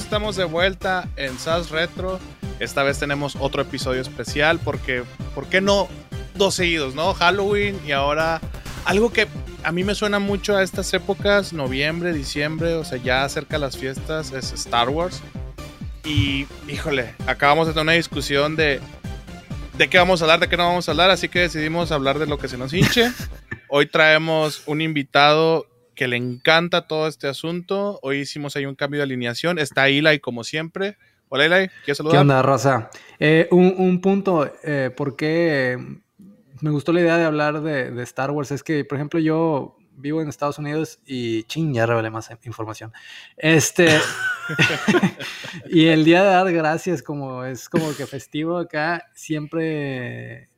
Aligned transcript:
amigos? 0.00 0.04
Estamos 0.04 0.36
de 0.36 0.44
vuelta 0.44 1.08
en 1.16 1.38
SAS 1.38 1.70
Retro. 1.70 2.18
Esta 2.58 2.82
vez 2.82 2.98
tenemos 2.98 3.36
otro 3.38 3.62
episodio 3.62 4.00
especial 4.00 4.58
porque, 4.58 5.04
¿por 5.34 5.46
qué 5.46 5.60
no 5.60 5.88
dos 6.34 6.54
seguidos, 6.54 6.94
no? 6.94 7.14
Halloween 7.14 7.78
y 7.86 7.92
ahora 7.92 8.40
algo 8.84 9.12
que 9.12 9.28
a 9.62 9.72
mí 9.72 9.84
me 9.84 9.94
suena 9.94 10.18
mucho 10.18 10.56
a 10.56 10.62
estas 10.62 10.92
épocas, 10.94 11.52
noviembre, 11.52 12.12
diciembre, 12.12 12.74
o 12.74 12.84
sea, 12.84 12.98
ya 12.98 13.28
cerca 13.28 13.56
de 13.56 13.60
las 13.60 13.76
fiestas, 13.76 14.32
es 14.32 14.52
Star 14.52 14.88
Wars. 14.88 15.22
Y, 16.04 16.46
híjole, 16.68 17.14
acabamos 17.26 17.66
de 17.66 17.74
tener 17.74 17.82
una 17.82 17.92
discusión 17.92 18.56
de 18.56 18.80
de 19.76 19.88
qué 19.88 19.96
vamos 19.96 20.20
a 20.20 20.24
hablar, 20.24 20.40
de 20.40 20.48
qué 20.48 20.58
no 20.58 20.66
vamos 20.66 20.88
a 20.88 20.92
hablar, 20.92 21.10
así 21.10 21.30
que 21.30 21.38
decidimos 21.40 21.90
hablar 21.90 22.18
de 22.18 22.26
lo 22.26 22.36
que 22.36 22.48
se 22.48 22.58
nos 22.58 22.72
hinche. 22.72 23.10
Hoy 23.68 23.86
traemos 23.86 24.62
un 24.66 24.82
invitado 24.82 25.66
que 26.00 26.08
le 26.08 26.16
encanta 26.16 26.86
todo 26.88 27.06
este 27.08 27.28
asunto. 27.28 27.98
Hoy 28.00 28.20
hicimos 28.20 28.56
ahí 28.56 28.64
un 28.64 28.74
cambio 28.74 29.00
de 29.00 29.02
alineación. 29.02 29.58
Está 29.58 29.88
Eli 29.88 30.18
como 30.18 30.44
siempre. 30.44 30.96
Hola 31.28 31.44
Eli, 31.44 31.68
¿quieres 31.84 31.98
saludar? 31.98 32.16
¿Qué 32.16 32.20
onda, 32.22 32.40
Rosa? 32.40 32.88
Eh, 33.18 33.46
un, 33.50 34.00
punto, 34.00 34.50
eh, 34.64 34.88
¿por 34.96 35.14
qué 35.14 35.76
me 36.62 36.70
gustó 36.70 36.94
la 36.94 37.02
idea 37.02 37.18
de 37.18 37.26
hablar 37.26 37.60
de, 37.60 37.90
de 37.90 38.02
Star 38.04 38.30
Wars? 38.30 38.50
Es 38.50 38.62
que, 38.62 38.82
por 38.86 38.96
ejemplo, 38.96 39.20
yo 39.20 39.76
vivo 39.94 40.22
en 40.22 40.30
Estados 40.30 40.58
Unidos 40.58 41.00
y 41.04 41.42
ching, 41.42 41.74
ya 41.74 41.84
revelé 41.84 42.08
más 42.08 42.30
información. 42.44 42.94
Este, 43.36 44.00
y 45.68 45.88
el 45.88 46.06
día 46.06 46.22
de 46.22 46.30
dar 46.30 46.50
gracias, 46.50 47.02
como 47.02 47.44
es 47.44 47.68
como 47.68 47.94
que 47.94 48.06
festivo 48.06 48.56
acá, 48.56 49.04
siempre 49.12 50.48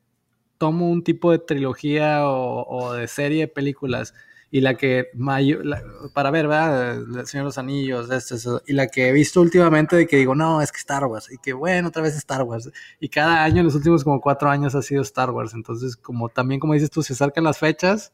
tomo 0.57 0.89
un 0.89 1.03
tipo 1.03 1.33
de 1.33 1.41
trilogía 1.41 2.29
o, 2.29 2.93
de 2.93 3.09
serie 3.09 3.41
de 3.41 3.49
películas 3.49 4.15
y 4.55 4.61
la 4.61 4.75
que 4.75 5.09
mayor, 5.15 5.65
para 6.13 6.31
ver, 6.31 6.47
¿verdad? 6.47 6.97
El 6.97 7.27
Señor 7.27 7.45
de 7.45 7.49
los 7.49 7.57
Anillos, 7.57 8.11
este, 8.11 8.37
y 8.67 8.75
la 8.75 8.87
que 8.87 9.09
he 9.09 9.13
visto 9.13 9.41
últimamente 9.41 9.97
de 9.97 10.07
que 10.07 10.19
digo, 10.19 10.35
no, 10.35 10.61
es 10.61 10.71
que 10.71 10.77
Star 10.77 11.07
Wars, 11.07 11.33
y 11.33 11.39
que 11.39 11.55
bueno, 11.55 11.89
otra 11.89 12.03
vez 12.03 12.15
Star 12.17 12.43
Wars, 12.43 12.71
y 13.01 13.09
cada 13.09 13.43
año, 13.43 13.61
en 13.61 13.65
los 13.65 13.75
últimos 13.75 14.05
como 14.05 14.21
cuatro 14.21 14.51
años 14.51 14.75
ha 14.75 14.83
sido 14.83 15.01
Star 15.01 15.31
Wars, 15.31 15.55
entonces 15.55 15.97
como 15.97 16.29
también 16.29 16.61
como 16.61 16.75
dices 16.75 16.91
tú, 16.91 17.03
se 17.03 17.15
acercan 17.15 17.45
las 17.45 17.59
fechas, 17.59 18.13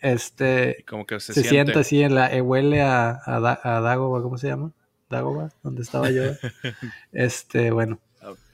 este, 0.00 0.84
como 0.88 1.06
que 1.06 1.20
se, 1.20 1.32
se 1.32 1.44
siente. 1.44 1.78
así 1.78 2.02
en 2.02 2.16
la, 2.16 2.34
eh, 2.34 2.40
huele 2.40 2.82
a, 2.82 3.20
a, 3.24 3.80
Dagoba, 3.80 4.20
¿cómo 4.22 4.38
se 4.38 4.48
llama? 4.48 4.72
Dagoba, 5.08 5.50
donde 5.62 5.82
estaba 5.82 6.10
yo. 6.10 6.22
este, 7.12 7.70
bueno, 7.70 8.00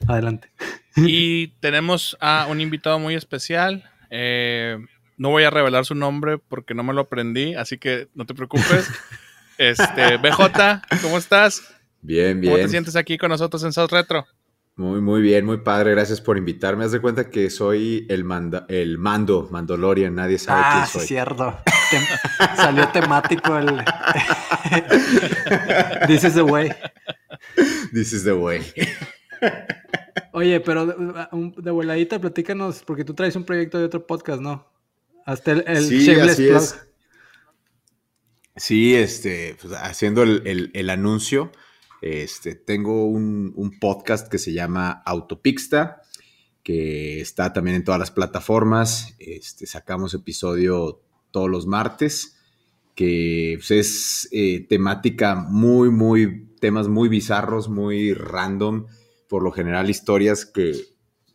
adelante. 0.06 0.50
Y 0.96 1.48
tenemos 1.60 2.14
a 2.20 2.46
un 2.50 2.60
invitado 2.60 2.98
muy 2.98 3.14
especial. 3.14 3.90
Eh, 4.10 4.76
no 5.22 5.30
voy 5.30 5.44
a 5.44 5.50
revelar 5.50 5.86
su 5.86 5.94
nombre 5.94 6.38
porque 6.38 6.74
no 6.74 6.82
me 6.82 6.92
lo 6.92 7.02
aprendí, 7.02 7.54
así 7.54 7.78
que 7.78 8.08
no 8.14 8.26
te 8.26 8.34
preocupes. 8.34 8.90
Este, 9.58 10.16
BJ, 10.16 10.82
¿cómo 11.02 11.18
estás? 11.18 11.62
Bien, 12.00 12.40
bien. 12.40 12.52
¿Cómo 12.52 12.64
te 12.64 12.70
sientes 12.70 12.96
aquí 12.96 13.16
con 13.18 13.28
nosotros 13.28 13.62
en 13.62 13.72
South 13.72 13.92
Retro? 13.92 14.26
Muy, 14.74 15.00
muy 15.00 15.20
bien, 15.20 15.44
muy 15.44 15.58
padre. 15.58 15.92
Gracias 15.92 16.20
por 16.20 16.36
invitarme. 16.36 16.84
Haz 16.84 16.90
de 16.90 17.00
cuenta 17.00 17.30
que 17.30 17.48
soy 17.48 18.04
el, 18.08 18.24
manda, 18.24 18.64
el 18.68 18.98
mando, 18.98 19.48
Mandalorian. 19.52 20.16
Nadie 20.16 20.38
sabe 20.38 20.62
quién 20.72 20.86
soy. 20.86 21.02
Ah, 21.02 21.06
cierto. 21.06 21.58
salió 22.56 22.88
temático 22.88 23.56
el... 23.56 23.66
This 26.08 26.24
is 26.24 26.34
the 26.34 26.42
way. 26.42 26.72
This 27.92 28.14
is 28.14 28.24
the 28.24 28.32
way. 28.32 28.62
Oye, 30.32 30.60
pero 30.60 30.86
de, 30.86 31.70
voladita, 31.70 32.18
platícanos, 32.18 32.82
porque 32.84 33.04
tú 33.04 33.14
traes 33.14 33.36
un 33.36 33.44
proyecto 33.44 33.78
de 33.78 33.84
otro 33.84 34.06
podcast, 34.06 34.40
¿no? 34.40 34.71
Hasta 35.26 35.52
el, 35.52 35.64
el 35.66 35.84
sí, 35.84 36.10
así 36.10 36.48
es. 36.48 36.78
Sí, 38.56 38.94
este, 38.94 39.56
pues, 39.60 39.72
haciendo 39.74 40.22
el, 40.22 40.70
el 40.72 40.90
anuncio. 40.90 41.50
Este, 42.02 42.56
tengo 42.56 43.06
un, 43.06 43.78
podcast 43.80 44.28
que 44.28 44.38
se 44.38 44.52
llama 44.52 44.90
Autopixta, 45.06 46.02
que 46.64 47.20
está 47.20 47.52
también 47.52 47.76
en 47.76 47.84
todas 47.84 48.00
las 48.00 48.10
plataformas. 48.10 49.14
Este, 49.20 49.66
sacamos 49.66 50.12
episodio 50.12 51.00
todos 51.30 51.48
los 51.48 51.68
martes, 51.68 52.36
que 52.96 53.54
pues, 53.56 53.70
es 53.70 54.28
eh, 54.32 54.66
temática 54.68 55.36
muy, 55.36 55.90
muy, 55.90 56.48
temas 56.60 56.88
muy 56.88 57.08
bizarros, 57.08 57.68
muy 57.68 58.14
random. 58.14 58.86
Por 59.28 59.44
lo 59.44 59.52
general, 59.52 59.88
historias 59.88 60.44
que, 60.44 60.72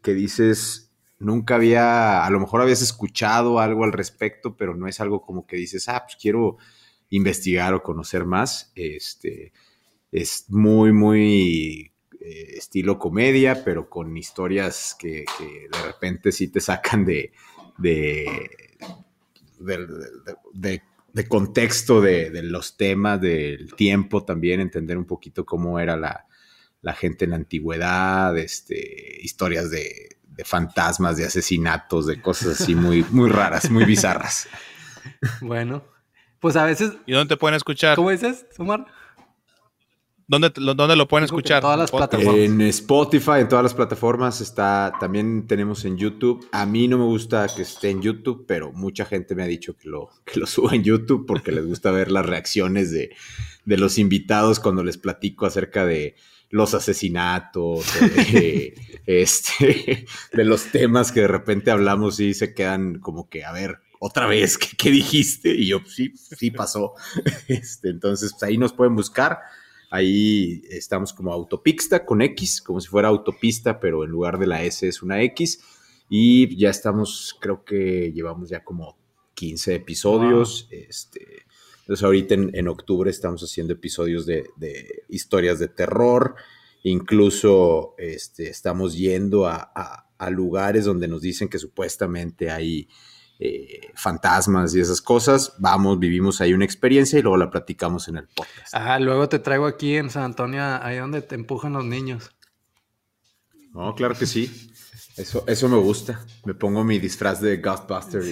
que 0.03 0.13
dices, 0.13 0.86
nunca 1.19 1.55
había, 1.55 2.25
a 2.25 2.29
lo 2.29 2.39
mejor 2.39 2.61
habías 2.61 2.81
escuchado 2.81 3.59
algo 3.59 3.83
al 3.83 3.93
respecto, 3.93 4.55
pero 4.55 4.75
no 4.75 4.87
es 4.87 4.99
algo 4.99 5.21
como 5.21 5.45
que 5.45 5.57
dices, 5.57 5.89
ah, 5.89 6.03
pues 6.05 6.17
quiero 6.19 6.57
investigar 7.09 7.73
o 7.73 7.83
conocer 7.83 8.25
más. 8.25 8.71
Este, 8.75 9.53
es 10.11 10.45
muy, 10.49 10.91
muy 10.93 11.91
eh, 12.19 12.53
estilo 12.57 12.99
comedia, 12.99 13.63
pero 13.63 13.89
con 13.89 14.15
historias 14.15 14.95
que, 14.97 15.25
de 15.39 15.83
repente 15.85 16.31
sí 16.31 16.47
te 16.49 16.61
sacan 16.61 17.05
de, 17.05 17.31
de, 17.77 18.59
de, 20.53 21.27
contexto 21.27 22.01
de, 22.01 22.29
los 22.43 22.77
temas, 22.77 23.19
del 23.19 23.73
tiempo 23.75 24.23
también, 24.23 24.59
entender 24.59 24.97
un 24.97 25.05
poquito 25.05 25.45
cómo 25.45 25.79
era 25.79 25.97
la, 25.97 26.25
gente 26.93 27.25
en 27.25 27.31
la 27.31 27.37
antigüedad, 27.37 28.37
este, 28.37 29.19
historias 29.21 29.69
de, 29.69 30.16
fantasmas, 30.45 31.17
de 31.17 31.25
asesinatos, 31.25 32.05
de 32.07 32.21
cosas 32.21 32.61
así 32.61 32.75
muy, 32.75 33.05
muy 33.11 33.29
raras, 33.29 33.69
muy 33.69 33.85
bizarras. 33.85 34.47
Bueno, 35.41 35.83
pues 36.39 36.55
a 36.55 36.65
veces... 36.65 36.93
¿Y 37.05 37.13
dónde 37.13 37.35
te 37.35 37.39
pueden 37.39 37.55
escuchar? 37.55 37.95
¿Cómo 37.95 38.11
dices, 38.11 38.45
Omar? 38.57 38.85
¿Dónde, 40.29 40.51
lo 40.57 41.07
pueden 41.07 41.23
escuchar? 41.23 41.57
En 41.57 41.61
todas 41.61 41.79
las 41.79 41.89
plataformas. 41.91 42.35
En 42.35 42.59
Spotify, 42.61 43.39
en 43.39 43.47
todas 43.47 43.63
las 43.63 43.73
plataformas 43.73 44.41
está. 44.41 44.91
También 44.99 45.47
tenemos 45.47 45.85
en 45.85 45.97
YouTube. 45.97 46.45
A 46.51 46.65
mí 46.65 46.89
no 46.89 46.97
me 46.97 47.05
gusta 47.05 47.47
que 47.47 47.61
esté 47.61 47.91
en 47.91 48.01
YouTube, 48.01 48.43
pero 48.45 48.73
mucha 48.73 49.05
gente 49.05 49.35
me 49.35 49.43
ha 49.43 49.47
dicho 49.47 49.77
que 49.77 49.87
lo, 49.87 50.09
que 50.25 50.41
lo 50.41 50.45
suba 50.45 50.75
en 50.75 50.83
YouTube 50.83 51.25
porque 51.25 51.53
les 51.53 51.65
gusta 51.65 51.91
ver 51.91 52.11
las 52.11 52.25
reacciones 52.25 52.91
de, 52.91 53.15
los 53.65 53.97
invitados 53.97 54.59
cuando 54.59 54.83
les 54.83 54.97
platico 54.97 55.45
acerca 55.45 55.85
de 55.85 56.15
los 56.49 56.73
asesinatos, 56.73 57.85
de, 57.99 58.73
este, 59.05 60.05
de 60.33 60.45
los 60.45 60.71
temas 60.71 61.11
que 61.11 61.21
de 61.21 61.27
repente 61.27 61.71
hablamos 61.71 62.19
y 62.19 62.33
se 62.33 62.53
quedan 62.53 62.99
como 62.99 63.29
que, 63.29 63.43
a 63.43 63.51
ver, 63.51 63.79
otra 63.99 64.27
vez, 64.27 64.57
¿qué, 64.57 64.91
dijiste? 64.91 65.49
Y 65.49 65.67
yo, 65.67 65.79
sí, 65.85 66.13
sí 66.15 66.51
pasó. 66.51 66.93
Este, 67.47 67.89
entonces, 67.89 68.31
pues, 68.33 68.43
ahí 68.43 68.57
nos 68.57 68.73
pueden 68.73 68.95
buscar. 68.95 69.39
Ahí 69.89 70.63
estamos 70.69 71.13
como 71.13 71.31
autopista 71.31 72.05
con 72.05 72.21
X, 72.21 72.61
como 72.61 72.81
si 72.81 72.89
fuera 72.89 73.07
autopista, 73.07 73.79
pero 73.79 74.03
en 74.03 74.11
lugar 74.11 74.37
de 74.37 74.47
la 74.47 74.63
S 74.63 74.87
es 74.87 75.01
una 75.01 75.21
X. 75.23 75.61
Y 76.09 76.57
ya 76.57 76.69
estamos, 76.69 77.35
creo 77.39 77.63
que 77.63 78.11
llevamos 78.13 78.49
ya 78.49 78.63
como 78.63 78.97
15 79.35 79.75
episodios. 79.75 80.67
Este, 80.71 81.46
entonces 81.87 82.03
ahorita 82.03 82.35
en, 82.35 82.67
octubre 82.67 83.09
estamos 83.09 83.41
haciendo 83.41 83.71
episodios 83.71 84.25
de, 84.25 84.49
historias 85.07 85.57
de 85.57 85.69
terror. 85.69 86.35
Incluso 86.83 87.95
este, 87.97 88.49
estamos 88.49 88.97
yendo 88.97 89.47
a, 89.47 89.71
a 90.17 90.29
lugares 90.29 90.85
donde 90.85 91.07
nos 91.07 91.21
dicen 91.21 91.47
que 91.47 91.59
supuestamente 91.59 92.51
hay 92.51 92.89
eh, 93.39 93.91
fantasmas 93.93 94.73
y 94.73 94.79
esas 94.79 94.99
cosas, 94.99 95.53
vamos, 95.59 95.99
vivimos 95.99 96.41
ahí 96.41 96.53
una 96.53 96.65
experiencia 96.65 97.19
y 97.19 97.21
luego 97.21 97.37
la 97.37 97.51
platicamos 97.51 98.07
en 98.07 98.17
el 98.17 98.27
podcast. 98.27 98.73
Ah, 98.73 98.99
luego 98.99 99.29
te 99.29 99.37
traigo 99.37 99.67
aquí 99.67 99.95
en 99.95 100.09
San 100.09 100.23
Antonio, 100.23 100.63
ahí 100.63 100.97
donde 100.97 101.21
te 101.21 101.35
empujan 101.35 101.73
los 101.73 101.85
niños. 101.85 102.31
No, 103.73 103.93
claro 103.93 104.15
que 104.15 104.25
sí. 104.25 104.71
Eso, 105.17 105.43
eso 105.47 105.67
me 105.67 105.77
gusta. 105.77 106.21
Me 106.45 106.53
pongo 106.53 106.83
mi 106.83 106.99
disfraz 106.99 107.41
de 107.41 107.57
Ghostbuster 107.57 108.23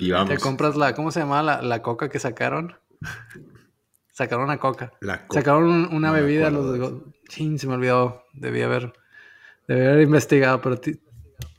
y, 0.00 0.10
vamos. 0.10 0.30
Te 0.30 0.38
compras 0.38 0.74
la, 0.74 0.94
¿cómo 0.94 1.10
se 1.10 1.20
llama 1.20 1.42
la, 1.42 1.82
coca 1.82 2.08
que 2.08 2.18
sacaron? 2.18 2.74
Sacaron 4.10 4.44
una 4.44 4.58
coca. 4.58 4.92
Sacaron 5.30 5.94
una 5.94 6.12
bebida, 6.12 6.50
los 6.50 6.72
de... 6.72 7.58
se 7.58 7.66
me 7.66 7.74
olvidó. 7.74 8.24
Debí 8.32 8.62
haber, 8.62 8.94
debí 9.68 9.86
haber 9.86 10.02
investigado, 10.02 10.62
pero 10.62 10.80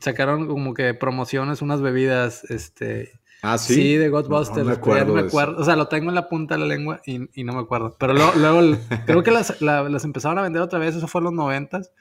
sacaron 0.00 0.48
como 0.48 0.74
que 0.74 0.92
promociones, 0.94 1.62
unas 1.62 1.80
bebidas, 1.80 2.44
este... 2.50 3.20
Ah, 3.42 3.58
sí. 3.58 3.74
Sí, 3.74 3.96
de 3.96 4.08
Ghostbusters. 4.08 4.64
No, 4.64 4.64
me 4.64 5.20
acuerdo. 5.20 5.60
O 5.60 5.64
sea, 5.64 5.76
lo 5.76 5.86
tengo 5.86 6.08
en 6.08 6.14
la 6.14 6.28
punta 6.30 6.54
de 6.54 6.60
la 6.60 6.66
lengua 6.66 7.02
y, 7.04 7.44
no 7.44 7.52
me 7.52 7.60
acuerdo. 7.60 7.94
Pero 7.98 8.14
luego, 8.14 8.78
creo 9.06 9.22
que 9.22 9.30
las, 9.30 9.54
empezaron 10.04 10.38
a 10.38 10.42
vender 10.42 10.62
otra 10.62 10.78
vez, 10.78 10.96
eso 10.96 11.06
fue 11.06 11.20
en 11.20 11.24
los 11.24 11.34
noventas. 11.34 11.92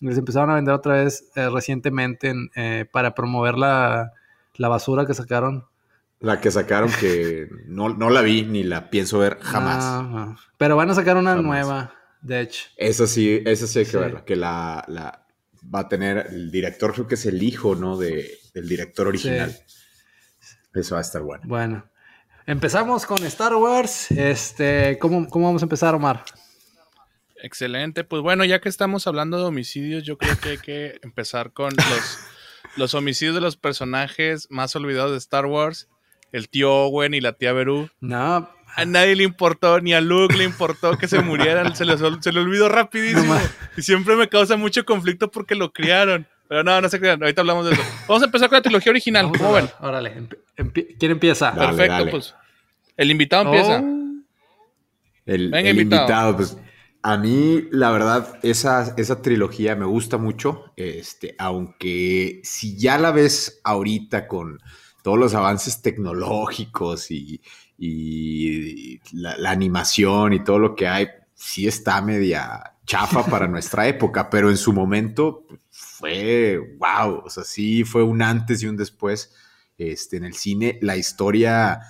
Les 0.00 0.16
empezaron 0.16 0.50
a 0.50 0.54
vender 0.54 0.74
otra 0.74 0.94
vez 0.94 1.30
eh, 1.34 1.48
recientemente 1.50 2.32
eh, 2.54 2.86
para 2.90 3.14
promover 3.14 3.56
la, 3.56 4.12
basura 4.58 5.06
que 5.06 5.14
sacaron. 5.14 5.66
La 6.20 6.40
que 6.40 6.50
sacaron 6.50 6.90
que 7.00 7.48
no, 7.66 7.88
la 7.88 8.22
vi 8.22 8.42
ni 8.42 8.62
la 8.62 8.90
pienso 8.90 9.18
ver 9.18 9.38
jamás. 9.40 10.38
Pero 10.56 10.76
van 10.76 10.90
a 10.90 10.94
sacar 10.94 11.16
una 11.16 11.34
nueva, 11.36 11.94
de 12.20 12.40
hecho. 12.40 12.66
Eso 12.76 13.06
sí, 13.06 13.42
eso 13.44 13.66
sí 13.66 13.80
hay 13.80 13.86
que 13.86 13.96
verla. 13.96 14.24
Que 14.24 14.36
la, 14.36 15.26
va 15.74 15.80
a 15.80 15.88
tener, 15.88 16.28
el 16.30 16.50
director 16.50 16.92
creo 16.92 17.08
que 17.08 17.16
es 17.16 17.26
el 17.26 17.42
hijo, 17.42 17.74
¿no? 17.74 17.96
De, 17.96 18.38
del 18.54 18.68
director 18.68 19.08
original. 19.08 19.56
Eso 20.74 20.94
va 20.94 21.00
a 21.00 21.02
estar 21.02 21.22
bueno. 21.22 21.42
Bueno, 21.46 21.84
empezamos 22.46 23.04
con 23.04 23.24
Star 23.24 23.54
Wars. 23.54 24.12
Este, 24.12 24.96
¿cómo, 25.00 25.28
cómo 25.28 25.46
vamos 25.46 25.62
a 25.62 25.64
empezar, 25.64 25.94
Omar? 25.94 26.24
Excelente. 27.42 28.04
Pues 28.04 28.22
bueno, 28.22 28.44
ya 28.44 28.60
que 28.60 28.68
estamos 28.68 29.06
hablando 29.06 29.38
de 29.38 29.44
homicidios, 29.44 30.02
yo 30.04 30.18
creo 30.18 30.38
que 30.38 30.48
hay 30.50 30.58
que 30.58 30.98
empezar 31.02 31.52
con 31.52 31.74
los, 31.76 32.18
los 32.76 32.94
homicidios 32.94 33.34
de 33.34 33.40
los 33.40 33.56
personajes 33.56 34.46
más 34.50 34.74
olvidados 34.76 35.12
de 35.12 35.18
Star 35.18 35.46
Wars. 35.46 35.88
El 36.32 36.48
tío 36.48 36.72
Owen 36.72 37.14
y 37.14 37.20
la 37.20 37.32
tía 37.32 37.52
Beru. 37.52 37.88
No. 38.00 38.50
A 38.76 38.84
nadie 38.84 39.16
le 39.16 39.24
importó, 39.24 39.80
ni 39.80 39.94
a 39.94 40.00
Luke 40.02 40.36
le 40.36 40.44
importó 40.44 40.98
que 40.98 41.08
se 41.08 41.20
murieran. 41.20 41.74
Se 41.74 41.86
le, 41.86 41.96
se 41.96 42.32
le 42.32 42.40
olvidó 42.40 42.68
rapidísimo. 42.68 43.34
y 43.76 43.82
siempre 43.82 44.14
me 44.14 44.28
causa 44.28 44.56
mucho 44.56 44.84
conflicto 44.84 45.30
porque 45.30 45.54
lo 45.54 45.72
criaron. 45.72 46.26
Pero 46.48 46.62
no, 46.64 46.80
no 46.80 46.88
se 46.88 47.00
crean. 47.00 47.22
Ahorita 47.22 47.40
hablamos 47.40 47.66
de 47.66 47.72
eso. 47.72 47.82
Vamos 48.06 48.22
a 48.22 48.26
empezar 48.26 48.48
con 48.48 48.56
la 48.56 48.62
trilogía 48.62 48.90
original. 48.90 49.24
Vamos 49.26 49.38
¿Cómo 49.38 49.50
a 49.50 49.60
ven? 49.60 49.64
ver, 49.66 49.74
Órale, 49.80 50.28
¿quién 50.98 51.12
empieza? 51.12 51.50
Dale, 51.52 51.68
Perfecto, 51.68 51.92
dale. 51.92 52.10
pues. 52.10 52.34
El 52.96 53.10
invitado 53.10 53.44
empieza. 53.44 53.80
Oh. 53.80 54.04
El, 55.26 55.50
Venga, 55.50 55.70
el 55.70 55.78
invitado. 55.80 56.02
invitado. 56.02 56.36
pues 56.36 56.56
a 57.02 57.16
mí, 57.16 57.68
la 57.70 57.90
verdad, 57.90 58.38
esa, 58.42 58.94
esa 58.96 59.22
trilogía 59.22 59.76
me 59.76 59.86
gusta 59.86 60.18
mucho. 60.18 60.72
Este, 60.76 61.34
aunque 61.38 62.40
si 62.44 62.76
ya 62.76 62.98
la 62.98 63.12
ves 63.12 63.60
ahorita 63.64 64.26
con 64.26 64.58
todos 65.02 65.18
los 65.18 65.34
avances 65.34 65.80
tecnológicos 65.80 67.10
y, 67.10 67.40
y 67.78 69.00
la, 69.12 69.36
la 69.36 69.50
animación 69.50 70.32
y 70.32 70.44
todo 70.44 70.58
lo 70.58 70.74
que 70.74 70.88
hay, 70.88 71.08
sí 71.34 71.68
está 71.68 72.02
media 72.02 72.74
chafa 72.84 73.24
para 73.24 73.46
nuestra 73.48 73.86
época, 73.86 74.28
pero 74.28 74.50
en 74.50 74.56
su 74.56 74.72
momento 74.72 75.46
fue 75.70 76.58
wow. 76.78 77.22
O 77.24 77.30
sea, 77.30 77.44
sí 77.44 77.84
fue 77.84 78.02
un 78.02 78.22
antes 78.22 78.62
y 78.62 78.66
un 78.66 78.76
después 78.76 79.32
este, 79.76 80.16
en 80.16 80.24
el 80.24 80.34
cine. 80.34 80.78
La 80.82 80.96
historia 80.96 81.80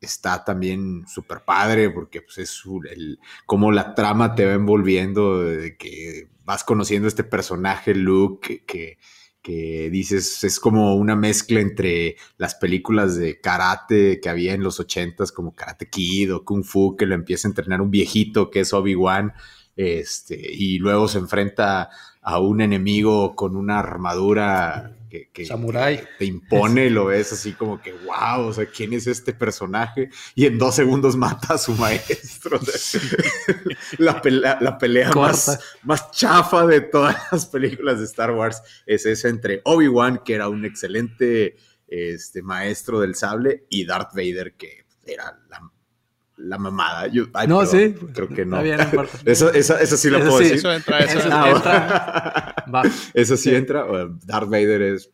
está 0.00 0.44
también 0.44 1.04
súper 1.06 1.44
padre 1.44 1.90
porque 1.90 2.22
pues, 2.22 2.38
es 2.38 2.62
el, 2.90 3.18
como 3.46 3.72
la 3.72 3.94
trama 3.94 4.34
te 4.34 4.46
va 4.46 4.52
envolviendo, 4.52 5.42
de 5.42 5.76
que 5.76 6.28
vas 6.44 6.64
conociendo 6.64 7.06
este 7.06 7.24
personaje 7.24 7.94
Luke 7.94 8.48
que, 8.48 8.64
que, 8.64 8.98
que 9.42 9.90
dices 9.90 10.44
es 10.44 10.58
como 10.58 10.94
una 10.96 11.16
mezcla 11.16 11.60
entre 11.60 12.16
las 12.36 12.54
películas 12.54 13.16
de 13.16 13.40
karate 13.40 14.20
que 14.20 14.28
había 14.28 14.54
en 14.54 14.62
los 14.62 14.80
ochentas 14.80 15.32
como 15.32 15.54
Karate 15.54 15.88
Kid 15.88 16.34
o 16.34 16.44
Kung 16.44 16.64
Fu 16.64 16.96
que 16.96 17.06
lo 17.06 17.14
empieza 17.14 17.48
a 17.48 17.50
entrenar 17.50 17.80
un 17.80 17.90
viejito 17.90 18.50
que 18.50 18.60
es 18.60 18.72
Obi-Wan 18.72 19.32
este, 19.76 20.38
y 20.52 20.78
luego 20.78 21.08
se 21.08 21.18
enfrenta 21.18 21.88
a 22.20 22.38
un 22.38 22.60
enemigo 22.60 23.34
con 23.34 23.56
una 23.56 23.78
armadura 23.78 24.96
que, 25.10 25.28
que 25.30 25.46
te 26.18 26.24
impone 26.24 26.86
y 26.86 26.90
lo 26.90 27.06
ves 27.06 27.32
así 27.32 27.52
como 27.52 27.82
que 27.82 27.92
wow, 27.92 28.46
o 28.46 28.52
sea, 28.52 28.64
¿quién 28.64 28.94
es 28.94 29.06
este 29.06 29.34
personaje? 29.34 30.08
Y 30.34 30.46
en 30.46 30.56
dos 30.56 30.76
segundos 30.76 31.16
mata 31.16 31.54
a 31.54 31.58
su 31.58 31.74
maestro. 31.74 32.58
La 33.98 34.22
pelea, 34.22 34.58
la 34.60 34.78
pelea 34.78 35.10
más, 35.12 35.58
más 35.82 36.10
chafa 36.12 36.66
de 36.66 36.80
todas 36.80 37.16
las 37.32 37.46
películas 37.46 37.98
de 37.98 38.04
Star 38.04 38.30
Wars 38.30 38.62
es 38.86 39.04
esa 39.04 39.28
entre 39.28 39.60
Obi-Wan, 39.64 40.22
que 40.24 40.34
era 40.34 40.48
un 40.48 40.64
excelente 40.64 41.56
este, 41.88 42.42
maestro 42.42 43.00
del 43.00 43.14
sable, 43.14 43.66
y 43.68 43.84
Darth 43.84 44.14
Vader, 44.14 44.54
que 44.54 44.86
era 45.04 45.38
la, 45.48 45.69
la 46.40 46.58
mamada. 46.58 47.06
Yo, 47.08 47.26
ay, 47.34 47.46
No, 47.48 47.60
perdón, 47.60 47.96
sí. 47.98 48.06
Creo 48.14 48.28
que 48.28 48.44
no. 48.46 48.62
Bien, 48.62 48.76
no 48.78 48.82
importa. 48.84 49.18
Esa, 49.24 49.50
esa, 49.50 49.80
esa 49.80 49.96
sí 49.96 50.08
Eso 50.08 50.18
puedo 50.18 50.38
sí. 50.38 50.42
decir. 50.44 50.56
Eso 50.58 50.72
entra, 50.72 50.98
eso 51.00 51.18
Eso 51.18 51.26
entra. 51.28 51.50
entra. 51.50 52.54
Va. 52.74 52.82
Eso 53.14 53.36
sí 53.36 53.50
Sí. 53.50 53.54
entra. 53.54 53.86
Darth 54.24 54.48
Vader 54.48 54.82
es, 54.82 55.10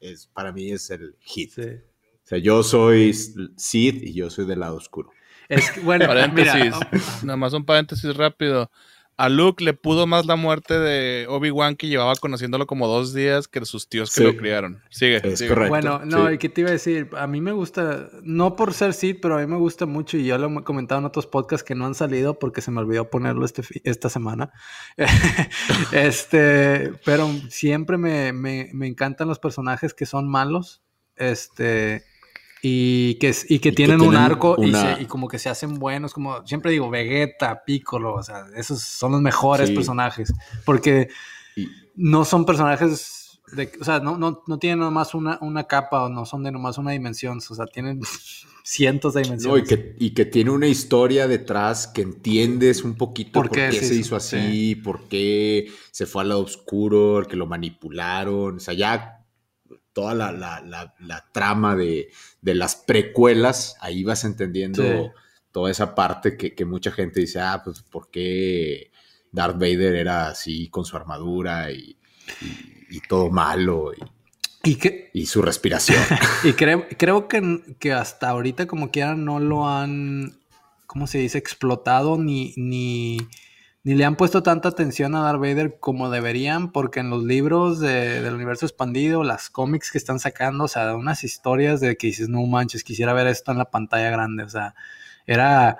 es, 0.00 0.26
para 0.32 0.52
mí 0.52 0.70
es 0.70 0.90
el 0.90 1.14
hit. 1.20 1.50
Sí. 1.52 1.62
O 1.62 2.28
sea, 2.28 2.38
yo 2.38 2.62
soy 2.62 3.12
Sith 3.12 4.02
y 4.02 4.12
yo 4.14 4.30
soy 4.30 4.46
del 4.46 4.60
lado 4.60 4.76
oscuro. 4.76 5.10
Es 5.48 5.70
que, 5.70 5.80
bueno, 5.80 6.06
Paréntesis. 6.08 6.54
mira, 6.54 6.78
Nada 7.22 7.36
más 7.36 7.52
un 7.52 7.64
paréntesis 7.64 8.16
rápido. 8.16 8.70
A 9.18 9.28
Luke 9.30 9.64
le 9.64 9.72
pudo 9.72 10.06
más 10.06 10.26
la 10.26 10.36
muerte 10.36 10.78
de 10.78 11.26
Obi-Wan 11.28 11.76
que 11.76 11.88
llevaba 11.88 12.14
conociéndolo 12.16 12.66
como 12.66 12.86
dos 12.86 13.14
días 13.14 13.48
que 13.48 13.64
sus 13.64 13.88
tíos 13.88 14.14
que 14.14 14.20
Sí. 14.20 14.26
lo 14.26 14.36
criaron. 14.36 14.82
Sigue. 14.90 15.22
Es 15.24 15.38
sigue. 15.38 15.48
correcto. 15.48 15.70
Bueno, 15.70 16.00
no, 16.04 16.28
sí. 16.28 16.34
¿y 16.34 16.38
qué 16.38 16.48
te 16.50 16.60
iba 16.60 16.68
a 16.68 16.74
decir? 16.74 17.08
A 17.16 17.26
mí 17.26 17.40
me 17.40 17.52
gusta, 17.52 18.10
no 18.22 18.56
por 18.56 18.74
ser 18.74 18.92
Sid, 18.92 19.16
pero 19.22 19.36
a 19.36 19.40
mí 19.40 19.46
me 19.46 19.56
gusta 19.56 19.86
mucho 19.86 20.18
y 20.18 20.26
yo 20.26 20.36
lo 20.36 20.60
he 20.60 20.64
comentado 20.64 20.98
en 21.00 21.06
otros 21.06 21.26
podcasts 21.26 21.64
que 21.64 21.74
no 21.74 21.86
han 21.86 21.94
salido 21.94 22.38
porque 22.38 22.60
se 22.60 22.70
me 22.70 22.80
olvidó 22.80 23.08
ponerlo 23.08 23.44
este, 23.46 23.62
esta 23.84 24.10
semana. 24.10 24.52
este, 25.92 26.92
pero 27.04 27.28
siempre 27.48 27.96
me, 27.98 28.32
me- 28.32 28.70
me 28.72 28.86
encantan 28.86 29.28
los 29.28 29.38
personajes 29.38 29.94
que 29.94 30.06
son 30.06 30.28
malos, 30.28 30.82
este, 31.16 32.04
y 32.68 33.14
que, 33.16 33.28
y 33.28 33.32
que 33.32 33.54
Y 33.54 33.58
que 33.60 33.72
tienen 33.72 34.00
un 34.00 34.08
tienen 34.10 34.20
arco 34.20 34.56
y, 34.58 34.70
una- 34.70 34.96
se- 34.96 35.02
y 35.02 35.06
como 35.06 35.28
que 35.28 35.38
se 35.38 35.48
hacen 35.48 35.78
buenos, 35.78 36.12
como 36.12 36.44
siempre 36.46 36.72
digo, 36.72 36.90
Vegeta, 36.90 37.62
Piccolo, 37.64 38.14
o 38.14 38.22
sea, 38.22 38.46
esos 38.56 38.80
son 38.80 39.12
los 39.12 39.20
mejores 39.20 39.68
Sí. 39.68 39.74
personajes, 39.74 40.32
porque 40.64 41.08
Y- 41.54 41.68
no 41.94 42.24
son 42.24 42.44
personajes 42.44 43.38
de, 43.52 43.70
o 43.80 43.84
sea, 43.84 44.00
no, 44.00 44.18
no, 44.18 44.42
no 44.46 44.58
tienen 44.58 44.80
nomás 44.80 45.14
una, 45.14 45.38
una 45.40 45.64
capa 45.64 46.02
o 46.04 46.08
no 46.08 46.26
son 46.26 46.42
de 46.42 46.50
nomás 46.50 46.78
una 46.78 46.90
dimensión, 46.90 47.38
o 47.38 47.54
sea, 47.54 47.66
tienen 47.66 48.00
cientos 48.64 49.14
de 49.14 49.20
No, 49.20 49.26
y, 49.26 49.28
dimensiones. 49.28 49.68
que, 49.68 49.96
y 49.98 50.10
que 50.10 50.24
tiene 50.24 50.50
una 50.50 50.66
historia 50.66 51.28
detrás 51.28 51.86
que 51.86 52.02
entiendes 52.02 52.82
un 52.82 52.96
poquito 52.96 53.30
¿Por 53.40 53.48
por, 53.48 53.56
qué 53.56 53.68
qué 53.70 53.80
se 53.80 53.94
hizo 53.94 54.16
así, 54.16 54.74
por 54.74 55.04
qué 55.08 55.70
se 55.92 56.06
fue 56.06 56.22
al 56.22 56.30
lado 56.30 56.40
oscuro, 56.42 57.22
que 57.28 57.36
lo 57.36 57.46
manipularon. 57.46 58.56
O 58.56 58.60
sea, 58.60 58.74
ya 58.74 59.24
toda 59.96 60.12
la, 60.14 60.30
la- 60.30 60.60
la- 60.60 60.94
la 61.00 61.24
trama 61.32 61.74
de, 61.74 62.10
de 62.42 62.54
las 62.54 62.76
precuelas, 62.76 63.76
ahí 63.80 64.04
vas 64.04 64.24
entendiendo 64.24 64.82
Sí. 64.82 65.10
toda 65.52 65.70
esa 65.70 65.94
parte 65.94 66.36
que, 66.36 66.54
que 66.54 66.66
mucha 66.66 66.92
gente 66.92 67.20
dice, 67.20 67.40
ah, 67.40 67.62
pues, 67.64 67.80
¿por 67.82 68.10
qué 68.10 68.92
Darth 69.32 69.54
Vader 69.56 69.94
era 69.94 70.28
así 70.28 70.68
con 70.68 70.84
su 70.84 70.96
armadura 70.98 71.70
y, 71.72 71.96
y- 72.42 72.96
y 72.96 73.00
todo 73.08 73.30
malo 73.30 73.92
y, 73.94 74.70
Y, 74.70 74.74
que, 74.76 75.10
y 75.14 75.24
su 75.24 75.40
respiración? 75.40 76.02
y 76.44 76.52
creo, 76.52 76.86
creo 76.98 77.26
que, 77.26 77.60
que 77.78 77.92
hasta 77.94 78.28
ahorita 78.28 78.66
como 78.66 78.90
quieran 78.90 79.24
no 79.24 79.40
lo 79.40 79.66
han, 79.66 80.38
¿cómo 80.86 81.06
se 81.06 81.18
dice? 81.18 81.38
Explotado 81.38 82.18
ni, 82.18 82.52
ni, 82.58 83.16
ni 83.86 83.94
le 83.94 84.04
han 84.04 84.16
puesto 84.16 84.42
tanta 84.42 84.68
atención 84.68 85.14
a 85.14 85.20
Darth 85.22 85.38
Vader 85.38 85.76
como 85.78 86.10
deberían, 86.10 86.72
porque 86.72 86.98
en 86.98 87.08
los 87.08 87.22
libros 87.22 87.78
de- 87.78 88.20
del 88.20 88.34
universo 88.34 88.66
expandido, 88.66 89.22
las 89.22 89.48
cómics 89.48 89.92
que 89.92 89.98
están 89.98 90.18
sacando, 90.18 90.64
o 90.64 90.68
sea, 90.68 90.96
unas 90.96 91.22
historias 91.22 91.78
de 91.80 91.96
que 91.96 92.08
dices, 92.08 92.28
no 92.28 92.44
manches, 92.46 92.82
quisiera 92.82 93.12
ver 93.12 93.28
esto 93.28 93.52
en 93.52 93.58
la 93.58 93.70
pantalla 93.70 94.10
grande, 94.10 94.42
o 94.42 94.48
sea, 94.48 94.74
era... 95.24 95.78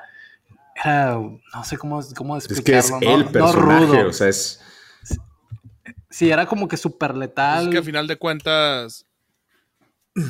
Era, 0.85 1.15
no 1.19 1.65
sé 1.65 1.79
cómo, 1.79 2.01
cómo 2.15 2.37
es 2.37 2.47
que 2.47 2.53
es 2.53 2.59
explicarlo. 2.61 2.99
el 3.01 3.19
no- 3.21 3.25
no 3.25 3.33
personaje, 3.33 3.87
rudo. 3.87 4.09
o 4.09 4.13
sea, 4.13 4.29
es... 4.29 4.61
Sí, 6.11 6.31
era 6.31 6.47
como 6.47 6.69
que 6.69 6.77
súper 6.77 7.15
letal. 7.17 7.65
Es 7.65 7.71
que 7.73 7.79
a 7.79 7.83
final 7.83 8.07
de 8.07 8.17
cuentas. 8.17 9.05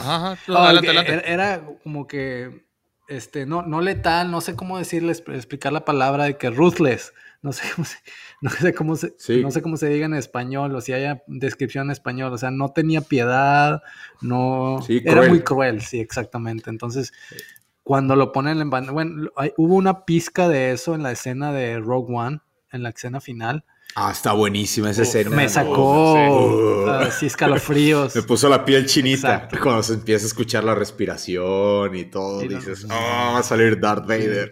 Ajá, 0.00 0.38
no, 0.48 0.54
Oh, 0.54 0.58
adelante. 0.58 1.12
Era, 1.12 1.20
era 1.20 1.62
como 1.82 2.06
que, 2.06 2.64
este, 3.08 3.44
no, 3.44 3.62
no 3.62 3.80
letal, 3.80 4.30
no 4.30 4.40
sé 4.40 4.54
cómo 4.56 4.78
decirle, 4.78 5.12
exp- 5.12 5.34
explicar 5.34 5.72
la 5.72 5.84
palabra 5.84 6.24
de 6.24 6.36
que 6.38 6.48
ruthless. 6.50 7.12
No 7.46 7.52
sé 7.52 7.62
cómo 7.74 7.84
se, 7.86 7.96
no 8.42 8.50
sé 8.50 8.74
cómo 8.74 8.96
se, 8.96 9.14
Sí. 9.18 9.40
no 9.42 9.50
sé 9.52 9.62
cómo 9.62 9.76
se 9.76 9.88
diga 9.88 10.06
en 10.06 10.14
español, 10.14 10.74
o 10.74 10.80
si 10.80 10.92
haya 10.92 11.22
descripción 11.28 11.86
en 11.86 11.92
español. 11.92 12.32
O 12.32 12.38
sea, 12.38 12.50
no 12.50 12.70
tenía 12.72 13.00
piedad, 13.00 13.82
no. 14.20 14.82
Sí, 14.86 15.00
era 15.04 15.22
muy 15.28 15.40
cruel, 15.42 15.80
sí, 15.80 16.00
exactamente. 16.00 16.68
Entonces, 16.70 17.12
cuando 17.84 18.16
lo 18.16 18.32
ponen 18.32 18.60
en 18.60 18.70
ban- 18.70 18.92
bueno, 18.92 19.30
hay- 19.36 19.52
hubo 19.56 19.76
una 19.76 20.04
pizca 20.04 20.48
de 20.48 20.72
eso 20.72 20.94
en 20.96 21.04
la 21.04 21.12
escena 21.12 21.52
de 21.52 21.78
Rogue 21.78 22.12
One, 22.14 22.40
en 22.72 22.82
la 22.82 22.88
escena 22.90 23.20
final. 23.20 23.64
Ah, 23.94 24.10
está 24.12 24.32
buenísima 24.32 24.90
esa 24.90 25.02
escena. 25.02 25.30
Me 25.30 25.44
¿no? 25.44 25.48
sacó 25.48 26.84
sí. 26.84 26.90
así 27.06 27.26
escalofríos. 27.26 28.14
Me 28.16 28.22
puso 28.22 28.48
la 28.48 28.64
piel 28.64 28.84
chinita 28.86 29.34
Exacto. 29.36 29.58
cuando 29.62 29.82
se 29.84 29.94
empieza 29.94 30.26
a 30.26 30.28
escuchar 30.28 30.64
la 30.64 30.74
respiración 30.74 31.94
y 31.96 32.04
todo. 32.06 32.40
Sí, 32.40 32.48
dices, 32.48 32.84
no. 32.84 32.94
oh, 32.94 33.32
va 33.34 33.38
a 33.38 33.42
salir 33.42 33.78
Darth 33.80 34.06
Vader. 34.06 34.50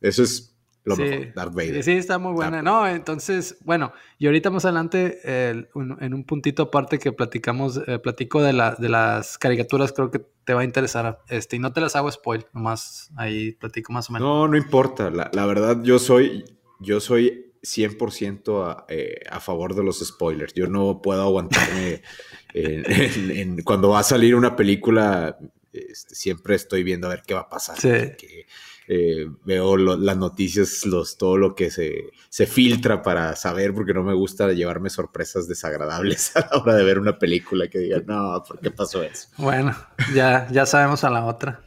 Eso 0.00 0.22
es 0.22 0.55
lo 0.86 0.96
Sí, 0.96 1.02
mejor, 1.02 1.34
Darth 1.34 1.54
Vader. 1.54 1.82
Sí, 1.84 1.92
está 1.92 2.18
muy 2.18 2.32
buena. 2.32 2.62
Darth 2.62 2.64
No, 2.64 2.86
entonces, 2.88 3.58
bueno, 3.64 3.92
y 4.18 4.26
ahorita 4.26 4.50
más 4.50 4.64
adelante, 4.64 5.18
el- 5.50 5.68
un- 5.74 5.98
en 6.00 6.14
un 6.14 6.24
puntito 6.24 6.62
aparte 6.64 6.98
que 6.98 7.12
platicamos, 7.12 7.80
eh, 7.86 7.98
platico 7.98 8.40
de, 8.42 8.52
la, 8.54 8.74
de 8.76 8.88
las 8.88 9.36
caricaturas, 9.36 9.92
creo 9.92 10.10
que 10.10 10.20
te 10.44 10.54
va 10.54 10.60
a 10.62 10.64
interesar. 10.64 11.18
Este, 11.28 11.56
y 11.56 11.58
no 11.58 11.72
te 11.72 11.80
las 11.80 11.96
hago 11.96 12.10
spoil, 12.10 12.46
nomás 12.54 13.10
ahí 13.16 13.52
platico 13.52 13.92
más 13.92 14.08
o 14.08 14.12
menos. 14.14 14.26
No, 14.26 14.48
no 14.48 14.56
importa. 14.56 15.10
La, 15.10 15.28
la 15.34 15.44
verdad, 15.44 15.82
yo 15.82 15.98
soy, 15.98 16.44
yo 16.80 17.00
soy 17.00 17.52
100% 17.62 18.64
a, 18.64 18.84
eh, 18.88 19.20
a 19.30 19.40
favor 19.40 19.74
de 19.74 19.82
los 19.82 19.98
spoilers. 19.98 20.54
Yo 20.54 20.68
no 20.68 21.02
puedo 21.02 21.22
aguantarme 21.22 22.02
en- 22.54 22.84
en- 22.92 23.30
en- 23.32 23.62
cuando 23.62 23.88
va 23.90 23.98
a 24.00 24.04
salir 24.04 24.34
una 24.36 24.54
película. 24.56 25.36
este, 25.72 26.14
siempre 26.14 26.54
estoy 26.54 26.82
viendo 26.84 27.06
a 27.06 27.10
ver 27.10 27.22
qué 27.26 27.34
va 27.34 27.40
a 27.40 27.48
pasar. 27.50 27.78
Sí. 27.78 27.88
Que, 28.16 28.46
eh, 28.88 29.26
veo 29.44 29.76
lo- 29.76 29.96
las 29.96 30.16
noticias, 30.16 30.86
los, 30.86 31.16
todo 31.18 31.36
lo 31.38 31.54
que 31.54 31.70
se, 31.70 32.10
se 32.28 32.46
filtra 32.46 33.02
para 33.02 33.34
saber, 33.36 33.74
porque 33.74 33.94
no 33.94 34.02
me 34.04 34.14
gusta 34.14 34.52
llevarme 34.52 34.90
sorpresas 34.90 35.48
desagradables 35.48 36.36
a 36.36 36.40
la 36.50 36.62
hora 36.62 36.74
de 36.74 36.84
ver 36.84 36.98
una 36.98 37.18
película 37.18 37.68
que 37.68 37.78
diga, 37.80 38.00
no, 38.06 38.42
¿por 38.46 38.60
qué 38.60 38.70
pasó 38.70 39.02
eso? 39.02 39.28
Bueno, 39.36 39.74
ya, 40.14 40.48
ya 40.50 40.66
sabemos 40.66 41.04
a 41.04 41.10
la 41.10 41.24
otra. 41.24 41.60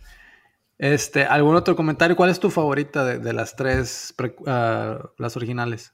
Este, 0.77 1.25
¿algún 1.25 1.55
otro 1.55 1.75
comentario? 1.75 2.15
¿Cuál 2.15 2.31
es 2.31 2.39
tu 2.39 2.49
favorita 2.49 3.05
de, 3.05 3.19
de 3.19 3.33
las 3.33 3.55
tres, 3.55 4.13
pre- 4.17 4.35
ah, 4.47 5.11
las 5.17 5.37
originales? 5.37 5.93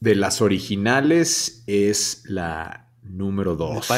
de 0.00 0.14
las 0.14 0.40
originales 0.42 1.62
es 1.66 2.22
la 2.26 2.85
número 3.08 3.56
2. 3.56 3.88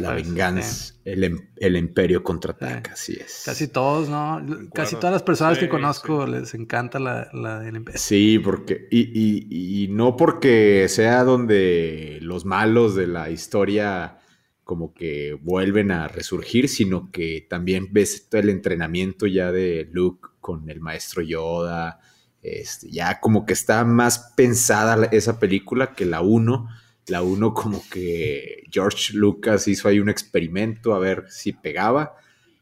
La 0.00 0.14
venganza, 0.14 0.94
el, 1.04 1.24
em, 1.24 1.48
el, 1.56 1.76
imperio 1.76 2.22
contraataca, 2.22 2.92
así 2.92 3.14
es. 3.14 3.42
Casi 3.44 3.68
todos, 3.68 4.08
¿no? 4.08 4.44
Casi 4.72 4.96
todas 4.96 5.12
las 5.12 5.22
personas 5.22 5.58
que 5.58 5.68
conozco 5.68 6.26
les 6.26 6.54
encanta 6.54 6.98
la, 6.98 7.28
la, 7.32 7.60
del 7.60 7.76
imperio. 7.76 8.00
Sí, 8.00 8.38
porque, 8.38 8.88
y, 8.90 9.00
y, 9.00 9.84
y, 9.84 9.88
no 9.88 10.16
porque 10.16 10.86
sea 10.88 11.24
donde 11.24 12.18
los 12.22 12.44
malos 12.44 12.94
de 12.94 13.06
la 13.06 13.30
historia 13.30 14.18
como 14.64 14.94
que 14.94 15.36
vuelven 15.40 15.90
a 15.90 16.08
resurgir, 16.08 16.68
sino 16.68 17.10
que 17.10 17.46
también 17.48 17.88
ves 17.92 18.28
todo 18.28 18.40
el 18.40 18.48
entrenamiento 18.48 19.26
ya 19.26 19.52
de 19.52 19.88
Luke 19.92 20.28
con 20.40 20.70
el 20.70 20.80
maestro 20.80 21.22
Yoda. 21.22 22.00
Este, 22.42 22.90
ya 22.90 23.20
como 23.20 23.46
que 23.46 23.52
está 23.52 23.84
más 23.84 24.32
pensada 24.36 25.08
esa 25.12 25.38
película 25.38 25.94
que 25.94 26.06
la 26.06 26.22
1 26.22 26.68
la 27.08 27.22
1 27.22 27.54
como 27.54 27.82
que 27.90 28.64
George 28.70 29.14
Lucas 29.14 29.68
hizo 29.68 29.88
ahí 29.88 30.00
un 30.00 30.08
experimento 30.08 30.94
a 30.94 30.98
ver 30.98 31.24
si 31.28 31.52
pegaba 31.52 32.16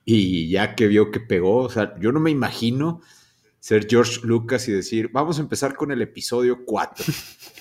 y 0.05 0.49
ya 0.49 0.75
que 0.75 0.87
vio 0.87 1.11
que 1.11 1.21
pegó, 1.21 1.59
o 1.59 1.69
sea, 1.71 1.95
yo 2.01 2.11
no 2.13 2.21
me 2.21 2.31
imagino 2.31 3.01
ser 3.61 3.87
George 3.89 4.21
Lucas 4.25 4.67
y 4.69 4.73
decir, 4.73 5.11
vamos 5.13 5.39
a 5.39 5.43
empezar 5.43 5.77
con 5.77 5.93
el 5.93 6.01
episodio 6.01 6.65
4 6.65 7.05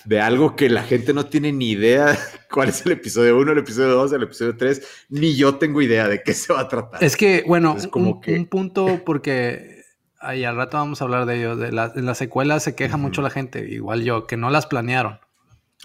de 0.05 0.21
algo 0.21 0.55
que 0.55 0.69
la 0.69 0.83
gente 0.83 1.13
no 1.13 1.25
tiene 1.25 1.51
ni 1.51 1.71
idea 1.71 2.17
cuál 2.51 2.69
es 2.69 2.85
el 2.85 2.93
episodio 2.93 3.37
1, 3.37 3.51
el 3.51 3.57
episodio 3.57 3.89
2, 3.89 4.13
el 4.13 4.23
episodio 4.23 4.57
3, 4.57 4.81
ni 5.09 5.35
yo 5.35 5.55
tengo 5.55 5.81
idea 5.81 6.07
de 6.07 6.23
qué 6.23 6.33
se 6.33 6.53
va 6.53 6.61
a 6.61 6.67
tratar. 6.69 7.03
Es 7.03 7.17
que, 7.17 7.43
bueno, 7.45 7.75
como 7.91 8.21
un, 8.25 8.45
punto 8.45 9.01
porque 9.05 9.83
ahí 10.19 10.45
al 10.45 10.55
rato 10.55 10.77
vamos 10.77 11.01
a 11.01 11.03
hablar 11.03 11.25
de 11.25 11.37
ello, 11.37 11.57
de 11.57 11.73
la, 11.73 11.91
en 11.93 12.05
las 12.05 12.17
secuelas 12.17 12.63
se 12.63 12.75
queja 12.75 12.95
mucho 12.95 13.21
la 13.21 13.29
gente, 13.29 13.67
igual 13.69 14.03
yo, 14.03 14.25
que 14.25 14.37
no 14.37 14.49
las 14.49 14.67
planearon. 14.67 15.19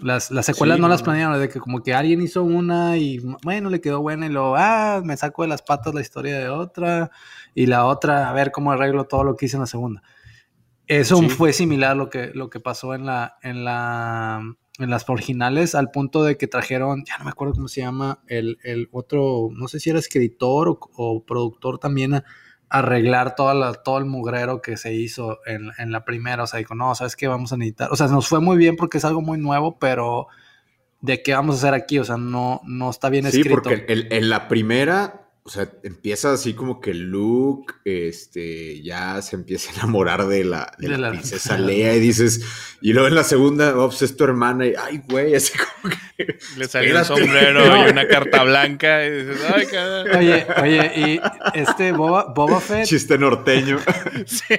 Las, 0.01 0.29
las 0.29 0.45
secuelas 0.45 0.77
no 0.77 0.89
las 0.89 1.03
planearon, 1.03 1.39
de 1.39 1.47
que 1.47 1.59
como 1.59 1.81
que 1.81 1.93
alguien 1.93 2.21
hizo 2.21 2.43
una 2.43 2.97
y 2.97 3.19
bueno, 3.43 3.69
le 3.69 3.79
quedó 3.79 4.01
buena 4.01 4.25
y 4.25 4.29
luego, 4.29 4.55
ah, 4.57 5.01
me 5.03 5.15
saco 5.15 5.43
de 5.43 5.47
las 5.47 5.61
patas 5.61 5.93
la 5.93 6.01
historia 6.01 6.37
de 6.37 6.49
otra 6.49 7.11
y 7.53 7.65
la 7.67 7.85
otra, 7.85 8.29
a 8.29 8.33
ver 8.33 8.51
cómo 8.51 8.73
arreglo 8.73 9.05
todo 9.05 9.23
lo 9.23 9.37
que 9.37 9.45
hice 9.45 9.55
en 9.55 9.61
la 9.61 9.67
segunda. 9.67 10.03
Eso 10.87 11.21
fue 11.29 11.53
similar 11.53 11.91
a 11.91 11.95
lo 11.95 12.09
que, 12.09 12.31
lo 12.33 12.49
que 12.49 12.59
pasó 12.59 12.93
en, 12.93 13.05
la, 13.05 13.37
en, 13.41 13.63
la, 13.63 14.41
en 14.77 14.89
las 14.89 15.09
originales, 15.09 15.75
al 15.75 15.91
punto 15.91 16.23
de 16.23 16.37
que 16.37 16.47
trajeron, 16.47 17.05
ya 17.05 17.17
no 17.17 17.23
me 17.23 17.31
acuerdo 17.31 17.53
cómo 17.53 17.69
se 17.69 17.81
llama, 17.81 18.19
el, 18.27 18.57
el 18.63 18.89
otro, 18.91 19.49
no 19.53 19.69
sé 19.69 19.79
si 19.79 19.89
era 19.89 19.99
escritor 19.99 20.67
o, 20.67 20.79
o 20.97 21.23
productor 21.23 21.79
también 21.79 22.21
arreglar 22.79 23.35
toda 23.35 23.73
todo 23.73 23.97
el 23.97 24.05
mugrero 24.05 24.61
que 24.61 24.75
se 24.75 24.93
hizo 24.93 25.39
en, 25.45 25.71
en, 25.77 25.91
la 25.91 26.03
primera. 26.03 26.43
O 26.43 26.47
sea, 26.47 26.59
dijo, 26.59 26.75
no, 26.75 26.93
¿sabes 26.93 27.15
qué? 27.15 27.27
Vamos 27.27 27.53
a 27.53 27.57
necesitar. 27.57 27.89
O 27.91 27.95
sea, 27.95 28.07
nos 28.07 28.27
fue 28.27 28.41
muy 28.41 28.57
bien 28.57 28.75
porque 28.75 28.97
es 28.97 29.05
algo 29.05 29.21
muy 29.21 29.37
nuevo, 29.37 29.79
pero 29.79 30.27
¿de 30.99 31.23
qué 31.23 31.33
vamos 31.33 31.55
a 31.55 31.57
hacer 31.59 31.73
aquí? 31.73 31.99
O 31.99 32.03
sea, 32.03 32.17
no, 32.17 32.61
no 32.65 32.89
está 32.89 33.09
bien 33.09 33.25
escrito. 33.25 33.49
Sí, 33.49 33.53
porque 33.53 33.85
en 33.87 34.29
la 34.29 34.49
primera 34.49 35.24
o 35.47 35.49
sea, 35.51 35.69
empieza 35.83 36.33
así 36.33 36.55
como 36.55 36.81
que 36.81 36.95
Luke 36.95 37.75
este, 37.85 38.81
ya 38.81 39.21
se 39.21 39.35
empieza 39.35 39.69
a 39.69 39.75
enamorar 39.75 40.25
de 40.25 40.43
la, 40.43 40.71
de, 40.79 40.97
la, 40.97 41.11
princesa 41.11 41.55
Lea 41.59 41.95
y 41.95 41.99
dices, 41.99 42.41
y 42.81 42.93
luego 42.93 43.09
en 43.09 43.13
la 43.13 43.23
segunda, 43.23 43.77
oh, 43.77 43.89
pues 43.89 44.01
es 44.01 44.17
tu 44.17 44.23
hermana 44.23 44.65
y, 44.65 44.73
ay, 44.75 45.03
güey, 45.07 45.35
así 45.35 45.53
como 45.55 45.93
que... 45.93 46.39
Le 46.57 46.67
salió 46.67 46.97
un 46.97 47.05
sombrero 47.05 47.85
y 47.85 47.91
una 47.91 48.07
carta 48.07 48.43
blanca 48.43 49.05
y 49.05 49.11
dices, 49.11 49.37
ay, 49.53 49.65
cara. 49.67 50.17
Oye, 50.17 50.47
oye, 50.63 50.91
y 50.95 51.21
este 51.53 51.91
Boba, 51.91 52.33
Boba 52.33 52.59
Fett... 52.59 52.87
Chiste 52.87 53.19
norteño. 53.19 53.77
sí. 54.25 54.55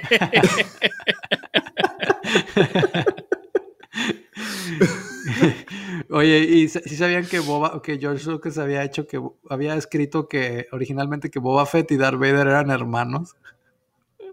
Oye, 6.09 6.39
¿y 6.39 6.67
si 6.69 6.95
sabían 6.95 7.25
que 7.25 7.39
Boba, 7.39 7.81
que 7.81 7.97
George 7.97 8.29
Lucas 8.29 8.57
había 8.57 8.83
hecho 8.83 9.07
que 9.07 9.21
había 9.49 9.75
escrito 9.75 10.27
que 10.27 10.67
originalmente 10.71 11.29
que 11.29 11.39
Boba 11.39 11.65
Fett 11.65 11.91
y 11.91 11.97
Darth 11.97 12.19
Vader 12.19 12.47
eran 12.47 12.71
hermanos? 12.71 13.35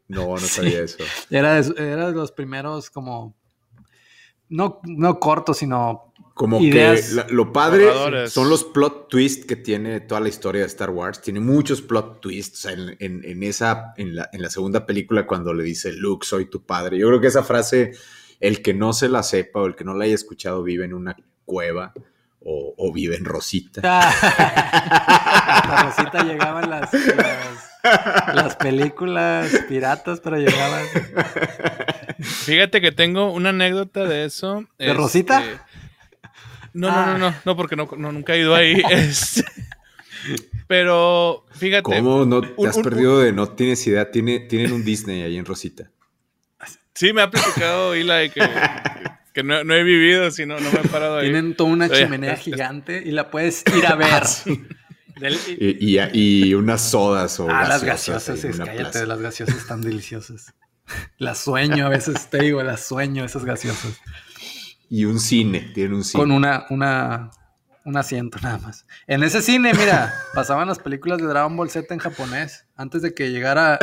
No, 0.06 0.28
no 0.28 0.38
sabía 0.38 0.82
eso. 0.82 0.98
Era 1.30 1.60
de, 1.60 1.92
era 1.92 2.08
de 2.08 2.12
los 2.12 2.30
primeros 2.30 2.90
como 2.90 3.34
no, 4.48 4.80
no 4.84 5.18
cortos, 5.18 5.58
sino 5.58 6.12
como 6.34 6.58
que 6.60 7.00
lo 7.30 7.52
padre 7.52 8.28
son 8.28 8.50
los 8.50 8.64
plot 8.64 9.08
twists 9.08 9.46
que 9.46 9.56
tiene 9.56 10.00
toda 10.00 10.20
la 10.20 10.28
historia 10.28 10.60
de 10.60 10.66
Star 10.66 10.90
Wars. 10.90 11.20
Tiene 11.20 11.40
muchos 11.40 11.80
plot 11.80 12.20
twists 12.20 12.66
en, 12.66 12.96
en, 13.00 13.42
esa, 13.42 13.94
en 13.96 14.16
la, 14.16 14.28
en 14.32 14.42
la 14.42 14.50
segunda 14.50 14.84
película 14.84 15.26
cuando 15.26 15.54
le 15.54 15.64
dice 15.64 15.92
Luke, 15.92 16.26
soy 16.26 16.46
tu 16.46 16.64
padre. 16.64 16.98
Yo 16.98 17.08
creo 17.08 17.20
que 17.20 17.28
esa 17.28 17.42
frase 17.42 17.92
el 18.40 18.62
que 18.62 18.74
no 18.74 18.92
se 18.92 19.08
la 19.08 19.22
sepa 19.22 19.60
o 19.60 19.66
el 19.66 19.74
que 19.74 19.84
no 19.84 19.94
la 19.94 20.04
haya 20.04 20.14
escuchado 20.14 20.62
vive 20.62 20.84
en 20.84 20.92
una 20.92 21.16
cueva 21.44 21.92
o, 22.46 22.92
vive 22.92 23.16
en 23.16 23.24
Rosita. 23.24 23.80
la 23.82 25.84
Rosita 25.84 26.24
llegaban 26.24 26.68
las, 26.68 26.90
las, 28.34 28.56
películas 28.56 29.50
piratas, 29.68 30.20
pero 30.20 30.36
llegaban. 30.36 30.84
Fíjate 32.20 32.80
que 32.80 32.92
tengo 32.92 33.32
una 33.32 33.50
anécdota 33.50 34.04
de 34.04 34.26
eso. 34.26 34.64
¿De 34.78 34.92
Rosita? 34.92 35.42
Este, 35.42 35.58
no, 36.74 36.90
no, 36.90 37.06
no, 37.06 37.18
no, 37.18 37.34
no, 37.44 37.56
porque 37.56 37.76
no, 37.76 37.88
nunca 37.96 38.34
he 38.34 38.40
ido 38.40 38.54
ahí. 38.54 38.82
Este, 38.90 39.44
pero 40.66 41.44
fíjate. 41.50 41.82
¿Cómo 41.82 42.24
no 42.24 42.40
te 42.40 42.66
has 42.66 42.78
perdido 42.78 43.20
de 43.20 43.32
no 43.32 43.50
tienes 43.50 43.86
idea? 43.86 44.10
Tiene, 44.10 44.40
tienen 44.40 44.72
un 44.72 44.84
Disney 44.84 45.22
ahí 45.22 45.36
en 45.36 45.44
Rosita. 45.44 45.90
Sí, 46.94 47.12
me 47.12 47.22
ha 47.22 47.30
platicado 47.30 47.92
Eli 47.92 48.30
que, 48.30 48.40
que 49.34 49.42
no, 49.42 49.56
he 49.56 49.82
vivido, 49.82 50.30
sino 50.30 50.60
no 50.60 50.70
me 50.70 50.80
he 50.80 50.88
parado 50.88 51.18
ahí. 51.18 51.30
Tienen 51.30 51.56
toda 51.56 51.70
una 51.70 51.90
chimenea 51.90 52.36
gigante 52.38 53.02
y 53.04 53.10
la 53.10 53.30
puedes 53.30 53.64
ir 53.76 53.84
a 53.86 53.96
ver. 53.96 54.22
y, 56.14 56.54
unas 56.54 56.80
sodas 56.88 57.40
o 57.40 57.48
Ah, 57.50 57.66
las 57.68 57.82
gaseosas, 57.82 58.40
cállate, 58.56 59.06
las 59.06 59.20
gaseosas 59.20 59.56
están 59.56 59.82
deliciosas. 59.82 60.54
Las 61.18 61.38
sueño 61.38 61.86
a 61.86 61.88
veces, 61.88 62.30
te 62.30 62.42
digo, 62.42 62.62
las 62.62 62.86
sueño 62.86 63.24
esas 63.24 63.44
gaseosas. 63.44 63.98
Y 64.88 65.04
un 65.04 65.18
cine, 65.18 65.72
tiene 65.74 65.96
un 65.96 66.04
cine. 66.04 66.22
Con 66.22 66.30
una, 66.30 66.66
una, 66.70 67.30
un 67.84 67.96
asiento 67.96 68.38
nada 68.40 68.58
más. 68.58 68.86
En 69.08 69.24
ese 69.24 69.42
cine, 69.42 69.72
mira, 69.74 70.14
pasaban 70.34 70.68
las 70.68 70.78
películas 70.78 71.18
de 71.18 71.24
Dragon 71.24 71.56
Ball 71.56 71.70
Z 71.70 71.92
en 71.92 71.98
japonés. 71.98 72.66
Antes 72.76 73.02
de 73.02 73.14
que 73.14 73.32
llegara 73.32 73.80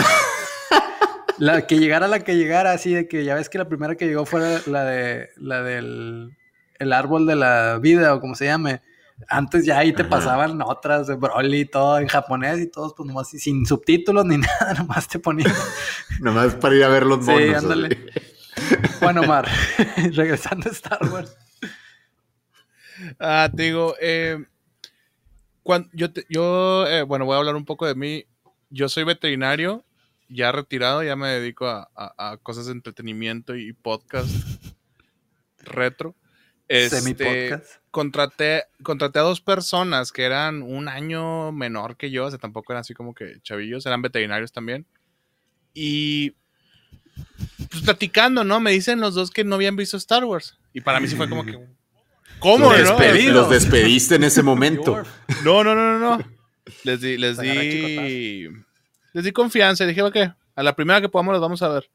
la 1.42 1.66
que 1.66 1.80
llegara 1.80 2.08
la 2.08 2.20
que 2.20 2.38
llegara, 2.38 2.72
así 2.72 2.94
de 2.94 3.08
que 3.08 3.26
ya 3.26 3.34
ves 3.34 3.50
que 3.50 3.58
la 3.58 3.68
primera 3.68 3.96
que 3.96 4.06
llegó 4.06 4.28
fue 4.28 4.62
la 4.68 4.86
de 4.86 5.32
la 5.38 5.64
del 5.64 6.38
el 6.78 6.94
árbol 6.94 7.26
de 7.26 7.36
la 7.36 7.80
vida 7.80 8.14
o 8.14 8.22
como 8.22 8.36
se 8.36 8.46
llame. 8.46 8.84
Antes 9.28 9.66
ya 9.66 9.80
ahí 9.80 9.92
te 9.92 10.04
pasaban 10.04 10.62
otras 10.62 11.08
de 11.08 11.16
Broly 11.16 11.62
y 11.62 11.66
todo 11.66 11.98
en 11.98 12.08
japonés 12.08 12.60
y 12.60 12.68
todos 12.68 12.94
pues 12.96 13.08
nomás 13.08 13.30
sin 13.30 13.66
subtítulos 13.66 14.24
ni 14.26 14.38
nada, 14.60 14.76
nomás 14.76 15.08
te 15.08 15.18
ponían. 15.18 15.52
nomás 16.20 16.54
para 16.54 16.76
ir 16.76 16.84
a 16.84 16.90
ver 16.90 17.08
los 17.08 17.26
monos. 17.26 17.42
Sí, 17.42 17.54
ándale. 17.56 17.98
Bueno, 19.02 19.22
Omar, 19.22 19.48
regresando 20.14 20.70
a 20.70 20.74
Star 20.74 21.04
Wars. 21.12 21.36
Ah, 23.20 23.50
te 23.56 23.64
digo, 23.64 23.96
eh, 24.00 24.46
cuando, 25.64 25.90
yo, 25.94 26.08
yo 26.30 26.86
eh, 26.86 27.02
bueno, 27.02 27.26
voy 27.26 27.34
a 27.34 27.40
hablar 27.40 27.56
un 27.56 27.66
poco 27.66 27.88
de 27.88 27.96
mí. 27.96 28.26
Yo 28.70 28.90
soy 28.90 29.06
veterinario 29.06 29.84
ya 30.32 30.52
retirado, 30.52 31.04
ya 31.04 31.16
me 31.16 31.30
dedico 31.30 31.68
a, 31.68 32.40
cosas 32.42 32.68
de 32.68 32.72
entretenimiento 32.72 33.56
y 33.56 33.74
podcast 33.74 34.30
retro. 35.60 36.16
Este, 36.68 37.60
contraté, 37.92 38.64
contraté 38.82 39.20
a 39.20 39.24
dos 39.24 39.42
personas 39.42 40.14
que 40.14 40.24
eran 40.24 40.62
un 40.62 40.88
año 40.88 41.52
menor 41.52 41.98
que 41.98 42.12
yo, 42.12 42.26
o 42.26 42.30
sea, 42.30 42.40
tampoco 42.40 42.72
eran 42.72 42.82
así 42.82 42.94
como 42.94 43.14
que 43.14 43.42
chavillos, 43.42 43.86
eran 43.86 44.02
veterinarios 44.02 44.54
también. 44.54 44.86
Y 45.74 46.32
pues 47.70 47.84
platicando, 47.84 48.46
¿no? 48.46 48.62
Me 48.62 48.72
dicen 48.72 49.02
los 49.02 49.16
dos 49.16 49.32
que 49.32 49.44
no 49.44 49.56
habían 49.56 49.76
visto 49.76 49.98
Star 49.98 50.24
Wars. 50.24 50.58
Y 50.74 50.80
para 50.80 51.02
mí 51.02 51.08
sí 51.08 51.18
fue 51.18 51.28
como 51.28 51.46
que. 51.46 51.60
¿Cómo? 52.40 52.74
Los, 52.74 52.90
los 52.90 53.50
despediste 53.50 54.16
en 54.16 54.24
ese 54.24 54.44
momento. 54.44 55.04
No, 55.44 55.64
no, 55.64 55.74
no, 55.74 55.98
no, 55.98 56.18
no. 56.18 56.24
Les 56.84 57.02
di, 57.02 57.18
les 57.18 57.38
di 57.40 58.48
les 59.14 59.24
di 59.24 59.32
confianza 59.32 59.84
y 59.84 59.88
dije, 59.88 60.02
ok, 60.02 60.18
a 60.56 60.64
la 60.64 60.76
primera 60.76 61.02
que 61.02 61.10
podamos 61.10 61.34
los 61.34 61.42
vamos 61.42 61.62
a 61.62 61.70
ver. 61.70 61.90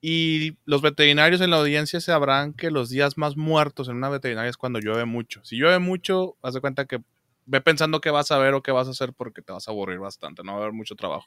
Y 0.00 0.58
los 0.66 0.82
veterinarios 0.82 1.40
en 1.40 1.50
la 1.50 1.56
audiencia 1.56 2.00
sabrán 2.00 2.52
que 2.52 2.70
los 2.70 2.90
días 2.90 3.16
más 3.16 3.36
muertos 3.36 3.88
en 3.88 3.96
una 3.96 4.10
veterinaria 4.10 4.50
es 4.50 4.56
cuando 4.56 4.78
llueve 4.78 5.06
mucho. 5.06 5.42
Si 5.44 5.56
llueve 5.56 5.78
mucho, 5.78 6.36
haz 6.42 6.54
de 6.54 6.60
cuenta 6.60 6.84
que 6.84 7.00
ve 7.46 7.60
pensando 7.60 8.00
qué 8.00 8.10
vas 8.10 8.30
a 8.30 8.38
ver 8.38 8.54
o 8.54 8.62
qué 8.62 8.72
vas 8.72 8.86
a 8.86 8.90
hacer 8.90 9.12
porque 9.14 9.42
te 9.42 9.52
vas 9.52 9.66
a 9.66 9.70
aburrir 9.70 9.98
bastante, 9.98 10.42
no 10.42 10.52
va 10.52 10.58
a 10.58 10.62
haber 10.62 10.74
mucho 10.74 10.94
trabajo. 10.94 11.26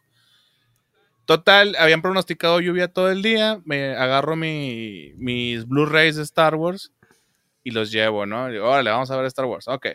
Total, 1.25 1.75
habían 1.77 2.01
pronosticado 2.01 2.61
lluvia 2.61 2.87
todo 2.87 3.11
el 3.11 3.21
día. 3.21 3.59
Me 3.65 3.95
agarro 3.95 4.37
mi, 4.37 5.11
mis 5.17 5.67
Blu-rays 5.67 6.15
de 6.15 6.23
Star 6.23 6.55
Wars 6.55 6.93
y 7.63 7.71
los 7.71 7.91
llevo, 7.91 8.25
¿no? 8.25 8.49
Y 8.53 8.57
órale, 8.57 8.91
vamos 8.91 9.11
a 9.11 9.17
ver 9.17 9.25
Star 9.25 9.45
Wars. 9.45 9.67
Ok. 9.67 9.87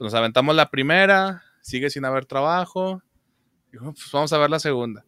Nos 0.00 0.14
aventamos 0.14 0.54
la 0.54 0.70
primera, 0.70 1.42
sigue 1.60 1.90
sin 1.90 2.06
haber 2.06 2.24
trabajo. 2.24 3.02
Pues 3.70 4.10
vamos 4.12 4.32
a 4.32 4.38
ver 4.38 4.50
la 4.50 4.58
segunda. 4.58 5.04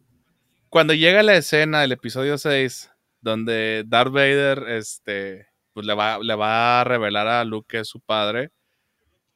Cuando 0.69 0.93
llega 0.93 1.23
la 1.23 1.35
escena 1.35 1.81
del 1.81 1.93
episodio 1.93 2.37
6, 2.37 2.91
donde 3.21 3.83
Darth 3.87 4.11
Vader 4.13 4.65
este, 4.69 5.47
pues 5.73 5.85
le 5.85 5.93
va, 5.93 6.19
le 6.19 6.35
va 6.35 6.81
a 6.81 6.83
revelar 6.83 7.27
a 7.27 7.43
Luke 7.45 7.79
es 7.79 7.87
su 7.87 7.99
padre. 8.01 8.51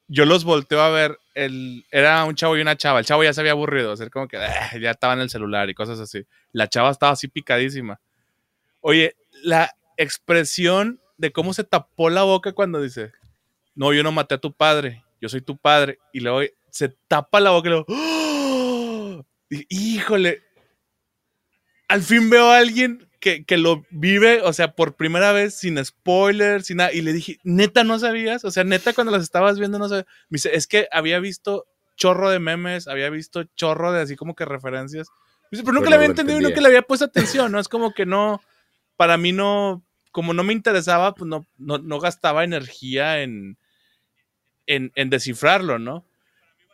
Yo 0.08 0.26
los 0.26 0.44
volteo 0.44 0.80
a 0.82 0.90
ver, 0.90 1.18
el, 1.34 1.86
era 1.90 2.24
un 2.24 2.34
chavo 2.34 2.56
y 2.58 2.62
una 2.62 2.76
chava, 2.76 3.00
el 3.00 3.06
chavo 3.06 3.24
ya 3.24 3.32
se 3.32 3.40
había 3.40 3.52
aburrido, 3.52 3.92
hacer 3.92 4.10
como 4.10 4.28
que 4.28 4.38
"Ah", 4.38 4.72
ya 4.80 4.92
estaba 4.92 5.14
en 5.14 5.20
el 5.20 5.30
celular 5.30 5.70
y 5.70 5.74
cosas 5.74 6.00
así. 6.00 6.26
La 6.52 6.68
chava 6.68 6.90
estaba 6.90 7.12
así 7.12 7.28
picadísima. 7.28 8.00
Oye, 8.80 9.16
la 9.44 9.70
expresión 9.98 11.00
de 11.18 11.32
cómo 11.32 11.54
se 11.54 11.64
tapó 11.64 12.10
la 12.10 12.24
boca 12.24 12.52
cuando 12.52 12.80
dice, 12.82 13.12
no, 13.74 13.92
yo 13.94 14.02
no 14.04 14.12
maté 14.12 14.36
a 14.36 14.38
tu 14.38 14.52
padre, 14.54 15.04
yo 15.20 15.28
soy 15.28 15.42
tu 15.42 15.56
padre, 15.58 15.98
y 16.12 16.20
luego 16.20 16.40
se 16.70 16.90
tapa 17.08 17.40
la 17.40 17.50
boca 17.52 17.68
y 17.68 17.72
luego, 17.72 17.86
¡Oh! 17.88 18.23
Y- 19.54 19.66
híjole, 19.96 20.42
al 21.88 22.02
fin 22.02 22.30
veo 22.30 22.50
a 22.50 22.58
alguien 22.58 23.08
que, 23.20 23.44
que 23.44 23.56
lo 23.56 23.84
vive, 23.90 24.42
o 24.42 24.52
sea, 24.52 24.72
por 24.74 24.96
primera 24.96 25.32
vez, 25.32 25.54
sin 25.54 25.82
spoilers, 25.84 26.66
sin 26.66 26.78
nada. 26.78 26.92
Y 26.92 27.00
le 27.02 27.12
dije, 27.12 27.38
neta, 27.42 27.84
¿no 27.84 27.98
sabías? 27.98 28.44
O 28.44 28.50
sea, 28.50 28.64
neta, 28.64 28.92
cuando 28.92 29.12
las 29.12 29.22
estabas 29.22 29.58
viendo, 29.58 29.78
no 29.78 29.88
sabías. 29.88 30.06
Me 30.28 30.36
dice, 30.36 30.54
es 30.54 30.66
que 30.66 30.88
había 30.92 31.18
visto 31.20 31.66
chorro 31.96 32.28
de 32.30 32.38
memes, 32.38 32.88
había 32.88 33.08
visto 33.10 33.44
chorro 33.56 33.92
de 33.92 34.02
así 34.02 34.16
como 34.16 34.34
que 34.34 34.44
referencias. 34.44 35.08
Me 35.50 35.56
dice, 35.58 35.62
pero 35.64 35.74
nunca 35.74 35.84
Pero 35.84 35.90
le 35.90 35.96
había 35.96 36.06
entendido 36.08 36.40
y 36.40 36.42
nunca 36.42 36.60
le 36.60 36.66
había 36.66 36.82
puesto 36.82 37.04
atención, 37.04 37.52
¿no? 37.52 37.60
Es 37.60 37.68
como 37.68 37.94
que 37.94 38.04
no, 38.04 38.42
para 38.96 39.16
mí 39.16 39.32
no, 39.32 39.82
como 40.10 40.34
no 40.34 40.42
me 40.42 40.52
interesaba, 40.52 41.14
pues 41.14 41.28
no, 41.28 41.46
no, 41.56 41.78
no 41.78 42.00
gastaba 42.00 42.44
energía 42.44 43.22
en, 43.22 43.56
en, 44.66 44.92
en 44.96 45.10
descifrarlo, 45.10 45.78
¿no? 45.78 46.04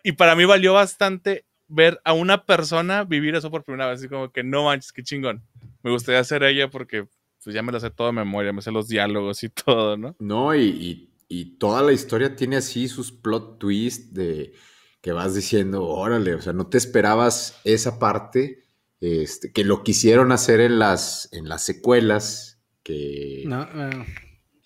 Y 0.03 0.13
para 0.13 0.35
mí 0.35 0.45
valió 0.47 0.73
bastante 0.73 1.45
ver 1.71 2.01
a 2.05 2.13
una 2.13 2.45
persona 2.45 3.05
vivir 3.05 3.35
eso 3.35 3.51
por 3.51 3.65
primera 3.65 3.89
vez, 3.89 4.01
así 4.01 4.09
como 4.09 4.31
que 4.33 4.43
no 4.43 4.65
manches, 4.65 4.93
qué 4.93 5.03
chingón. 5.03 5.43
Me 5.83 5.91
gustaría 5.91 6.23
ser 6.25 6.43
ella 6.43 6.69
porque 6.71 7.07
pues 7.43 7.55
ya 7.55 7.63
me 7.63 7.73
lo 7.73 7.81
sé 7.81 7.91
todo 7.91 8.09
de 8.09 8.13
memoria, 8.13 8.53
me 8.53 8.61
sé 8.63 8.71
los 8.71 8.89
diálogos 8.89 9.43
y 9.45 9.49
todo, 9.65 9.97
¿no? 9.97 10.17
No, 10.19 10.55
y, 10.55 10.63
y- 10.69 11.07
y 11.33 11.59
toda 11.59 11.81
la 11.83 11.93
historia 11.93 12.35
tiene 12.35 12.57
así 12.57 12.89
sus 12.89 13.13
plot 13.13 13.61
twists 13.61 14.13
de 14.13 14.53
que 15.01 15.13
vas 15.13 15.33
diciendo, 15.35 15.85
órale, 15.87 16.35
o 16.35 16.43
sea, 16.43 16.53
no 16.53 16.67
te 16.67 16.77
esperabas 16.77 17.61
esa 17.63 18.01
parte, 18.01 18.65
este, 19.01 19.53
que 19.53 19.63
lo 19.63 19.85
quisieron 19.85 20.33
hacer 20.33 20.61
en 20.61 20.81
las, 20.81 21.29
en 21.33 21.49
las 21.49 21.63
secuelas, 21.65 22.61
que... 22.83 23.45
No, 23.47 23.63
eh, 23.63 24.05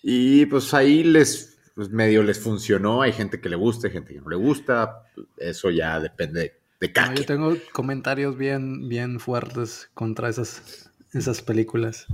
Y 0.01 0.47
pues 0.47 0.73
ahí 0.73 1.03
les, 1.03 1.59
pues 1.75 1.89
medio 1.91 2.23
les 2.23 2.39
funcionó, 2.39 3.03
hay 3.03 3.13
gente 3.13 3.39
que 3.39 3.49
le 3.49 3.55
gusta, 3.55 3.85
hay 3.87 3.93
gente 3.93 4.13
que 4.15 4.21
no 4.21 4.29
le 4.29 4.35
gusta, 4.35 5.03
eso 5.37 5.69
ya 5.69 5.99
depende 5.99 6.39
de, 6.41 6.53
de 6.79 6.91
cada 6.91 7.09
no, 7.09 7.15
yo 7.15 7.25
tengo 7.25 7.55
comentarios 7.71 8.37
bien, 8.37 8.87
bien 8.89 9.19
fuertes 9.19 9.89
contra 9.93 10.29
esas, 10.29 10.89
esas 11.13 11.41
películas. 11.41 12.07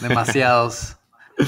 Demasiados. 0.00 0.96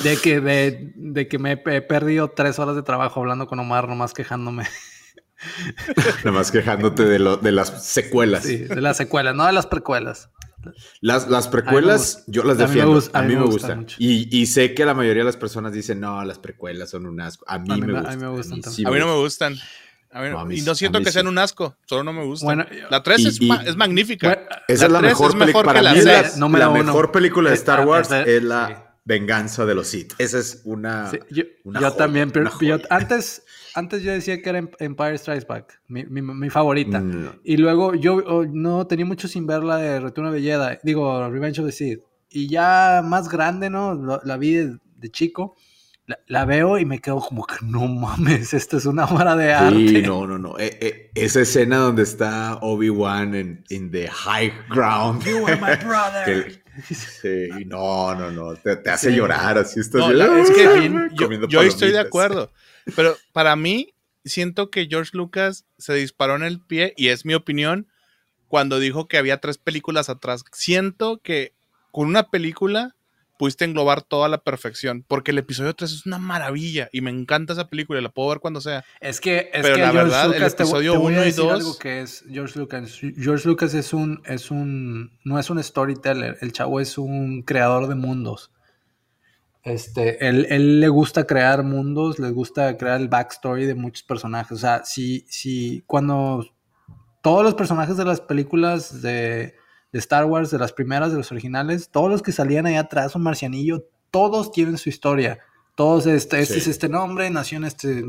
De 0.05 0.17
que, 0.17 0.41
de, 0.41 0.93
de 0.97 1.29
que 1.29 1.39
me 1.39 1.53
he 1.53 1.83
perdido 1.83 2.31
tres 2.31 2.59
horas 2.59 2.77
de 2.77 2.83
trabajo 2.83 3.21
hablando 3.21 3.47
con 3.47 3.59
Omar, 3.61 3.89
nomás 3.89 4.15
quejándome. 4.15 4.67
Nada 6.25 6.33
más 6.33 6.51
quejándote 6.51 7.05
de, 7.05 7.19
lo, 7.19 7.37
de 7.37 7.53
las 7.53 7.85
secuelas. 7.85 8.45
Sí, 8.45 8.59
de 8.59 8.81
las 8.81 8.97
secuelas, 8.97 9.35
no 9.35 9.45
de 9.47 9.53
las 9.53 9.67
precuelas. 9.67 10.31
Las, 11.01 11.29
las 11.29 11.49
precuelas, 11.49 12.23
yo 12.29 12.45
las 12.45 12.59
A 12.61 12.69
mí 12.69 12.75
me 12.77 12.85
defiendo. 12.85 13.11
a 13.19 13.23
mí, 13.23 13.35
me 13.37 13.45
gustan. 13.45 13.87
Y, 13.99 14.35
y 14.35 14.47
sé 14.47 14.75
que 14.75 14.85
la 14.87 14.95
mayoría 14.95 15.23
de 15.23 15.27
las 15.27 15.37
personas 15.37 15.73
dicen, 15.73 15.99
no, 16.01 16.25
las 16.25 16.39
precuelas 16.39 16.91
son 16.91 17.07
un 17.07 17.21
asco. 17.21 17.45
A 17.49 17.59
mí, 17.59 17.69
A 17.73 17.75
mí 17.75 17.81
me, 17.81 17.87
me- 17.89 17.99
a 17.99 18.01
gustan. 18.03 18.19
mí 18.19 18.25
me 18.25 18.31
gustan 18.31 18.63
sí 18.63 18.83
también. 18.85 18.87
A 18.87 18.91
mí 18.93 18.99
no 19.01 19.17
me 19.17 19.21
gustan. 19.23 19.57
A 20.13 20.29
No, 20.29 20.45
mí 20.45 20.59
y 20.59 20.61
no 20.63 20.75
siento 20.75 21.01
que 21.01 21.11
sean 21.11 21.25
sí. 21.25 21.29
un 21.31 21.39
asco, 21.39 21.75
solo 21.87 22.05
no 22.05 22.13
me 22.13 22.25
gustan. 22.25 22.47
Bueno, 22.47 22.67
la 22.91 23.03
3 23.03 23.21
y- 23.21 23.29
es, 23.29 23.41
ma- 23.43 23.63
y- 23.65 23.69
es 23.69 23.77
magnífica. 23.77 24.29
Bueno, 24.29 24.43
Esa 24.69 24.87
es 24.87 24.93
la 24.93 25.01
mejor 25.01 25.35
mejor 25.37 25.65
Para 25.65 25.81
la 25.83 25.95
mí, 25.95 26.03
la, 26.03 26.23
la 26.23 26.69
uno. 26.69 26.85
mejor 26.85 27.11
película 27.13 27.49
de 27.51 27.57
Star 27.57 27.81
Ah, 27.81 27.87
Wars 27.87 28.11
es- 28.11 28.27
es 28.29 28.43
la 28.43 28.69
sí. 28.69 28.75
venganza 29.05 29.65
de 29.65 29.75
los 29.75 29.87
Sith. 29.89 30.13
Esa 30.19 30.39
es 30.39 30.61
una. 30.65 31.11
Sí, 31.11 31.19
yo 31.31 31.45
una 31.65 31.81
yo 31.81 31.87
joya, 31.89 31.97
también, 31.97 32.31
pero 32.31 32.51
una 32.51 32.61
yo- 32.61 32.79
antes, 32.91 33.43
antes 33.75 34.03
yo 34.03 34.13
decía 34.13 34.43
que 34.43 34.51
era 34.51 34.59
Em- 34.59 34.71
Empire 34.81 35.17
Strikes 35.17 35.47
Back, 35.49 35.81
mi, 35.89 36.05
mi- 36.05 36.21
mi 36.21 36.51
favorita. 36.51 37.01
Mm, 37.01 37.41
Y 37.45 37.57
luego 37.57 37.95
yo 37.95 38.17
oh, 38.17 38.45
no 38.45 38.87
tenía 38.87 39.07
mucho 39.07 39.29
sin 39.29 39.47
ver 39.47 39.65
la 39.65 39.79
de 39.79 39.99
Retorno 40.01 40.31
de 40.31 40.43
Jedi, 40.43 40.79
digo, 40.83 41.29
Revenge 41.31 41.61
of 41.61 41.67
the 41.67 41.73
Sith. 41.73 42.01
Y 42.29 42.49
ya 42.49 43.03
más 43.05 43.29
grande, 43.31 43.71
¿no? 43.71 44.21
La, 44.25 44.37
vi 44.37 44.53
de, 44.55 44.77
de 44.97 45.11
chico, 45.11 45.57
la, 46.07 46.19
la 46.27 46.45
veo 46.45 46.79
y 46.79 46.85
me 46.85 47.01
quedo 47.01 47.21
como 47.21 47.47
que 47.47 47.57
no 47.63 47.87
mames, 47.87 48.55
esto 48.55 48.77
es 48.77 48.87
una 48.87 49.05
obra 49.05 49.37
de 49.37 49.53
arte. 49.53 49.77
Sí, 49.89 50.03
no, 50.03 50.27
no, 50.27 50.37
no. 50.39 50.59
Eh, 50.59 50.79
eh, 50.81 51.11
esa 51.15 51.41
escena 51.41 51.77
donde 51.79 52.03
está 52.03 52.59
Obi-Wan 52.61 53.35
en 53.35 53.65
in 53.71 53.91
the 53.91 54.09
high 54.09 54.53
ground. 54.69 55.25
You 55.25 55.47
are 55.47 55.57
my 55.57 55.77
brother. 55.85 56.25
Que- 56.63 56.63
Sí, 56.95 57.51
no, 57.67 58.15
no, 58.15 58.31
no. 58.31 58.55
Te, 58.57 58.77
te 58.77 58.89
hace 58.89 59.11
Sí. 59.11 59.17
llorar 59.17 59.59
así. 59.59 59.79
Estás 59.81 60.01
No, 60.01 60.11
la- 60.13 60.41
es 60.41 60.51
que 60.51 60.67
Ay, 60.67 60.91
yo, 61.13 61.25
comiendo 61.25 61.47
yo 61.47 61.61
estoy 61.61 61.91
de 61.93 61.99
acuerdo. 62.01 62.51
Pero 62.97 63.15
para 63.33 63.57
mí, 63.57 63.93
siento 64.25 64.71
que 64.71 64.87
George 64.89 65.11
Lucas 65.13 65.67
se 65.77 65.93
disparó 65.93 66.35
en 66.35 66.43
el 66.45 66.61
pie, 66.61 66.95
y 66.97 67.09
es 67.09 67.27
mi 67.27 67.35
opinión, 67.35 67.89
cuando 68.49 68.79
dijo 68.79 69.07
que 69.07 69.19
había 69.19 69.37
tres 69.39 69.59
películas 69.59 70.09
atrás. 70.09 70.45
Siento 70.53 71.21
que 71.23 71.53
con 71.91 72.07
una 72.09 72.31
película 72.31 72.97
pudiste 73.43 73.65
englobar 73.65 74.03
toda 74.03 74.29
la 74.29 74.39
perfección, 74.39 75.05
porque 75.09 75.33
el 75.33 75.39
episodio 75.39 75.75
3 75.75 75.91
es 75.91 76.07
una 76.07 76.19
maravilla 76.19 76.89
y 76.93 77.01
me 77.01 77.11
encanta 77.11 77.55
esa 77.55 77.69
película, 77.69 77.99
y 77.99 78.03
la 78.05 78.09
puedo 78.11 78.29
ver 78.29 78.39
cuando 78.39 78.61
sea. 78.61 78.85
Es 79.01 79.21
que, 79.21 79.51
es 79.53 79.63
Pero 79.63 79.75
que 79.75 79.81
la 79.81 79.91
George 79.91 80.05
verdad, 80.05 80.25
el 80.27 80.31
Lucas, 80.35 80.53
vo- 80.53 80.55
episodio 80.61 80.93
te 80.93 80.99
voy 80.99 81.13
a 81.15 81.17
uno 81.17 81.23
y 81.23 81.25
decir 81.25 81.43
dos- 81.43 81.53
algo 81.53 81.77
que 81.79 82.03
es 82.03 82.25
George 82.31 82.57
Lucas. 82.57 83.01
George 83.19 83.49
Lucas 83.49 83.75
es 83.75 83.93
un, 83.93 84.23
es 84.27 84.53
un, 84.53 85.19
no 85.25 85.41
es 85.41 85.51
un 85.51 85.61
storyteller, 85.61 86.39
el 86.41 86.53
chavo 86.53 86.79
es 86.79 86.97
un 86.99 87.43
creador 87.43 87.89
de 87.89 87.97
mundos. 87.97 88.53
Este, 89.65 90.29
él, 90.29 90.47
él 90.49 90.79
le 90.79 90.89
gusta 90.89 91.25
crear 91.27 91.65
mundos, 91.65 92.21
le 92.21 92.31
gusta 92.31 92.77
crear 92.77 93.01
el 93.01 93.09
backstory 93.09 93.67
de 93.67 93.75
muchos 93.75 94.05
personajes. 94.05 94.53
O 94.53 94.61
sea, 94.61 94.85
si, 94.85 95.25
si 95.29 95.83
cuando 95.89 96.47
todos 97.23 97.43
los 97.43 97.55
personajes 97.55 97.97
de 97.97 98.05
las 98.05 98.21
películas 98.21 99.03
de, 99.03 99.55
de 99.93 99.99
Star 99.99 100.25
Wars, 100.25 100.51
de 100.51 100.59
las 100.59 100.73
primeras, 100.73 101.11
de 101.13 101.19
los 101.19 101.31
originales, 101.33 101.91
todos 101.91 102.11
los 102.11 102.23
que 102.23 102.33
salían 102.33 102.67
ahí 102.67 102.77
atrás, 102.77 103.15
un 103.15 103.23
marcianillo, 103.23 103.85
todos 104.11 104.51
tienen 104.53 104.79
su 104.79 104.89
historia. 104.89 105.39
Todos, 105.75 106.07
este, 106.07 106.41
este 106.41 106.55
Sí. 106.55 106.61
es 106.61 106.67
este 106.67 106.89
nombre, 106.89 107.29
nació 107.31 107.59
en 107.59 107.65
este, 107.65 108.05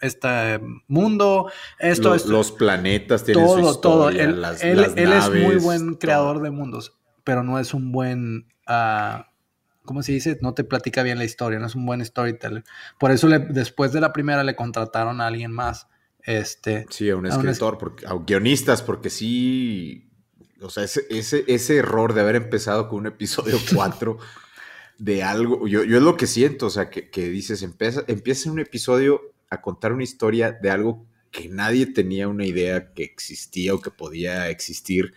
este 0.00 0.60
mundo, 0.88 1.50
esto, 1.78 2.08
los, 2.10 2.16
esto. 2.22 2.32
los 2.32 2.52
planetas 2.52 3.24
tienen 3.24 3.46
su 3.48 3.54
todo, 3.60 3.80
todo. 3.80 4.10
historia, 4.10 4.24
Él, 4.24 4.40
las- 4.40 4.62
él- 4.62 4.76
las 4.80 4.96
él 4.96 5.12
es 5.12 5.28
muy 5.30 5.38
naves, 5.40 5.62
buen 5.62 5.86
todo. 5.90 5.98
creador 5.98 6.42
de 6.42 6.50
mundos, 6.50 6.92
pero 7.24 7.42
no 7.44 7.58
es 7.58 7.72
un 7.74 7.92
buen, 7.92 8.46
ah, 8.66 9.28
¿cómo 9.84 10.02
se 10.02 10.12
dice? 10.12 10.38
No 10.42 10.54
te 10.54 10.64
platica 10.64 11.02
bien 11.02 11.18
la 11.18 11.24
historia, 11.24 11.58
no 11.58 11.66
es 11.66 11.74
un 11.74 11.86
buen 11.86 12.04
storyteller. 12.04 12.64
Por 12.98 13.10
eso 13.12 13.28
le- 13.28 13.38
después 13.40 13.92
de 13.92 14.00
la 14.00 14.12
primera 14.12 14.42
le 14.44 14.56
contrataron 14.56 15.20
a 15.20 15.26
alguien 15.28 15.52
más. 15.52 15.86
Este, 16.24 16.86
Sí, 16.88 17.10
a 17.10 17.16
un 17.16 17.26
a 17.26 17.34
un 17.36 17.40
es- 17.40 17.52
escritor, 17.52 17.78
porque, 17.78 18.06
a 18.06 18.14
guionistas, 18.14 18.80
porque 18.82 19.10
sí. 19.10 20.08
O 20.62 20.70
sea, 20.70 20.84
ese, 20.84 21.04
ese, 21.10 21.44
ese 21.48 21.76
error 21.76 22.14
de 22.14 22.20
haber 22.20 22.36
empezado 22.36 22.88
con 22.88 23.00
un 23.00 23.06
episodio 23.06 23.58
4 23.74 24.18
de 24.98 25.22
algo. 25.22 25.66
Yo, 25.66 25.84
yo 25.84 25.96
es 25.98 26.02
lo 26.02 26.16
que 26.16 26.26
siento, 26.26 26.66
o 26.66 26.70
sea, 26.70 26.90
que, 26.90 27.10
que 27.10 27.28
dices, 27.28 27.62
empieza, 27.62 28.04
empieza 28.06 28.50
un 28.50 28.60
episodio 28.60 29.20
a 29.50 29.60
contar 29.60 29.92
una 29.92 30.04
historia 30.04 30.52
de 30.52 30.70
algo 30.70 31.06
que 31.30 31.48
nadie 31.48 31.86
tenía 31.86 32.28
una 32.28 32.44
idea 32.46 32.92
que 32.92 33.04
existía 33.04 33.74
o 33.74 33.80
que 33.80 33.90
podía 33.90 34.50
existir, 34.50 35.14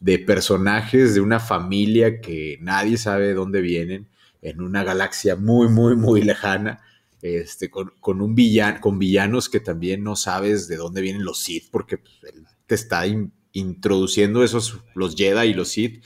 de 0.00 0.18
personajes 0.20 1.14
de 1.14 1.20
una 1.20 1.40
familia 1.40 2.20
que 2.20 2.58
nadie 2.60 2.96
sabe 2.98 3.26
de 3.28 3.34
dónde 3.34 3.60
vienen, 3.60 4.08
en 4.42 4.60
una 4.60 4.84
galaxia 4.84 5.34
muy, 5.34 5.68
muy, 5.68 5.96
muy 5.96 6.22
lejana 6.22 6.80
este, 7.22 7.68
con, 7.70 7.92
con 8.00 8.20
un 8.20 8.36
villano, 8.36 8.80
con 8.80 9.00
villanos 9.00 9.48
que 9.48 9.58
también 9.58 10.04
no 10.04 10.14
sabes 10.14 10.68
de 10.68 10.76
dónde 10.76 11.00
vienen 11.00 11.24
los 11.24 11.40
Sith, 11.40 11.68
porque 11.72 11.98
pues, 11.98 12.14
él 12.32 12.44
te 12.66 12.76
está 12.76 13.04
in- 13.08 13.32
introduciendo 13.52 14.42
esos, 14.44 14.78
los 14.94 15.14
Jedi 15.16 15.48
y 15.48 15.54
los 15.54 15.68
Sith, 15.68 16.02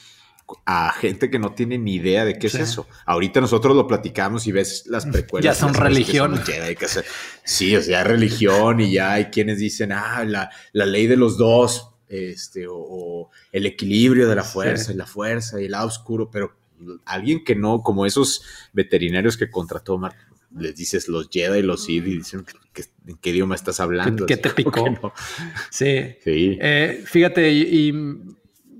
a 0.66 0.92
gente 0.92 1.30
que 1.30 1.38
no 1.38 1.54
tiene 1.54 1.78
ni 1.78 1.94
idea 1.94 2.24
de 2.26 2.38
qué 2.38 2.48
Sí. 2.50 2.58
es 2.58 2.70
eso. 2.70 2.86
Ahorita 3.06 3.40
nosotros 3.40 3.74
lo 3.74 3.86
platicamos 3.86 4.46
y 4.46 4.52
ves 4.52 4.84
las 4.86 5.06
precuelas. 5.06 5.44
Ya 5.44 5.58
son 5.58 5.72
religión. 5.74 6.36
Jedi, 6.44 6.74
que 6.76 6.88
se- 6.88 7.04
sí, 7.44 7.74
o 7.74 7.80
sea, 7.82 8.04
religión 8.04 8.80
y 8.80 8.92
ya 8.92 9.12
hay 9.14 9.26
quienes 9.26 9.58
dicen, 9.58 9.92
ah, 9.92 10.24
la, 10.26 10.50
la 10.72 10.84
ley 10.84 11.06
de 11.06 11.16
los 11.16 11.38
dos, 11.38 11.88
este, 12.08 12.66
o, 12.66 12.74
o 12.76 13.30
el 13.52 13.64
equilibrio 13.64 14.28
de 14.28 14.36
la 14.36 14.44
fuerza 14.44 14.86
Sí. 14.86 14.92
y 14.92 14.96
la 14.96 15.06
fuerza 15.06 15.60
y 15.60 15.64
el 15.66 15.70
lado 15.72 15.86
oscuro, 15.86 16.30
pero 16.30 16.54
alguien 17.06 17.44
que 17.44 17.54
no, 17.54 17.80
como 17.82 18.04
esos 18.04 18.42
veterinarios 18.74 19.36
que 19.38 19.50
contrató 19.50 19.96
Mark, 19.96 20.16
les 20.56 20.74
dices 20.76 21.08
los 21.08 21.28
Jedi 21.30 21.58
y 21.58 21.62
los 21.62 21.84
Sith 21.84 22.06
y 22.06 22.16
dicen, 22.18 22.44
¿qué- 22.72 22.84
¿en 23.06 23.16
qué 23.16 23.30
idioma 23.30 23.54
estás 23.54 23.80
hablando? 23.80 24.26
¿Qué- 24.26 24.36
te 24.36 24.48
que 24.50 24.54
picó? 24.54 24.88
no. 24.90 25.12
sí. 25.70 26.14
Sí. 26.24 26.58
Eh, 26.60 27.02
fíjate, 27.06 27.50
y, 27.52 27.88
y 27.88 27.92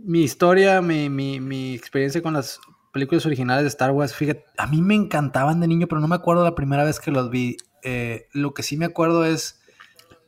mi 0.05 0.23
historia, 0.23 0.81
mi, 0.83 1.09
mi- 1.09 1.41
mi 1.41 1.75
experiencia 1.75 2.23
con 2.23 2.35
las 2.35 2.59
películas 2.93 3.25
originales 3.27 3.63
de 3.65 3.69
Star 3.69 3.91
Wars, 3.93 4.15
fíjate, 4.15 4.45
a 4.59 4.67
mí 4.67 4.83
me 4.83 4.95
encantaban 4.95 5.61
de 5.61 5.67
niño, 5.69 5.87
pero 5.89 6.01
no 6.01 6.09
me 6.09 6.15
acuerdo 6.17 6.45
la 6.45 6.55
primera 6.55 6.85
vez 6.85 7.01
que 7.01 7.11
los 7.11 7.31
vi. 7.31 7.57
Eh, 7.83 8.27
lo 8.33 8.53
que 8.55 8.63
sí 8.63 8.77
me 8.77 8.85
acuerdo 8.85 9.25
es, 9.25 9.61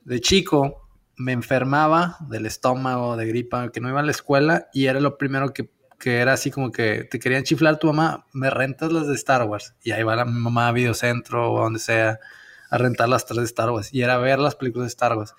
de 0.05 0.21
chico, 0.21 0.89
me 1.17 1.33
enfermaba 1.33 2.17
del 2.29 2.47
estómago, 2.47 3.17
de 3.17 3.27
gripa, 3.27 3.71
que 3.71 3.81
no 3.81 3.89
iba 3.89 4.01
a 4.01 4.03
la 4.03 4.11
escuela 4.11 4.69
y 4.73 4.87
era 4.87 4.99
lo 5.01 5.17
primero 5.19 5.53
que, 5.53 5.71
que 6.05 6.19
era 6.19 6.35
así 6.35 6.51
como 6.51 6.71
que 6.71 7.05
te 7.05 7.19
querían 7.19 7.45
chiflar 7.45 7.79
tu 7.79 7.87
mamá, 7.87 8.27
me 8.35 8.51
rentas 8.51 8.93
las 8.93 9.07
de 9.09 9.15
Star 9.15 9.45
Wars. 9.45 9.75
Y 9.83 9.93
ahí 9.93 10.03
va 10.03 10.15
la 10.15 10.27
mamá 10.27 10.69
a 10.69 10.73
Videocentro 10.73 11.51
o 11.51 11.61
a 11.61 11.63
donde 11.63 11.79
sea 11.79 12.21
a 12.69 12.77
rentar 12.77 13.09
las 13.09 13.25
tres 13.25 13.39
de 13.39 13.45
Star 13.47 13.71
Wars. 13.71 13.89
Y 13.91 14.03
era 14.03 14.19
ver 14.19 14.39
las 14.39 14.55
películas 14.55 14.85
de 14.85 14.89
Star 14.91 15.17
Wars. 15.17 15.35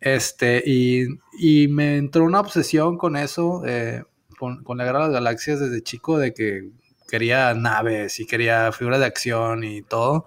Este, 0.00 0.62
y, 0.64 1.68
me 1.68 1.98
entró 1.98 2.24
una 2.24 2.40
obsesión 2.40 2.96
con 2.96 3.14
eso, 3.18 3.60
eh, 3.66 4.04
con, 4.38 4.64
con, 4.64 4.78
la 4.78 4.84
Guerra 4.84 5.00
de 5.00 5.04
las 5.04 5.12
Galaxias 5.12 5.60
desde 5.60 5.82
chico, 5.82 6.16
de 6.16 6.32
que 6.32 6.70
quería 7.10 7.52
naves 7.52 8.18
y 8.18 8.24
quería 8.24 8.72
figuras 8.72 9.00
de 9.00 9.06
acción 9.06 9.64
y 9.64 9.82
todo. 9.82 10.24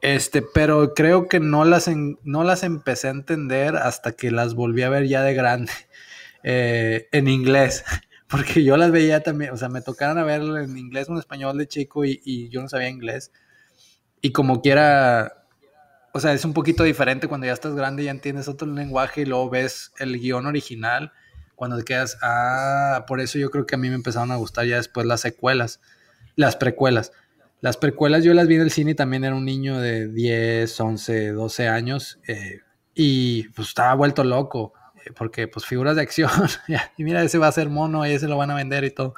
Este, 0.00 0.42
pero 0.42 0.92
creo 0.92 1.28
que 1.28 1.38
no 1.38 1.64
las, 1.64 1.88
no 2.24 2.42
las 2.42 2.64
empecé 2.64 3.06
a 3.06 3.12
entender 3.12 3.76
hasta 3.76 4.10
que 4.10 4.32
las 4.32 4.54
volví 4.54 4.82
a 4.82 4.88
ver 4.88 5.06
ya 5.06 5.22
de 5.22 5.34
grande 5.34 5.72
eh, 6.42 7.06
en 7.12 7.28
inglés. 7.28 7.84
Porque 8.28 8.64
yo 8.64 8.76
las 8.76 8.90
veía 8.90 9.22
también, 9.22 9.52
o 9.52 9.56
sea, 9.56 9.68
me 9.68 9.82
tocaron 9.82 10.18
a 10.18 10.24
ver 10.24 10.42
en 10.42 10.76
inglés 10.78 11.08
o 11.08 11.12
en 11.12 11.18
español 11.18 11.58
de 11.58 11.68
chico 11.68 12.04
y, 12.04 12.48
yo 12.48 12.62
no 12.62 12.68
sabía 12.68 12.88
inglés. 12.88 13.30
Y 14.20 14.32
como 14.32 14.62
quiera, 14.62 15.46
o 16.12 16.20
sea, 16.20 16.32
es 16.32 16.44
un 16.44 16.54
poquito 16.54 16.84
diferente 16.84 17.28
cuando 17.28 17.46
ya 17.46 17.52
estás 17.52 17.74
grande 17.74 18.02
y 18.02 18.06
ya 18.06 18.10
entiendes 18.10 18.48
otro 18.48 18.66
lenguaje 18.66 19.22
y 19.22 19.24
luego 19.26 19.50
ves 19.50 19.92
el 19.98 20.18
guion 20.18 20.46
original. 20.46 21.12
Cuando 21.54 21.76
te 21.76 21.84
quedas, 21.84 22.18
ah, 22.22 23.04
por 23.06 23.20
eso 23.20 23.38
yo 23.38 23.50
creo 23.50 23.66
que 23.66 23.76
a 23.76 23.78
mí 23.78 23.88
me 23.88 23.94
empezaron 23.94 24.32
a 24.32 24.36
gustar 24.36 24.66
ya 24.66 24.76
después 24.76 25.06
las 25.06 25.20
secuelas, 25.20 25.80
las 26.34 26.56
precuelas. 26.56 27.12
Las 27.60 27.76
precuelas 27.76 28.24
yo 28.24 28.34
las 28.34 28.48
vi 28.48 28.56
en 28.56 28.62
el 28.62 28.70
cine 28.70 28.92
y 28.92 28.94
también 28.94 29.24
era 29.24 29.34
un 29.34 29.44
niño 29.44 29.78
de 29.80 30.08
10, 30.08 30.80
11, 30.80 31.32
12 31.32 31.68
años 31.68 32.18
eh, 32.26 32.60
y 32.94 33.48
pues 33.48 33.68
estaba 33.68 33.94
vuelto 33.94 34.24
loco 34.24 34.74
porque 35.16 35.48
pues 35.48 35.66
figuras 35.66 35.96
de 35.96 36.02
acción 36.02 36.30
y 36.96 37.04
mira 37.04 37.22
ese 37.22 37.38
va 37.38 37.48
a 37.48 37.52
ser 37.52 37.68
mono 37.68 38.06
y 38.06 38.10
ese 38.10 38.28
lo 38.28 38.36
van 38.36 38.50
a 38.50 38.54
vender 38.54 38.84
y 38.84 38.90
todo. 38.90 39.14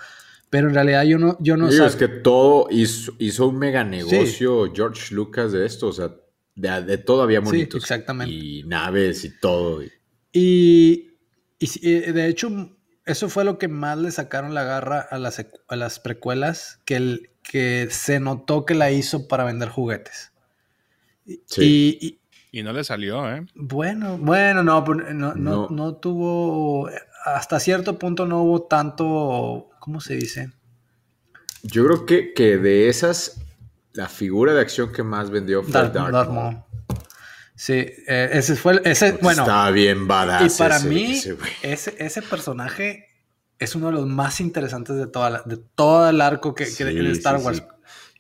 Pero 0.51 0.69
en 0.69 0.75
realidad 0.75 1.05
yo 1.05 1.19
no, 1.19 1.37
yo 1.41 1.57
no 1.57 1.71
sé. 1.71 1.85
Es 1.85 1.97
que 1.97 2.09
todo 2.09 2.69
hizo, 2.71 3.13
hizo 3.19 3.49
un 3.49 3.59
mega 3.59 3.85
negocio 3.85 4.73
George 4.73 5.15
Lucas 5.15 5.53
de 5.53 5.67
esto, 5.67 5.89
o 5.89 5.93
sea, 5.93 6.13
de, 6.55 6.99
todo 6.99 7.23
había 7.23 7.41
monitos. 7.41 7.83
exactamente. 7.83 8.33
Y 8.33 8.63
naves 8.65 9.25
y 9.25 9.39
todo. 9.39 9.83
Y, 10.33 11.11
y, 11.59 11.91
de 11.91 12.29
hecho 12.29 12.77
eso 13.07 13.29
fue 13.29 13.45
lo 13.45 13.57
que 13.57 13.69
más 13.69 13.97
le 13.99 14.11
sacaron 14.11 14.53
la 14.53 14.65
garra 14.65 15.01
a 15.01 15.19
las, 15.19 15.45
a 15.69 15.77
las 15.77 16.01
precuelas, 16.01 16.81
que, 16.85 16.97
el, 16.97 17.31
que 17.43 17.87
se 17.91 18.19
notó 18.19 18.65
que 18.65 18.75
la 18.75 18.91
hizo 18.91 19.29
para 19.29 19.45
vender 19.45 19.69
juguetes. 19.69 20.33
Y, 21.25 22.19
y, 22.59 22.63
no 22.63 22.73
le 22.73 22.85
salió, 22.85 23.31
¿eh? 23.31 23.47
Bueno, 23.55 24.19
bueno, 24.19 24.63
no, 24.63 24.85
no, 24.85 25.35
no, 25.35 25.69
no, 25.69 25.95
tuvo, 25.97 26.89
hasta 27.25 27.61
cierto 27.61 27.99
punto 27.99 28.27
no 28.27 28.43
hubo 28.43 28.63
tanto, 28.63 29.71
¿cómo 29.79 30.01
se 30.01 30.17
dice? 30.17 30.53
Yo 31.63 31.85
creo 31.87 32.07
que, 32.07 32.33
que 32.33 32.59
de 32.59 32.89
esas, 32.89 33.41
la 33.93 34.09
figura 34.09 34.55
de 34.55 34.61
acción 34.61 34.93
que 34.93 35.03
más 35.03 35.31
vendió 35.31 35.63
fue 35.63 35.73
Darth, 35.73 35.95
Darth 35.95 36.31
Maul. 36.31 36.59
Sí, 37.55 37.73
eh, 37.73 38.31
ese 38.33 38.55
fue 38.55 38.81
ese, 38.85 39.13
bueno. 39.23 39.43
Estaba 39.43 39.71
bien 39.71 40.07
badass. 40.07 40.55
Y 40.55 40.59
para 40.59 40.79
mí, 40.81 41.19
ese, 41.63 41.95
ese, 41.99 42.23
personaje 42.23 43.07
es 43.59 43.75
uno 43.75 43.87
de 43.87 43.93
los 43.95 44.07
más 44.07 44.41
interesantes 44.41 44.97
de, 44.97 45.07
toda 45.07 45.43
de 45.47 45.57
todo 45.57 46.11
el 46.11 46.21
arco 46.21 46.55
que, 46.55 46.67
que 46.73 46.85
de 46.85 47.13
Star 47.13 47.37
Wars. 47.37 47.63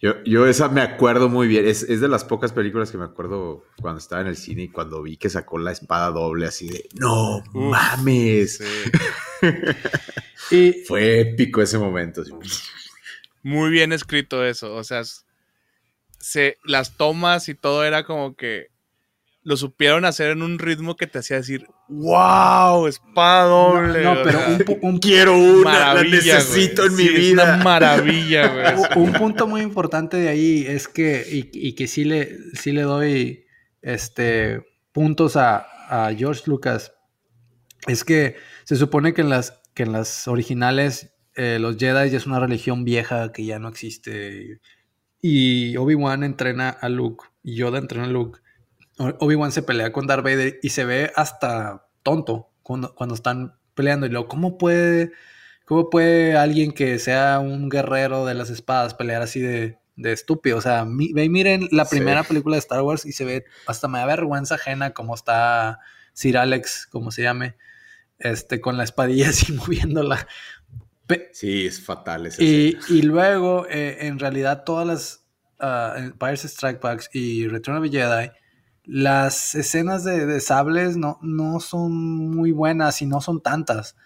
Yo, 0.00 0.22
yo, 0.24 0.46
esa 0.46 0.68
me 0.68 0.82
acuerdo 0.82 1.28
muy 1.28 1.48
bien. 1.48 1.66
Es, 1.66 1.82
es, 1.82 2.00
de 2.00 2.08
las 2.08 2.24
pocas 2.24 2.52
películas 2.52 2.90
que 2.90 2.98
me 2.98 3.04
acuerdo 3.04 3.64
cuando 3.80 3.98
estaba 3.98 4.20
en 4.20 4.28
el 4.28 4.36
cine 4.36 4.64
y 4.64 4.68
cuando 4.68 5.02
vi 5.02 5.16
que 5.16 5.30
sacó 5.30 5.58
la 5.58 5.72
espada 5.72 6.10
doble 6.10 6.46
así 6.46 6.68
de 6.68 6.88
no 6.94 7.42
mames. 7.54 8.62
y 10.50 10.72
fue 10.86 11.20
épico 11.20 11.62
ese 11.62 11.78
momento. 11.78 12.22
Muy 13.42 13.70
bien 13.70 13.92
escrito 13.92 14.44
eso. 14.44 14.74
O 14.74 14.84
sea, 14.84 15.02
se, 16.18 16.58
las 16.64 16.96
tomas 16.96 17.48
y 17.48 17.54
todo 17.54 17.84
era 17.84 18.04
como 18.04 18.36
que 18.36 18.68
lo 19.46 19.56
supieron 19.56 20.04
hacer 20.04 20.32
en 20.32 20.42
un 20.42 20.58
ritmo 20.58 20.96
que 20.96 21.06
te 21.06 21.20
hacía 21.20 21.36
decir, 21.36 21.68
wow, 21.86 22.88
espada 22.88 23.44
doble. 23.44 24.02
No, 24.02 24.16
pero 24.24 24.40
un, 24.82 24.98
quiero 24.98 25.38
una, 25.38 25.94
la 25.94 26.02
necesito 26.02 26.84
en 26.84 26.96
mi 26.96 27.06
vida. 27.06 27.18
Es 27.20 27.32
una 27.32 27.56
maravilla, 27.64 28.48
güey. 28.48 29.04
un 29.04 29.12
punto 29.12 29.46
muy 29.46 29.60
importante 29.60 30.16
de 30.16 30.28
ahí 30.30 30.64
es 30.66 30.88
que, 30.88 31.24
y, 31.30 31.74
que 31.74 31.86
sí 31.86 32.02
le, 32.02 32.36
sí 32.54 32.72
le 32.72 32.82
doy 32.82 33.44
este, 33.82 34.66
puntos 34.90 35.36
a, 35.36 35.68
George 36.18 36.42
Lucas, 36.46 36.94
es 37.86 38.02
que 38.02 38.34
se 38.64 38.74
supone 38.74 39.14
que 39.14 39.20
en 39.20 39.30
las, 39.30 39.62
que 39.74 39.84
en 39.84 39.92
las 39.92 40.26
originales 40.26 41.14
eh, 41.36 41.58
los 41.60 41.76
Jedi 41.76 42.10
ya 42.10 42.16
es 42.16 42.26
una 42.26 42.40
religión 42.40 42.82
vieja 42.82 43.30
que 43.30 43.44
ya 43.44 43.60
no 43.60 43.68
existe. 43.68 44.60
Y 45.22 45.76
Obi-Wan 45.76 46.24
entrena 46.24 46.70
a 46.70 46.88
Luke 46.88 47.26
y 47.44 47.54
Yoda 47.54 47.78
entrena 47.78 48.06
a 48.06 48.08
Luke 48.08 48.40
Obi-Wan 48.98 49.52
se 49.52 49.62
pelea 49.62 49.92
con 49.92 50.06
Darth 50.06 50.24
Vader 50.24 50.58
y 50.62 50.70
se 50.70 50.84
ve 50.84 51.12
hasta 51.14 51.86
tonto 52.02 52.48
cuando, 52.62 52.94
cuando 52.94 53.14
están 53.14 53.54
peleando. 53.74 54.06
Y 54.06 54.10
luego, 54.10 54.28
¿cómo 54.28 54.58
puede, 54.58 55.12
¿cómo 55.64 55.90
puede 55.90 56.36
alguien 56.36 56.72
que 56.72 56.98
sea 56.98 57.38
un 57.38 57.68
guerrero 57.68 58.24
de 58.24 58.34
las 58.34 58.50
espadas 58.50 58.94
pelear 58.94 59.22
así 59.22 59.40
de, 59.40 59.78
estúpido? 59.96 60.56
O 60.56 60.60
sea, 60.60 60.86
ve 60.86 61.24
y 61.24 61.28
miren 61.28 61.68
la 61.70 61.84
primera 61.84 62.22
película 62.24 62.56
de 62.56 62.60
Star 62.60 62.82
Wars 62.82 63.04
y 63.04 63.12
se 63.12 63.24
ve, 63.24 63.44
hasta 63.66 63.88
me 63.88 63.98
da 63.98 64.06
vergüenza 64.06 64.54
ajena 64.54 64.92
como 64.92 65.14
está 65.14 65.80
Sir 66.14 66.38
Alex, 66.38 66.86
como 66.90 67.10
se 67.10 67.22
llame, 67.22 67.56
este, 68.18 68.60
con 68.60 68.78
la 68.78 68.84
espadilla 68.84 69.28
así 69.30 69.52
moviéndola. 69.52 70.26
sí, 71.32 71.66
es 71.66 71.82
fatal. 71.82 72.30
y, 72.38 72.78
y, 72.88 73.02
luego, 73.02 73.66
eh, 73.68 74.06
en 74.06 74.18
realidad, 74.18 74.64
todas 74.64 74.86
las 74.86 75.26
uh, 75.60 75.98
Empire 75.98 76.34
Strike 76.34 76.80
Backs 76.80 77.10
y 77.12 77.46
Return 77.46 77.76
of 77.76 77.84
the 77.84 77.90
Jedi 77.90 78.30
las 78.86 79.54
escenas 79.54 80.04
de, 80.04 80.40
sables 80.40 80.96
no, 80.96 81.18
no, 81.20 81.60
son 81.60 81.92
muy 82.30 82.52
buenas 82.52 83.02
y 83.02 83.06
no 83.06 83.20
son 83.20 83.40
tantas. 83.42 83.96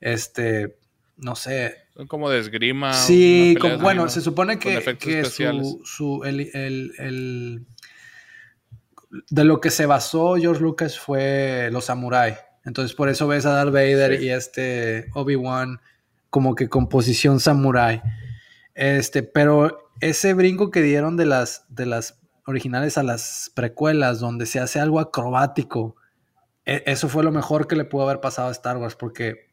Este, 0.00 0.76
no 1.16 1.34
sé. 1.34 1.74
Son 1.94 2.06
como 2.06 2.30
de 2.30 2.38
esgrima. 2.38 2.94
Sí, 2.94 3.56
bueno, 3.80 4.08
se 4.08 4.20
supone 4.20 4.58
que, 4.58 4.96
que 4.98 5.24
su, 5.24 5.82
su 5.84 6.22
el, 6.24 6.50
el, 6.54 7.66
de 9.30 9.44
lo 9.44 9.60
que 9.60 9.70
se 9.70 9.86
basó 9.86 10.36
George 10.36 10.62
Lucas 10.62 10.98
fue 10.98 11.68
los 11.72 11.86
samurai. 11.86 12.36
Entonces 12.64 12.94
por 12.94 13.08
eso 13.08 13.26
ves 13.26 13.46
a 13.46 13.50
Darth 13.50 13.72
Vader 13.72 14.22
y 14.22 14.30
este 14.30 15.08
Obi-Wan 15.14 15.80
como 16.30 16.54
que 16.54 16.68
composición 16.68 17.40
samurai. 17.40 18.02
Este, 18.74 19.24
pero 19.24 19.90
ese 20.00 20.34
brinco 20.34 20.70
que 20.70 20.82
dieron 20.82 21.16
de 21.16 21.26
las, 21.26 21.64
de 21.68 21.86
las 21.86 22.17
originales 22.48 22.96
a 22.96 23.02
las 23.02 23.52
precuelas, 23.54 24.20
donde 24.20 24.46
se 24.46 24.58
hace 24.58 24.80
algo 24.80 25.00
acrobático. 25.00 25.96
E, 26.64 26.82
eso 26.86 27.08
fue 27.08 27.22
lo 27.22 27.30
mejor 27.30 27.68
que 27.68 27.76
le 27.76 27.84
pudo 27.84 28.04
haber 28.04 28.20
pasado 28.20 28.48
a 28.48 28.52
Star 28.52 28.78
Wars, 28.78 28.96
porque. 28.96 29.48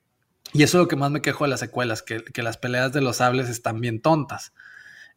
Y 0.54 0.64
eso 0.64 0.78
es 0.78 0.84
lo 0.84 0.88
que 0.88 0.96
más 0.96 1.12
me 1.12 1.22
quejo 1.22 1.44
de 1.44 1.50
las 1.50 1.60
secuelas, 1.60 2.02
que, 2.02 2.24
las 2.42 2.58
peleas 2.58 2.94
de 2.94 3.02
los 3.02 3.18
sables 3.18 3.50
están 3.50 3.82
bien 3.82 4.02
tontas. 4.02 4.54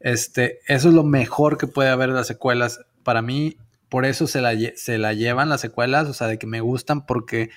Este, 0.01 0.61
eso 0.67 0.89
es 0.89 0.95
lo 0.95 1.05
mejor 1.05 1.59
que 1.59 1.67
puede 1.67 1.91
haber 1.91 2.09
de 2.09 2.17
las 2.17 2.27
secuelas. 2.27 2.81
Para 3.05 3.23
mí, 3.23 3.57
por 3.89 4.05
eso 4.05 4.27
se 4.27 4.41
la, 4.41 4.53
se 4.75 4.99
la 4.99 5.13
llevan 5.13 5.49
las 5.49 5.61
secuelas, 5.61 6.09
o 6.09 6.15
sea, 6.15 6.27
de 6.27 6.39
que 6.39 6.47
me 6.47 6.61
gustan, 6.61 7.07
porque 7.07 7.51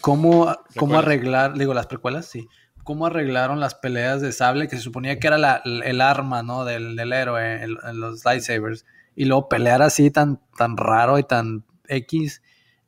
cómo, 0.00 0.56
cómo 0.76 0.98
arreglar, 0.98 1.56
digo, 1.56 1.74
las 1.74 1.86
precuelas, 1.86 2.26
sí 2.26 2.48
cómo 2.84 3.06
arreglaron 3.06 3.60
las 3.60 3.74
peleas 3.74 4.20
de 4.20 4.32
sable, 4.32 4.68
que 4.68 4.76
se 4.76 4.82
suponía 4.82 5.18
que 5.18 5.26
era 5.26 5.62
el 5.64 6.00
arma, 6.00 6.42
¿no? 6.42 6.64
Del, 6.64 6.98
héroe 7.12 7.62
en, 7.62 8.00
los 8.00 8.24
lightsabers 8.24 8.84
y 9.14 9.24
luego 9.26 9.48
pelear 9.48 9.82
así 9.82 10.10
tan, 10.10 10.40
tan 10.56 10.76
raro 10.76 11.18
y 11.18 11.24
tan 11.24 11.64
X, 11.88 12.42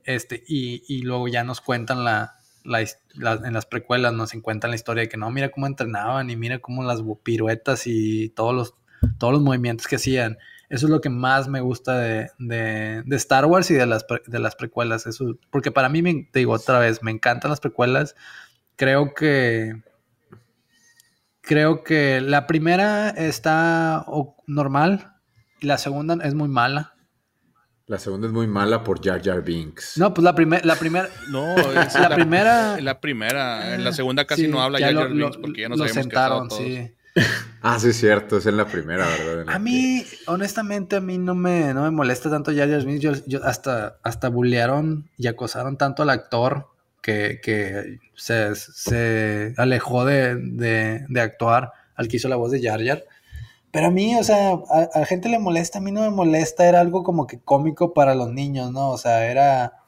este, 0.04 0.42
y, 0.46 1.02
luego 1.02 1.28
ya 1.28 1.44
nos 1.44 1.60
cuentan 1.60 2.04
la, 2.04 2.36
en 2.64 3.52
las 3.52 3.66
precuelas 3.66 4.12
nos 4.12 4.34
encuentran 4.34 4.70
la 4.70 4.76
historia 4.76 5.02
de 5.02 5.08
que 5.08 5.16
no, 5.16 5.30
mira 5.30 5.50
cómo 5.50 5.66
entrenaban 5.66 6.30
y 6.30 6.36
mira 6.36 6.58
cómo 6.58 6.82
las 6.82 7.02
piruetas 7.22 7.86
y 7.86 8.30
todos 8.30 8.54
los, 8.54 8.74
todos 9.18 9.32
los 9.32 9.42
movimientos 9.42 9.86
que 9.86 9.96
hacían. 9.96 10.38
Eso 10.70 10.86
es 10.86 10.90
lo 10.90 11.00
que 11.00 11.10
más 11.10 11.46
me 11.46 11.60
gusta 11.60 11.98
de, 11.98 12.30
de, 12.38 13.16
Star 13.16 13.44
Wars 13.46 13.70
y 13.70 13.74
de 13.74 13.86
las, 13.86 14.06
de 14.26 14.38
las 14.38 14.56
precuelas. 14.56 15.06
Eso, 15.06 15.38
porque 15.50 15.70
para 15.70 15.88
mí, 15.88 16.24
te 16.30 16.40
digo 16.40 16.52
otra 16.52 16.78
vez, 16.78 17.02
me 17.02 17.10
encantan 17.10 17.50
las 17.50 17.60
precuelas. 17.60 18.14
Creo 18.76 19.14
que... 19.14 19.82
Creo 21.46 21.84
que 21.84 22.22
la 22.22 22.46
primera 22.46 23.10
está 23.10 24.06
normal, 24.46 25.13
la 25.60 25.78
segunda 25.78 26.16
es 26.24 26.34
muy 26.34 26.48
mala. 26.48 26.94
La 27.86 27.98
segunda 27.98 28.26
es 28.26 28.32
muy 28.32 28.46
mala 28.46 28.82
por 28.82 29.04
Jar 29.04 29.22
Jar 29.22 29.42
Binks. 29.42 29.98
No, 29.98 30.14
pues 30.14 30.24
la, 30.24 30.34
primera 30.34 30.64
la 30.64 30.76
primera. 30.76 31.08
No, 31.28 31.54
es 31.82 31.94
la, 31.94 32.14
primera. 32.14 32.80
La 32.80 33.00
primera. 33.00 33.74
En 33.74 33.84
la 33.84 33.92
segunda 33.92 34.24
casi 34.24 34.48
no 34.48 34.62
habla 34.62 34.78
Jar 34.78 34.94
Jar 34.94 35.10
Binks 35.10 35.36
porque 35.36 35.62
ya 35.62 35.68
nos 35.68 35.78
lo 35.78 35.88
sentaron, 35.88 36.50
sí. 36.50 36.90
ah, 37.62 37.78
sí, 37.78 37.90
es 37.90 37.96
cierto. 37.96 38.38
Es 38.38 38.46
en 38.46 38.56
la 38.56 38.66
primera, 38.66 39.06
¿verdad? 39.06 39.54
a 39.54 39.58
mí, 39.58 40.04
honestamente, 40.26 40.96
a 40.96 41.00
mí 41.00 41.18
no 41.18 41.34
me, 41.34 41.74
no 41.74 41.82
me 41.82 41.90
molesta 41.90 42.30
tanto 42.30 42.52
Jar 42.54 42.70
Jar 42.70 42.84
Binks. 42.84 43.24
Yo, 43.26 43.44
hasta, 43.44 43.98
hasta 44.02 44.30
bullearon 44.30 45.10
y 45.18 45.26
acosaron 45.26 45.76
tanto 45.76 46.02
al 46.02 46.10
actor 46.10 46.68
que, 47.02 47.40
que 47.42 47.98
se, 48.14 48.54
se, 48.54 49.52
alejó 49.58 50.06
de, 50.06 50.36
de, 50.36 51.04
de, 51.06 51.20
actuar 51.20 51.72
al 51.96 52.08
que 52.08 52.16
hizo 52.16 52.28
la 52.28 52.36
voz 52.36 52.50
de 52.50 52.62
Jar 52.62 52.82
Jar. 52.82 53.04
Pero 53.74 53.88
a 53.88 53.90
mí, 53.90 54.14
o 54.14 54.22
sea, 54.22 54.52
a, 54.70 55.00
a, 55.00 55.04
gente 55.04 55.28
le 55.28 55.40
molesta, 55.40 55.78
a 55.80 55.82
mí 55.82 55.90
no 55.90 56.02
me 56.02 56.10
molesta, 56.10 56.68
era 56.68 56.78
algo 56.80 57.02
como 57.02 57.26
que 57.26 57.40
cómico 57.40 57.92
para 57.92 58.14
los 58.14 58.30
niños, 58.30 58.70
¿no? 58.70 58.90
O 58.90 58.98
sea, 58.98 59.26
era 59.26 59.83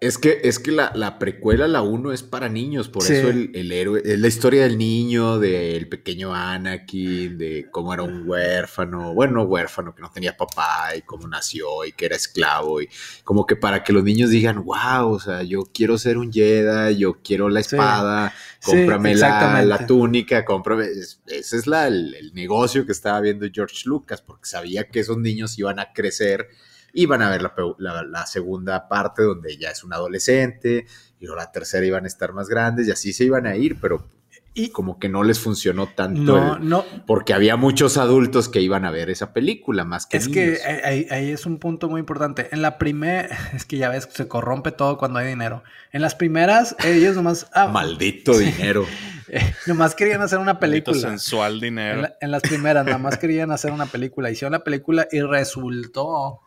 es 0.00 0.16
que, 0.16 0.40
es 0.44 0.58
que 0.58 0.72
la, 0.72 0.92
la 0.94 1.18
precuela, 1.18 1.68
la 1.68 1.82
1, 1.82 2.12
es 2.12 2.22
para 2.22 2.48
niños, 2.48 2.88
por 2.88 3.02
sí. 3.02 3.12
eso 3.12 3.28
el, 3.28 3.50
el, 3.54 3.70
héroe, 3.70 4.00
es 4.02 4.18
la 4.18 4.28
historia 4.28 4.62
del 4.62 4.78
niño, 4.78 5.38
del 5.38 5.90
pequeño 5.90 6.34
Anakin, 6.34 7.36
de 7.36 7.66
cómo 7.70 7.92
era 7.92 8.02
un 8.02 8.26
huérfano, 8.26 9.12
bueno, 9.12 9.42
huérfano 9.42 9.94
que 9.94 10.00
no 10.00 10.10
tenía 10.10 10.34
papá 10.34 10.96
y 10.96 11.02
cómo 11.02 11.28
nació 11.28 11.84
y 11.84 11.92
que 11.92 12.06
era 12.06 12.16
esclavo 12.16 12.80
y 12.80 12.88
como 13.24 13.44
que 13.44 13.56
para 13.56 13.84
que 13.84 13.92
los 13.92 14.02
niños 14.02 14.30
digan, 14.30 14.64
wow, 14.64 15.12
o 15.12 15.20
sea, 15.20 15.42
yo 15.42 15.64
quiero 15.70 15.98
ser 15.98 16.16
un 16.16 16.32
Jedi, 16.32 16.96
yo 16.96 17.18
quiero 17.22 17.50
la 17.50 17.60
espada, 17.60 18.32
sí. 18.58 18.70
cómprame 18.70 19.14
sí, 19.14 19.20
la, 19.20 19.62
la, 19.62 19.86
túnica, 19.86 20.46
cómprame, 20.46 20.86
ese 21.26 21.56
es 21.56 21.66
la, 21.66 21.88
el, 21.88 22.14
el 22.14 22.32
negocio 22.32 22.86
que 22.86 22.92
estaba 22.92 23.20
viendo 23.20 23.46
George 23.52 23.82
Lucas, 23.84 24.22
porque 24.22 24.48
sabía 24.48 24.88
que 24.88 25.00
esos 25.00 25.18
niños 25.18 25.58
iban 25.58 25.78
a 25.78 25.92
crecer 25.92 26.48
iban 26.92 27.22
a 27.22 27.30
ver 27.30 27.42
la, 27.42 27.54
la, 27.78 28.02
la, 28.02 28.26
segunda 28.26 28.88
parte 28.88 29.22
donde 29.22 29.56
ya 29.56 29.70
es 29.70 29.84
un 29.84 29.92
adolescente, 29.92 30.86
y 31.18 31.26
luego 31.26 31.36
la 31.36 31.52
tercera 31.52 31.86
iban 31.86 32.04
a 32.04 32.08
estar 32.08 32.32
más 32.32 32.48
grandes, 32.48 32.88
y 32.88 32.90
así 32.90 33.12
se 33.12 33.24
iban 33.24 33.46
a 33.46 33.56
ir, 33.56 33.78
pero 33.80 34.08
y 34.52 34.70
como 34.70 34.98
que 34.98 35.08
no 35.08 35.22
les 35.22 35.38
funcionó 35.38 35.86
tanto. 35.86 36.20
No, 36.20 36.56
el, 36.56 36.68
no. 36.68 36.84
Porque 37.06 37.34
había 37.34 37.56
muchos 37.56 37.96
adultos 37.96 38.48
que 38.48 38.60
iban 38.60 38.84
a 38.84 38.90
ver 38.90 39.08
esa 39.08 39.32
película 39.32 39.84
más 39.84 40.06
que 40.06 40.16
Es 40.16 40.28
niños. 40.28 40.58
que 40.58 40.84
ahí, 40.84 41.06
ahí, 41.10 41.30
es 41.30 41.46
un 41.46 41.58
punto 41.58 41.88
muy 41.88 42.00
importante. 42.00 42.48
En 42.50 42.60
la 42.60 42.76
primera, 42.76 43.28
es 43.54 43.64
que 43.64 43.76
ya 43.76 43.88
ves, 43.90 44.08
se 44.12 44.26
corrompe 44.26 44.72
todo 44.72 44.98
cuando 44.98 45.20
hay 45.20 45.28
dinero. 45.28 45.62
En 45.92 46.02
las 46.02 46.16
primeras, 46.16 46.74
ellos 46.84 47.14
nomás. 47.14 47.46
Ah, 47.54 47.68
Maldito 47.68 48.36
dinero. 48.36 48.86
nomás 49.66 49.94
querían 49.94 50.20
hacer 50.20 50.40
una 50.40 50.58
película. 50.58 50.96
Maldito 50.96 51.10
sensual 51.10 51.60
dinero. 51.60 51.94
En, 51.94 52.02
la, 52.02 52.16
en 52.20 52.30
las 52.32 52.42
primeras, 52.42 52.84
nada 52.84 52.98
más 52.98 53.18
querían 53.18 53.52
hacer 53.52 53.70
una 53.70 53.86
película. 53.86 54.30
Hicieron 54.32 54.52
la 54.52 54.64
película 54.64 55.06
y 55.12 55.20
resultó 55.20 56.40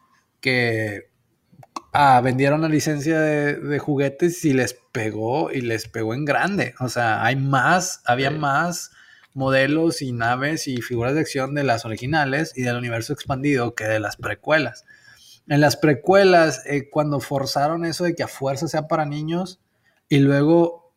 que 0.43 1.09
ah, 1.93 2.19
vendieron 2.21 2.61
la 2.61 2.67
licencia 2.67 3.19
de, 3.19 3.55
de, 3.55 3.79
juguetes 3.79 4.43
y 4.43 4.51
les 4.53 4.77
pegó 4.91 5.51
y 5.51 5.61
les 5.61 5.87
pegó 5.87 6.13
en 6.13 6.25
grande. 6.25 6.75
O 6.81 6.89
sea, 6.89 7.23
hay 7.23 7.37
más, 7.37 8.01
había 8.05 8.29
sí. 8.29 8.35
más 8.35 8.91
modelos 9.33 10.01
y 10.01 10.11
naves 10.11 10.67
y 10.67 10.81
figuras 10.81 11.13
de 11.13 11.21
acción 11.21 11.55
de 11.55 11.63
las 11.63 11.85
originales 11.85 12.51
y 12.57 12.61
del 12.61 12.75
universo 12.75 13.13
expandido 13.13 13.73
que 13.73 13.85
de 13.85 14.01
las 14.01 14.17
precuelas. 14.17 14.83
En 15.47 15.61
las 15.61 15.77
precuelas, 15.77 16.61
eh, 16.65 16.89
cuando 16.89 17.21
forzaron 17.21 17.85
eso 17.85 18.03
de 18.03 18.13
que 18.13 18.23
a 18.23 18.27
fuerza 18.27 18.67
sea 18.67 18.87
para 18.89 19.05
niños 19.05 19.61
y 20.09 20.19
luego 20.19 20.93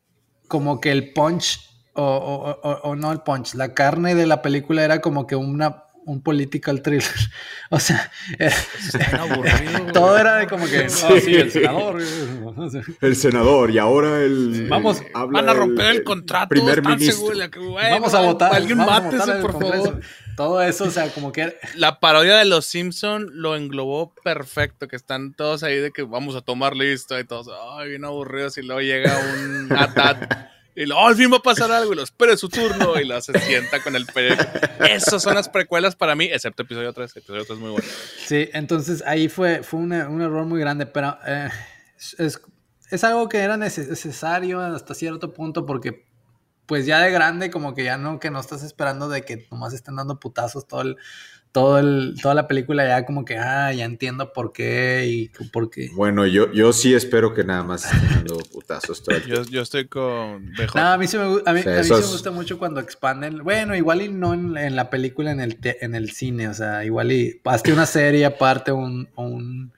como 0.49 0.81
que 0.81 0.91
el 0.91 1.13
punch 1.13 1.71
o, 1.95 2.03
o, 2.03 2.69
o, 2.69 2.81
o 2.83 2.97
no 2.97 3.13
el 3.13 3.21
punch, 3.21 3.55
la 3.55 3.75
carne 3.75 4.17
de 4.17 4.27
la 4.27 4.43
película 4.43 4.85
era 4.85 5.01
como 5.01 5.27
que 5.29 5.37
una 5.37 5.86
un 6.07 6.23
political 6.23 6.81
thriller. 6.83 7.05
O 7.69 7.81
sea, 7.81 8.13
era, 8.39 8.55
aburrido, 9.23 9.87
todo 9.93 10.17
era 10.17 10.37
de 10.37 10.47
como 10.47 10.67
que, 10.67 10.89
sí 10.89 11.35
el 11.35 11.51
senador. 11.51 12.01
El 13.01 13.17
senador, 13.17 13.73
y 13.73 13.79
ahora 13.79 14.23
el. 14.23 14.69
Vamos, 14.69 15.03
van 15.13 15.49
a 15.49 15.53
romper 15.53 15.87
el, 15.87 15.97
el 15.97 16.05
contrato. 16.05 16.51
Primer 16.51 16.81
ministro. 16.81 17.51
Que, 17.51 17.59
bueno, 17.59 17.91
vamos 17.91 18.15
a 18.15 18.21
votar. 18.21 18.55
Alguien 18.55 18.79
mátese, 18.79 19.33
por 19.43 19.53
favor. 19.53 20.01
Todo 20.37 20.63
eso, 20.63 20.85
o 20.85 20.91
sea, 20.93 21.13
como 21.13 21.33
que. 21.33 21.57
La 21.75 21.99
parodia 21.99 22.37
de 22.37 22.45
los 22.45 22.67
Simpson 22.67 23.29
lo 23.33 23.57
englobó 23.57 24.15
perfecto, 24.23 24.87
que 24.87 24.95
están 24.95 25.35
todos 25.35 25.65
ahí 25.65 25.79
de 25.79 25.91
que 25.91 26.03
vamos 26.03 26.37
a 26.37 26.43
tomar 26.43 26.77
listo 26.77 27.19
y 27.19 27.25
todos, 27.25 27.49
ay, 27.73 27.89
bien 27.89 28.05
aburridos, 28.05 28.59
y 28.59 28.63
luego 28.63 28.81
llega 28.81 29.19
un 29.19 29.77
atat. 29.77 30.56
Y 30.77 30.85
lo, 30.85 31.01
al 31.01 31.17
fin 31.17 31.33
va 31.33 31.39
a 31.39 31.43
pasar 31.43 31.73
algo, 31.73 31.95
y 31.95 31.97
lo 31.97 32.03
espere 32.03 32.37
su 32.37 32.51
turno, 32.51 33.01
y 33.01 33.07
lo 33.07 33.19
se 33.23 33.39
sienta 33.41 33.83
con 33.83 33.97
el 33.97 34.05
periódico. 34.05 34.45
Esas 34.87 35.23
son 35.23 35.35
las 35.35 35.49
precuelas 35.49 35.97
para 35.97 36.15
mí, 36.15 36.27
excepto 36.27 36.65
episodio 36.65 36.93
3. 36.93 37.17
Episodio 37.17 37.47
3 37.47 37.51
es 37.51 37.59
muy 37.59 37.71
bueno. 37.71 37.89
Sí, 38.27 38.51
entonces 38.53 39.03
ahí 39.07 39.31
fue, 39.31 39.63
fue 39.63 39.81
un 39.81 39.93
error 39.93 40.45
muy 40.45 40.61
grande, 40.61 40.85
pero 40.85 41.17
eh, 41.27 41.49
es, 42.19 42.43
es, 42.91 43.05
algo 43.05 43.27
que 43.31 43.39
era 43.39 43.57
necesario 43.57 44.61
hasta 44.61 44.95
cierto 44.95 45.33
punto, 45.33 45.65
porque 45.65 46.05
pues 46.67 46.85
ya 46.85 47.01
de 47.01 47.11
grande, 47.11 47.51
como 47.51 47.75
que 47.75 47.83
ya 47.83 47.97
no, 47.97 48.21
que 48.21 48.31
no 48.31 48.39
estás 48.39 48.63
esperando 48.63 49.09
de 49.09 49.25
que 49.25 49.47
nomás 49.51 49.73
estén 49.73 49.97
dando 49.97 50.21
putazos 50.21 50.69
todo 50.69 50.83
el, 50.83 50.99
todo 51.57 51.79
el, 51.79 52.17
toda 52.21 52.35
la 52.35 52.49
película 52.49 52.87
ya 52.87 53.07
como 53.07 53.25
que, 53.25 53.39
ah, 53.39 53.73
ya 53.73 53.87
entiendo 53.87 54.35
por 54.35 54.53
qué 54.53 55.07
y 55.09 55.29
por 55.49 55.71
qué. 55.71 55.89
Bueno, 55.95 56.27
yo, 56.27 56.53
yo 56.53 56.75
sí 56.75 56.93
espero 56.93 57.33
que 57.33 57.45
nada 57.45 57.63
más 57.63 57.87
estén 57.87 58.11
dando 58.11 58.37
putazos 58.53 59.03
todo 59.03 59.17
el 59.17 59.25
yo, 59.25 59.43
yo 59.45 59.63
estoy 59.63 59.89
con 59.89 60.53
BJ. 60.53 60.75
No, 60.75 60.89
a 60.89 60.99
mí, 60.99 61.07
sí 61.07 61.17
me, 61.17 61.25
a 61.25 61.53
mí, 61.55 61.61
o 61.61 61.63
sea, 61.63 61.77
a 61.77 61.79
mí 61.79 61.85
sí 61.85 61.93
me 61.95 62.01
gusta 62.01 62.31
mucho 62.31 62.59
cuando 62.59 62.79
expanden. 62.79 63.43
Bueno, 63.43 63.75
igual 63.75 64.03
y 64.03 64.11
no 64.11 64.35
en, 64.35 64.55
en 64.59 64.77
la 64.77 64.91
película, 64.91 65.31
en 65.31 65.41
el, 65.41 65.57
te, 65.57 65.83
en 65.83 65.95
el 65.95 66.11
cine, 66.11 66.47
o 66.49 66.53
sea, 66.53 66.85
igual 66.85 67.11
y 67.11 67.41
hazte 67.47 67.73
una 67.73 67.87
serie 67.87 68.27
aparte, 68.27 68.71
un... 68.71 69.09
un 69.17 69.73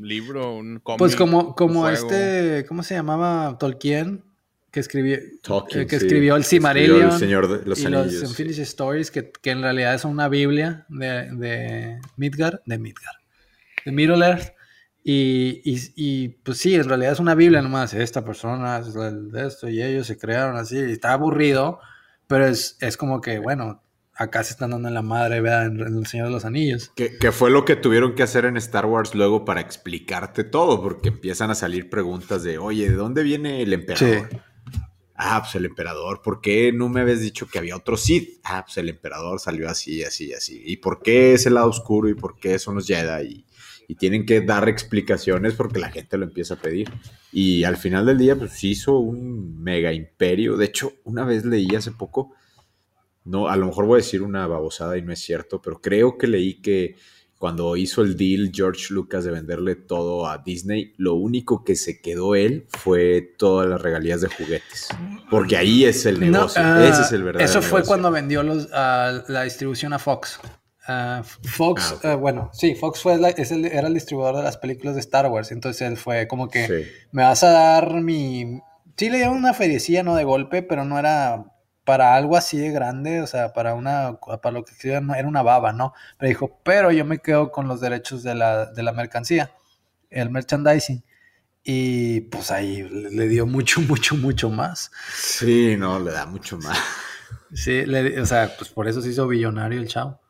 libro, 0.00 0.56
un 0.56 0.80
cómic. 0.80 0.98
Pues 0.98 1.14
como, 1.14 1.54
como 1.54 1.88
este, 1.88 2.64
¿cómo 2.66 2.82
se 2.82 2.96
llamaba? 2.96 3.58
Tolkien 3.60 4.24
que 4.74 4.80
escribió, 4.80 5.18
Talking, 5.40 5.82
eh, 5.82 5.86
que 5.86 5.94
escribió 5.94 6.34
sí. 6.34 6.38
el 6.38 6.44
Cimarillion 6.44 7.02
el 7.12 7.12
Señor 7.12 7.46
de 7.46 7.64
los 7.64 7.78
y 7.78 7.86
Anillos, 7.86 8.12
los 8.12 8.30
Unfinished 8.30 8.56
sí. 8.56 8.62
Stories, 8.62 9.12
que, 9.12 9.30
que, 9.30 9.52
en 9.52 9.62
realidad 9.62 9.96
son 9.98 10.10
una 10.10 10.28
Biblia 10.28 10.84
de, 10.88 11.30
de 11.30 12.00
Midgar, 12.16 12.60
de 12.66 12.78
Midgar, 12.78 13.14
de 13.84 13.92
Middle 13.92 14.26
Earth. 14.26 14.52
Y, 15.04 15.60
y, 15.64 15.92
y, 15.94 16.28
pues 16.42 16.58
sí, 16.58 16.74
en 16.74 16.88
realidad 16.88 17.12
es 17.12 17.20
una 17.20 17.36
Biblia 17.36 17.62
nomás. 17.62 17.94
Esta 17.94 18.24
persona 18.24 18.78
es 18.78 18.94
de 18.94 19.46
esto 19.46 19.68
y 19.68 19.80
ellos 19.80 20.08
se 20.08 20.18
crearon 20.18 20.56
así. 20.56 20.76
Y 20.76 20.90
está 20.90 21.12
aburrido, 21.12 21.78
pero 22.26 22.44
es, 22.44 22.76
es 22.80 22.96
como 22.96 23.20
que, 23.20 23.38
bueno, 23.38 23.80
acá 24.12 24.42
se 24.42 24.54
están 24.54 24.70
dando 24.70 24.88
en 24.88 24.94
la 24.94 25.02
madre, 25.02 25.40
¿verdad? 25.40 25.66
En, 25.66 25.80
en 25.82 25.98
El 25.98 26.06
Señor 26.06 26.26
de 26.26 26.32
los 26.32 26.44
Anillos. 26.44 26.90
Que, 26.96 27.16
que, 27.16 27.30
fue 27.30 27.52
lo 27.52 27.64
que 27.64 27.76
tuvieron 27.76 28.16
que 28.16 28.24
hacer 28.24 28.44
en 28.44 28.56
Star 28.56 28.86
Wars 28.86 29.14
luego 29.14 29.44
para 29.44 29.60
explicarte 29.60 30.42
todo, 30.42 30.82
porque 30.82 31.10
empiezan 31.10 31.52
a 31.52 31.54
salir 31.54 31.90
preguntas 31.90 32.42
de, 32.42 32.58
oye, 32.58 32.90
¿de 32.90 32.96
dónde 32.96 33.22
viene 33.22 33.62
el 33.62 33.72
emperador? 33.72 34.28
Sí. 34.28 34.36
Ah, 35.16 35.40
pues 35.42 35.54
el 35.54 35.64
emperador. 35.64 36.22
¿Por 36.22 36.40
qué 36.40 36.72
no 36.72 36.88
me 36.88 37.00
habías 37.00 37.20
dicho 37.20 37.46
que 37.46 37.58
había 37.58 37.76
otro 37.76 37.96
Sith? 37.96 38.40
Ah, 38.42 38.64
pues 38.64 38.76
el 38.78 38.88
emperador 38.88 39.38
salió 39.38 39.68
así, 39.68 40.02
así, 40.02 40.32
así. 40.32 40.62
¿Y 40.64 40.78
por 40.78 41.02
qué 41.02 41.34
es 41.34 41.46
el 41.46 41.54
lado 41.54 41.68
oscuro? 41.68 42.08
¿Y 42.08 42.14
por 42.14 42.38
qué 42.38 42.58
son 42.58 42.74
los 42.74 42.86
Jedi? 42.86 43.26
Y, 43.26 43.46
y 43.86 43.94
tienen 43.94 44.26
que 44.26 44.40
dar 44.40 44.68
explicaciones 44.68 45.54
porque 45.54 45.78
la 45.78 45.90
gente 45.90 46.18
lo 46.18 46.24
empieza 46.24 46.54
a 46.54 46.60
pedir. 46.60 46.90
Y 47.32 47.64
al 47.64 47.76
final 47.76 48.06
del 48.06 48.18
día, 48.18 48.36
pues 48.36 48.62
hizo 48.64 48.98
un 48.98 49.62
mega 49.62 49.92
imperio. 49.92 50.56
De 50.56 50.66
hecho, 50.66 50.92
una 51.04 51.24
vez 51.24 51.44
leí 51.44 51.74
hace 51.76 51.92
poco, 51.92 52.32
no, 53.24 53.48
a 53.48 53.56
lo 53.56 53.66
mejor 53.66 53.86
voy 53.86 54.00
a 54.00 54.04
decir 54.04 54.22
una 54.22 54.46
babosada 54.46 54.98
y 54.98 55.02
no 55.02 55.12
es 55.12 55.20
cierto, 55.20 55.60
pero 55.62 55.80
creo 55.80 56.18
que 56.18 56.26
leí 56.26 56.60
que 56.60 56.96
cuando 57.44 57.76
hizo 57.76 58.00
el 58.00 58.16
deal 58.16 58.52
George 58.54 58.86
Lucas 58.88 59.22
de 59.22 59.30
venderle 59.30 59.76
todo 59.76 60.26
a 60.26 60.38
Disney, 60.38 60.94
lo 60.96 61.12
único 61.12 61.62
que 61.62 61.76
se 61.76 62.00
quedó 62.00 62.34
él 62.34 62.66
fue 62.70 63.34
todas 63.36 63.68
las 63.68 63.82
regalías 63.82 64.22
de 64.22 64.28
juguetes. 64.28 64.88
Porque 65.28 65.58
ahí 65.58 65.84
es 65.84 66.06
el 66.06 66.20
negocio. 66.20 66.62
No, 66.62 66.80
uh, 66.80 66.84
Ese 66.84 67.02
es 67.02 67.12
el 67.12 67.22
verdadero 67.22 67.50
Eso 67.50 67.60
fue 67.60 67.80
negocio. 67.80 67.88
cuando 67.88 68.10
vendió 68.10 68.42
los, 68.42 68.64
uh, 68.64 69.30
la 69.30 69.42
distribución 69.42 69.92
a 69.92 69.98
Fox. 69.98 70.40
Uh, 70.88 71.22
Fox, 71.22 71.96
ah, 72.02 72.14
bueno, 72.14 72.48
sí, 72.54 72.74
Fox 72.76 73.02
fue 73.02 73.18
la, 73.18 73.28
es 73.28 73.52
el, 73.52 73.66
era 73.66 73.88
el 73.88 73.94
distribuidor 73.94 74.38
de 74.38 74.42
las 74.42 74.56
películas 74.56 74.94
de 74.94 75.00
Star 75.02 75.26
Wars. 75.26 75.52
Entonces 75.52 75.82
él 75.82 75.98
fue 75.98 76.26
como 76.26 76.48
que 76.48 76.66
sí. 76.66 76.90
me 77.12 77.24
vas 77.24 77.42
a 77.44 77.50
dar 77.50 78.00
mi. 78.00 78.62
Sí, 78.96 79.10
le 79.10 79.18
dieron 79.18 79.36
una 79.36 79.52
feriecilla, 79.52 80.02
no 80.02 80.16
de 80.16 80.24
golpe, 80.24 80.62
pero 80.62 80.86
no 80.86 80.98
era 80.98 81.44
para 81.84 82.14
algo 82.16 82.36
así 82.36 82.56
de 82.58 82.70
grande, 82.70 83.20
o 83.20 83.26
sea, 83.26 83.52
para 83.52 83.74
una, 83.74 84.18
para 84.18 84.52
lo 84.52 84.64
que 84.64 84.72
escribían, 84.72 85.10
era 85.10 85.28
una 85.28 85.42
baba, 85.42 85.72
¿no? 85.72 85.92
Pero 86.18 86.28
dijo, 86.28 86.60
pero 86.64 86.90
yo 86.90 87.04
me 87.04 87.18
quedo 87.18 87.52
con 87.52 87.68
los 87.68 87.80
derechos 87.80 88.22
de 88.22 88.34
la, 88.34 88.66
de 88.66 88.82
la 88.82 88.92
mercancía, 88.92 89.52
el 90.10 90.30
merchandising. 90.30 91.04
Y 91.62 92.22
pues 92.22 92.50
ahí 92.50 92.82
le 92.82 93.28
dio 93.28 93.46
mucho, 93.46 93.80
mucho, 93.82 94.16
mucho 94.16 94.50
más. 94.50 94.90
Sí, 95.14 95.76
no, 95.78 96.00
le 96.00 96.10
da 96.10 96.26
mucho 96.26 96.58
más. 96.58 96.78
Sí, 97.52 97.84
le, 97.86 98.20
o 98.20 98.26
sea, 98.26 98.54
pues 98.56 98.70
por 98.70 98.88
eso 98.88 99.00
se 99.02 99.10
hizo 99.10 99.28
billonario 99.28 99.80
el 99.80 99.88
chavo. 99.88 100.20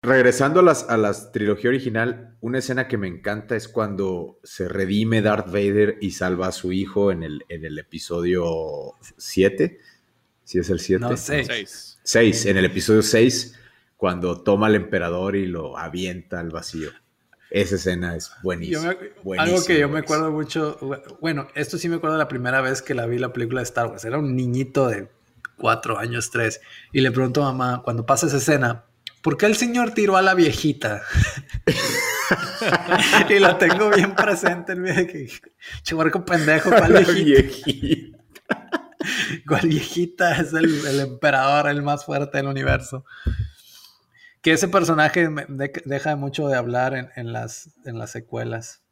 Regresando 0.00 0.60
a 0.60 0.62
las, 0.62 0.88
a 0.88 0.96
las 0.96 1.32
trilogía 1.32 1.70
original, 1.70 2.36
una 2.40 2.58
escena 2.58 2.86
que 2.88 2.96
me 2.96 3.08
encanta 3.08 3.56
es 3.56 3.68
cuando 3.68 4.38
se 4.44 4.68
redime 4.68 5.22
Darth 5.22 5.46
Vader 5.46 5.98
y 6.00 6.12
salva 6.12 6.48
a 6.48 6.52
su 6.52 6.72
hijo 6.72 7.10
en 7.10 7.24
el, 7.24 7.44
en 7.48 7.64
el 7.64 7.78
episodio 7.78 8.94
7 9.16 9.78
si 10.48 10.58
es 10.58 10.70
el 10.70 10.80
7. 10.80 11.00
No, 11.02 11.14
6. 11.14 11.98
6. 12.02 12.46
En 12.46 12.56
el 12.56 12.64
episodio 12.64 13.02
6, 13.02 13.54
cuando 13.98 14.40
toma 14.40 14.68
al 14.68 14.76
emperador 14.76 15.36
y 15.36 15.44
lo 15.44 15.76
avienta 15.76 16.40
al 16.40 16.48
vacío. 16.48 16.88
Esa 17.50 17.74
escena 17.74 18.16
es 18.16 18.32
buenísima. 18.42 18.96
Me, 19.24 19.38
algo 19.38 19.62
que 19.62 19.78
yo 19.78 19.90
me 19.90 19.98
acuerdo 19.98 20.30
mucho. 20.30 20.78
Bueno, 21.20 21.48
esto 21.54 21.76
sí 21.76 21.90
me 21.90 21.96
acuerdo 21.96 22.14
de 22.14 22.20
la 22.20 22.28
primera 22.28 22.62
vez 22.62 22.80
que 22.80 22.94
la 22.94 23.04
vi 23.04 23.18
la 23.18 23.30
película 23.30 23.60
de 23.60 23.64
Star 23.64 23.88
Wars. 23.88 24.06
Era 24.06 24.16
un 24.16 24.34
niñito 24.34 24.88
de 24.88 25.10
4 25.58 25.98
años, 25.98 26.30
3. 26.30 26.62
Y 26.94 27.02
le 27.02 27.10
pregunto 27.10 27.44
a 27.44 27.52
mamá, 27.52 27.82
cuando 27.82 28.06
pasa 28.06 28.26
esa 28.26 28.38
escena, 28.38 28.86
¿por 29.20 29.36
qué 29.36 29.44
el 29.44 29.54
señor 29.54 29.90
tiró 29.90 30.16
a 30.16 30.22
la 30.22 30.34
viejita? 30.34 31.02
y 33.28 33.38
lo 33.38 33.54
tengo 33.58 33.90
bien 33.90 34.14
presente 34.14 34.72
el 34.72 34.80
video 34.80 35.06
que 35.06 35.30
chihuarco 35.82 36.24
pendejo, 36.24 36.70
¿cuál 36.70 37.04
viejita? 37.14 38.18
¿Cuál 39.46 39.68
viejita? 39.68 40.36
Es 40.40 40.52
el, 40.52 41.00
emperador, 41.00 41.68
el 41.68 41.82
más 41.82 42.04
fuerte 42.04 42.38
del 42.38 42.46
universo. 42.46 43.04
Que 44.42 44.52
ese 44.52 44.68
personaje 44.68 45.28
deja 45.84 46.16
mucho 46.16 46.48
de 46.48 46.56
hablar 46.56 47.10
en, 47.16 47.32
las, 47.32 47.70
en 47.84 47.98
las 47.98 48.10
secuelas. 48.10 48.82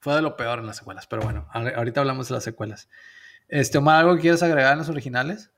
Fue 0.00 0.14
de 0.14 0.22
lo 0.22 0.36
peor 0.36 0.60
en 0.60 0.66
las 0.66 0.78
secuelas, 0.78 1.06
pero 1.06 1.22
bueno, 1.22 1.48
ahorita 1.52 2.00
hablamos 2.00 2.28
de 2.28 2.34
las 2.34 2.44
secuelas. 2.44 2.88
Este, 3.48 3.78
Omar, 3.78 4.00
¿algo 4.00 4.14
que 4.14 4.22
quieres 4.22 4.42
agregar 4.42 4.72
en 4.72 4.78
los 4.78 4.88
originales? 4.88 5.50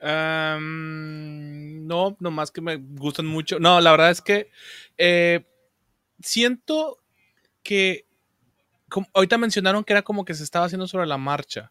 Um, 0.00 1.86
no, 1.86 2.16
nomás 2.20 2.50
que 2.50 2.60
me 2.60 2.76
gustan 2.76 3.26
mucho. 3.26 3.58
No, 3.60 3.80
la 3.80 3.90
verdad 3.90 4.10
es 4.10 4.20
que 4.20 4.50
eh, 4.98 5.46
siento 6.20 6.98
que 7.62 8.05
como, 8.88 9.08
ahorita 9.14 9.38
mencionaron 9.38 9.84
que 9.84 9.92
era 9.92 10.02
como 10.02 10.24
que 10.24 10.34
se 10.34 10.44
estaba 10.44 10.66
haciendo 10.66 10.86
sobre 10.86 11.06
la 11.06 11.18
marcha 11.18 11.70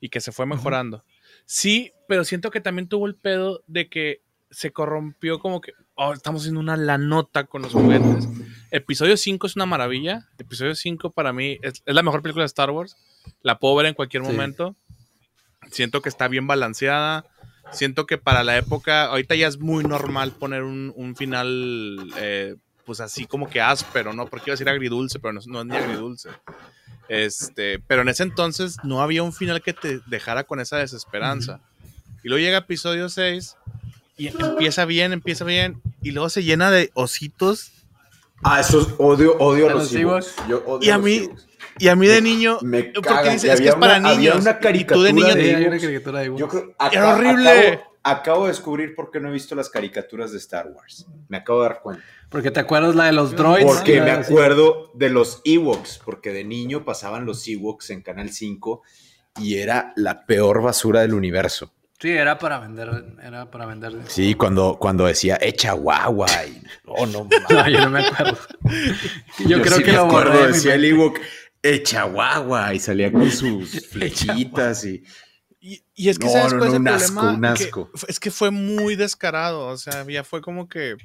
y 0.00 0.08
que 0.08 0.20
se 0.20 0.32
fue 0.32 0.46
mejorando. 0.46 1.04
Sí, 1.46 1.92
pero 2.08 2.24
siento 2.24 2.50
que 2.50 2.60
también 2.60 2.88
tuvo 2.88 3.06
el 3.06 3.16
pedo 3.16 3.62
de 3.66 3.88
que 3.88 4.22
se 4.50 4.72
corrompió 4.72 5.40
como 5.40 5.60
que 5.60 5.72
oh, 5.96 6.12
estamos 6.12 6.42
haciendo 6.42 6.60
una 6.60 6.76
la 6.76 6.98
nota 6.98 7.44
con 7.44 7.62
los 7.62 7.72
juguetes. 7.72 8.28
Episodio 8.70 9.16
5 9.16 9.46
es 9.46 9.56
una 9.56 9.66
maravilla. 9.66 10.28
Episodio 10.38 10.74
5 10.74 11.10
para 11.10 11.32
mí 11.32 11.58
es, 11.62 11.82
la 11.86 12.02
mejor 12.02 12.22
película 12.22 12.42
de 12.42 12.46
Star 12.46 12.70
Wars. 12.70 12.96
La 13.42 13.58
puedo 13.58 13.74
ver 13.76 13.86
en 13.86 13.94
cualquier 13.94 14.22
momento. 14.22 14.76
Siento 15.70 16.02
que 16.02 16.08
está 16.08 16.28
bien 16.28 16.46
balanceada. 16.46 17.24
Siento 17.72 18.06
que 18.06 18.18
para 18.18 18.44
la 18.44 18.56
época, 18.56 19.06
ahorita 19.06 19.34
ya 19.34 19.48
es 19.48 19.58
muy 19.58 19.84
normal 19.84 20.32
poner 20.32 20.62
un, 20.62 21.16
final, 21.16 22.12
eh, 22.18 22.56
pues 22.84 23.00
así 23.00 23.26
como 23.26 23.48
que 23.48 23.60
áspero, 23.60 24.12
¿no? 24.12 24.26
Porque 24.26 24.50
iba 24.50 24.52
a 24.52 24.56
decir 24.56 24.68
agridulce, 24.68 25.18
pero 25.18 25.32
no, 25.32 25.40
no, 25.46 25.60
es 25.60 25.66
ni 25.66 25.76
agridulce. 25.76 26.30
Este, 27.08 27.78
pero 27.86 28.02
en 28.02 28.08
ese 28.08 28.22
entonces 28.22 28.76
no 28.82 29.02
había 29.02 29.22
un 29.22 29.32
final 29.32 29.62
que 29.62 29.72
te 29.72 30.00
dejara 30.06 30.44
con 30.44 30.60
esa 30.60 30.78
desesperanza. 30.78 31.60
Y 32.22 32.28
luego 32.28 32.42
llega 32.42 32.58
episodio 32.58 33.08
6 33.08 33.56
y 34.16 34.28
empieza 34.28 34.84
bien, 34.84 35.12
empieza 35.12 35.44
bien, 35.44 35.82
y 36.02 36.12
luego 36.12 36.28
se 36.30 36.42
llena 36.42 36.70
de 36.70 36.90
ositos. 36.94 37.72
Ah, 38.42 38.60
eso 38.60 38.80
es 38.80 38.88
odio, 38.98 39.36
odio 39.38 39.68
a 39.68 39.72
los, 39.72 39.92
hijos. 39.92 40.34
y 40.80 40.90
a 40.90 40.98
mí, 40.98 41.28
y 41.78 41.88
a 41.88 41.96
mí 41.96 42.06
de 42.06 42.20
niño, 42.20 42.58
me 42.62 42.84
porque 42.84 43.30
dice, 43.30 43.52
es 43.52 43.60
que 43.60 43.68
es 43.68 43.74
para 43.74 43.98
niños. 43.98 44.16
Había 44.16 44.34
una 44.36 44.58
caricatura 44.58 44.96
tú 44.96 45.02
de 45.02 45.12
niño 45.12 45.34
de 45.34 46.36
Yo 46.36 46.48
creo, 46.48 46.74
Era 46.92 47.14
horrible. 47.14 47.50
Acabo, 47.50 47.93
de 48.04 48.48
descubrir 48.48 48.94
por 48.94 49.10
qué 49.10 49.20
no 49.20 49.28
he 49.28 49.32
visto 49.32 49.54
las 49.54 49.70
caricaturas 49.70 50.32
de 50.32 50.38
Star 50.38 50.68
Wars. 50.68 51.06
Me 51.28 51.38
acabo 51.38 51.62
de 51.62 51.68
dar 51.68 51.80
cuenta. 51.80 52.04
Porque 52.28 52.50
te 52.50 52.60
acuerdas 52.60 52.94
la 52.94 53.06
de 53.06 53.12
los 53.12 53.34
droids. 53.34 53.64
Porque 53.64 54.00
me 54.00 54.10
acuerdo 54.10 54.90
de 54.94 55.08
los 55.08 55.40
Ewoks, 55.44 56.00
porque 56.04 56.30
de 56.32 56.44
niño 56.44 56.84
pasaban 56.84 57.24
los 57.24 57.46
Ewoks 57.48 57.90
en 57.90 58.02
Canal 58.02 58.30
5 58.30 58.82
y 59.40 59.56
era 59.56 59.92
la 59.96 60.26
peor 60.26 60.62
basura 60.62 61.00
del 61.00 61.14
universo. 61.14 61.72
Sí, 61.98 62.10
era 62.10 62.38
para 62.38 62.58
vender, 62.58 63.16
era 63.22 63.50
para 63.50 63.66
vender. 63.66 63.94
Sí, 64.08 64.34
cuando, 64.34 64.76
cuando 64.78 65.06
decía 65.06 65.38
echa 65.40 65.72
guagua 65.72 66.26
y 66.46 66.62
oh, 66.86 67.06
no, 67.06 67.26
no, 67.48 67.68
yo 67.68 67.80
no 67.80 67.90
me 67.90 68.04
acuerdo. 68.04 68.38
Yo, 69.46 69.62
creo 69.62 69.78
que 69.78 69.92
me 69.92 69.98
acuerdo, 69.98 70.46
decía 70.46 70.74
el 70.74 70.84
Ewok 70.84 71.18
echa 71.62 72.04
guagua 72.04 72.74
y 72.74 72.78
salía 72.78 73.10
con 73.10 73.30
sus 73.30 73.86
flechitas 73.90 74.84
y, 74.84 75.02
y, 75.66 76.08
es 76.10 76.18
que 76.18 76.28
sabes 76.28 76.52
no, 76.52 76.64
asco, 76.90 77.20
un 77.22 77.44
asco. 77.46 77.90
es 78.06 78.20
que 78.20 78.30
fue 78.30 78.50
muy 78.50 78.96
descarado, 78.96 79.68
o 79.68 79.78
sea, 79.78 80.04
ya 80.06 80.22
fue 80.22 80.42
como 80.42 80.68
que 80.68 80.96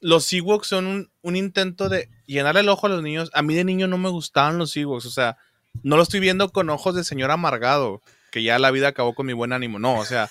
los 0.00 0.32
Ewoks 0.32 0.68
son 0.68 0.86
un, 0.86 1.10
un, 1.22 1.34
intento 1.34 1.88
de 1.88 2.08
llenarle 2.24 2.60
el 2.60 2.68
ojo 2.68 2.86
a 2.86 2.90
los 2.90 3.02
niños. 3.02 3.28
A 3.34 3.42
mí 3.42 3.56
de 3.56 3.64
niño 3.64 3.88
no 3.88 3.98
me 3.98 4.08
gustaban 4.08 4.56
los 4.56 4.76
Ewoks, 4.76 5.04
o 5.06 5.10
sea, 5.10 5.36
no 5.82 5.96
lo 5.96 6.04
estoy 6.04 6.20
viendo 6.20 6.50
con 6.50 6.70
ojos 6.70 6.94
de 6.94 7.02
señor 7.02 7.32
amargado 7.32 8.00
que 8.30 8.42
ya 8.42 8.58
la 8.58 8.70
vida 8.70 8.88
acabó 8.88 9.14
con 9.14 9.26
mi 9.26 9.32
buen 9.32 9.52
ánimo. 9.52 9.78
No, 9.78 9.98
o 9.98 10.04
sea, 10.04 10.28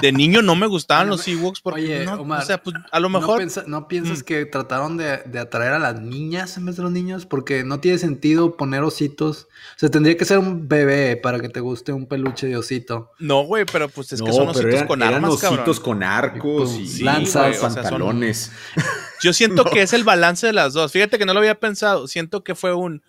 de 0.00 0.12
niño 0.12 0.42
no 0.42 0.56
me 0.56 0.66
gustaban 0.66 1.08
los 1.10 1.26
Ewoks 1.28 1.60
porque 1.60 2.04
no, 2.04 2.22
o 2.22 2.42
sea, 2.42 2.62
pues, 2.62 2.76
a 2.90 3.00
lo 3.00 3.08
mejor. 3.08 3.42
¿No, 3.66 3.88
piensas 3.88 4.20
mm. 4.20 4.24
que 4.24 4.46
trataron 4.46 4.96
de, 4.96 5.38
atraer 5.38 5.74
a 5.74 5.78
las 5.78 6.00
niñas 6.00 6.56
en 6.56 6.66
vez 6.66 6.76
de 6.76 6.82
los 6.82 6.92
niños? 6.92 7.26
Porque 7.26 7.64
no 7.64 7.80
tiene 7.80 7.98
sentido 7.98 8.56
poner 8.56 8.82
ositos. 8.82 9.48
O 9.76 9.78
sea, 9.78 9.90
tendría 9.90 10.16
que 10.16 10.24
ser 10.24 10.38
un 10.38 10.68
bebé 10.68 11.16
para 11.16 11.40
que 11.40 11.48
te 11.48 11.60
guste 11.60 11.92
un 11.92 12.06
peluche 12.06 12.46
de 12.46 12.56
osito. 12.56 13.10
No, 13.18 13.42
güey, 13.42 13.64
pero 13.70 13.88
pues 13.88 14.12
es 14.12 14.22
que 14.22 14.32
son 14.32 14.48
ositos 14.48 14.84
con 14.84 15.02
armas, 15.02 15.42
eran 15.42 15.54
ositos 15.54 15.80
con 15.80 16.02
arcos 16.02 16.74
y, 16.74 17.02
lanzas, 17.02 17.58
pantalones. 17.58 18.52
Yo 19.22 19.32
siento 19.32 19.64
que 19.64 19.82
es 19.82 19.92
el 19.92 20.04
balance 20.04 20.46
de 20.46 20.52
las 20.52 20.72
dos. 20.72 20.92
Fíjate 20.92 21.18
que 21.18 21.26
no 21.26 21.32
lo 21.32 21.40
había 21.40 21.58
pensado. 21.58 22.06
Siento 22.06 22.44
que 22.44 22.54
fue 22.54 22.74
un 22.74 23.02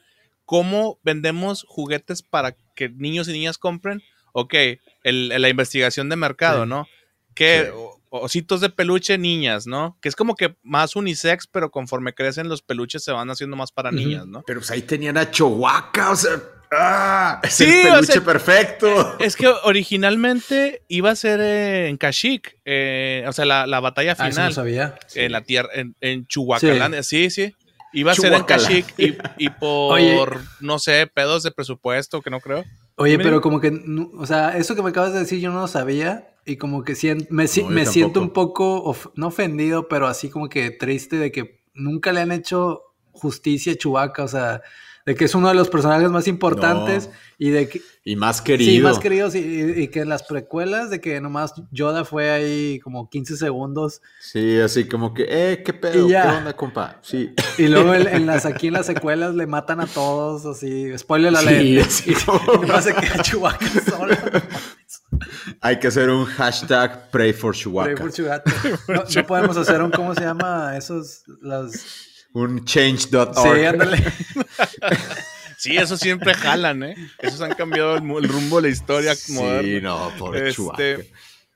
cómo 0.46 1.00
vendemos 1.04 1.66
juguetes 1.68 2.24
para 2.24 2.56
que 2.74 2.88
niños 2.90 3.28
y 3.28 3.34
niñas 3.34 3.58
compren 3.58 4.02
ok, 4.38 4.54
el, 5.04 5.30
la 5.30 5.50
investigación 5.50 6.10
de 6.10 6.15
mercado, 6.15 6.67
¿no? 6.67 6.88
Que 7.34 7.71
ositos 8.10 8.62
de 8.62 8.69
peluche, 8.69 9.17
niñas, 9.17 9.65
¿no? 9.65 9.97
Que 10.00 10.10
es 10.10 10.15
como 10.15 10.36
que 10.36 10.56
más 10.62 10.95
unisex, 10.95 11.47
pero 11.47 11.71
conforme 11.71 12.13
crecen 12.13 12.47
los 12.47 12.62
peluches 12.62 13.04
se 13.04 13.12
van 13.12 13.32
haciendo 13.32 13.58
más 13.58 13.71
para 13.71 13.91
niñas, 13.91 14.28
¿no? 14.28 14.43
Pero 14.45 14.60
pues 14.60 14.69
ahí 14.69 14.84
tenían 14.84 15.17
a 15.17 15.32
Chihuahua, 15.32 16.12
o 16.12 16.15
sea, 16.15 16.39
¡ah! 16.71 17.41
Es 17.43 17.60
el 17.62 17.82
peluche 17.82 18.21
perfecto. 18.21 19.17
Es 19.19 19.36
que 19.36 19.47
originalmente 19.47 20.84
iba 20.88 21.10
a 21.10 21.15
ser 21.15 21.41
en 21.41 21.97
Kashyyyk, 21.97 22.60
eh, 22.63 23.26
o 23.28 23.34
sea, 23.34 23.45
la, 23.45 23.80
batalla 23.80 24.13
final. 24.15 24.28
Ah, 24.28 24.32
eso 24.32 24.41
no 24.43 24.52
sabía. 24.52 24.95
En 25.15 25.32
la 25.32 25.41
tierra, 25.41 25.69
en, 25.73 25.95
en 26.00 26.28
sí, 27.02 27.32
sí. 27.32 27.56
Iba 27.91 28.12
a 28.12 28.15
ser 28.15 28.34
en 28.34 28.43
Kashyyyk 28.43 28.93
y, 29.39 29.50
por, 29.60 30.41
no 30.60 30.78
sé, 30.78 31.08
pedos 31.08 31.41
de 31.41 31.50
presupuesto, 31.50 32.21
que 32.21 32.30
no 32.30 32.39
creo. 32.39 32.63
Oye, 33.00 33.20
pero 33.20 33.42
como 33.42 33.60
que, 33.60 33.72
o 34.18 34.26
sea, 34.26 34.58
eso 34.58 34.76
que 34.76 34.82
me 34.82 34.90
acabas 34.90 35.14
de 35.14 35.20
decir 35.20 35.40
yo 35.40 35.52
no 35.52 35.62
lo 35.62 35.68
sabía 35.68 36.36
y 36.46 36.58
como 36.58 36.84
que 36.84 36.96
me, 37.30 37.46
me 37.70 37.86
siento 37.86 38.20
un 38.20 38.32
poco, 38.32 38.96
no 39.16 39.28
ofendido, 39.28 39.88
pero 39.88 40.08
así 40.08 40.30
como 40.30 40.50
que 40.50 40.72
triste 40.72 41.18
de 41.18 41.32
que 41.32 41.62
nunca 41.76 42.12
le 42.12 42.22
han 42.22 42.32
hecho 42.32 42.82
justicia 43.12 43.74
a 43.74 43.76
Chewbacca, 43.76 44.24
o 44.24 44.28
sea, 44.28 44.64
de 45.08 45.15
que 45.15 45.24
es 45.24 45.34
uno 45.36 45.48
de 45.48 45.54
los 45.54 45.70
personajes 45.70 46.12
más 46.12 46.28
importantes 46.28 47.10
y 47.38 47.50
de 47.52 47.70
que... 47.70 47.82
Y 48.04 48.17
más 48.17 48.41
querido. 48.41 48.70
Sí, 48.70 48.82
más 48.82 49.00
queridos 49.00 49.36
y, 49.36 49.88
que 49.88 50.02
en 50.02 50.10
las 50.10 50.24
precuelas 50.24 50.89
de 50.89 51.00
que 51.00 51.22
nomás 51.22 51.54
Yoda 51.72 52.04
fue 52.04 52.30
ahí 52.30 52.80
como 52.80 53.10
15 53.10 53.38
segundos. 53.38 54.02
Sí, 54.20 54.60
así 54.60 54.86
como 54.86 55.13
que, 55.13 55.26
eh, 55.30 55.63
qué 55.63 55.72
pedo, 55.72 56.10
qué 56.10 56.17
onda, 56.17 56.54
compa. 56.58 57.00
Sí. 57.02 57.34
Y 57.58 57.67
luego 57.67 57.96
en, 57.96 58.26
las, 58.26 58.46
aquí 58.46 58.67
en 58.67 58.74
las 58.74 58.88
secuelas 58.88 59.34
le 59.34 59.48
matan 59.48 59.80
a 59.80 59.88
todos, 59.88 60.46
así, 60.46 60.91
spoiler 60.98 61.32
la 61.32 61.41
ley. 61.41 61.82
Sí, 61.86 62.12
y, 62.12 62.58
nomás 62.62 62.84
se 62.84 62.93
queda 62.93 63.22
Chewbacca 63.22 63.65
solo. 63.89 64.13
Hay 65.62 65.80
que 65.80 65.88
hacer 65.88 66.10
un 66.10 66.26
hashtag 66.26 67.10
pray 67.12 67.32
for 67.32 67.56
Chewbacca. 67.56 67.96
Pray 67.96 67.96
for 67.96 68.12
Chewbacca. 68.12 68.52
No, 68.89 69.04
no 69.15 69.26
podemos 69.26 69.56
hacer 69.56 69.82
un, 69.82 69.89
¿cómo 69.89 70.13
se 70.13 70.22
llama? 70.22 70.76
Esos, 70.76 71.24
las 71.41 72.07
un 72.34 72.66
change.org. 72.66 73.36
Sí, 73.36 73.66
ándale. 73.66 74.04
sí, 75.58 75.78
eso 75.78 75.98
siempre 75.98 76.34
jalan, 76.34 76.84
¿eh? 76.84 76.96
Esos 77.20 77.42
han 77.42 77.54
cambiado 77.54 77.98
el, 77.98 78.28
rumbo 78.28 78.58
de 78.58 78.62
la 78.64 78.68
historia 78.70 79.14
moderna. 79.30 79.62
Sí, 79.62 79.82
no, 79.82 80.12
por 80.18 80.38
este, 80.38 81.12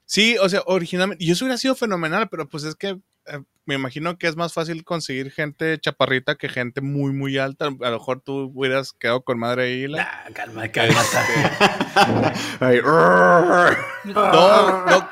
Sí, 0.05 0.35
o 0.37 0.49
sea, 0.49 0.61
originalmente, 0.65 1.23
y 1.23 1.31
eso 1.31 1.45
hubiera 1.45 1.57
sido 1.57 1.73
fenomenal, 1.73 2.27
pero 2.29 2.47
pues 2.49 2.65
es 2.65 2.75
que 2.75 2.99
eh, 3.31 3.43
me 3.65 3.75
imagino 3.75 4.17
que 4.17 4.27
es 4.27 4.35
más 4.35 4.53
fácil 4.53 4.83
conseguir 4.83 5.31
gente 5.31 5.79
chaparrita 5.79 6.35
que 6.35 6.49
gente 6.49 6.81
muy, 6.81 7.13
muy 7.13 7.37
alta. 7.37 7.67
A 7.67 7.89
lo 7.89 7.99
mejor 7.99 8.21
tú 8.21 8.51
hubieras 8.53 8.91
quedado 8.93 9.23
con 9.23 9.39
madre 9.39 9.63
ahí. 9.63 9.87
La... 9.87 10.25
calma, 10.33 10.67
calma. 10.69 10.99
no, 14.05 14.85
no. 14.85 15.09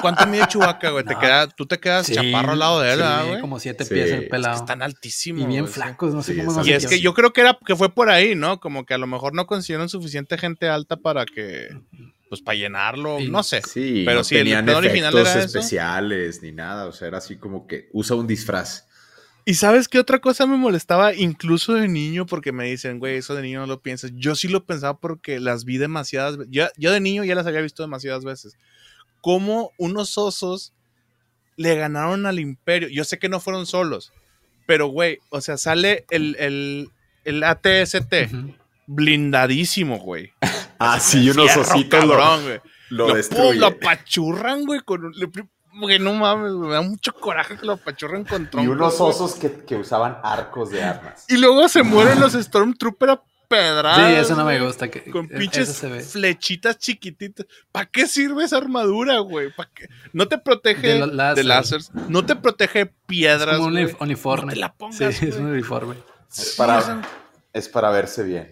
¿Cuánto 0.00 0.26
mide 0.26 0.46
Chubaca, 0.48 0.90
güey? 0.90 1.04
Te 1.04 1.16
queda, 1.16 1.48
tú 1.48 1.66
te 1.66 1.78
quedas 1.78 2.10
chaparro 2.10 2.52
al 2.52 2.58
lado 2.58 2.80
de 2.80 2.92
él, 2.92 3.02
güey? 3.26 3.40
como 3.40 3.58
siete 3.58 3.84
pies 3.84 4.10
el 4.12 4.28
pelado. 4.28 4.54
Es 4.54 4.60
que 4.60 4.64
están 4.64 4.82
altísimos. 4.82 5.42
Y 5.42 5.46
bien 5.46 5.68
flacos, 5.68 6.14
no 6.14 6.22
sé 6.22 6.44
cómo 6.44 6.64
Y 6.64 6.72
es 6.72 6.86
que 6.86 7.00
yo 7.00 7.14
creo 7.14 7.32
que 7.32 7.42
era 7.42 7.58
que 7.64 7.76
fue 7.76 7.88
por 7.88 8.10
ahí, 8.10 8.34
¿no? 8.34 8.60
Como 8.60 8.84
que 8.84 8.94
a 8.94 8.98
lo 8.98 9.06
mejor 9.06 9.34
no 9.34 9.46
consiguieron 9.46 9.88
suficiente 9.88 10.38
gente 10.38 10.68
alta 10.68 10.96
para 10.96 11.24
que 11.24 11.68
pues 12.40 12.44
para 12.44 12.58
llenarlo, 12.58 13.18
no 13.20 13.42
sé. 13.42 13.62
Sí, 13.62 14.02
pero 14.04 14.18
no 14.18 14.24
sí, 14.24 14.36
tenían 14.36 14.68
el 14.68 14.74
original 14.74 15.16
era 15.16 15.42
especiales 15.42 16.42
ni 16.42 16.52
nada, 16.52 16.86
o 16.86 16.92
sea, 16.92 17.08
era 17.08 17.18
así 17.18 17.36
como 17.36 17.66
que 17.66 17.88
usa 17.92 18.16
un 18.16 18.26
disfraz. 18.26 18.86
Y 19.46 19.54
sabes 19.54 19.88
qué 19.88 19.98
otra 19.98 20.20
cosa 20.20 20.46
me 20.46 20.56
molestaba 20.56 21.14
incluso 21.14 21.74
de 21.74 21.86
niño 21.86 22.24
porque 22.24 22.50
me 22.50 22.64
dicen, 22.64 22.98
güey, 22.98 23.16
eso 23.16 23.34
de 23.34 23.42
niño 23.42 23.60
no 23.60 23.66
lo 23.66 23.82
piensas. 23.82 24.12
Yo 24.14 24.34
sí 24.34 24.48
lo 24.48 24.64
pensaba 24.64 24.98
porque 24.98 25.38
las 25.38 25.66
vi 25.66 25.76
demasiadas 25.76 26.38
veces. 26.38 26.52
Yo, 26.52 26.66
yo 26.78 26.92
de 26.92 27.00
niño 27.00 27.24
ya 27.24 27.34
las 27.34 27.46
había 27.46 27.60
visto 27.60 27.82
demasiadas 27.82 28.24
veces. 28.24 28.56
Cómo 29.20 29.72
unos 29.76 30.16
osos 30.16 30.72
le 31.56 31.74
ganaron 31.76 32.24
al 32.24 32.40
imperio. 32.40 32.88
Yo 32.88 33.04
sé 33.04 33.18
que 33.18 33.28
no 33.28 33.38
fueron 33.38 33.66
solos, 33.66 34.12
pero 34.66 34.86
güey, 34.86 35.18
o 35.28 35.42
sea, 35.42 35.58
sale 35.58 36.06
el, 36.08 36.36
el, 36.38 36.88
el 37.24 37.42
ATST 37.42 38.14
blindadísimo, 38.86 39.98
güey. 39.98 40.32
Ah, 40.78 40.98
sí, 41.00 41.28
unos 41.30 41.56
ositos 41.56 42.04
lo, 42.04 42.16
lo, 42.90 43.08
lo, 43.08 43.52
lo 43.54 43.66
apachurran, 43.66 44.64
güey, 44.64 44.80
con 44.80 45.12
güey, 45.80 45.98
no 45.98 46.12
mames, 46.14 46.52
me 46.52 46.68
da 46.72 46.82
mucho 46.82 47.12
coraje 47.14 47.56
que 47.56 47.66
lo 47.66 47.72
apachurren 47.72 48.24
con 48.24 48.48
troncos. 48.48 48.64
Y 48.64 48.68
unos 48.68 49.00
osos 49.00 49.34
que, 49.34 49.64
que 49.64 49.76
usaban 49.76 50.18
arcos 50.22 50.70
de 50.70 50.82
armas. 50.82 51.24
Y 51.28 51.36
luego 51.36 51.68
se 51.68 51.82
mueren 51.82 52.20
los 52.20 52.32
Stormtrooper 52.34 53.10
a 53.10 53.22
pedradas. 53.48 54.08
Sí, 54.08 54.14
eso 54.14 54.36
no 54.36 54.44
me 54.44 54.60
gusta. 54.64 54.88
Que, 54.88 55.10
Con 55.10 55.26
e- 55.26 55.36
pinches 55.36 55.68
se 55.70 55.88
ve. 55.88 56.00
flechitas 56.00 56.78
chiquititas. 56.78 57.46
¿Para 57.72 57.86
qué 57.86 58.06
sirve 58.06 58.44
esa 58.44 58.56
armadura, 58.56 59.18
güey? 59.18 59.52
¿Pa' 59.52 59.68
qué? 59.74 59.88
No 60.12 60.28
te 60.28 60.38
protege 60.38 60.86
De 61.00 61.06
láser. 61.06 61.44
láseres, 61.44 61.90
no 62.08 62.24
te 62.24 62.36
protege 62.36 62.80
Es 62.82 62.88
piedras. 63.06 63.56
como 63.56 63.68
un 63.68 63.88
uniforme. 64.00 64.46
No 64.46 64.52
te 64.52 64.58
la 64.60 64.72
pongas, 64.72 64.96
Sí, 64.96 65.26
es 65.26 65.36
un 65.36 65.46
uniforme. 65.46 65.96
Es 66.36 66.54
para, 66.56 67.02
es 67.52 67.68
para 67.68 67.90
verse 67.90 68.22
bien. 68.22 68.50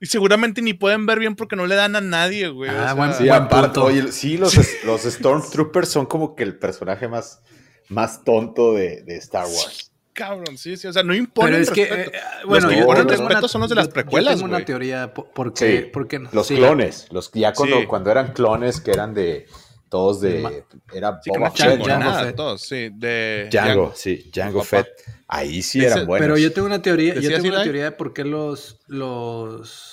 Y 0.00 0.06
seguramente 0.06 0.62
ni 0.62 0.72
pueden 0.72 1.04
ver 1.06 1.18
bien 1.18 1.36
porque 1.36 1.56
no 1.56 1.66
le 1.66 1.74
dan 1.74 1.94
a 1.94 2.00
nadie, 2.00 2.48
güey. 2.48 2.70
Ah, 2.70 2.92
o 2.94 2.96
buen- 2.96 3.12
Sí, 3.12 3.24
Buen 3.28 3.32
aparte, 3.42 3.66
punto. 3.80 3.84
oye, 3.84 4.10
sí, 4.12 4.38
los, 4.38 4.56
los 4.84 5.02
Stormtroopers 5.02 5.88
son 5.90 6.06
como 6.06 6.34
que 6.34 6.42
el 6.42 6.58
personaje 6.58 7.06
más, 7.06 7.42
más 7.88 8.24
tonto 8.24 8.72
de, 8.74 9.02
de 9.02 9.16
Star 9.16 9.44
Wars. 9.46 9.92
Cabrón, 10.12 10.56
sí, 10.58 10.76
sí. 10.76 10.86
O 10.86 10.92
sea, 10.92 11.02
no 11.02 11.14
imponen 11.14 11.52
Pero 11.52 11.62
es 11.62 11.70
que, 11.70 11.86
respeto. 11.86 12.10
eh, 12.10 12.20
eh, 12.20 12.46
bueno, 12.46 12.68
que 12.68 12.74
yo 12.74 12.80
imponen 12.80 13.06
tengo 13.06 13.28
respeto 13.28 13.48
son 13.48 13.60
los 13.60 13.70
de 13.70 13.76
las 13.76 13.88
precuelas, 13.88 14.32
Yo 14.34 14.38
tengo 14.38 14.48
una 14.48 14.56
güey. 14.58 14.64
teoría. 14.66 15.14
po- 15.14 15.30
¿Por 15.32 15.52
qué? 15.54 15.82
Sí, 15.82 15.86
por 15.90 16.08
qué 16.08 16.18
no? 16.18 16.30
Los 16.32 16.46
Sí. 16.48 16.56
clones, 16.56 17.06
los 17.10 17.30
ya 17.32 17.52
cuando, 17.52 17.80
Sí. 17.80 17.86
cuando 17.86 18.10
eran 18.10 18.32
clones 18.32 18.80
que 18.80 18.90
eran 18.90 19.14
de 19.14 19.46
todos 19.88 20.20
de 20.20 20.64
era 20.94 21.20
Sí, 21.22 21.30
Boba 21.30 21.50
Fett, 21.50 22.36
todos, 22.36 22.62
sí. 22.62 22.90
De 22.94 23.48
Django, 23.50 23.92
sí, 23.94 24.30
Django 24.32 24.60
Papá. 24.60 24.84
Fett. 24.84 24.88
Ahí 25.26 25.62
sí 25.62 25.78
Ese- 25.80 25.88
eran 25.94 26.06
buenos. 26.06 26.24
Pero 26.24 26.38
yo 26.38 26.52
tengo 26.52 26.66
una 26.66 26.82
teoría, 26.82 27.14
yo 27.14 27.20
¿Decías, 27.20 27.40
tengo 27.42 27.54
una 27.54 27.62
teoría 27.64 27.84
de 27.84 27.92
por 27.92 28.12
qué 28.12 28.24
los, 28.24 28.78
los, 28.88 29.89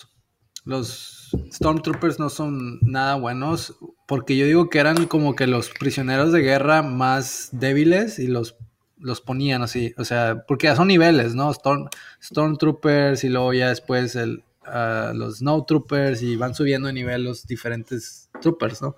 los 0.68 1.30
Stormtroopers 1.52 2.20
no 2.20 2.30
son 2.30 2.80
nada 2.82 3.16
buenos. 3.16 3.76
Porque 4.08 4.38
yo 4.38 4.46
digo 4.46 4.70
que 4.70 4.80
eran 4.80 5.06
como 5.08 5.36
que 5.36 5.48
los 5.48 5.70
prisioneros 5.70 6.32
de 6.32 6.42
guerra 6.42 6.82
más 6.82 7.50
débiles 7.52 8.20
y 8.20 8.28
los, 8.28 8.56
los 9.00 9.20
ponían 9.22 9.64
así. 9.64 9.94
O 9.98 10.06
sea, 10.06 10.46
porque 10.48 10.68
ya 10.68 10.76
son 10.76 10.88
niveles, 10.88 11.36
¿no? 11.36 11.52
Storm, 11.52 11.90
Stormtroopers 12.24 13.24
y 13.24 13.30
luego 13.30 13.54
ya 13.54 13.70
después 13.70 14.16
el, 14.16 14.44
ah, 14.66 15.12
los 15.16 15.40
Snowtroopers 15.40 16.22
y 16.22 16.36
van 16.38 16.56
subiendo 16.56 16.88
de 16.88 16.94
nivel 16.94 17.24
los 17.24 17.46
diferentes 17.48 18.30
troopers, 18.42 18.82
¿no? 18.82 18.96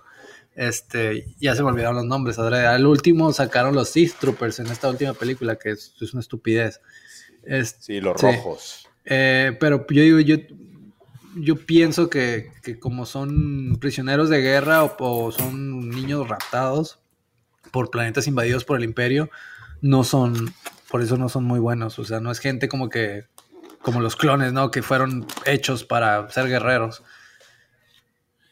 Este, 0.54 1.26
ya 1.40 1.54
se 1.56 1.62
me 1.62 1.70
olvidaron 1.70 1.96
los 1.96 2.04
nombres. 2.04 2.38
Al 2.38 2.86
último 2.86 3.32
sacaron 3.32 3.74
los 3.74 3.88
Sith 3.88 4.14
Troopers 4.20 4.58
en 4.60 4.66
esta 4.66 4.90
última 4.90 5.14
película, 5.14 5.56
que 5.56 5.70
es, 5.70 5.94
es 6.00 6.12
una 6.12 6.20
estupidez. 6.20 6.80
Es- 7.44 7.76
Sí, 7.80 8.00
los 8.00 8.20
Sí. 8.20 8.26
rojos. 8.26 8.86
eh, 9.04 9.56
pero 9.58 9.86
yo 9.88 10.02
digo, 10.02 10.20
yo, 10.20 10.36
yo 11.36 11.56
pienso 11.56 12.10
que, 12.10 12.50
que 12.62 12.78
como 12.78 13.06
son 13.06 13.78
prisioneros 13.80 14.28
de 14.28 14.40
guerra 14.40 14.84
o, 14.84 14.96
o 14.98 15.32
son 15.32 15.90
niños 15.90 16.28
raptados 16.28 16.98
por 17.70 17.90
planetas 17.90 18.26
invadidos 18.26 18.64
por 18.64 18.78
el 18.78 18.84
imperio, 18.84 19.30
no 19.80 20.04
son, 20.04 20.52
por 20.90 21.02
eso 21.02 21.16
no 21.16 21.28
son 21.28 21.44
muy 21.44 21.60
buenos. 21.60 21.98
O 21.98 22.04
sea, 22.04 22.20
no 22.20 22.30
es 22.30 22.38
gente 22.38 22.68
como 22.68 22.88
que, 22.88 23.26
como 23.82 24.00
los 24.00 24.16
clones, 24.16 24.52
¿no? 24.52 24.70
Que 24.70 24.82
fueron 24.82 25.26
hechos 25.46 25.84
para 25.84 26.28
ser 26.30 26.48
guerreros. 26.48 27.02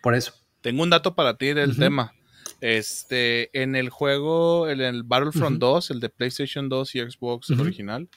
Por 0.03 0.15
eso. 0.15 0.33
Tengo 0.61 0.83
un 0.83 0.91
dato 0.91 1.15
para 1.15 1.37
ti 1.37 1.53
del 1.53 1.77
tema. 1.77 2.15
Este, 2.61 3.51
en 3.61 3.77
el 3.77 3.91
juego, 3.91 4.69
en 4.69 4.81
el 4.81 5.03
Battlefront 5.05 5.63
Ujú. 5.63 5.73
2, 5.75 5.91
el 5.93 6.01
de 6.01 6.09
PlayStation 6.09 6.69
2 6.69 6.95
y 6.97 7.01
Xbox, 7.01 7.51
original, 7.51 8.09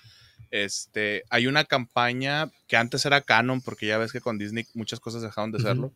este, 0.52 1.24
hay 1.30 1.48
una 1.48 1.64
campaña 1.66 2.52
que 2.68 2.78
antes 2.78 3.06
era 3.06 3.22
canon, 3.22 3.62
porque 3.62 3.88
ya 3.88 3.98
ves 3.98 4.12
que 4.12 4.22
con 4.22 4.38
Disney 4.38 4.66
muchas 4.74 5.00
cosas 5.00 5.22
dejaron 5.22 5.52
de 5.52 5.60
serlo. 5.60 5.94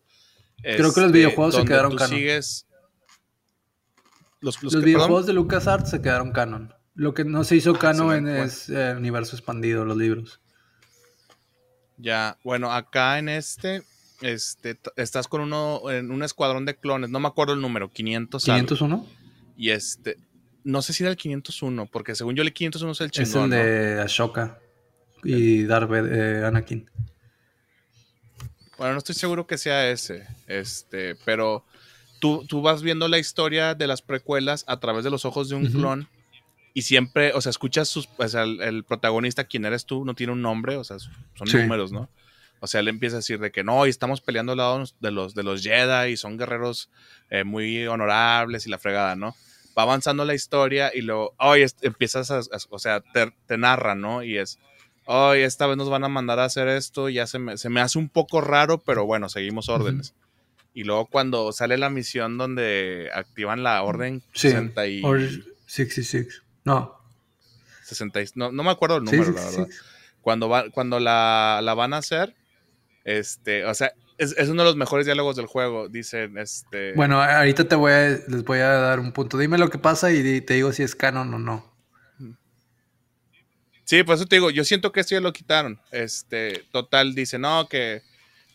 Creo 0.62 0.78
que 0.78 0.82
los 0.84 0.98
Este, 0.98 1.12
videojuegos 1.12 1.56
se 1.56 1.66
quedaron 1.66 1.92
tú 1.92 1.98
canon. 1.98 2.16
sigues. 2.18 2.66
Los, 4.42 4.62
los 4.64 4.74
Los 4.74 4.82
que- 4.82 4.86
videojuegos 4.88 5.26
de 5.26 5.34
LucasArts 5.34 5.90
se 5.90 6.02
quedaron 6.02 6.32
canon. 6.32 6.74
Lo 6.94 7.14
que 7.14 7.26
no 7.26 7.44
se 7.44 7.58
hizo 7.58 7.74
canon 7.74 8.14
en 8.16 8.28
es 8.30 8.70
eh, 8.70 8.94
universo 8.98 9.36
expandido, 9.36 9.84
los 9.86 9.98
libros. 9.98 10.40
Ya, 11.98 12.38
bueno, 12.44 12.72
acá 12.72 13.20
en 13.20 13.30
este, 13.30 13.82
este, 14.22 14.78
estás 14.98 15.28
con 15.28 15.42
uno, 15.42 15.82
en 15.90 16.12
un 16.12 16.24
escuadrón 16.24 16.66
de 16.66 16.76
clones, 16.78 17.10
no 17.10 17.20
me 17.20 17.28
acuerdo 17.28 17.54
el 17.54 17.62
número, 17.62 17.90
500 17.90 18.48
algo. 18.50 18.56
501 18.68 19.08
Y 19.58 19.70
este, 19.72 20.18
no 20.66 20.82
sé 20.82 20.92
si 20.92 21.04
era 21.04 21.12
el 21.12 21.16
501, 21.18 21.86
porque 21.86 22.14
según 22.16 22.36
yo 22.36 22.42
el 22.44 22.52
501 22.52 22.92
es 22.92 23.00
el 23.02 23.06
es 23.06 23.12
chingón, 23.14 23.54
el 23.54 23.60
¿no? 23.60 23.66
de 23.66 24.02
Ashoka 24.02 24.60
y 25.24 25.64
Darth 25.64 25.90
eh, 25.94 26.44
Anakin. 26.46 26.90
Bueno, 28.78 28.94
no 28.94 28.98
estoy 28.98 29.16
seguro 29.16 29.48
que 29.48 29.58
sea 29.58 29.90
ese, 29.90 30.28
este, 30.48 31.16
pero 31.24 31.64
tú, 32.20 32.46
tú 32.46 32.62
vas 32.62 32.82
viendo 32.82 33.08
la 33.08 33.18
historia 33.18 33.74
de 33.74 33.88
las 33.88 34.02
precuelas 34.02 34.66
a 34.68 34.80
través 34.82 35.06
de 35.06 35.10
los 35.12 35.24
ojos 35.24 35.48
de 35.48 35.56
un 35.56 35.68
clon 35.68 36.10
y 36.74 36.82
siempre, 36.82 37.32
o 37.34 37.40
sea, 37.40 37.52
escuchas 37.52 37.88
sus, 37.88 38.10
o 38.18 38.28
sea, 38.28 38.44
el, 38.44 38.60
el 38.62 38.84
protagonista, 38.84 39.46
quien 39.46 39.64
eres 39.64 39.86
tú, 39.86 40.04
no 40.04 40.14
tiene 40.14 40.34
un 40.34 40.42
nombre, 40.42 40.76
o 40.76 40.84
sea, 40.84 40.98
son 41.00 41.48
Sí. 41.48 41.56
números, 41.58 41.94
¿no? 41.94 42.10
O 42.60 42.68
sea, 42.68 42.82
él 42.82 42.90
empieza 42.90 43.16
a 43.16 43.20
decir 43.20 43.40
de 43.40 43.52
que 43.52 43.64
no, 43.64 43.86
y 43.86 43.90
estamos 43.90 44.20
peleando 44.20 44.52
al 44.54 44.58
lado 44.58 44.84
de 45.00 45.12
los, 45.12 45.36
de 45.36 45.44
los 45.44 45.62
Jedi 45.64 46.12
y 46.12 46.18
son 46.18 46.38
guerreros 46.38 46.90
eh, 47.30 47.44
muy 47.46 47.86
honorables 47.88 48.68
y 48.68 48.70
la 48.70 48.78
fregada, 48.80 49.16
¿no? 49.16 49.36
Va 49.78 49.84
avanzando 49.84 50.24
la 50.26 50.34
historia 50.34 50.92
y 50.94 51.02
luego, 51.02 51.34
hoy 51.38 51.66
empiezas 51.82 52.32
a, 52.32 52.38
a- 52.40 52.42
o 52.70 52.80
sea, 52.80 53.02
te, 53.02 53.34
te 53.46 53.58
narra, 53.58 53.94
¿no? 53.96 54.24
Y 54.24 54.38
es, 54.38 54.58
hoy 55.06 55.42
esta 55.42 55.68
vez 55.68 55.76
nos 55.78 55.90
van 55.90 56.04
a 56.04 56.10
mandar 56.10 56.40
a 56.40 56.46
hacer 56.46 56.68
esto, 56.70 57.10
ya 57.10 57.28
se 57.28 57.40
me, 57.40 57.58
se 57.58 57.70
me 57.70 57.82
hace 57.82 57.98
un 58.00 58.08
poco 58.10 58.40
raro, 58.42 58.82
pero 58.84 59.06
bueno, 59.06 59.28
seguimos 59.30 59.68
órdenes. 59.70 60.14
Y 60.74 60.84
luego 60.84 61.06
cuando 61.08 61.52
sale 61.54 61.78
la 61.78 61.90
misión 61.90 62.38
donde 62.38 63.10
activan 63.14 63.64
la 63.64 63.82
orden 63.84 64.22
Sí. 64.34 64.50
60 64.50 64.88
y, 64.88 65.02
Or 65.04 65.22
66. 65.68 66.44
No. 66.64 66.96
60 67.84 68.22
y- 68.22 68.26
no, 68.36 68.52
no 68.52 68.64
me 68.64 68.72
acuerdo 68.72 68.98
el 68.98 69.04
número, 69.04 69.26
sí, 69.26 69.32
la 69.34 69.42
sí, 69.42 69.58
verdad. 69.58 69.74
Cuando, 70.22 70.50
va, 70.50 70.70
cuando 70.72 71.00
la, 71.00 71.60
la 71.64 71.74
van 71.76 71.94
a 71.94 71.98
hacer, 71.98 72.34
este, 73.04 73.64
o 73.66 73.74
sea, 73.74 73.94
es, 74.18 74.36
es 74.38 74.50
uno 74.50 74.64
de 74.64 74.70
los 74.70 74.76
mejores 74.76 75.06
diálogos 75.06 75.36
del 75.36 75.46
juego. 75.46 75.90
Dicen, 75.90 76.38
este. 76.38 76.94
Bueno, 76.94 77.22
ahorita 77.22 77.68
te 77.68 77.76
voy 77.76 77.92
a, 77.92 78.10
les 78.10 78.44
voy 78.44 78.60
a 78.60 78.70
dar 78.70 79.00
un 79.00 79.12
punto. 79.12 79.38
Dime 79.38 79.58
lo 79.58 79.70
que 79.70 79.78
pasa 79.78 80.12
y 80.12 80.42
te 80.42 80.54
digo 80.54 80.72
si 80.72 80.84
es 80.84 80.96
canon 80.96 81.34
o 81.34 81.40
no. 81.40 81.76
Sí, 83.86 84.02
por 84.04 84.16
eso 84.16 84.26
te 84.26 84.38
digo, 84.38 84.50
yo 84.50 84.64
siento 84.64 84.92
que 84.92 85.00
esto 85.00 85.14
ya 85.14 85.22
lo 85.22 85.32
quitaron. 85.32 85.80
Este, 85.92 86.64
total, 86.72 87.14
dice, 87.14 87.38
no, 87.38 87.68
que 87.70 88.02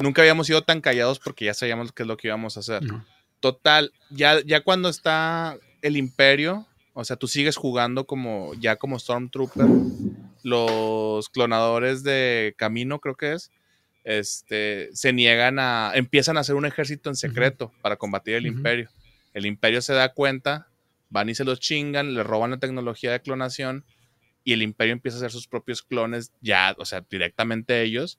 nunca 0.00 0.22
habíamos 0.22 0.48
sido 0.48 0.62
tan 0.62 0.80
callados 0.80 1.20
porque 1.20 1.44
ya 1.44 1.54
sabíamos 1.54 1.92
qué 1.92 2.02
es 2.02 2.08
lo 2.08 2.16
que 2.16 2.28
íbamos 2.28 2.56
a 2.56 2.60
hacer. 2.60 2.82
No. 2.82 3.06
Total, 3.38 3.92
ya, 4.10 4.40
ya 4.44 4.62
cuando 4.62 4.88
está 4.88 5.56
el 5.82 5.96
imperio, 5.96 6.66
o 6.94 7.04
sea, 7.04 7.16
tú 7.16 7.28
sigues 7.28 7.56
jugando 7.56 8.06
como, 8.06 8.54
ya 8.54 8.74
como 8.74 8.98
Stormtrooper, 8.98 9.66
los 10.42 11.28
clonadores 11.28 12.02
de 12.02 12.54
Camino, 12.58 12.98
creo 12.98 13.14
que 13.14 13.34
es, 13.34 13.52
este, 14.04 14.88
se 14.92 15.12
niegan 15.12 15.58
a, 15.58 15.92
empiezan 15.94 16.36
a 16.36 16.40
hacer 16.40 16.54
un 16.54 16.66
ejército 16.66 17.08
en 17.10 17.16
secreto 17.16 17.72
para 17.82 17.96
combatir 17.96 18.34
el 18.34 18.46
imperio. 18.46 18.90
El 19.34 19.46
imperio 19.46 19.80
se 19.82 19.92
da 19.94 20.12
cuenta, 20.12 20.68
van 21.08 21.28
y 21.28 21.34
se 21.34 21.44
los 21.44 21.60
chingan, 21.60 22.14
le 22.14 22.22
roban 22.22 22.50
la 22.50 22.58
tecnología 22.58 23.12
de 23.12 23.20
clonación 23.20 23.84
y 24.42 24.52
el 24.54 24.62
imperio 24.62 24.92
empieza 24.92 25.16
a 25.16 25.20
hacer 25.20 25.30
sus 25.30 25.46
propios 25.46 25.82
clones 25.82 26.32
ya, 26.40 26.74
o 26.78 26.84
sea, 26.84 27.04
directamente 27.08 27.82
ellos. 27.82 28.18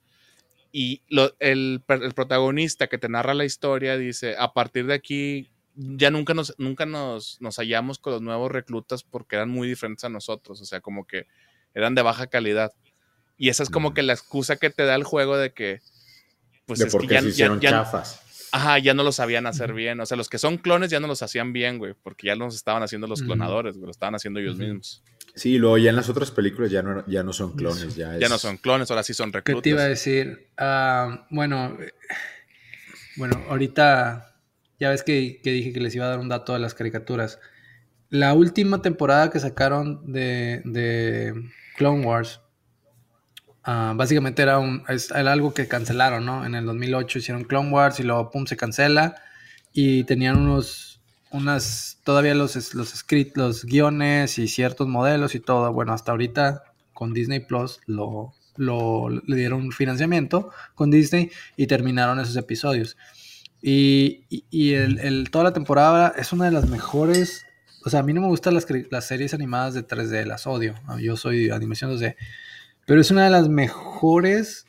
Y 0.72 1.02
lo- 1.10 1.36
el, 1.40 1.84
el 1.88 2.14
protagonista 2.14 2.88
que 2.88 2.98
te 2.98 3.10
narra 3.10 3.34
la 3.34 3.44
historia 3.46 3.98
dice, 3.98 4.36
a 4.38 4.54
partir 4.54 4.86
de 4.86 4.94
aquí 4.94 5.50
ya 5.76 6.12
nunca 6.12 6.34
nos, 6.34 6.54
nunca 6.58 6.86
nos, 6.86 7.40
nos 7.42 7.58
hallamos 7.58 7.98
con 8.00 8.14
los 8.14 8.22
nuevos 8.22 8.52
reclutas 8.52 9.04
porque 9.04 9.36
eran 9.36 9.50
muy 9.50 9.68
diferentes 9.68 10.04
a 10.04 10.10
nosotros, 10.10 10.62
o 10.62 10.66
sea, 10.66 10.80
como 10.82 11.06
que 11.06 11.28
eran 11.74 11.96
de 11.96 12.02
baja 12.02 12.28
calidad. 12.28 12.72
Y 13.42 13.50
esa 13.50 13.64
es 13.64 13.72
como 13.72 13.96
que 13.96 14.04
la 14.04 14.14
excusa 14.14 14.58
que 14.58 14.70
te 14.70 14.86
da 14.86 14.94
el 14.94 15.04
juego 15.04 15.36
de 15.36 15.52
que, 15.52 15.82
pues 16.68 16.78
de 16.80 16.86
es 16.86 16.92
por 16.92 17.02
que 17.02 17.08
qué 17.08 17.14
ya, 17.16 17.20
se 17.22 17.26
ya- 17.26 17.32
hicieron 17.32 17.60
ya- 17.60 17.70
chafas. 17.72 18.22
ajá, 18.52 18.78
ya 18.78 18.94
no 18.94 19.02
lo 19.04 19.12
sabían 19.12 19.48
hacer 19.48 19.74
bien. 19.74 20.00
O 20.00 20.06
sea, 20.06 20.16
los 20.16 20.30
que 20.30 20.38
son 20.38 20.58
clones 20.60 20.92
ya 20.92 21.00
no 21.00 21.08
los 21.08 21.24
hacían 21.24 21.52
bien, 21.52 21.80
güey, 21.80 21.96
porque 22.04 22.28
ya 22.28 22.36
los 22.36 22.54
estaban 22.54 22.84
haciendo 22.84 23.08
los 23.08 23.24
clonadores, 23.24 23.78
güey, 23.78 23.86
lo 23.86 23.92
estaban 23.92 24.14
haciendo 24.14 24.40
ellos 24.40 24.58
mismos. 24.58 25.02
Sí, 25.34 25.58
luego 25.58 25.80
ya 25.80 25.90
en 25.90 25.96
las 25.96 26.08
otras 26.10 26.30
películas 26.30 26.70
ya 26.70 26.84
no, 26.84 27.04
ya 27.08 27.24
no 27.24 27.34
son 27.34 27.54
clones, 27.54 27.96
ya, 27.96 28.16
Ya 28.20 28.30
no 28.30 28.38
son 28.38 28.58
clones, 28.58 28.92
ahora 28.92 29.02
sí 29.02 29.14
son 29.16 29.32
¿Qué 29.32 29.38
reclutas. 29.40 29.64
te 29.64 29.70
iba 29.70 29.82
a 29.82 29.88
decir? 29.88 30.50
Ah, 30.58 31.26
bueno, 31.32 31.78
bueno, 33.16 33.44
ahorita 33.50 34.36
ya 34.80 34.90
ves 34.90 35.04
que, 35.04 35.40
que 35.44 35.52
dije 35.52 35.74
que 35.74 35.80
les 35.80 35.96
iba 35.96 36.06
a 36.06 36.10
dar 36.10 36.20
un 36.20 36.30
dato 36.30 36.54
de 36.54 36.60
las 36.60 36.74
caricaturas. 36.74 37.40
La 38.10 38.34
última 38.34 38.82
temporada 38.84 39.30
que 39.32 39.40
sacaron 39.40 40.12
de, 40.12 40.62
de 40.66 41.34
Clone 41.78 42.06
Wars, 42.06 42.41
ah, 43.64 43.94
básicamente 43.96 44.42
era, 44.42 44.60
un, 44.60 44.84
era 45.16 45.32
algo 45.32 45.54
que 45.54 45.68
cancelaron, 45.68 46.26
¿no? 46.26 46.46
En 46.46 46.56
el 46.56 46.66
2008 46.66 47.20
hicieron 47.20 47.44
Clone 47.44 47.70
Wars 47.72 48.00
y 48.00 48.04
luego, 48.04 48.32
pum, 48.32 48.46
se 48.46 48.58
cancela. 48.58 49.16
Y 49.74 50.04
tenían 50.04 50.38
unos, 50.38 51.02
unas, 51.32 52.00
todavía 52.04 52.36
los, 52.36 52.74
los 52.76 52.90
script, 52.90 53.38
los 53.38 53.66
guiones 53.66 54.38
y 54.40 54.48
ciertos 54.48 54.88
modelos 54.88 55.36
y 55.36 55.40
todo. 55.40 55.72
Bueno, 55.74 55.94
hasta 55.94 56.12
ahorita 56.12 56.64
con 56.94 57.14
Disney 57.14 57.40
Plus 57.40 57.80
lo, 57.88 58.34
lo, 58.58 59.10
le 59.10 59.36
dieron 59.36 59.72
financiamiento 59.72 60.52
con 60.76 60.92
Disney 60.92 61.32
y 61.56 61.68
terminaron 61.68 62.20
esos 62.20 62.36
episodios. 62.36 62.98
Y, 63.62 64.26
y- 64.30 64.46
y 64.50 64.74
el, 64.74 65.00
el- 65.00 65.30
toda 65.32 65.46
la 65.46 65.54
temporada 65.54 66.14
es 66.18 66.34
una 66.34 66.46
de 66.46 66.52
las 66.52 66.68
mejores 66.70 67.46
o 67.84 67.90
sea, 67.90 68.02
a 68.02 68.04
mí 68.04 68.14
no 68.14 68.22
me 68.22 68.28
gustan 68.28 68.54
las, 68.54 68.68
las 68.92 69.08
series 69.08 69.34
animadas 69.34 69.74
de 69.74 69.82
3D, 69.82 70.24
las 70.24 70.46
odio. 70.46 70.76
Yo 71.00 71.18
soy 71.18 71.50
animación 71.50 71.90
2D. 71.92 72.16
Pero 72.86 73.02
es 73.02 73.12
una 73.12 73.26
de 73.26 73.30
las 73.30 73.50
mejores 73.50 74.66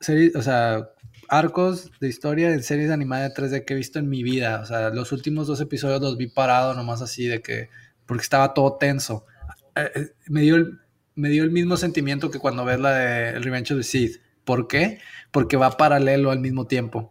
series, 0.00 0.34
o 0.36 0.42
sea, 0.42 0.90
arcos 1.28 1.90
de 2.00 2.08
historia 2.08 2.50
en 2.52 2.62
series 2.62 2.90
animadas 2.90 3.34
de 3.34 3.42
3D 3.42 3.64
que 3.64 3.74
he 3.74 3.76
visto 3.76 3.98
en 3.98 4.08
mi 4.08 4.22
vida. 4.22 4.60
O 4.62 4.66
sea, 4.66 4.90
los 4.90 5.12
últimos 5.12 5.46
dos 5.46 5.60
episodios 5.60 6.00
los 6.00 6.16
vi 6.16 6.28
parado 6.28 6.74
nomás 6.74 7.02
así 7.02 7.26
de 7.26 7.42
que, 7.42 7.68
porque 8.06 8.22
estaba 8.22 8.54
todo 8.54 8.76
tenso. 8.76 9.26
Eh, 9.74 9.90
eh, 9.94 10.06
me, 10.28 10.42
dio 10.42 10.56
el, 10.56 10.78
me 11.16 11.28
dio 11.28 11.42
el 11.44 11.50
mismo 11.50 11.76
sentimiento 11.76 12.30
que 12.30 12.38
cuando 12.38 12.64
ves 12.64 12.78
la 12.80 12.92
de 12.92 13.38
Revenge 13.40 13.72
of 13.74 13.78
the 13.80 13.84
Sith. 13.84 14.20
¿Por 14.44 14.68
qué? 14.68 15.00
Porque 15.32 15.56
va 15.56 15.76
paralelo 15.76 16.30
al 16.30 16.38
mismo 16.38 16.66
tiempo. 16.68 17.10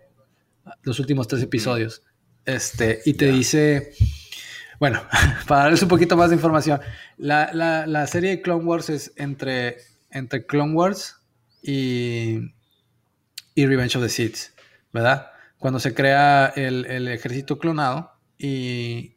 Los 0.83 0.99
últimos 0.99 1.27
tres 1.27 1.43
episodios. 1.43 2.01
Este, 2.45 3.01
y 3.05 3.15
te 3.15 3.29
dice, 3.31 3.91
bueno, 4.79 5.01
para 5.47 5.63
darles 5.63 5.81
un 5.83 5.89
poquito 5.89 6.15
más 6.15 6.29
de 6.29 6.35
información, 6.37 6.79
la, 7.17 7.51
la- 7.53 7.85
la 7.85 8.07
serie 8.07 8.29
de 8.29 8.41
Clone 8.41 8.63
Wars 8.63 8.89
es 8.89 9.11
entre, 9.17 9.77
entre 10.15 10.45
Clone 10.45 10.73
Wars 10.73 11.17
y, 11.61 12.39
y 13.53 13.65
Revenge 13.67 13.95
of 13.97 14.03
the 14.03 14.09
Sith, 14.09 14.37
¿verdad? 14.91 15.31
Cuando 15.59 15.79
se 15.79 15.93
crea 15.93 16.51
el, 16.55 16.85
el 16.85 17.07
ejército 17.07 17.59
clonado 17.59 18.11
y 18.37 19.15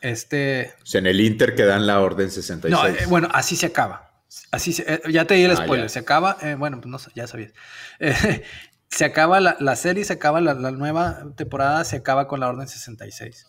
este... 0.00 0.72
O 0.82 0.86
sea, 0.86 1.00
en 1.00 1.06
el 1.06 1.20
Inter 1.20 1.54
que 1.54 1.64
dan 1.64 1.86
la 1.86 2.00
orden 2.00 2.30
66. 2.30 2.70
No, 2.70 2.86
eh, 2.86 3.06
bueno, 3.08 3.28
así 3.32 3.56
se 3.56 3.66
acaba. 3.66 4.22
Así 4.50 4.72
se- 4.72 4.92
eh, 4.94 5.00
ya 5.10 5.24
te 5.24 5.34
di 5.34 5.42
el 5.44 5.52
Ah, 5.52 5.56
spoiler. 5.56 5.86
ya. 5.86 5.88
Se 5.88 5.98
acaba, 6.00 6.36
eh, 6.42 6.54
bueno, 6.54 6.80
pues 6.80 6.90
no 6.90 6.98
ya 7.14 7.26
sabías. 7.26 7.52
Se 8.90 9.04
acaba 9.04 9.38
la, 9.38 9.54
la 9.60 9.76
serie, 9.76 10.02
se 10.02 10.14
acaba 10.14 10.40
la, 10.40 10.54
la 10.54 10.70
nueva 10.70 11.22
temporada, 11.36 11.84
se 11.84 11.96
acaba 11.96 12.26
con 12.26 12.40
la 12.40 12.48
Orden 12.48 12.66
66. 12.68 13.46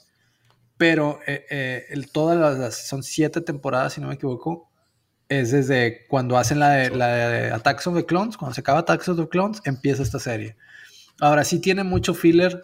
Pero 0.75 1.19
el- 1.25 2.11
todas 2.11 2.37
las, 2.37 2.57
las- 2.59 2.87
son 2.87 3.03
siete 3.03 3.39
temporadas, 3.39 3.93
si 3.93 4.01
no 4.01 4.09
me 4.09 4.15
equivoco. 4.15 4.68
Es 5.29 5.51
desde 5.51 6.05
cuando 6.07 6.37
hacen 6.37 6.59
la 6.59 6.69
de, 6.71 6.89
la 6.89 7.07
de 7.07 7.51
Attacks 7.51 7.85
of 7.87 7.95
the 7.95 8.05
Clones, 8.05 8.35
cuando 8.35 8.55
se 8.55 8.61
acaba 8.61 8.79
Attacks 8.79 9.09
of 9.09 9.17
the 9.19 9.29
Clones, 9.29 9.61
empieza 9.65 10.01
esta 10.03 10.19
serie. 10.19 10.57
Ahora 11.19 11.43
sí 11.43 11.59
tiene 11.59 11.83
mucho 11.83 12.13
filler 12.15 12.63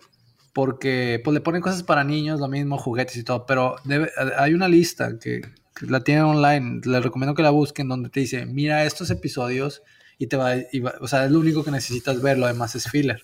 porque 0.54 1.22
pues 1.24 1.34
le 1.34 1.42
ponen 1.42 1.62
cosas 1.62 1.84
para 1.84 2.04
niños, 2.04 2.40
lo 2.40 2.48
mismo, 2.48 2.78
juguetes 2.78 3.18
y 3.18 3.24
todo, 3.24 3.46
pero 3.46 3.76
debe- 3.84 4.10
hay 4.38 4.54
una 4.54 4.68
lista 4.68 5.20
que, 5.20 5.42
que 5.76 5.86
la 5.86 6.00
tienen 6.00 6.24
online, 6.24 6.82
les 6.86 7.04
recomiendo 7.04 7.36
que 7.36 7.44
la 7.44 7.50
busquen 7.52 7.88
donde 7.90 8.10
te 8.10 8.22
dice, 8.22 8.46
mira 8.46 8.84
estos 8.86 9.10
episodios 9.12 9.84
y 10.18 10.28
te 10.28 10.38
va, 10.38 10.56
y 10.72 10.80
va- 10.80 10.96
o 11.02 11.08
sea, 11.08 11.26
es 11.26 11.32
lo 11.32 11.40
único 11.40 11.64
que 11.64 11.72
necesitas 11.72 12.22
ver, 12.22 12.38
lo 12.40 12.48
demás 12.48 12.74
es 12.76 12.90
filler. 12.90 13.22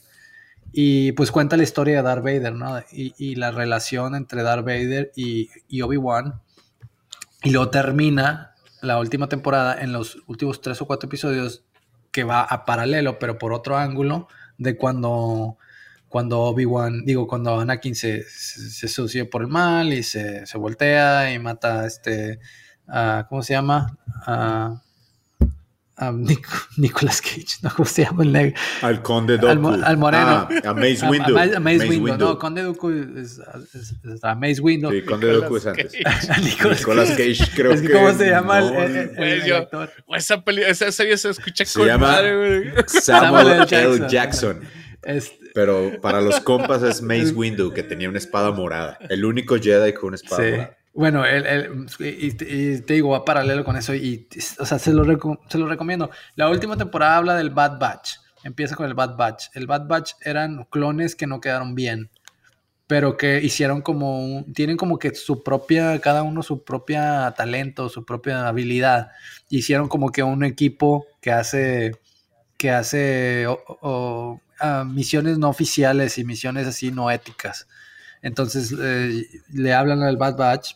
Y 0.74 1.14
pues 1.14 1.32
cuenta 1.32 1.58
la 1.58 1.64
historia 1.64 1.98
de 1.98 2.04
Darth 2.04 2.24
Vader, 2.24 2.54
¿no? 2.54 2.80
Y, 2.92 3.14
y 3.18 3.36
la 3.36 3.52
relación 3.52 4.14
entre 4.16 4.44
Darth 4.44 4.66
Vader 4.66 5.12
y, 5.16 5.50
y 5.68 5.82
Obi-Wan. 5.82 6.42
Y 7.44 7.50
luego 7.50 7.70
termina 7.72 8.51
la 8.82 8.99
última 8.99 9.29
temporada 9.29 9.82
en 9.82 9.93
los 9.93 10.17
últimos 10.27 10.61
tres 10.61 10.82
o 10.82 10.88
cuatro 10.88 11.07
episodios 11.07 11.63
que 12.11 12.23
va 12.23 12.41
a 12.41 12.65
paralelo, 12.65 13.19
pero 13.19 13.38
por 13.38 13.53
otro 13.53 13.77
ángulo, 13.77 14.27
de 14.57 14.77
cuando, 14.77 15.57
cuando 16.09 16.41
Obi-Wan, 16.41 17.05
digo, 17.05 17.27
cuando 17.27 17.59
Anakin 17.59 17.95
se, 17.95 18.23
se, 18.23 19.25
por 19.25 19.41
el 19.41 19.47
mal 19.47 19.93
y 19.93 20.03
se, 20.03 20.45
se 20.45 20.57
voltea 20.57 21.34
y 21.34 21.39
mata 21.39 21.82
a 21.82 21.88
este, 21.88 22.39
¿cómo 23.29 23.41
se 23.43 23.53
llama? 23.53 23.97
A 26.02 26.12
Nic- 26.12 26.68
Nicolas 26.78 27.22
Cage, 27.22 27.45
¿no? 27.62 27.70
¿Cómo 27.76 27.88
se 27.88 28.04
llama 28.04 28.24
el 28.24 28.32
negro? 28.32 28.60
Al 28.82 29.02
Conde 29.04 29.36
Al 29.36 29.39
Dooku. 29.39 29.60
mo- 29.62 29.86
al 29.86 29.97
moreno. 29.97 30.26
Ah, 30.28 30.49
a 30.66 30.74
Mace 30.74 30.99
A- 31.06 31.08
a 31.08 31.08
a 31.08 31.60
Mace 31.60 31.60
Mace 31.60 31.88
Windu. 31.89 32.04
Windu. 32.06 32.26
No, 32.26 32.38
Conde 32.39 32.62
Dooku 32.64 32.89
es, 32.89 33.39
es- 33.76 33.95
es- 34.04 34.24
a 34.24 34.36
Mace 34.36 34.60
Windu. 34.62 34.89
Sí, 34.91 35.02
Conde 35.04 35.28
Nicolas 35.28 35.41
Dooku 35.43 35.58
es 35.58 35.66
antes. 35.68 35.91
Cage. 36.04 36.32
A 36.32 36.38
Nicolas, 36.41 36.80
Nicolas 36.80 37.10
Cage 37.12 37.38
creo 37.56 37.72
es 37.74 37.82
que, 37.82 37.91
¿cómo 37.91 38.12
se 38.14 38.30
llama 38.30 38.60
el- 38.60 38.74
no, 38.74 38.82
el, 38.82 38.95
el- 38.95 39.24
el 39.24 39.43
yo- 39.45 39.58
actor? 39.58 39.91
Esa, 40.16 40.43
esa 40.68 40.91
serie 40.91 41.18
se 41.18 41.30
escucha 41.30 41.66
Se 41.66 41.78
con 41.80 41.88
llama- 41.88 42.08
madre. 42.08 42.74
Samuel 42.88 42.88
Samuel 42.88 43.47
L. 43.47 43.66
Jackson. 43.68 44.08
Jackson. 44.10 44.62
Este, 45.04 45.38
Pero 45.54 45.93
para 46.02 46.22
los 46.22 46.39
compas 46.41 46.84
es 46.84 47.02
Mace 47.02 47.32
Windu, 47.36 47.74
que 47.74 47.84
tenía 47.84 48.10
una 48.10 48.18
espada 48.18 48.52
morada. 48.52 48.97
El 49.10 49.26
único 49.26 49.58
Jedi 49.60 49.93
con 49.93 50.08
una 50.10 50.16
espada 50.16 50.43
Sí. 50.43 50.52
morada. 50.52 50.78
Bueno, 50.94 51.26
el, 51.26 51.46
el- 51.46 51.86
y, 52.00 52.32
te- 52.34 52.94
digo, 52.94 53.10
va 53.12 53.24
paralelo 53.24 53.64
con 53.64 53.78
eso 53.78 53.96
y, 53.96 54.28
o 54.60 54.66
sea, 54.66 54.78
se 54.78 54.92
lo, 54.94 55.06
se 55.48 55.58
lo 55.58 55.68
recomiendo. 55.68 56.10
La 56.36 56.50
última 56.50 56.76
temporada 56.78 57.16
habla 57.18 57.36
del 57.36 57.50
Bad 57.50 57.80
Batch. 57.80 58.16
Empieza 58.44 58.76
con 58.76 58.86
el 58.88 58.94
Bad 58.94 59.16
Batch. 59.16 59.46
El 59.54 59.68
Bad 59.68 59.88
Batch 59.88 60.14
eran 60.22 60.66
clones 60.70 61.16
que 61.16 61.28
no 61.28 61.39
quedaron 61.39 61.76
bien, 61.76 62.10
pero 62.88 63.18
que 63.18 63.42
hicieron 63.44 63.82
como, 63.82 64.20
un- 64.26 64.54
tienen 64.54 64.78
como 64.78 65.00
que 65.00 65.16
su 65.16 65.44
propia, 65.44 66.00
cada 66.02 66.24
uno 66.24 66.44
su 66.44 66.64
propia 66.66 67.34
talento, 67.38 67.89
su 67.89 68.06
propia 68.06 68.48
habilidad. 68.48 69.12
Hicieron 69.50 69.89
como 69.89 70.12
que 70.12 70.24
un 70.24 70.44
equipo 70.46 71.08
que 71.22 71.32
hace, 71.32 71.94
que 72.58 72.72
hace 72.72 73.46
o, 73.48 74.42
ah, 74.60 74.86
misiones 74.88 75.38
no 75.38 75.50
oficiales 75.50 76.18
y 76.18 76.26
misiones 76.26 76.68
así 76.68 76.92
no 76.92 77.12
éticas. 77.12 77.68
Entonces 78.22 78.74
eh, 78.80 79.26
le 79.52 79.74
hablan 79.74 80.04
al 80.04 80.18
Bad 80.18 80.38
Batch 80.38 80.74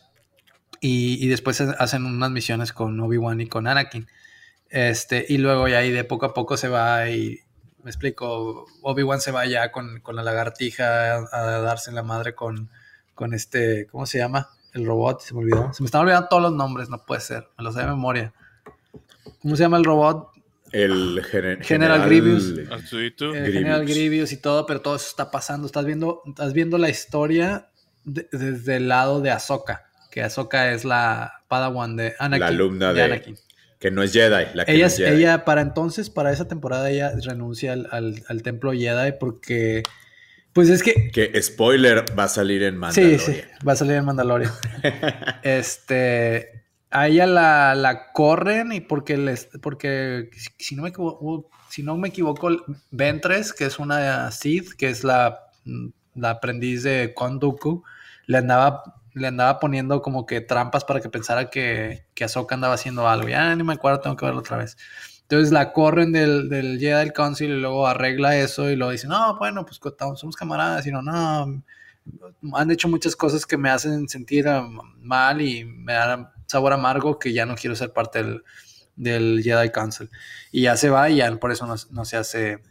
y, 0.86 1.24
y 1.24 1.28
después 1.28 1.60
hacen 1.60 2.04
unas 2.04 2.30
misiones 2.30 2.72
con 2.72 2.98
Obi-Wan 3.00 3.40
y 3.40 3.46
con 3.48 3.66
Anakin. 3.66 4.06
Este, 4.68 5.24
y 5.28 5.38
luego 5.38 5.68
ya 5.68 5.78
ahí 5.78 5.90
de 5.90 6.04
poco 6.04 6.26
a 6.26 6.34
poco 6.34 6.56
se 6.56 6.68
va 6.68 7.08
y 7.08 7.40
me 7.82 7.90
explico, 7.90 8.66
Obi-Wan 8.82 9.20
se 9.20 9.30
va 9.30 9.46
ya 9.46 9.70
con, 9.72 10.00
con 10.00 10.16
la 10.16 10.22
lagartija 10.22 11.14
a, 11.16 11.28
a 11.32 11.60
darse 11.60 11.90
en 11.90 11.96
la 11.96 12.02
madre 12.02 12.34
con, 12.34 12.68
con 13.14 13.32
este, 13.32 13.86
¿cómo 13.90 14.06
se 14.06 14.18
llama? 14.18 14.50
El 14.74 14.84
robot, 14.84 15.20
se 15.22 15.32
me 15.34 15.40
olvidó. 15.40 15.72
Se 15.72 15.82
me 15.82 15.86
están 15.86 16.02
olvidando 16.02 16.28
todos 16.28 16.42
los 16.42 16.52
nombres, 16.52 16.88
no 16.90 16.98
puede 17.06 17.20
ser, 17.20 17.48
me 17.56 17.64
los 17.64 17.74
sé 17.74 17.80
de 17.80 17.86
memoria. 17.86 18.32
¿Cómo 19.40 19.56
se 19.56 19.62
llama 19.62 19.76
el 19.78 19.84
robot? 19.84 20.30
El 20.72 21.22
gener- 21.24 21.62
General 21.62 22.04
Grievous. 22.04 22.52
Arturito. 22.70 23.26
Eh, 23.26 23.30
Grievous. 23.40 23.52
General 23.54 23.84
Grievous 23.86 24.32
y 24.32 24.36
todo, 24.38 24.66
pero 24.66 24.80
todo 24.82 24.96
eso 24.96 25.06
está 25.08 25.30
pasando. 25.30 25.66
Estás 25.66 25.84
viendo, 25.84 26.22
estás 26.26 26.52
viendo 26.52 26.76
la 26.76 26.88
historia 26.90 27.68
de- 28.04 28.28
desde 28.32 28.76
el 28.76 28.88
lado 28.88 29.20
de 29.20 29.30
Ahsoka, 29.30 29.85
que 30.16 30.22
Ahsoka 30.22 30.72
es 30.72 30.86
la 30.86 31.42
Padawan 31.46 31.94
de 31.94 32.14
Anakin. 32.18 32.40
La 32.40 32.46
alumna 32.46 32.94
de- 32.94 33.02
Anakin. 33.02 33.36
Que 33.78 33.90
no 33.90 34.02
es 34.02 34.14
Jedi. 34.14 34.46
La 34.54 34.64
que 34.64 34.72
Ella, 34.72 34.84
no 34.84 34.86
es 34.86 34.96
Jedi. 34.96 35.14
ella, 35.18 35.44
para 35.44 35.60
entonces, 35.60 36.08
para 36.08 36.32
esa 36.32 36.48
temporada, 36.48 36.88
ella 36.88 37.12
renuncia 37.22 37.74
al, 37.74 37.86
al- 37.90 38.24
al 38.26 38.42
templo 38.42 38.72
Jedi 38.72 39.12
porque, 39.20 39.82
pues 40.54 40.70
es 40.70 40.82
que 40.82 41.10
Que 41.10 41.42
spoiler 41.42 42.02
va 42.18 42.24
a 42.24 42.28
salir 42.28 42.62
en 42.62 42.76
Sí, 42.76 42.78
Mandalorian. 42.80 43.20
sí, 43.20 43.40
va 43.68 43.72
a 43.74 43.76
salir 43.76 43.92
en 43.96 44.04
Mandalorian. 44.06 44.52
este, 45.42 46.64
a 46.90 47.08
ella 47.08 47.26
la, 47.26 47.74
la 47.74 48.12
corren 48.12 48.72
y 48.72 48.80
porque 48.80 49.18
les, 49.18 49.50
porque 49.60 50.30
si- 50.58 50.76
no 50.76 50.82
me 50.84 50.88
equivoco, 50.88 51.50
si 51.68 51.82
no 51.82 51.98
me 51.98 52.08
equivoco, 52.08 52.48
Ventres, 52.90 53.52
que 53.52 53.66
es 53.66 53.78
una 53.78 54.30
Sith, 54.30 54.72
que 54.78 54.88
es 54.88 55.04
la, 55.04 55.40
la 56.14 56.30
aprendiz 56.30 56.84
de 56.84 57.12
Konduku, 57.14 57.84
le 58.26 58.38
andaba, 58.38 58.82
le 59.16 59.28
andaba 59.28 59.58
poniendo 59.58 60.02
como 60.02 60.26
que 60.26 60.42
trampas 60.42 60.84
para 60.84 61.00
que 61.00 61.08
pensara 61.08 61.48
que, 61.48 62.06
que 62.14 62.24
Ahsoka 62.24 62.54
andaba 62.54 62.74
haciendo 62.74 63.08
algo. 63.08 63.28
Ya 63.28 63.54
ni 63.56 63.62
me 63.62 63.72
acuerdo, 63.72 64.00
tengo 64.00 64.14
que 64.16 64.26
verlo 64.26 64.40
otra 64.40 64.58
vez. 64.58 64.76
Entonces 65.22 65.52
la 65.52 65.72
corren 65.72 66.12
del, 66.12 66.50
del 66.50 66.78
Jedi 66.78 67.10
Council 67.12 67.50
y 67.50 67.60
luego 67.60 67.86
arregla 67.86 68.36
eso 68.36 68.70
y 68.70 68.76
luego 68.76 68.92
dice, 68.92 69.08
no, 69.08 69.38
bueno, 69.38 69.64
pues 69.64 69.80
somos 70.16 70.36
camaradas. 70.36 70.86
Y 70.86 70.92
no, 70.92 71.00
no, 71.00 71.62
han 72.52 72.70
hecho 72.70 72.88
muchas 72.88 73.16
cosas 73.16 73.46
que 73.46 73.56
me 73.56 73.70
hacen 73.70 74.06
sentir 74.06 74.46
um, 74.48 74.78
mal 75.00 75.40
y 75.40 75.64
me 75.64 75.94
dan 75.94 76.28
sabor 76.46 76.74
amargo 76.74 77.18
que 77.18 77.32
ya 77.32 77.46
no 77.46 77.56
quiero 77.56 77.74
ser 77.74 77.94
parte 77.94 78.22
del, 78.22 78.44
del 78.96 79.40
Jedi 79.42 79.70
Council. 79.70 80.10
Y 80.52 80.62
ya 80.62 80.76
se 80.76 80.90
va 80.90 81.08
y 81.08 81.16
ya 81.16 81.34
por 81.36 81.50
eso 81.52 81.66
no, 81.66 81.74
no 81.90 82.04
se 82.04 82.18
hace... 82.18 82.62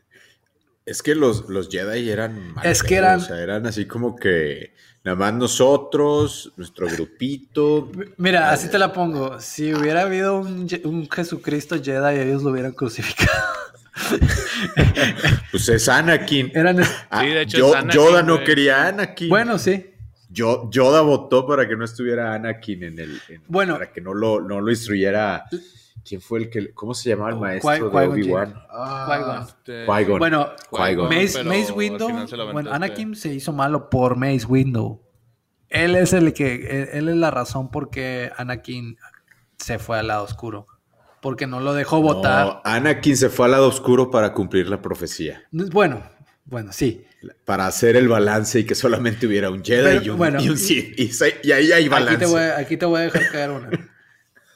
Es 0.86 1.02
que 1.02 1.16
los, 1.16 1.50
los 1.50 1.70
Jedi 1.70 2.08
eran 2.12 2.54
mal 2.54 2.64
Es 2.68 2.84
que 2.84 2.98
eran- 2.98 3.20
O 3.20 3.24
sea, 3.24 3.42
eran 3.42 3.66
así 3.66 3.88
como 3.88 4.16
que 4.16 4.76
nada 5.06 5.16
más 5.16 5.34
nosotros, 5.36 6.52
nuestro 6.58 6.88
grupito. 6.88 7.90
Mira, 8.18 8.52
así 8.52 8.70
te 8.70 8.78
la 8.78 8.92
pongo. 8.92 9.40
Si 9.40 9.74
hubiera 9.74 10.02
habido 10.02 10.40
un, 10.40 10.68
un 10.84 11.10
Jesucristo 11.10 11.78
Jedi, 11.82 12.20
ellos 12.20 12.44
lo 12.44 12.50
hubieran 12.52 12.74
crucificado. 12.74 13.32
Pues 15.52 15.70
es 15.70 15.88
Anakin. 15.88 16.52
Eran... 16.54 16.82
Ah, 17.10 17.22
Sí, 17.22 17.28
de 17.30 17.42
hecho 17.44 17.58
Yo- 17.58 17.70
es 17.70 17.76
Anakin, 17.76 17.92
Yoda 18.02 18.24
no 18.24 18.34
güey. 18.36 18.46
quería 18.46 18.84
a 18.84 18.88
Anakin. 18.90 19.30
Bueno, 19.30 19.58
sí. 19.58 19.92
Yo, 20.30 20.70
Yoda 20.70 21.02
votó 21.02 21.46
para 21.48 21.68
que 21.68 21.76
no 21.78 21.86
estuviera 21.86 22.34
Anakin 22.34 22.84
en 22.84 23.00
el. 23.00 23.22
en- 23.30 23.42
Bueno. 23.48 23.76
Para 23.76 23.92
que 23.94 24.02
no 24.02 24.14
lo, 24.14 24.42
no 24.42 24.60
lo 24.60 24.70
instruyera. 24.70 25.46
¿Quién 26.04 26.22
fue 26.22 26.40
el 26.40 26.50
que.? 26.50 26.74
¿Cómo 26.74 26.94
se 26.94 27.10
llamaba 27.10 27.32
el 27.32 27.38
maestro 27.38 27.92
Qui- 27.92 28.00
de 28.00 28.08
Obi-Wan? 28.08 28.56
Ah, 28.70 29.46
Este, 29.48 29.86
Qui-Gon. 29.88 30.20
Bueno, 30.20 30.50
Qui-Gon. 30.72 31.10
Mace, 31.10 31.44
Mace 31.44 31.72
lo 32.38 32.52
bueno. 32.54 32.72
Anakin 32.72 33.16
se 33.16 33.34
hizo 33.34 33.54
malo 33.54 33.90
por 33.90 34.16
Mace 34.16 34.46
Windu. 34.46 35.02
Él 35.70 35.96
es 35.96 36.14
el 36.14 36.34
que, 36.34 36.56
él, 36.56 36.90
él 36.94 37.10
es 37.10 37.16
la 37.16 37.32
razón 37.32 37.72
por 37.72 37.90
qué 37.90 38.32
Anakin 38.38 38.98
se 39.58 39.80
fue 39.80 39.98
al 40.00 40.08
lado 40.08 40.24
oscuro. 40.24 40.68
Porque 41.22 41.48
no 41.48 41.60
lo 41.60 41.74
dejó 41.74 42.02
votar. 42.02 42.46
No, 42.46 42.62
Anakin 42.64 43.18
se 43.18 43.30
fue 43.30 43.46
al 43.46 43.54
lado 43.54 43.68
oscuro 43.68 44.12
para 44.12 44.32
cumplir 44.34 44.70
la 44.70 44.82
profecía. 44.82 45.44
Bueno, 45.52 46.04
bueno, 46.46 46.72
sí. 46.72 47.04
para 47.46 47.66
hacer 47.66 47.96
el 47.96 48.08
balance 48.08 48.60
y 48.60 48.66
que 48.66 48.76
solamente 48.76 49.26
hubiera 49.26 49.50
un 49.50 49.64
Jedi 49.64 50.06
y, 50.06 50.10
un, 50.50 50.58
Sith. 50.58 51.00
Y, 51.44 51.52
ahí 51.52 51.72
hay 51.72 51.88
balance. 51.90 52.14
Aquí 52.14 52.26
te, 52.26 52.32
voy, 52.32 52.42
aquí 52.44 52.78
te 52.78 52.86
voy 52.86 53.00
a 53.00 53.04
dejar 53.06 53.32
caer 53.32 53.50
una. 53.50 53.70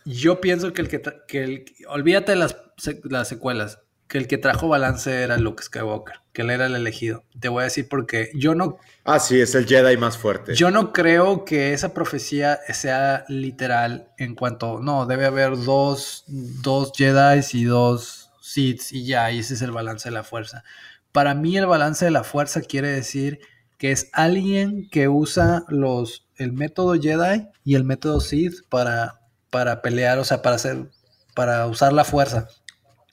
Yo 0.09 0.41
pienso 0.41 0.73
que 0.73 0.81
el 0.81 0.87
que, 0.87 1.01
que 1.27 1.43
el, 1.43 1.65
olvídate 1.87 2.31
de 2.31 2.37
las, 2.39 2.57
las 3.03 3.27
secuelas 3.27 3.79
que 4.09 4.17
el 4.17 4.27
que 4.27 4.39
trajo 4.39 4.67
balance 4.67 5.21
era 5.21 5.37
Luke 5.37 5.61
Skywalker, 5.61 6.15
que 6.33 6.41
él 6.41 6.49
era 6.49 6.65
el 6.65 6.75
elegido. 6.75 7.23
Te 7.39 7.47
voy 7.47 7.61
a 7.61 7.65
decir 7.65 7.87
porque 7.87 8.31
yo 8.33 8.55
no... 8.55 8.77
Ah, 9.05 9.19
sí, 9.19 9.39
es 9.39 9.53
el 9.53 9.67
Jedi 9.67 9.97
más 9.97 10.17
fuerte. 10.17 10.55
Yo 10.55 10.71
no 10.71 10.91
creo 10.91 11.45
que 11.45 11.73
esa 11.73 11.93
profecía 11.93 12.59
sea 12.73 13.23
literal 13.27 14.09
en 14.17 14.33
cuanto... 14.33 14.79
No, 14.81 15.05
debe 15.05 15.27
haber 15.27 15.55
dos, 15.63 16.23
dos 16.25 16.91
Jedi 16.95 17.41
y 17.53 17.63
dos 17.65 18.31
Sith 18.41 18.81
y 18.91 19.05
ya, 19.05 19.29
y 19.31 19.39
ese 19.39 19.53
es 19.53 19.61
el 19.61 19.71
balance 19.71 20.09
de 20.09 20.15
la 20.15 20.23
fuerza. 20.23 20.63
Para 21.11 21.35
mí 21.35 21.55
el 21.55 21.67
balance 21.67 22.03
de 22.03 22.11
la 22.11 22.23
fuerza 22.23 22.61
quiere 22.61 22.87
decir 22.87 23.39
que 23.77 23.91
es 23.91 24.09
alguien 24.13 24.89
que 24.89 25.07
usa 25.07 25.65
los, 25.67 26.27
el 26.35 26.51
método 26.51 26.99
Jedi 26.99 27.47
y 27.63 27.75
el 27.75 27.83
método 27.83 28.21
Sith 28.21 28.67
para, 28.69 29.18
para 29.49 29.81
pelear, 29.81 30.19
o 30.19 30.23
sea, 30.23 30.41
para 30.41 30.55
hacer, 30.55 30.89
para 31.35 31.65
usar 31.67 31.93
la 31.93 32.03
fuerza 32.03 32.47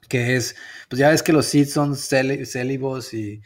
que 0.08 0.36
es, 0.36 0.56
pues 0.88 0.98
ya 0.98 1.10
ves 1.10 1.22
que 1.22 1.32
los 1.32 1.46
Sith 1.46 1.68
son 1.68 1.96
célibos 1.96 3.14
y, 3.14 3.42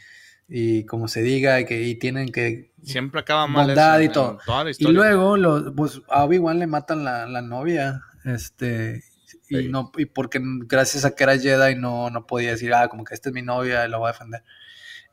y 0.47 0.85
como 0.85 1.07
se 1.07 1.21
diga, 1.21 1.63
que, 1.65 1.83
y 1.83 1.95
tienen 1.95 2.31
que... 2.31 2.71
Siempre 2.83 3.21
acaba 3.21 3.47
mal 3.47 4.03
y 4.03 4.09
todo. 4.09 4.39
y 4.77 4.87
luego, 4.87 5.37
los, 5.37 5.73
pues 5.75 6.01
a 6.09 6.23
Obi-Wan 6.23 6.59
le 6.59 6.67
matan 6.67 7.03
la, 7.03 7.25
la 7.27 7.41
novia, 7.41 8.01
este, 8.25 9.03
y 9.49 9.67
no, 9.67 9.91
y 9.97 10.05
porque 10.05 10.39
gracias 10.41 11.05
a 11.05 11.15
que 11.15 11.23
era 11.23 11.37
Jedi 11.37 11.75
no, 11.75 12.09
no 12.09 12.25
podía 12.25 12.51
decir, 12.51 12.73
ah, 12.73 12.87
como 12.87 13.03
que 13.03 13.13
esta 13.13 13.29
es 13.29 13.35
mi 13.35 13.41
novia 13.41 13.85
y 13.85 13.89
lo 13.89 13.99
voy 13.99 14.09
a 14.09 14.13
defender. 14.13 14.43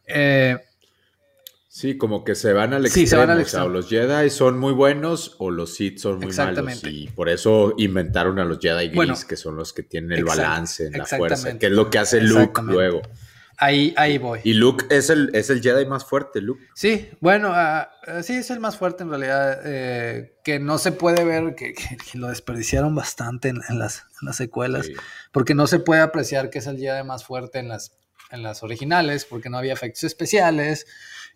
Eh, 0.06 0.58
Sí, 1.70 1.98
como 1.98 2.24
que 2.24 2.34
se 2.34 2.54
van 2.54 2.72
al 2.72 2.86
extremo. 2.86 3.06
Sí, 3.06 3.10
se 3.10 3.16
van 3.16 3.30
al 3.30 3.40
extremo. 3.40 3.66
O, 3.66 3.68
los 3.68 3.88
Jedi 3.88 4.30
son 4.30 4.58
muy 4.58 4.72
buenos 4.72 5.36
o 5.38 5.50
los 5.50 5.74
Sith 5.74 5.98
son 5.98 6.18
muy 6.18 6.32
malos. 6.32 6.82
Y 6.84 7.08
por 7.08 7.28
eso 7.28 7.74
inventaron 7.76 8.38
a 8.38 8.44
los 8.44 8.58
Jedi 8.58 8.88
gris, 8.88 9.26
que 9.26 9.36
son 9.36 9.56
los 9.56 9.74
que 9.74 9.82
tienen 9.82 10.12
el 10.12 10.24
balance 10.24 10.86
en 10.86 10.94
la 10.94 11.04
fuerza, 11.04 11.58
que 11.58 11.66
es 11.66 11.72
lo 11.72 11.90
que 11.90 11.98
hace 11.98 12.22
Luke 12.22 12.62
luego. 12.62 13.02
Ahí, 13.60 13.92
ahí 13.96 14.18
voy. 14.18 14.40
Y 14.44 14.54
Luke 14.54 14.86
es 14.88 15.10
el, 15.10 15.30
es 15.34 15.50
el 15.50 15.60
Jedi 15.60 15.84
más 15.84 16.04
fuerte, 16.04 16.40
Luke. 16.40 16.64
Sí, 16.74 17.10
bueno, 17.20 17.50
ah, 17.52 17.90
ah, 18.06 18.22
sí, 18.22 18.34
es 18.34 18.50
el 18.50 18.60
más 18.60 18.76
fuerte 18.76 19.02
en 19.02 19.10
realidad. 19.10 19.60
Eh, 19.64 20.36
que 20.44 20.60
no 20.60 20.78
se 20.78 20.92
puede 20.92 21.24
ver, 21.24 21.56
que, 21.56 21.74
lo 22.14 22.28
desperdiciaron 22.28 22.94
bastante 22.94 23.48
en, 23.48 23.60
las, 23.78 24.04
las, 24.22 24.36
secuelas, 24.36 24.88
porque 25.32 25.54
no 25.54 25.66
se 25.66 25.80
puede 25.80 26.00
apreciar 26.00 26.50
que 26.50 26.60
es 26.60 26.66
el 26.68 26.78
Jedi 26.78 27.02
más 27.02 27.24
fuerte 27.24 27.58
en 27.58 27.68
las, 27.68 27.98
en 28.30 28.44
las 28.44 28.62
originales, 28.62 29.24
porque 29.24 29.50
no 29.50 29.58
había 29.58 29.72
efectos 29.72 30.04
especiales 30.04 30.86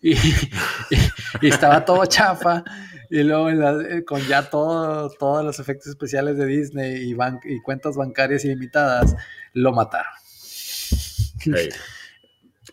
y, 0.03 1.47
estaba 1.47 1.83
todo 1.85 2.05
chafa. 2.05 2.63
Y 3.09 3.23
luego 3.23 3.49
eh, 3.49 4.03
con 4.03 4.21
ya 4.27 4.49
todo, 4.49 5.09
todos 5.11 5.45
los 5.45 5.59
efectos 5.59 5.87
especiales 5.87 6.37
de 6.37 6.45
Disney 6.45 7.11
y, 7.11 7.15
y 7.45 7.61
cuentas 7.61 7.95
bancarias 7.95 8.43
ilimitadas, 8.43 9.15
lo 9.53 9.71
mataron. 9.71 10.11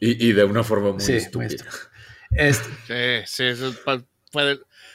Y, 0.01 0.33
de 0.33 0.45
una 0.45 0.65
forma 0.65 0.93
muy 0.93 1.05
estúpida. 1.05 1.65
Este. 2.31 3.27
Sí, 3.27 3.55
sí, 3.55 3.77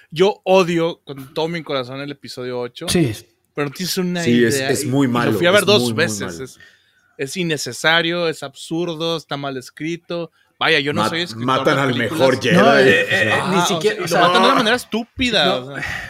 Yo 0.09 0.41
odio 0.43 1.01
con 1.03 1.33
todo 1.33 1.47
mi 1.47 1.63
corazón 1.63 2.01
el 2.01 2.11
episodio 2.11 2.59
8. 2.59 2.87
Sí. 2.89 3.13
Pero 3.53 3.67
no 3.67 3.73
tienes 3.73 3.97
una 3.97 4.27
idea. 4.27 4.51
Sí, 4.51 4.63
es, 4.63 4.85
muy 4.85 5.07
malo. 5.07 5.31
Lo 5.31 5.37
fui 5.37 5.47
a 5.47 5.51
ver 5.51 5.65
dos 5.65 5.93
veces. 5.93 6.39
Es, 6.39 6.59
es, 7.17 7.37
innecesario, 7.37 8.27
es 8.27 8.43
absurdo, 8.43 9.17
está 9.17 9.37
mal 9.37 9.57
escrito. 9.57 10.31
Vaya, 10.57 10.79
yo 10.79 10.93
no 10.93 11.07
soy 11.09 11.21
escritor 11.21 11.45
Matan 11.45 11.79
al 11.79 11.95
mejor 11.95 12.41
Jedi. 12.41 12.57
Eh, 12.57 13.01
eh, 13.01 13.29
eh, 13.29 13.41
ni 13.51 13.61
siquiera. 13.61 14.03
O 14.03 14.07
sea, 14.07 14.21
lo 14.21 14.27
matan 14.27 14.41
de 14.41 14.47
una 14.47 14.57
manera 14.57 14.75
estúpida. 14.77 15.61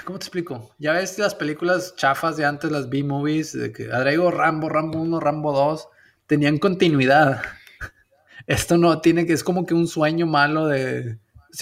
¿Cómo 0.04 0.20
te 0.20 0.26
explico? 0.26 0.72
Ya 0.78 0.94
ves 0.94 1.18
las 1.18 1.34
películas 1.34 1.96
chafas 1.96 2.38
de 2.38 2.46
antes, 2.46 2.72
las 2.72 2.90
B-movies, 2.90 3.54
de 3.54 3.72
que 3.72 3.92
Adrego 3.92 4.30
Rambo, 4.30 4.70
Rambo 4.70 5.00
1, 5.00 5.20
Rambo 5.20 5.52
2, 5.52 5.88
tenían 6.28 6.60
continuidad. 6.60 7.42
Esto 8.48 8.78
no 8.78 9.02
tiene 9.02 9.26
que, 9.26 9.34
es 9.34 9.44
como 9.44 9.66
que 9.66 9.74
un 9.74 9.88
sueño 9.88 10.28
malo 10.28 10.68
de. 10.68 11.18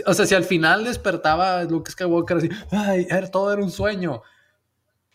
O 0.05 0.13
sea, 0.13 0.25
si 0.25 0.35
al 0.35 0.43
final 0.43 0.83
despertaba 0.83 1.63
Luke 1.63 1.89
Skywalker 1.89 2.37
así, 2.37 2.49
ay, 2.71 3.07
todo 3.31 3.53
era 3.53 3.63
un 3.63 3.71
sueño, 3.71 4.23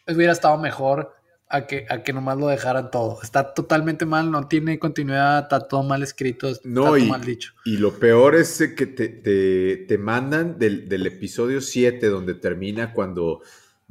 hubiera 0.07 0.33
estado 0.33 0.57
mejor 0.57 1.18
a 1.51 1.67
que, 1.67 1.87
a 1.89 2.03
que 2.03 2.13
nomás 2.13 2.37
lo 2.37 2.49
dejaran 2.49 2.91
todo. 2.91 3.21
Está 3.23 3.55
totalmente 3.55 4.05
mal, 4.05 4.31
no 4.31 4.49
tiene 4.49 4.79
continuidad, 4.79 5.45
está 5.45 5.61
todo 5.67 5.83
mal 5.83 6.03
escrito, 6.03 6.49
está 6.49 6.69
todo 6.73 6.99
mal 6.99 7.25
dicho. 7.25 7.55
Y 7.65 7.79
lo 7.79 7.99
peor 7.99 8.35
es 8.35 8.59
que 8.77 8.87
te, 8.87 9.09
te, 9.09 9.99
mandan 9.99 10.59
del, 10.59 10.89
del, 10.89 11.07
episodio 11.07 11.61
7, 11.61 12.07
donde 12.09 12.35
termina 12.35 12.93
cuando 12.93 13.41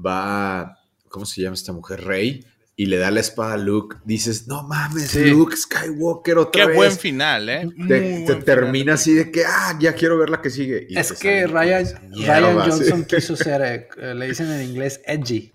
va, 0.04 0.80
¿cómo 1.10 1.26
se 1.26 1.42
llama 1.42 1.56
esta 1.56 1.74
mujer? 1.74 2.04
Rey. 2.04 2.46
Y 2.80 2.86
le 2.86 2.98
da 2.98 3.10
la 3.10 3.22
espada 3.22 3.54
a 3.54 3.58
Luke. 3.58 3.98
Dices, 4.06 4.48
no 4.48 4.62
mames, 4.62 5.16
Luke 5.16 5.58
Skywalker 5.58 6.38
otra 6.38 6.68
vez. 6.68 6.74
Qué 6.74 6.78
buen 6.78 6.92
final, 6.92 7.50
¿eh? 7.50 7.68
Te, 7.88 8.36
termina 8.46 8.94
así 8.94 9.16
de 9.16 9.32
que, 9.32 9.44
ah, 9.46 9.76
ya 9.80 9.94
quiero 9.94 10.16
ver 10.20 10.30
la 10.30 10.44
que 10.44 10.52
sigue. 10.52 10.86
es 10.92 11.12
que 11.14 11.48
Ryan, 11.48 11.88
Ryan 12.12 12.60
Johnson 12.60 13.04
quiso 13.10 13.36
ser, 13.36 13.90
eh, 13.98 14.14
le 14.14 14.28
dicen 14.28 14.52
en 14.52 14.70
inglés, 14.70 15.02
edgy 15.08 15.52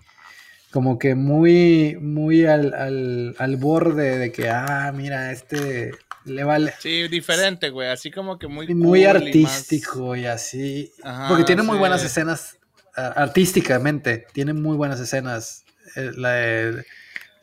como 0.72 0.98
que 0.98 1.14
muy, 1.14 1.98
muy 2.00 2.46
al, 2.46 2.72
al, 2.72 3.36
al, 3.38 3.56
borde 3.56 4.18
de 4.18 4.32
que, 4.32 4.48
ah, 4.48 4.90
mira, 4.94 5.30
este 5.30 5.92
le 6.24 6.44
vale. 6.44 6.72
Sí, 6.78 7.08
diferente, 7.08 7.70
güey, 7.70 7.88
así 7.88 8.10
como 8.10 8.38
que 8.38 8.48
muy... 8.48 8.74
Muy 8.74 9.04
artístico 9.04 10.16
y, 10.16 10.26
así. 10.26 10.90
porque 11.28 11.44
tiene 11.44 11.62
muy 11.62 11.78
buenas 11.78 12.02
escenas, 12.02 12.58
artísticamente, 12.94 14.26
tiene 14.32 14.54
muy 14.54 14.76
buenas 14.76 14.98
escenas, 14.98 15.64
eh, 15.96 16.10
la 16.16 16.30
de, 16.30 16.84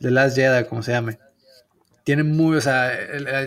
de 0.00 0.10
Last 0.10 0.36
Jedi, 0.36 0.64
como 0.64 0.82
se 0.82 0.92
llame. 0.92 1.18
Tiene 2.02 2.24
muy, 2.24 2.56
o 2.56 2.60
sea, 2.60 2.92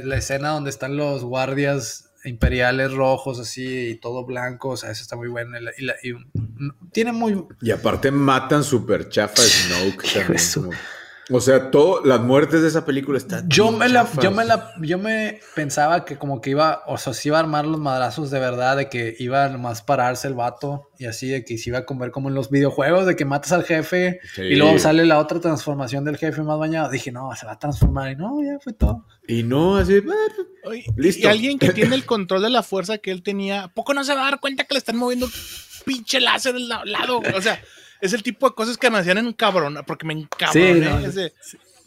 la 0.03 0.15
escena 0.15 0.49
donde 0.49 0.69
están 0.69 0.95
los 0.95 1.23
guardias 1.23 2.02
imperiales 2.25 2.93
rojos 2.93 3.39
así 3.39 3.89
y 3.89 3.95
todo 3.95 4.25
blanco, 4.25 4.69
o 4.69 4.77
sea, 4.77 4.91
eso 4.91 5.01
está 5.01 5.15
muy 5.15 5.27
bueno. 5.27 5.57
Y, 6.03 6.13
tiene 6.91 7.11
muy... 7.11 7.45
Y 7.61 7.71
aparte 7.71 8.11
matan 8.11 8.63
super 8.63 9.09
chafa 9.09 9.41
Snoke 9.41 10.03
también. 10.13 10.77
O 11.29 11.39
sea, 11.39 11.71
todo, 11.71 12.03
las 12.03 12.19
muertes 12.19 12.61
de 12.61 12.67
esa 12.67 12.85
película 12.85 13.17
están. 13.17 13.47
Yo 13.47 13.71
me 13.71 13.87
la, 13.87 14.09
yo 14.21 14.31
me 14.31 14.43
la, 14.43 14.73
yo 14.81 14.97
me 14.97 15.39
pensaba 15.55 16.03
que 16.03 16.17
como 16.17 16.41
que 16.41 16.49
iba, 16.49 16.83
o 16.85 16.97
sea, 16.97 17.13
si 17.13 17.29
iba 17.29 17.37
a 17.37 17.39
armar 17.39 17.65
los 17.65 17.79
madrazos 17.79 18.29
de 18.29 18.39
verdad, 18.39 18.75
de 18.75 18.89
que 18.89 19.15
iba 19.19 19.45
a 19.45 19.49
nomás 19.49 19.81
pararse 19.81 20.27
el 20.27 20.33
vato 20.33 20.89
y 20.97 21.05
así, 21.05 21.29
de 21.29 21.45
que 21.45 21.57
se 21.57 21.69
iba 21.69 21.79
a 21.79 21.85
comer 21.85 22.11
como 22.11 22.27
en 22.27 22.35
los 22.35 22.49
videojuegos, 22.49 23.05
de 23.05 23.15
que 23.15 23.23
matas 23.23 23.53
al 23.53 23.63
jefe 23.63 24.19
y 24.37 24.55
luego 24.55 24.77
sale 24.79 25.05
la 25.05 25.19
otra 25.19 25.39
transformación 25.39 26.03
del 26.03 26.17
jefe 26.17 26.41
más 26.41 26.59
bañado. 26.59 26.89
Dije, 26.89 27.11
no, 27.11 27.33
se 27.35 27.45
va 27.45 27.53
a 27.53 27.59
transformar 27.59 28.11
y 28.11 28.15
no, 28.17 28.43
ya 28.43 28.59
fue 28.59 28.73
todo. 28.73 29.05
Y 29.25 29.43
no, 29.43 29.77
así, 29.77 30.01
listo. 30.97 31.27
Y 31.27 31.29
alguien 31.29 31.57
que 31.57 31.71
tiene 31.71 31.95
el 31.95 32.05
control 32.05 32.41
de 32.41 32.49
la 32.49 32.63
fuerza 32.63 32.97
que 32.97 33.11
él 33.11 33.23
tenía, 33.23 33.69
¿poco 33.73 33.93
no 33.93 34.03
se 34.03 34.13
va 34.13 34.27
a 34.27 34.31
dar 34.31 34.39
cuenta 34.41 34.65
que 34.65 34.73
le 34.73 34.79
están 34.79 34.97
moviendo 34.97 35.29
pinche 35.85 36.19
láser 36.19 36.53
del 36.53 36.67
lado? 36.67 37.21
O 37.33 37.41
sea 37.41 37.61
es 38.03 38.11
el 38.11 38.21
tipo 38.21 38.49
de 38.49 38.53
cosas 38.53 38.77
que 38.77 38.89
me 38.89 38.97
hacían 38.97 39.17
en 39.17 39.31
cabrón, 39.31 39.79
porque 39.87 40.05
me 40.05 40.13
encabroné. 40.13 41.31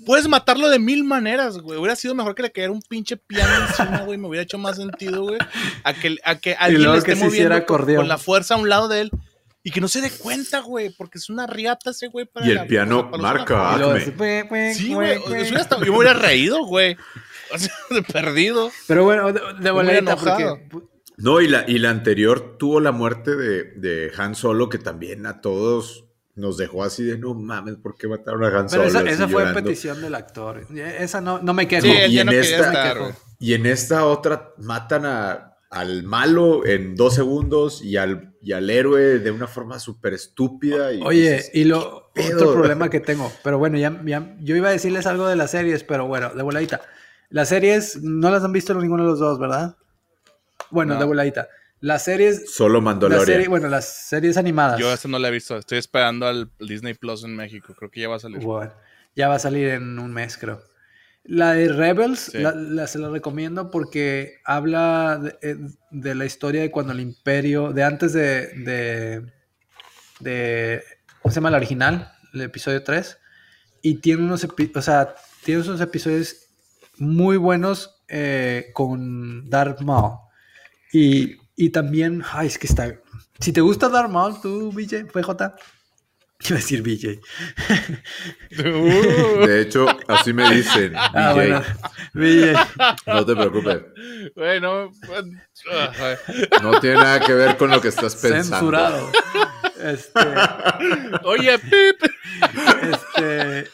Puedes 0.05 0.27
matarlo 0.29 0.71
de 0.71 0.79
mil 0.79 1.05
maneras, 1.05 1.59
güey. 1.59 1.79
Hubiera 1.79 1.95
sido 1.95 2.15
mejor 2.15 2.35
que 2.35 2.43
le 2.43 2.53
cayera 2.53 2.73
un 2.73 2.81
pinche 2.81 3.19
piano 3.19 3.67
encima, 3.67 3.99
güey. 4.01 4.19
Me 4.19 4.27
hubiera 4.27 4.43
hecho 4.43 4.57
más 4.57 4.77
sentido, 4.77 5.25
güey. 5.25 5.39
A 5.85 5.93
que, 5.93 6.17
a 6.25 6.37
que 6.37 6.55
alguien 6.55 6.91
le 6.91 6.99
esté 6.99 7.17
moviendo 7.17 7.67
con, 7.67 8.09
la 8.09 8.17
fuerza 8.17 8.55
a 8.55 8.57
un 8.57 8.69
lado 8.71 8.89
de 8.89 9.03
él 9.03 9.11
y 9.63 9.71
que 9.71 9.81
no 9.83 9.89
se 9.89 10.01
dé 10.01 10.11
cuenta, 10.11 10.61
güey, 10.61 10.89
porque 10.91 11.19
es 11.19 11.29
una 11.29 11.47
riata 11.47 11.91
ese 11.91 12.09
güey. 12.09 12.27
y 12.43 12.51
el 12.51 12.67
piano 12.67 13.11
marca, 13.19 13.79
Sí, 14.75 14.95
güey. 14.95 15.19
Yo 15.19 15.79
me 15.79 15.91
hubiera 15.91 16.15
reído, 16.15 16.65
güey. 16.65 16.97
O 17.55 17.59
sea, 17.59 17.73
perdido. 18.13 18.73
Pero 18.89 19.05
bueno, 19.05 19.33
de, 19.33 19.41
de 19.61 20.17
porque 20.17 20.59
no, 21.17 21.41
y 21.41 21.47
la, 21.47 21.65
y 21.69 21.79
la 21.79 21.91
anterior 21.91 22.57
tuvo 22.59 22.81
la 22.81 22.91
muerte 22.91 23.37
de, 23.37 23.63
de 23.77 24.11
Han 24.19 24.35
Solo, 24.35 24.69
que 24.69 24.79
también 24.79 25.27
a 25.27 25.41
todos 25.41 26.06
nos 26.37 26.59
dejó 26.59 26.85
así 26.85 27.03
de 27.03 27.19
no 27.19 27.35
mames, 27.35 27.77
¿por 27.77 27.97
qué 27.97 28.07
mataron 28.07 28.45
a 28.45 28.59
Han 28.59 28.69
Solo? 28.69 28.85
Pero 28.93 29.09
esa, 29.09 29.27
fue 29.27 29.53
petición 29.55 30.01
del 30.01 30.15
actor. 30.15 30.67
Esa 30.77 31.21
no, 31.21 31.41
no 31.41 31.55
me 31.55 31.67
quejo. 31.67 31.87
y, 31.87 32.19
en 32.19 32.29
esta, 32.29 33.17
y 33.39 33.55
en 33.55 33.67
esta 33.67 34.05
otra 34.05 34.53
matan 34.59 35.07
a, 35.07 35.57
al 35.71 36.03
malo 36.05 36.65
en 36.65 36.95
dos 36.95 37.15
segundos 37.15 37.83
y 37.83 37.97
al, 37.97 38.35
y 38.41 38.53
al 38.53 38.71
héroe 38.71 39.19
de 39.19 39.31
una 39.31 39.47
forma 39.47 39.79
súper 39.79 40.13
estúpida. 40.15 40.93
Y 40.93 41.03
Oye, 41.03 41.43
y 41.55 41.65
lo 41.65 42.11
otro 42.15 42.53
problema 42.55 42.91
que 42.91 43.01
tengo, 43.01 43.33
pero 43.43 43.59
bueno, 43.59 43.79
ya, 43.79 44.03
yo 44.41 44.57
iba 44.57 44.69
a 44.69 44.73
decirles 44.73 45.07
algo 45.07 45.27
de 45.27 45.37
las 45.37 45.51
series, 45.51 45.85
pero 45.85 46.07
bueno, 46.07 46.31
de 46.35 46.43
voladita. 46.43 46.83
Las 47.31 47.49
series 47.49 48.03
no 48.03 48.31
las 48.31 48.45
han 48.45 48.53
visto 48.53 48.75
ninguno 48.75 49.03
de 49.03 49.11
los 49.11 49.19
dos, 49.19 49.39
¿verdad? 49.39 49.77
Bueno, 50.71 50.99
de 50.99 51.05
voladita. 51.05 51.49
Las 51.81 52.05
series. 52.05 52.53
Solo 52.55 52.81
Mandalorian. 52.81 53.49
bueno, 53.51 53.69
las 53.69 53.87
series 54.09 54.37
animadas. 54.37 54.79
Yo 54.81 54.93
esta 54.93 55.09
no 55.09 55.19
la 55.19 55.29
he 55.29 55.31
visto. 55.31 55.57
Estoy 55.57 55.79
esperando 55.79 56.27
al 56.27 56.51
Disney 56.59 56.95
Plus 56.95 57.23
en 57.25 57.37
México. 57.37 57.75
Creo 57.77 57.91
que 57.91 58.01
ya 58.01 58.09
va 58.09 58.17
a 58.17 58.21
salir. 58.21 58.41
ya 59.15 59.29
va 59.29 59.35
a 59.37 59.39
salir 59.39 59.69
en 59.69 59.99
un 59.99 60.13
mes, 60.13 60.37
creo. 60.39 60.63
La 61.25 61.53
de 61.55 61.69
Rebels, 61.73 62.31
Sí. 62.33 62.39
la, 62.39 62.53
la- 62.55 62.87
se 62.87 62.99
la 62.99 63.09
recomiendo 63.11 63.71
porque 63.71 64.37
habla 64.45 65.19
de, 65.21 65.37
eh, 65.43 65.57
de 65.91 66.15
la 66.15 66.25
historia 66.25 66.61
de 66.63 66.71
cuando 66.71 66.93
el 66.93 67.01
imperio, 67.01 67.73
de 67.73 67.83
antes 67.83 68.13
de, 68.13 68.47
de, 68.65 69.33
de- 70.21 70.83
¿cómo 71.21 71.33
se 71.33 71.37
llama 71.37 71.51
la 71.51 71.57
original? 71.59 72.13
El 72.33 72.43
episodio 72.43 72.83
3. 72.83 73.19
Y 73.83 73.97
tiene 74.01 74.23
unos, 74.23 74.47
epi- 74.47 74.73
o 74.75 74.83
sea, 74.83 75.15
tiene 75.45 75.63
unos 75.63 75.81
episodios 75.81 76.37
muy 76.99 77.37
buenos 77.37 78.03
eh, 78.09 78.71
con 78.73 79.49
Darth 79.51 79.81
Maul. 79.81 80.19
Y, 80.93 81.37
y 81.57 81.71
también, 81.71 82.23
ay, 82.33 82.47
es 82.47 82.59
que 82.59 82.67
está... 82.67 82.95
Si 83.41 83.53
te 83.53 83.61
gusta 83.61 83.89
Darth 83.89 84.11
Maul, 84.11 84.41
tú, 84.41 84.73
BJ, 84.73 85.07
PJ, 85.07 85.57
iba 86.41 86.51
a 86.51 86.55
decir 86.55 86.83
BJ. 86.83 87.21
Uh, 88.59 89.47
De 89.47 89.61
hecho, 89.63 89.87
así 90.09 90.33
me 90.33 90.49
dicen. 90.55 90.93
Ah, 90.97 91.33
BJ, 91.33 91.35
bueno, 91.35 91.63
BJ. 92.15 92.59
No 93.07 93.27
te 93.27 93.37
preocupes. 93.37 93.83
bueno, 94.35 94.91
ah. 95.73 96.17
No 96.63 96.81
tiene 96.81 96.97
nada 96.97 97.21
que 97.21 97.35
ver 97.35 97.57
con 97.57 97.71
lo 97.71 97.81
que 97.81 97.89
estás 97.89 98.17
pensando. 98.17 98.57
Censurado. 98.57 99.11
Este, 99.83 100.21
Oye, 101.25 101.59
Pip. 101.59 102.11
este, 102.83 103.69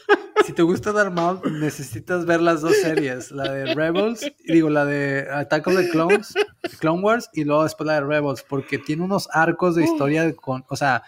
si 0.45 0.53
te 0.53 0.63
gusta 0.63 0.93
Darth 0.93 1.13
Maul, 1.13 1.61
necesitas 1.61 2.27
ver 2.27 2.41
las 2.41 2.61
dos 2.61 2.77
series, 2.77 3.31
la 3.31 3.53
de 3.53 3.75
Rebels, 3.75 4.23
y 4.41 4.53
digo, 4.53 4.69
la 4.69 4.85
de 4.85 5.29
Attack 5.31 5.67
of 5.69 5.77
the 5.77 5.89
Clones, 5.91 6.35
Clone 6.81 7.03
Wars, 7.03 7.31
y 7.33 7.45
luego 7.45 7.63
después 7.63 7.87
la 7.87 7.95
de 7.95 8.01
Rebels, 8.01 8.43
porque 8.43 8.79
tiene 8.79 9.03
unos 9.05 9.29
arcos 9.33 9.77
de 9.77 9.85
historia 9.85 10.33
con, 10.35 10.65
o 10.69 10.77
sea, 10.77 11.05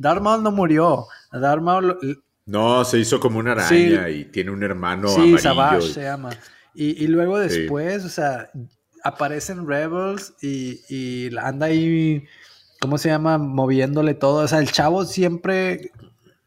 Darth 0.00 0.22
Maul 0.22 0.42
no 0.42 0.50
murió, 0.50 1.06
Darth 1.30 1.60
Maul, 1.62 1.98
No, 2.46 2.84
se 2.84 2.98
hizo 2.98 3.20
como 3.20 3.38
una 3.38 3.52
araña 3.52 3.68
Sí. 4.06 4.12
y 4.12 4.24
tiene 4.24 4.50
un 4.50 4.62
hermano 4.62 5.08
sí, 5.08 5.20
amarillo. 5.20 5.38
Savage 5.38 5.86
y- 5.86 5.92
se 5.92 6.02
llama, 6.02 6.30
y, 6.74 7.04
y 7.04 7.06
luego 7.06 7.40
Sí. 7.42 7.48
después, 7.60 8.04
o 8.04 8.08
sea, 8.08 8.50
aparecen 9.04 9.66
Rebels 9.68 10.34
y, 10.42 10.80
y 10.88 11.36
anda 11.36 11.66
ahí, 11.66 12.24
¿cómo 12.80 12.96
se 12.98 13.08
llama? 13.10 13.38
Moviéndole 13.38 14.14
todo, 14.14 14.44
o 14.44 14.48
sea, 14.48 14.58
el 14.58 14.72
chavo 14.72 15.04
siempre... 15.04 15.90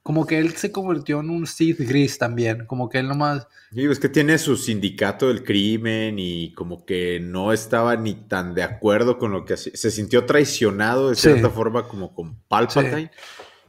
Como 0.04 0.26
que 0.28 0.38
él 0.38 0.54
se 0.58 0.70
convirtió 0.72 1.22
en 1.22 1.30
un 1.30 1.47
Sith 1.47 1.80
gris 1.80 2.18
también, 2.18 2.66
como 2.66 2.89
que 2.89 2.99
él 2.99 3.08
nomás... 3.08 3.47
Digo, 3.72 3.91
es 3.93 3.99
que 3.99 4.10
tiene 4.10 4.38
su 4.38 4.58
sindicato 4.58 5.30
del 5.30 5.43
crimen 5.45 6.20
y 6.20 6.51
como 6.54 6.86
que 6.86 7.22
no 7.22 7.54
estaba 7.54 7.95
ni 7.95 8.14
tan 8.14 8.54
de 8.54 8.64
acuerdo 8.64 9.18
con 9.18 9.32
lo 9.32 9.45
que 9.45 9.54
hacía. 9.54 9.72
Se 9.76 9.89
sintió 9.91 10.26
traicionado 10.26 11.10
de 11.10 11.16
Sí. 11.16 11.22
cierta 11.30 11.49
forma 11.49 11.88
como 11.88 12.14
con 12.14 12.36
Palpatine. 12.49 13.12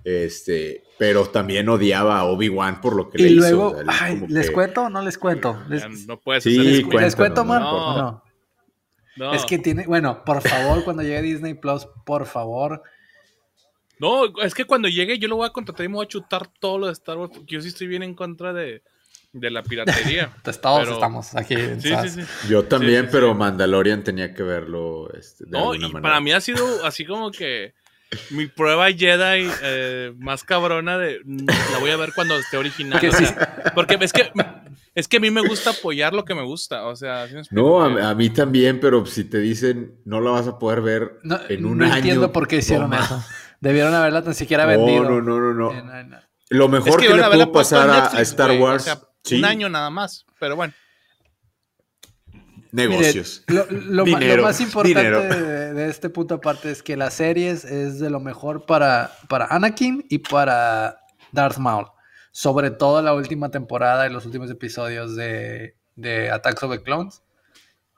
Este, 0.03 0.83
pero 0.99 1.25
también 1.27 1.69
odiaba 1.69 2.19
a 2.19 2.25
Obi-Wan 2.25 2.81
por 2.81 2.95
lo 2.97 3.09
que 3.11 3.23
Y 3.23 3.29
le 3.31 3.37
luego, 3.37 3.71
hizo. 3.71 3.81
o 3.81 3.85
sea, 3.93 4.05
ay, 4.05 4.25
¿les 4.29 4.49
que- 4.49 4.53
cuento 4.53 4.83
o 4.83 4.91
no 4.91 5.03
les 5.03 5.17
cuento? 5.17 5.63
Les, 5.69 6.07
No 6.07 6.21
puedes 6.21 6.43
Sí, 6.45 6.59
hacer 6.59 6.85
les- 6.87 7.01
les 7.01 7.17
cuento, 7.17 7.45
man? 7.45 7.63
no. 7.63 7.71
¿O 7.71 7.97
no? 7.97 8.25
No. 9.17 9.33
Es 9.33 9.45
que 9.47 9.59
tiene, 9.61 9.87
bueno, 9.87 10.25
por 10.25 10.43
favor, 10.43 10.83
cuando 10.85 11.03
llegue 11.05 11.23
Disney 11.23 11.55
Plus, 11.55 11.87
por 12.05 12.27
favor. 12.27 12.83
No, 13.99 14.25
es 14.43 14.55
que 14.55 14.65
cuando 14.65 14.89
llegue 14.89 15.19
yo 15.19 15.29
lo 15.29 15.37
voy 15.37 15.47
a 15.47 15.51
contratar 15.51 15.85
y 15.87 15.89
me 15.89 15.95
voy 15.97 16.05
a 16.05 16.09
chutar 16.09 16.49
todo 16.61 16.79
lo 16.79 16.87
de 16.87 16.93
Star 16.93 17.17
Wars 17.17 17.33
porque 17.35 17.55
yo 17.55 17.61
sí 17.61 17.69
estoy 17.69 17.87
bien 17.87 18.03
en 18.03 18.15
contra 18.15 18.53
de, 18.53 18.83
de 19.33 19.51
la 19.51 19.63
piratería. 19.63 20.31
Todos 20.43 20.59
Pero- 20.81 20.93
estamos 20.95 21.35
aquí. 21.35 21.55
en 21.55 21.81
Sí, 21.81 21.93
sí, 22.03 22.09
sí. 22.09 22.49
Yo 22.49 22.65
también, 22.65 23.03
sí, 23.03 23.07
sí. 23.07 23.13
pero 23.13 23.35
Mandalorian 23.35 24.03
tenía 24.05 24.35
que 24.35 24.43
verlo 24.43 25.11
este, 25.13 25.45
de 25.45 25.51
No, 25.53 25.59
alguna 25.73 25.77
y 25.77 25.93
manera. 25.93 26.03
para 26.03 26.21
mí 26.21 26.33
ha 26.33 26.41
sido 26.41 26.85
así 26.85 27.05
como 27.05 27.31
que 27.31 27.75
mi 28.31 28.47
prueba 28.47 28.87
Jedi 28.93 29.49
eh, 29.63 30.13
más 30.19 30.45
cabrona 30.45 30.99
de 30.99 31.21
mm, 31.25 31.47
la 31.73 31.79
voy 31.81 31.91
a 31.91 31.97
ver 31.97 32.13
cuando 32.15 32.37
esté 32.37 32.57
original. 32.57 33.01
Que 33.01 33.09
o 33.09 33.13
sea, 33.13 33.73
porque 33.75 33.97
es 34.01 34.13
que 34.13 34.31
es 34.95 35.09
que 35.09 35.17
a 35.17 35.21
mí 35.21 35.31
me 35.33 35.41
gusta 35.41 35.71
apoyar 35.71 36.13
lo 36.15 36.25
que 36.25 36.35
me 36.37 36.43
gusta. 36.45 36.87
O 36.87 36.95
sea, 36.95 37.27
¿sí 37.27 37.35
me 37.35 37.41
explico? 37.41 37.63
No, 37.89 37.99
a, 38.01 38.11
a 38.11 38.15
mí 38.15 38.31
también, 38.31 38.79
pero 38.79 39.05
si 39.07 39.25
te 39.25 39.39
dicen 39.39 39.97
no 40.05 40.21
la 40.21 40.31
vas 40.31 40.47
a 40.47 40.59
poder 40.61 40.81
ver 40.83 41.19
No, 41.25 41.41
en 41.49 41.65
un 41.67 41.79
no 41.79 41.85
año. 41.87 41.97
entiendo 41.97 42.31
por 42.31 42.47
qué 42.47 42.57
hicieron 42.57 42.91
no 42.91 43.01
eso. 43.03 43.25
Debieron 43.65 43.95
haberla 43.95 44.23
tan 44.23 44.35
siquiera 44.35 44.65
No, 44.65 44.71
vendido. 44.71 45.05
no, 45.05 45.23
no, 45.23 45.41
no, 45.41 45.73
no. 45.73 46.05
No. 46.05 46.19
Lo 46.51 46.65
es 46.67 46.71
mejor 46.71 47.01
que, 47.01 47.09
le 47.09 47.23
pudo 47.25 47.51
pasar 47.51 47.89
a- 47.89 48.21
Star 48.21 48.51
Wars. 48.61 48.83
O 48.83 48.85
sea, 48.85 49.01
sí, 49.25 49.39
un 49.39 49.47
año 49.47 49.71
nada 49.71 49.89
más. 49.89 50.27
Pero 50.39 50.55
bueno. 50.55 50.75
negocios. 52.73 53.43
Mire, 53.49 54.37
lo, 54.37 54.43
más 54.43 54.61
importante 54.61 55.03
de, 55.03 55.73
de 55.73 55.89
este 55.89 56.11
punto 56.11 56.35
aparte 56.35 56.71
es 56.71 56.83
que 56.83 56.95
las 56.95 57.15
series 57.15 57.65
es 57.65 57.99
de 58.01 58.11
lo 58.11 58.21
mejor 58.21 58.67
para, 58.67 59.13
para 59.31 59.47
Anakin 59.47 60.05
y 60.11 60.19
para 60.19 60.99
Darth 61.33 61.57
Maul. 61.57 61.87
Sobre 62.33 62.71
todo 62.71 63.01
la 63.01 63.15
última 63.15 63.51
temporada 63.51 64.07
y 64.07 64.13
los 64.13 64.27
últimos 64.27 64.51
episodios 64.51 65.17
de, 65.17 65.75
de 65.97 66.31
Attacks 66.31 66.63
of 66.65 66.71
the 66.71 66.83
Clones. 66.83 67.23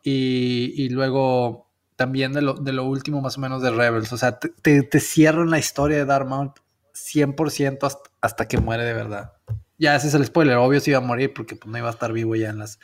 Y, 0.05 0.75
y 0.77 0.91
luego 0.91 1.66
también 1.97 2.33
de 2.33 2.43
lo, 2.43 2.55
de 2.55 2.73
lo 2.73 2.85
último 2.85 3.21
más 3.21 3.37
o 3.39 3.41
menos 3.41 3.63
de 3.63 3.71
Rebels. 3.71 4.13
O 4.13 4.19
sea, 4.19 4.39
te, 4.39 4.49
te- 4.51 4.83
te 4.83 5.01
cierran 5.01 5.51
la 5.51 5.59
historia 5.59 5.97
de 5.97 6.05
Darth 6.05 6.29
Maul 6.29 6.53
100% 6.95 7.79
hasta, 7.83 8.11
hasta 8.21 8.49
que 8.49 8.59
muere 8.59 8.85
de 8.85 8.93
verdad. 8.93 9.33
Ya 9.79 9.95
ese 9.97 10.09
es 10.09 10.15
el 10.15 10.25
spoiler. 10.25 10.57
Obvio 10.57 10.81
si 10.81 10.91
iba 10.91 10.99
a 10.99 11.03
morir 11.03 11.33
porque 11.35 11.57
pues, 11.57 11.71
no 11.71 11.77
iba 11.79 11.89
a 11.89 11.93
estar 11.93 12.13
vivo 12.13 12.35
ya 12.37 12.49
en 12.51 12.59
las 12.59 12.79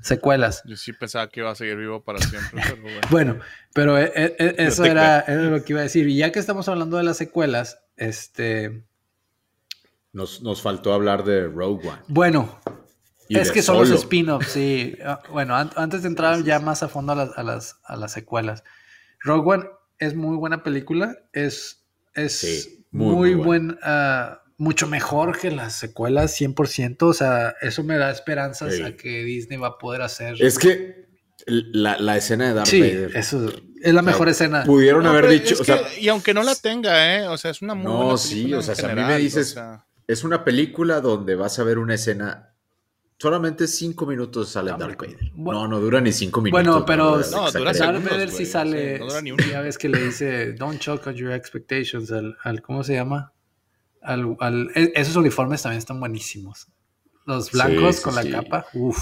secuelas. 0.00 0.62
Yo 0.64 0.76
sí 0.76 0.92
pensaba 0.94 1.28
que 1.28 1.40
iba 1.40 1.50
a 1.50 1.54
seguir 1.54 1.76
vivo 1.76 2.02
para 2.02 2.18
siempre. 2.20 2.62
Pero 2.62 2.82
bueno. 2.82 3.00
Bueno, 3.10 3.36
pero 3.74 3.98
e- 3.98 4.12
e- 4.14 4.36
e- 4.38 4.54
eso 4.66 4.84
era 4.84 5.24
lo 5.28 5.62
que 5.62 5.72
iba 5.74 5.80
a 5.80 5.84
decir. 5.84 6.08
Y 6.08 6.16
ya 6.16 6.32
que 6.32 6.38
estamos 6.38 6.68
hablando 6.68 6.96
de 6.96 7.02
las 7.02 7.18
secuelas, 7.18 7.80
este, 7.98 8.82
Nos, 10.12 10.42
nos 10.42 10.62
faltó 10.62 10.92
hablar 10.94 11.24
de 11.24 11.46
Rogue 11.46 11.86
One. 11.88 11.98
bueno, 12.08 12.58
Y 13.30 13.38
es 13.38 13.52
que 13.52 13.62
son 13.62 13.78
los 13.78 13.90
spin-offs, 13.90 14.48
sí. 14.48 14.96
Ah, 15.04 15.20
Bueno, 15.30 15.54
an- 15.56 15.70
antes 15.76 16.02
de 16.02 16.08
entrar 16.08 16.42
ya 16.42 16.58
más 16.58 16.82
a 16.82 16.88
fondo 16.88 17.12
a 17.12 17.16
las, 17.16 17.30
a 17.38 17.42
las, 17.42 17.76
a 17.84 17.96
las 17.96 18.12
secuelas. 18.12 18.64
Rogue 19.20 19.48
One 19.54 19.64
es 19.98 20.14
muy 20.14 20.36
buena 20.36 20.62
película, 20.62 21.16
es, 21.32 21.84
es 22.14 22.36
Sí, 22.38 22.86
muy, 22.90 23.14
muy, 23.14 23.34
muy 23.36 23.44
buen, 23.44 23.78
ah, 23.82 24.42
mucho 24.58 24.86
mejor 24.88 25.38
que 25.38 25.50
las 25.50 25.74
secuelas, 25.76 26.38
100%. 26.40 26.96
O 27.02 27.12
sea, 27.12 27.54
eso 27.62 27.84
me 27.84 27.96
da 27.98 28.10
esperanzas 28.10 28.74
Sí. 28.74 28.82
a 28.82 28.96
que 28.96 29.22
Disney 29.24 29.58
va 29.58 29.68
a 29.68 29.78
poder 29.78 30.02
hacer. 30.02 30.34
Es 30.42 30.58
que 30.58 31.08
la, 31.46 31.98
la 31.98 32.16
escena 32.16 32.48
de 32.48 32.54
Darth 32.54 32.68
sí, 32.68 32.80
Vader. 32.80 33.16
eso 33.16 33.48
es 33.48 33.54
la 33.94 34.00
o 34.00 34.02
sea, 34.04 34.12
mejor 34.12 34.28
escena. 34.28 34.64
Pudieron 34.64 35.04
No, 35.04 35.10
haber 35.10 35.28
dicho, 35.28 35.54
o 35.60 35.64
sea, 35.64 35.78
que- 35.88 36.00
y 36.00 36.08
aunque 36.08 36.34
no 36.34 36.42
la 36.42 36.54
tenga, 36.56 37.16
¿eh? 37.16 37.28
O 37.28 37.38
sea, 37.38 37.50
es 37.52 37.62
una 37.62 37.74
muy 37.74 37.84
No, 37.86 37.96
buena 38.02 38.18
sí, 38.18 38.52
o 38.52 38.60
sea, 38.60 38.74
si 38.74 38.84
a 38.84 38.88
mí 38.94 39.02
me 39.02 39.16
dices- 39.18 39.52
o 39.52 39.54
sea, 39.54 39.86
es 40.06 40.24
una 40.24 40.44
película 40.44 41.00
donde 41.00 41.36
vas 41.36 41.58
a 41.58 41.64
ver 41.64 41.78
una 41.78 41.94
escena. 41.94 42.49
Solamente 43.20 43.66
cinco 43.68 44.06
minutos 44.06 44.48
sale 44.48 44.70
Hombre, 44.72 44.88
Darth 44.88 44.98
Vader. 45.00 45.30
bueno. 45.34 45.60
no, 45.62 45.68
no 45.68 45.80
dura 45.80 46.00
ni 46.00 46.10
cinco 46.10 46.40
minutos. 46.40 46.64
Bueno, 46.64 46.86
pero- 46.86 47.18
No, 47.30 47.52
dura. 47.52 47.72
Darth 47.74 48.02
Vader 48.08 48.30
sí 48.30 48.36
sí, 48.38 48.46
sale. 48.46 48.98
no 48.98 49.06
dura 49.06 49.20
ni 49.20 49.32
uno. 49.32 49.44
ya 49.50 49.60
ves 49.60 49.76
que 49.76 49.88
le 49.90 50.02
dice, 50.02 50.52
don't 50.54 50.80
choke 50.80 51.06
on 51.08 51.14
your 51.16 51.32
expectations. 51.32 52.10
Al, 52.10 52.36
al- 52.44 52.62
¿Cómo 52.62 52.82
se 52.82 52.94
llama? 52.94 53.32
Al, 54.00 54.36
al- 54.40 54.70
e- 54.74 54.92
esos 54.96 55.16
uniformes 55.16 55.60
también 55.62 55.78
están 55.78 56.00
buenísimos. 56.00 56.68
Los 57.26 57.50
blancos 57.52 57.96
Sí, 57.96 58.02
con 58.02 58.14
sí, 58.14 58.28
la 58.30 58.40
capa. 58.42 58.66
Uff. 58.72 58.98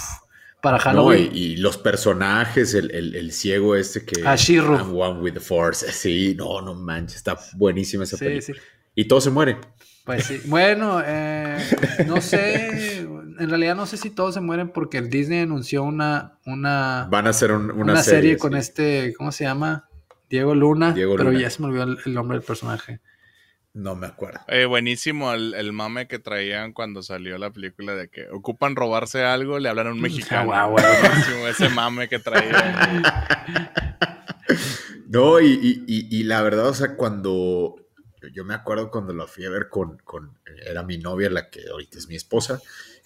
Para 0.60 0.78
No, 0.78 0.82
Halloween. 0.82 1.30
y, 1.32 1.38
y 1.38 1.56
los 1.58 1.76
personajes, 1.78 2.74
el, 2.74 2.90
el- 2.90 3.14
el 3.14 3.30
ciego 3.30 3.76
este 3.76 4.04
que. 4.04 4.22
Ah. 4.26 4.34
I'm 4.48 4.96
one 4.96 5.20
with 5.20 5.34
the 5.34 5.40
Force. 5.40 5.86
Sí, 5.92 6.34
no, 6.36 6.60
no 6.60 6.74
manches, 6.74 7.18
está 7.18 7.38
buenísima 7.54 8.02
esa 8.02 8.16
sí, 8.16 8.24
película. 8.24 8.58
sí. 8.58 8.62
Y 8.96 9.04
todos 9.06 9.22
se 9.22 9.30
mueren. 9.30 9.58
Pues 10.04 10.24
sí. 10.24 10.40
Bueno, 10.46 11.00
eh, 11.06 11.58
no 12.06 12.20
sé. 12.20 13.06
En 13.38 13.48
realidad 13.50 13.74
no 13.76 13.86
sé 13.86 13.96
si 13.96 14.10
todos 14.10 14.34
se 14.34 14.40
mueren 14.40 14.70
porque 14.70 14.98
el 14.98 15.10
Disney 15.10 15.40
anunció 15.40 15.82
una, 15.82 16.38
una, 16.46 17.06
Van 17.10 17.26
a 17.26 17.30
hacer 17.30 17.52
un- 17.52 17.70
una, 17.70 17.92
una 17.92 18.02
serie, 18.02 18.20
serie, 18.20 18.38
con 18.38 18.52
sí. 18.52 18.58
este, 18.58 19.14
¿cómo 19.16 19.32
se 19.32 19.44
llama? 19.44 19.88
Diego 20.30 20.54
Luna. 20.54 20.92
Diego 20.92 21.16
pero 21.16 21.30
Luna. 21.30 21.40
ya 21.42 21.50
se 21.50 21.62
me 21.62 21.68
olvidó 21.68 21.84
el, 21.84 21.98
el 22.04 22.14
nombre 22.14 22.38
del 22.38 22.46
personaje. 22.46 23.00
No 23.74 23.94
me 23.94 24.06
acuerdo. 24.08 24.40
eh, 24.48 24.64
buenísimo 24.64 25.32
el, 25.32 25.54
el 25.54 25.72
mame 25.72 26.08
que 26.08 26.18
traían 26.18 26.72
cuando 26.72 27.02
salió 27.02 27.38
la 27.38 27.50
película 27.50 27.94
de 27.94 28.08
que 28.08 28.28
ocupan 28.30 28.74
robarse 28.74 29.22
algo, 29.24 29.58
le 29.60 29.68
hablan 29.68 29.86
a 29.88 29.92
un 29.92 30.00
mexicano. 30.00 30.52
Ah, 30.52 30.66
guau, 30.66 30.70
guau. 30.72 30.84
Buenísimo, 31.02 31.46
ese 31.46 31.68
mame 31.68 32.08
que 32.08 32.18
traían. 32.18 33.02
No, 35.08 35.40
y, 35.40 35.46
y- 35.52 35.84
y- 35.86 36.18
y 36.20 36.22
la 36.24 36.42
verdad, 36.42 36.68
o 36.68 36.74
sea, 36.74 36.94
cuando 36.96 37.76
yo 38.34 38.44
me 38.44 38.52
acuerdo 38.54 38.90
cuando 38.90 39.14
la 39.14 39.26
fui 39.26 39.44
a 39.46 39.50
ver 39.50 39.68
con, 39.70 39.96
con- 40.04 40.38
era 40.66 40.82
mi 40.82 40.98
novia, 40.98 41.30
la 41.30 41.48
que 41.48 41.62
ahorita 41.70 41.96
es 41.98 42.08
mi 42.08 42.16
esposa, 42.16 42.60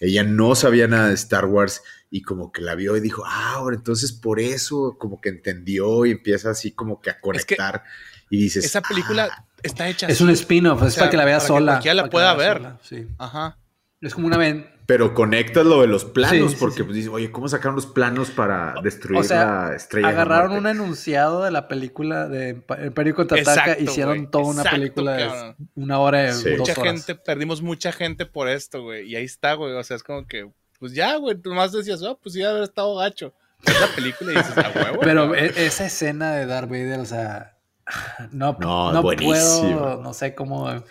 ella 0.05 0.23
no 0.23 0.55
sabía 0.55 0.87
nada 0.87 1.07
de 1.09 1.13
Star 1.15 1.45
Wars 1.45 1.81
y 2.09 2.21
como 2.21 2.51
que 2.51 2.61
la 2.61 2.75
vio 2.75 2.95
y 2.95 2.99
dijo, 2.99 3.23
ah, 3.25 3.53
ahora 3.55 3.75
entonces 3.75 4.11
por 4.11 4.39
eso 4.39 4.97
como 4.99 5.19
que 5.21 5.29
entendió 5.29 6.05
y 6.05 6.11
empieza 6.11 6.49
así 6.51 6.71
como 6.71 7.01
que 7.01 7.09
a 7.09 7.19
conectar 7.19 7.83
y 8.29 8.37
dices, 8.37 8.65
Esa 8.65 8.81
película 8.81 9.29
"Ah". 9.31 9.45
está 9.63 9.87
hecha 9.87 10.07
Es 10.07 10.15
así. 10.15 10.23
un 10.23 10.29
spin-off, 10.31 10.81
es 10.83 10.93
sea, 10.93 11.01
para 11.01 11.11
que 11.11 11.17
la 11.17 11.25
vea 11.25 11.37
para 11.37 11.43
que 11.43 11.47
sola. 11.47 11.71
cualquiera 11.73 11.93
la 11.95 12.01
para 12.03 12.09
que 12.09 12.11
pueda 12.11 12.33
vea 12.35 12.47
ver. 12.53 12.57
sola, 12.57 12.79
Sí. 12.83 13.07
Ajá. 13.17 13.57
Es 14.01 14.13
como 14.13 14.27
una. 14.27 14.37
Pero 14.85 15.13
conectas 15.13 15.65
lo 15.65 15.81
de 15.81 15.87
los 15.87 16.03
planos 16.05 16.51
Sí, 16.51 16.57
porque 16.59 16.77
sí. 16.77 16.83
pues 16.83 16.95
dices, 16.95 17.11
oye, 17.11 17.31
¿cómo 17.31 17.47
sacaron 17.47 17.75
los 17.75 17.85
planos 17.85 18.29
para 18.31 18.75
destruir 18.83 19.19
O 19.21 19.23
sea, 19.23 19.69
la 19.69 19.75
estrella? 19.75 20.07
de 20.07 20.13
la 20.13 20.21
Agarraron 20.21 20.51
un 20.57 20.63
muerte?" 20.63 20.77
enunciado 20.81 21.43
de 21.43 21.51
la 21.51 21.67
película 21.67 22.27
de 22.27 22.61
Imperio 22.85 23.15
Contraataca 23.15 23.77
hicieron 23.79 24.29
toda 24.29 24.45
una 24.45 24.63
película 24.63 25.13
de 25.13 25.55
una 25.75 25.99
hora, 25.99 26.33
Sí. 26.33 26.49
dos 26.51 26.59
Mucha 26.59 26.79
horas. 26.81 26.93
gente, 27.05 27.15
perdimos 27.15 27.61
mucha 27.61 27.91
gente 27.91 28.25
por 28.25 28.47
esto, 28.49 28.81
güey. 28.83 29.07
Y 29.09 29.15
ahí 29.15 29.25
está, 29.25 29.53
güey. 29.53 29.73
O 29.73 29.83
sea, 29.83 29.95
es 29.97 30.03
como 30.03 30.27
que 30.27 30.49
pues 30.79 30.93
ya, 30.93 31.15
güey, 31.15 31.35
tú 31.37 31.53
más 31.53 31.71
decías, 31.71 32.01
oh, 32.03 32.19
pues 32.21 32.33
sí, 32.33 32.43
haber 32.43 32.63
estado 32.63 32.95
gacho. 32.97 33.33
Es 33.65 33.79
la 33.79 33.87
película 33.95 34.33
y 34.33 34.35
dices, 34.35 34.57
a 34.57 34.69
huevo. 34.75 34.99
Pero 35.01 35.33
e, 35.33 35.65
esa 35.65 35.85
escena 35.85 36.33
de 36.33 36.45
Darth 36.45 36.69
Vader, 36.69 36.99
o 36.99 37.05
sea, 37.05 37.55
no, 38.31 38.57
No, 38.59 38.91
no, 38.91 39.01
buenísimo. 39.01 39.79
puedo, 39.79 40.01
no 40.03 40.13
sé 40.13 40.35
cómo 40.35 40.83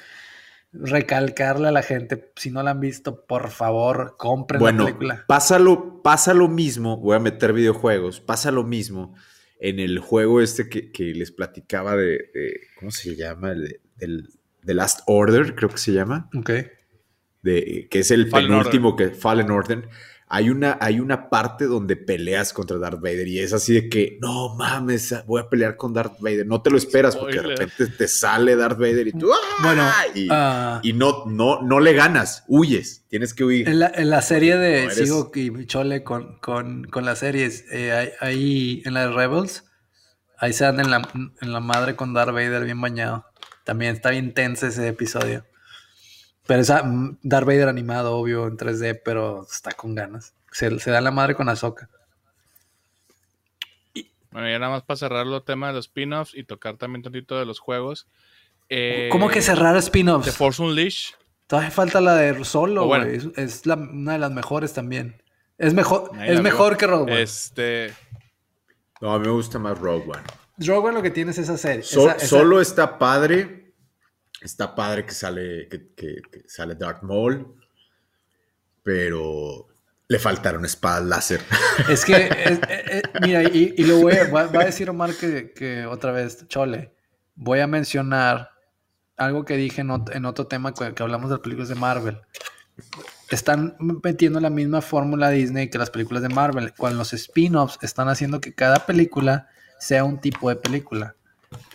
recalcarle 0.73 1.69
a 1.69 1.73
la 1.73 1.83
gente, 1.83 2.33
si 2.37 2.51
no 2.51 2.63
la 2.63 2.71
han 2.73 2.81
visto, 2.81 3.25
por 3.27 3.51
favor, 3.51 4.17
compren 4.19 4.59
Bueno, 4.61 4.81
la 4.85 4.87
película. 4.87 5.25
pasa 5.29 5.59
lo, 5.59 6.03
pasa 6.03 6.33
lo 6.35 6.49
mismo, 6.49 6.97
voy 6.97 7.17
a 7.17 7.21
meter 7.21 7.53
videojuegos, 7.53 8.21
pasa 8.21 8.51
lo 8.51 8.65
mismo 8.65 9.15
en 9.61 9.79
el 9.79 9.99
juego 9.99 10.41
este 10.41 10.69
que, 10.69 10.91
que 10.91 11.13
les 11.15 11.31
platicaba 11.31 11.95
de, 11.97 12.31
de- 12.35 12.61
¿cómo 12.79 12.91
se 12.91 13.15
llama? 13.17 13.53
El 13.53 13.65
de- 13.69 13.81
del 13.97 14.29
The 14.65 14.75
Last 14.75 15.01
Order, 15.07 15.55
creo 15.55 15.69
que 15.69 15.79
se 15.79 15.93
llama, 15.93 16.29
Ok. 16.37 16.51
de, 17.43 17.89
que 17.91 17.99
es 18.01 18.11
el 18.11 18.29
Fallen 18.29 18.49
penúltimo 18.51 18.97
que 18.97 19.11
Fallen 19.11 19.51
Order. 19.51 19.89
Hay 20.35 20.49
una, 20.49 20.79
hay 20.81 20.99
una 20.99 21.29
parte 21.29 21.67
donde 21.67 21.95
peleas 21.95 22.55
contra 22.55 22.79
Darth 22.79 23.03
Vader 23.03 23.29
y 23.29 23.39
es 23.41 23.53
así 23.53 23.75
de 23.75 23.89
que, 23.91 24.17
no 24.23 24.55
mames, 24.57 25.15
voy 25.27 25.43
a 25.43 25.49
pelear 25.51 25.77
con 25.77 25.93
Darth 25.93 26.19
Vader. 26.21 26.47
No 26.47 26.63
te 26.63 26.71
lo 26.71 26.79
esperas 26.79 27.15
porque 27.17 27.37
de 27.37 27.43
repente 27.43 27.87
te 27.89 28.09
sale 28.09 28.57
Darth 28.57 28.79
Vader 28.79 29.09
y 29.09 29.13
tú, 29.13 29.31
¡ah! 29.31 29.37
Bueno, 29.63 29.87
y, 30.15 30.29
ah, 30.31 30.81
y 30.83 30.95
no, 30.95 31.27
no, 31.27 31.61
no 31.61 31.81
le 31.81 31.93
ganas, 31.93 32.45
huyes, 32.49 33.05
tienes 33.09 33.35
que 33.35 33.45
huir. 33.45 33.69
En 33.69 33.79
la, 33.81 33.93
en 33.95 34.09
la 34.09 34.23
serie 34.23 34.57
de 34.57 34.85
No, 34.87 34.91
eres- 34.91 34.97
Sigo 34.97 35.31
y 35.35 35.67
Chole 35.67 36.03
con, 36.03 36.39
con, 36.39 36.85
con 36.85 37.05
las 37.05 37.19
series, 37.19 37.67
eh, 37.71 38.15
hay- 38.19 38.81
en 38.87 38.95
las 38.95 39.13
Rebels, 39.15 39.65
ahí 40.39 40.55
se 40.55 40.65
dan 40.65 40.81
en 40.81 40.91
la, 40.91 41.07
en 41.43 41.53
la 41.53 41.61
madre 41.61 41.95
con 41.95 42.15
Darth 42.15 42.33
Vader 42.33 42.65
bien 42.65 42.81
bañado. 42.81 43.27
También 43.65 43.95
está 43.95 44.09
bien 44.09 44.33
tenso 44.33 44.67
ese 44.67 44.89
episodio. 44.89 45.45
Pero 46.47 46.61
esa 46.61 46.83
mm, 46.83 47.19
Darth 47.23 47.47
Vader 47.47 47.69
animado, 47.69 48.17
obvio, 48.17 48.47
en 48.47 48.57
3D, 48.57 49.01
pero 49.05 49.47
está 49.51 49.73
con 49.73 49.95
ganas. 49.95 50.35
Se, 50.51 50.79
se 50.81 50.91
da 50.91 51.01
la 51.01 51.11
madre 51.11 51.35
con 51.35 51.49
Ahsoka. 51.49 51.89
Bueno, 54.31 54.49
ya 54.49 54.59
nada 54.59 54.73
más 54.73 54.83
para 54.83 54.97
cerrar 54.97 55.27
el 55.27 55.43
tema 55.45 55.69
de 55.69 55.75
los 55.75 55.87
spin-offs 55.87 56.35
y 56.35 56.45
tocar 56.45 56.77
también 56.79 57.03
tantito 57.03 57.39
de 57.39 57.45
los 57.45 57.59
juegos. 57.59 58.07
Eh, 58.71 59.09
¿Cómo 59.13 59.29
que 59.29 59.43
cerrar 59.43 59.75
The 59.75 59.81
spin-offs? 59.81 60.35
Force 60.35 60.63
Unleashed. 60.63 61.15
Todavía 61.47 61.71
falta 61.71 62.01
la 62.01 62.15
de 62.15 62.43
Solo, 62.45 62.87
bueno. 62.87 63.05
güey. 63.05 63.17
Es, 63.19 63.27
es 63.37 63.67
la- 63.67 63.75
una 63.75 64.13
de 64.15 64.19
las 64.19 64.31
mejores 64.31 64.73
también. 64.73 65.23
Es 65.59 65.75
mejor, 65.75 66.11
Ahí 66.19 66.31
es 66.31 66.41
mejor 66.41 66.79
que 66.79 66.87
Rogue 66.87 67.13
One. 67.13 67.23
Este. 67.23 67.93
No, 69.03 69.13
a 69.13 69.19
mí 69.19 69.27
me 69.27 69.33
gusta 69.33 69.59
más 69.59 69.79
Rogue 69.79 70.05
One. 70.11 70.23
Rogue 70.59 70.89
One 70.89 70.95
lo 70.95 71.03
que 71.03 71.11
tiene 71.11 71.33
es 71.33 71.39
esa 71.39 71.59
serie. 71.59 71.83
So- 71.83 72.07
esa- 72.09 72.17
esa- 72.17 72.27
Solo 72.27 72.61
está 72.63 72.99
padre. 72.99 73.62
Está 74.43 74.75
padre 74.75 75.05
que 75.07 75.13
sale, 75.15 75.69
que, 75.69 75.89
que- 75.95 76.23
que 76.31 76.49
sale 76.49 76.75
Darth 76.75 77.03
Maul. 77.03 77.55
Pero 78.83 79.69
le 80.09 80.19
faltaron 80.19 80.65
espadas 80.65 81.05
láser. 81.05 81.41
Es 81.89 82.05
que, 82.05 82.15
es- 82.15 82.59
eh, 82.69 82.85
eh, 82.91 83.03
mira, 83.23 83.43
y, 83.45 83.75
y 83.77 83.85
lo 83.85 83.99
voy 83.99 84.15
a, 84.17 84.25
va, 84.31 84.47
va 84.47 84.63
a 84.63 84.67
decir 84.67 84.91
Omar 84.91 85.15
que, 85.15 85.53
que 85.53 85.87
otra 85.87 86.13
vez, 86.13 86.47
Chole, 86.49 86.93
voy 87.35 87.61
a 87.61 87.67
mencionar 87.67 88.51
algo 89.17 89.45
que 89.45 89.57
dije 89.57 89.81
en, 89.83 89.89
ot- 89.89 90.15
en 90.15 90.25
otro 90.25 90.47
tema 90.49 90.75
que, 90.75 90.95
que 90.95 91.03
hablamos 91.03 91.31
de 91.31 91.37
las 91.37 91.43
películas 91.43 91.69
de 91.69 91.75
Marvel. 91.77 92.21
Están 93.31 93.77
metiendo 94.03 94.41
la 94.41 94.51
misma 94.51 94.83
fórmula 94.83 95.31
Disney 95.31 95.71
que 95.71 95.79
las 95.79 95.91
películas 95.91 96.23
de 96.23 96.29
Marvel. 96.29 96.75
Con 96.75 96.99
los 96.99 97.13
spin-offs 97.13 97.79
están 97.83 98.09
haciendo 98.09 98.41
que 98.41 98.55
cada 98.55 98.85
película 98.87 99.49
sea 99.79 100.05
un 100.05 100.21
tipo 100.21 100.49
de 100.49 100.57
película. 100.57 101.15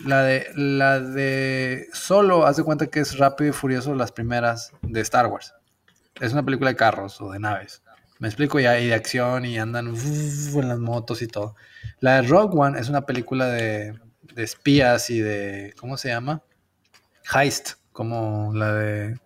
La 0.04 0.24
de, 0.24 0.48
la 0.56 1.00
de 1.00 1.88
Solo, 1.94 2.46
haz 2.46 2.58
de 2.58 2.64
cuenta 2.64 2.88
que 2.88 3.00
es 3.00 3.18
Rápido 3.18 3.50
y 3.50 3.54
Furioso 3.54 3.94
las 3.96 4.12
primeras 4.12 4.72
de 4.82 5.02
Star 5.02 5.28
Wars. 5.28 5.54
Es 6.20 6.34
una 6.34 6.44
película 6.44 6.70
de 6.70 6.76
carros 6.76 7.20
o 7.22 7.32
de 7.32 7.40
naves. 7.40 7.82
Me 8.20 8.28
explico 8.28 8.60
ya, 8.60 8.80
y 8.80 8.88
de 8.88 8.96
acción 8.96 9.46
y 9.46 9.60
andan 9.60 9.88
en 9.96 10.68
las 10.68 10.80
motos 10.80 11.22
y 11.22 11.28
todo. 11.28 11.56
La 12.00 12.22
de 12.22 12.28
Rogue 12.28 12.58
One 12.58 12.80
es 12.80 12.90
una 12.90 13.06
película 13.06 13.48
de, 13.48 14.00
de 14.34 14.44
espías 14.44 15.10
y 15.10 15.20
de, 15.20 15.74
¿cómo 15.78 15.98
se 15.98 16.10
llama? 16.10 16.42
Heist, 17.34 17.74
como 17.92 18.52
la 18.54 18.74
de 18.74 19.20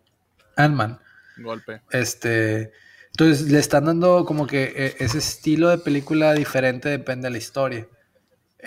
Ant-Man. 0.57 0.99
Golpe. 1.37 1.81
Este, 1.91 2.71
entonces 3.07 3.49
le 3.51 3.59
están 3.59 3.85
dando 3.85 4.25
como 4.25 4.47
que 4.47 4.73
eh, 4.75 4.95
ese 4.99 5.17
estilo 5.17 5.69
de 5.69 5.77
película 5.77 6.33
diferente 6.33 6.89
depende 6.89 7.27
de 7.27 7.31
la 7.31 7.37
historia. 7.37 7.87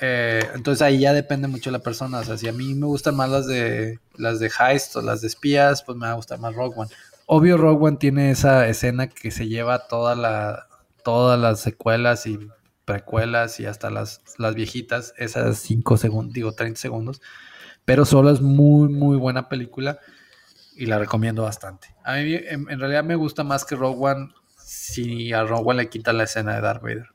Eh, 0.00 0.42
entonces 0.54 0.82
ahí 0.82 0.98
ya 0.98 1.12
depende 1.12 1.48
mucho 1.48 1.70
de 1.70 1.78
la 1.78 1.82
persona. 1.82 2.18
O 2.18 2.24
sea, 2.24 2.36
si 2.36 2.48
a 2.48 2.52
mí 2.52 2.74
me 2.74 2.86
gustan 2.86 3.16
más 3.16 3.30
las 3.30 3.46
de 3.46 3.98
las 4.16 4.40
de 4.40 4.50
heist 4.58 4.96
o 4.96 5.02
las 5.02 5.20
de 5.20 5.28
espías, 5.28 5.82
pues 5.82 5.96
me 5.96 6.06
va 6.06 6.12
a 6.12 6.16
gustar 6.16 6.38
más 6.38 6.54
Rogue 6.54 6.74
One. 6.76 6.90
Obvio 7.26 7.56
Rogue 7.56 7.86
One 7.86 7.96
tiene 7.96 8.30
esa 8.30 8.66
escena 8.68 9.08
que 9.08 9.30
se 9.30 9.48
lleva 9.48 9.86
toda 9.86 10.14
la 10.14 10.68
todas 11.04 11.38
las 11.38 11.60
secuelas 11.60 12.26
y 12.26 12.38
precuelas 12.84 13.60
y 13.60 13.66
hasta 13.66 13.90
las, 13.90 14.22
las 14.38 14.54
viejitas, 14.54 15.14
esas 15.16 15.58
5 15.58 15.96
segundos, 15.96 16.34
digo 16.34 16.52
30 16.52 16.80
segundos. 16.80 17.22
Pero 17.84 18.04
solo 18.04 18.30
es 18.30 18.40
muy, 18.40 18.88
muy 18.88 19.16
buena 19.16 19.48
película 19.48 19.98
y 20.74 20.86
la 20.86 20.98
recomiendo 20.98 21.42
bastante. 21.42 21.94
A 22.04 22.14
mí 22.14 22.34
en, 22.34 22.70
en 22.70 22.80
realidad 22.80 23.04
me 23.04 23.14
gusta 23.14 23.44
más 23.44 23.64
que 23.64 23.76
Rogue 23.76 24.12
One 24.12 24.34
si 24.56 25.32
a 25.32 25.44
Rogue 25.44 25.70
One 25.70 25.82
le 25.82 25.88
quita 25.88 26.12
la 26.12 26.24
escena 26.24 26.54
de 26.54 26.62
Darth 26.62 26.82
Vader. 26.82 27.13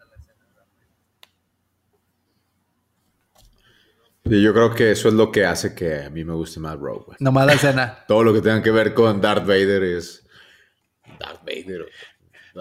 Y 4.29 4.41
yo 4.43 4.53
creo 4.53 4.73
que 4.73 4.91
eso 4.91 5.07
es 5.07 5.13
lo 5.13 5.31
que 5.31 5.45
hace 5.45 5.73
que 5.73 6.03
a 6.03 6.09
mí 6.09 6.23
me 6.23 6.33
guste 6.33 6.59
más 6.59 6.77
Rogue 6.77 7.05
One. 7.07 7.17
Nomás 7.19 7.45
la 7.47 7.53
escena. 7.53 7.99
Todo 8.07 8.23
lo 8.23 8.33
que 8.33 8.41
tenga 8.41 8.61
que 8.61 8.71
ver 8.71 8.93
con 8.93 9.19
Darth 9.21 9.45
Vader 9.45 9.83
es 9.83 10.25
Darth 11.19 11.41
Vader. 11.45 11.85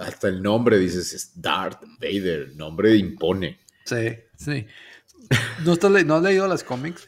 Hasta 0.00 0.28
el 0.28 0.42
nombre 0.42 0.78
dices 0.78 1.12
es 1.12 1.40
Darth 1.40 1.82
Vader. 2.00 2.40
El 2.50 2.56
nombre 2.56 2.96
impone. 2.96 3.58
Sí, 3.84 4.16
sí. 4.36 4.66
¿No, 5.64 5.72
estás 5.74 5.90
le- 5.90 6.04
¿No 6.04 6.16
has 6.16 6.22
leído 6.22 6.46
las 6.48 6.64
cómics? 6.64 7.06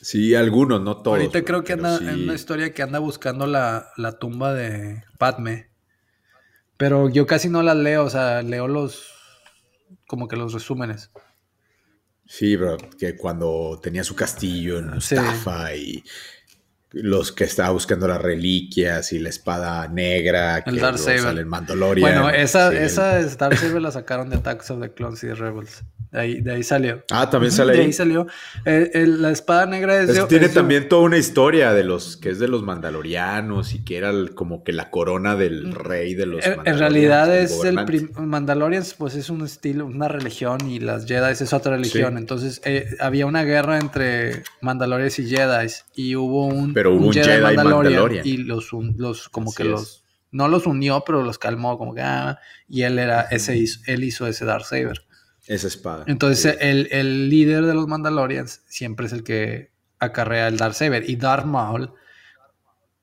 Sí, 0.00 0.34
algunos, 0.34 0.80
no 0.82 0.98
todos. 1.02 1.18
Ahorita 1.18 1.42
creo 1.42 1.64
que 1.64 1.72
anda 1.72 1.98
sí. 1.98 2.06
en 2.06 2.22
una 2.24 2.34
historia 2.34 2.72
que 2.72 2.82
anda 2.82 2.98
buscando 2.98 3.46
la, 3.46 3.88
la 3.96 4.18
tumba 4.18 4.52
de 4.54 5.02
Padme. 5.18 5.70
Pero 6.76 7.08
yo 7.08 7.26
casi 7.26 7.48
no 7.48 7.62
las 7.62 7.76
leo, 7.76 8.04
o 8.04 8.10
sea, 8.10 8.42
leo 8.42 8.68
los 8.68 9.12
como 10.06 10.28
que 10.28 10.36
los 10.36 10.52
resúmenes. 10.52 11.10
Sí, 12.26 12.56
bro, 12.56 12.76
que 12.98 13.16
cuando 13.16 13.78
tenía 13.82 14.02
su 14.04 14.14
castillo 14.16 14.78
en 14.78 15.00
Sí. 15.00 15.14
Mustafa 15.14 15.74
y 15.74 16.02
los 16.92 17.30
que 17.32 17.44
estaba 17.44 17.70
buscando 17.70 18.08
las 18.08 18.20
reliquias 18.22 19.12
y 19.12 19.18
la 19.18 19.28
espada 19.28 19.86
negra 19.88 20.62
que 20.64 20.70
El 20.70 20.78
Darth 20.80 20.98
Saber. 20.98 21.20
sale 21.20 21.40
en 21.42 21.48
Mandalorian. 21.48 22.00
Bueno, 22.22 22.30
esa, 22.30 22.70
Sí, 22.70 22.76
el- 22.76 22.82
esa 22.84 23.20
Star 23.20 23.56
Saber 23.56 23.82
la 23.82 23.90
sacaron 23.92 24.30
de 24.30 24.36
Attacks 24.36 24.70
of 24.70 24.80
the 24.80 24.92
Clones 24.92 25.22
y 25.24 25.26
de 25.28 25.34
Rebels. 25.34 25.82
De 26.12 26.20
ahí, 26.20 26.40
de 26.40 26.52
ahí 26.52 26.62
salió. 26.62 27.04
Ah, 27.10 27.28
también 27.28 27.52
sale 27.52 27.72
de 27.72 27.78
ahí. 27.80 27.84
ahí 27.86 27.92
salió. 27.92 28.26
El- 28.64 29.20
la 29.22 29.30
espada 29.32 29.66
negra 29.66 29.96
es 30.00 30.08
Es 30.10 30.14
de- 30.16 30.20
que 30.22 30.26
tiene 30.28 30.46
es 30.46 30.54
también 30.54 30.88
toda 30.88 31.02
una 31.02 31.18
historia 31.18 31.72
de 31.72 31.84
los 31.84 32.16
que 32.16 32.30
es 32.30 32.38
de 32.38 32.48
los 32.48 32.62
mandalorianos 32.62 33.74
y 33.74 33.84
que 33.84 33.96
era 33.98 34.10
el- 34.10 34.34
como 34.34 34.62
que 34.64 34.72
la 34.72 34.90
corona 34.90 35.36
del 35.36 35.74
rey 35.74 36.14
de 36.14 36.26
los 36.26 36.46
Mm. 36.46 36.50
En, 36.52 36.60
en 36.66 36.78
realidad 36.78 37.36
es 37.36 37.62
el 37.64 37.84
prim- 37.84 38.10
Mandalorians, 38.16 38.94
pues 38.94 39.14
es 39.14 39.30
un 39.30 39.42
estilo, 39.44 39.86
una 39.86 40.08
religión 40.08 40.58
y 40.68 40.78
las 40.80 41.06
Jedi 41.06 41.32
es 41.32 41.52
otra 41.52 41.76
religión. 41.76 42.12
Sí. 42.14 42.18
Entonces 42.18 42.60
eh, 42.64 42.86
había 43.00 43.26
una 43.26 43.44
guerra 43.44 43.78
entre 43.78 44.42
Mandalorians 44.60 45.18
y 45.18 45.28
Jedi 45.28 45.66
y 45.94 46.16
hubo 46.16 46.46
un, 46.46 46.72
Pero 46.72 46.94
hubo 46.94 47.08
un 47.08 47.12
Jedi 47.12 47.42
Mandalorian. 47.42 48.20
y 48.24 48.38
los, 48.38 48.72
un- 48.72 48.94
los 48.98 49.28
como 49.28 49.48
Así 49.50 49.56
que 49.58 49.62
es. 49.64 49.68
los 49.68 50.02
no 50.32 50.48
los 50.48 50.66
unió, 50.66 51.02
pero 51.06 51.22
los 51.22 51.38
calmó 51.38 51.78
como 51.78 51.94
que 51.94 52.02
ah, 52.02 52.38
y 52.68 52.82
él 52.82 52.98
era 52.98 53.22
ese 53.30 53.56
hizo- 53.56 53.80
él 53.86 54.04
hizo 54.04 54.26
ese 54.26 54.44
Darth 54.44 54.64
Saber. 54.66 55.05
Esa 55.46 55.66
espada. 55.68 56.04
Entonces 56.06 56.52
Sí. 56.52 56.58
el, 56.60 56.88
el 56.90 57.28
líder 57.30 57.64
de 57.66 57.74
los 57.74 57.86
Mandalorians 57.86 58.62
siempre 58.68 59.06
es 59.06 59.12
el 59.12 59.22
que 59.22 59.70
acarrea 59.98 60.48
el 60.48 60.56
Darth 60.56 60.74
Saber. 60.74 61.08
Y 61.08 61.16
Darth 61.16 61.44
Maul 61.46 61.92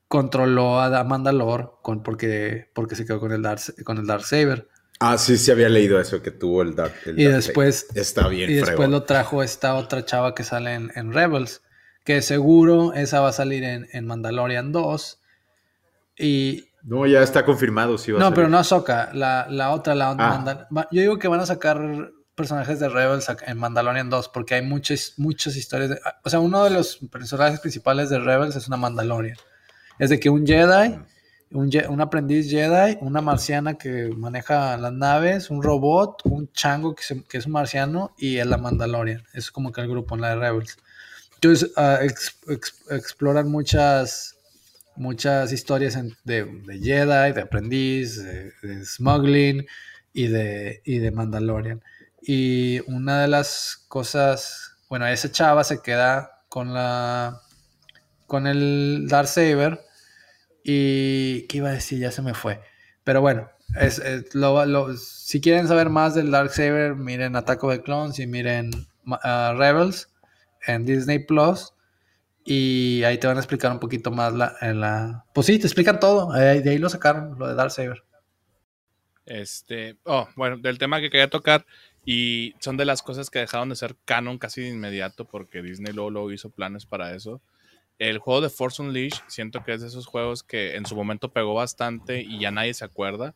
controló 0.08 0.80
a 0.82 0.90
Da- 0.90 1.04
Mandalor 1.04 1.80
con, 1.82 2.04
porque, 2.04 2.70
porque 2.74 2.96
se 2.96 3.06
quedó 3.06 3.20
con 3.20 3.32
el, 3.32 3.42
Darth, 3.42 3.82
con 3.84 3.98
el 3.98 4.06
Darth 4.06 4.26
Saber. 4.26 4.68
Ah, 5.00 5.18
sí, 5.18 5.38
sí 5.38 5.52
había 5.52 5.70
leído 5.70 6.00
eso, 6.00 6.22
que 6.22 6.32
tuvo 6.32 6.62
el 6.62 6.76
Dark. 6.76 6.94
el 7.06 7.20
Y 7.20 7.26
después. 7.26 7.88
Está 7.96 8.28
bien, 8.28 8.50
y 8.50 8.54
después 8.56 8.90
lo 8.90 9.04
trajo 9.04 9.44
esta 9.44 9.76
otra 9.76 10.06
chava 10.06 10.36
que 10.36 10.44
sale 10.44 10.74
en, 10.76 10.92
en 10.96 11.12
Rebels. 11.14 11.62
Que 12.06 12.22
seguro 12.22 12.94
esa 12.94 13.22
va 13.22 13.30
a 13.30 13.34
salir 13.34 13.64
en, 13.64 13.88
en 13.92 14.06
Mandalorian 14.06 14.72
2. 14.72 15.20
Y. 16.20 16.66
No, 16.84 17.06
ya 17.08 17.22
está 17.24 17.46
confirmado, 17.46 17.98
sí 17.98 18.12
va 18.12 18.20
No, 18.20 18.34
pero 18.34 18.50
no 18.50 18.58
Ahsoka. 18.60 19.10
La, 19.14 19.48
la 19.50 19.72
otra, 19.72 19.96
la 19.96 20.12
Ah. 20.12 20.16
Mandal- 20.70 20.88
Yo 20.92 21.02
digo 21.02 21.18
que 21.18 21.28
van 21.30 21.40
a 21.40 21.46
sacar 21.46 22.12
personajes 22.36 22.80
de 22.80 22.90
Rebels 22.90 23.28
en 23.46 23.58
Mandalorian 23.58 24.10
2 24.10 24.30
porque 24.30 24.56
hay 24.56 24.62
muchas, 24.62 25.14
muchas 25.18 25.56
historias. 25.56 25.92
de- 25.92 26.00
o 26.24 26.30
sea, 26.30 26.40
uno 26.40 26.64
de 26.64 26.70
los 26.72 26.98
personajes 27.12 27.60
principales 27.60 28.10
de 28.10 28.20
Rebels 28.20 28.56
es 28.56 28.68
una 28.68 28.78
Mandalorian. 28.78 29.38
Es 30.00 30.10
de 30.10 30.20
que 30.20 30.30
un 30.30 30.46
Jedi, 30.46 31.00
un, 31.52 31.70
un 31.90 32.02
aprendiz 32.02 32.50
Jedi, 32.50 32.98
una 33.02 33.22
marciana 33.22 33.76
que 33.76 34.10
maneja 34.18 34.76
las 34.78 34.92
naves, 34.94 35.50
un 35.52 35.62
robot, 35.62 36.22
un 36.26 36.52
chango 36.52 36.96
que, 36.96 37.04
es 37.38 37.46
un 37.46 37.52
marciano 37.52 38.14
y 38.18 38.38
es 38.38 38.48
la 38.48 38.58
Mandalorian. 38.58 39.24
Es 39.34 39.52
como 39.52 39.72
que 39.72 39.82
el 39.82 39.88
grupo 39.90 40.16
en 40.16 40.22
la 40.22 40.30
de 40.30 40.36
Rebels. 40.38 40.78
Entonces, 41.36 41.72
ah, 41.76 42.00
ex- 42.02 42.38
ex- 42.48 42.84
exploran 42.90 43.50
muchas 43.52 44.38
muchas 44.96 45.52
historias 45.52 45.98
de, 46.24 46.46
de, 46.46 46.80
Jedi, 46.80 47.34
de 47.34 47.42
aprendiz, 47.42 48.24
de, 48.24 48.86
smuggling 48.86 49.66
y 50.14 50.28
de, 50.28 50.82
y 50.86 51.00
de 51.00 51.10
Mandalorian. 51.12 51.82
Y 52.26 52.80
una 52.90 53.22
de 53.22 53.28
las 53.28 53.86
cosas, 53.88 54.78
bueno, 54.90 55.08
esa 55.08 55.32
chava 55.32 55.64
se 55.64 55.82
queda 55.82 56.44
con 56.50 56.74
la 56.74 57.42
con 58.28 58.48
el 58.48 59.08
Dark 59.10 59.28
Saber 59.28 59.82
y 60.64 61.46
qué 61.48 61.58
iba 61.58 61.70
a 61.70 61.74
decir, 61.74 62.00
ya 62.00 62.12
se 62.12 62.22
me 62.22 62.34
fue. 62.34 62.62
Pero 63.04 63.22
bueno, 63.22 63.50
es, 63.80 64.02
si 65.00 65.42
quieren 65.42 65.68
saber 65.68 65.90
más 65.90 66.16
del 66.16 66.32
Dark 66.32 66.50
Saber, 66.52 66.96
miren 66.96 67.36
Attack 67.36 67.64
of 67.64 67.74
the 67.74 67.82
Clones 67.82 68.20
y 68.20 68.28
miren 68.28 68.72
uh, 69.06 69.58
Rebels 69.58 70.10
en 70.66 70.86
Disney 70.86 71.20
Plus. 71.20 71.74
Y 72.46 73.04
ahí 73.04 73.18
te 73.18 73.28
van 73.28 73.38
a 73.38 73.40
explicar 73.40 73.72
un 73.72 73.80
poquito 73.80 74.12
más 74.12 74.34
la. 74.34 75.26
Pues 75.34 75.48
sí, 75.48 75.60
te 75.60 75.68
explican 75.68 76.00
todo. 76.00 76.32
de 76.34 76.70
ahí 76.70 76.78
lo 76.78 76.90
sacaron, 76.90 77.38
lo 77.38 77.48
de 77.48 77.56
Dark 77.56 77.72
Saber. 77.72 78.04
Este. 79.26 79.98
Oh, 80.04 80.28
bueno, 80.36 80.58
del 80.58 80.78
tema 80.78 81.00
que 81.00 81.10
quería 81.10 81.30
tocar. 81.30 81.66
Y 82.06 82.54
son 82.60 82.78
de 82.78 82.86
las 82.86 83.02
cosas 83.02 83.30
que 83.30 83.40
dejaron 83.40 83.70
de 83.70 83.76
ser 83.76 83.96
canon 84.06 84.38
casi 84.38 84.62
de 84.62 84.70
inmediato. 84.70 85.26
Porque 85.26 85.62
Disney 85.62 85.94
luego, 85.94 86.10
luego 86.10 86.32
hizo 86.32 86.50
planes 86.50 86.86
para 86.86 87.16
eso. 87.16 87.42
El 88.00 88.18
juego 88.18 88.42
de 88.42 88.50
Force 88.50 88.82
Unleashed, 88.82 89.22
siento 89.28 89.64
que 89.64 89.74
es 89.74 89.82
de 89.82 89.88
esos 89.88 90.08
juegos 90.08 90.44
que 90.44 90.76
en 90.76 90.86
su 90.86 90.96
momento 90.96 91.32
pegó 91.32 91.54
bastante 91.54 92.22
y 92.22 92.40
ya 92.40 92.52
nadie 92.52 92.74
se 92.74 92.86
acuerda. 92.86 93.36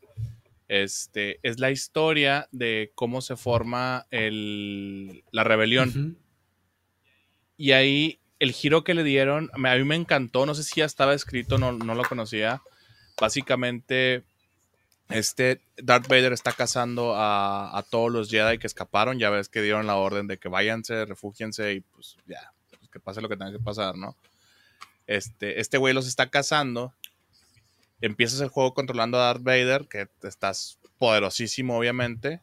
Este, 0.67 1.39
es 1.43 1.59
la 1.59 1.71
historia 1.71 2.49
de 2.51 2.91
cómo 2.95 3.21
se 3.21 3.37
forma 3.37 4.05
el, 4.11 5.23
la 5.31 5.43
rebelión. 5.43 6.17
Y 7.55 7.71
ahí 7.71 8.19
el 8.39 8.51
giro 8.51 8.83
que 8.83 8.93
le 8.93 9.03
dieron, 9.03 9.49
a 9.53 9.57
mí 9.57 9.83
me 9.83 9.95
encantó, 9.95 10.45
no 10.45 10.53
sé 10.53 10.63
si 10.63 10.79
ya 10.79 10.85
estaba 10.85 11.13
escrito, 11.13 11.57
no, 11.57 11.71
no 11.71 11.95
lo 11.95 12.03
conocía. 12.03 12.61
Básicamente, 13.19 14.23
este 15.09 15.61
Darth 15.77 16.07
Vader 16.07 16.33
está 16.33 16.51
cazando 16.51 17.13
a, 17.15 17.83
todos 17.89 18.11
los 18.11 18.29
Jedi 18.29 18.57
que 18.57 18.67
escaparon. 18.67 19.19
Ya 19.19 19.29
ves 19.29 19.49
que 19.49 19.61
dieron 19.61 19.87
la 19.87 19.95
orden 19.95 20.27
de 20.27 20.37
que 20.37 20.49
váyanse, 20.49 21.05
refúgiense 21.05 21.73
y 21.73 21.81
pues 21.81 22.17
ya, 22.27 22.51
pues, 22.77 22.89
que 22.91 22.99
pase 22.99 23.21
lo 23.21 23.29
que 23.29 23.37
tenga 23.37 23.51
que 23.51 23.59
pasar, 23.59 23.95
¿no? 23.95 24.15
Este, 25.05 25.61
este 25.61 25.77
güey 25.77 25.93
los 25.93 26.07
está 26.07 26.29
cazando. 26.29 26.93
Empiezas 28.01 28.41
el 28.41 28.49
juego 28.49 28.73
controlando 28.73 29.17
a 29.17 29.25
Darth 29.25 29.43
Vader, 29.43 29.87
que 29.87 30.07
estás 30.23 30.77
poderosísimo, 30.99 31.77
obviamente. 31.77 32.41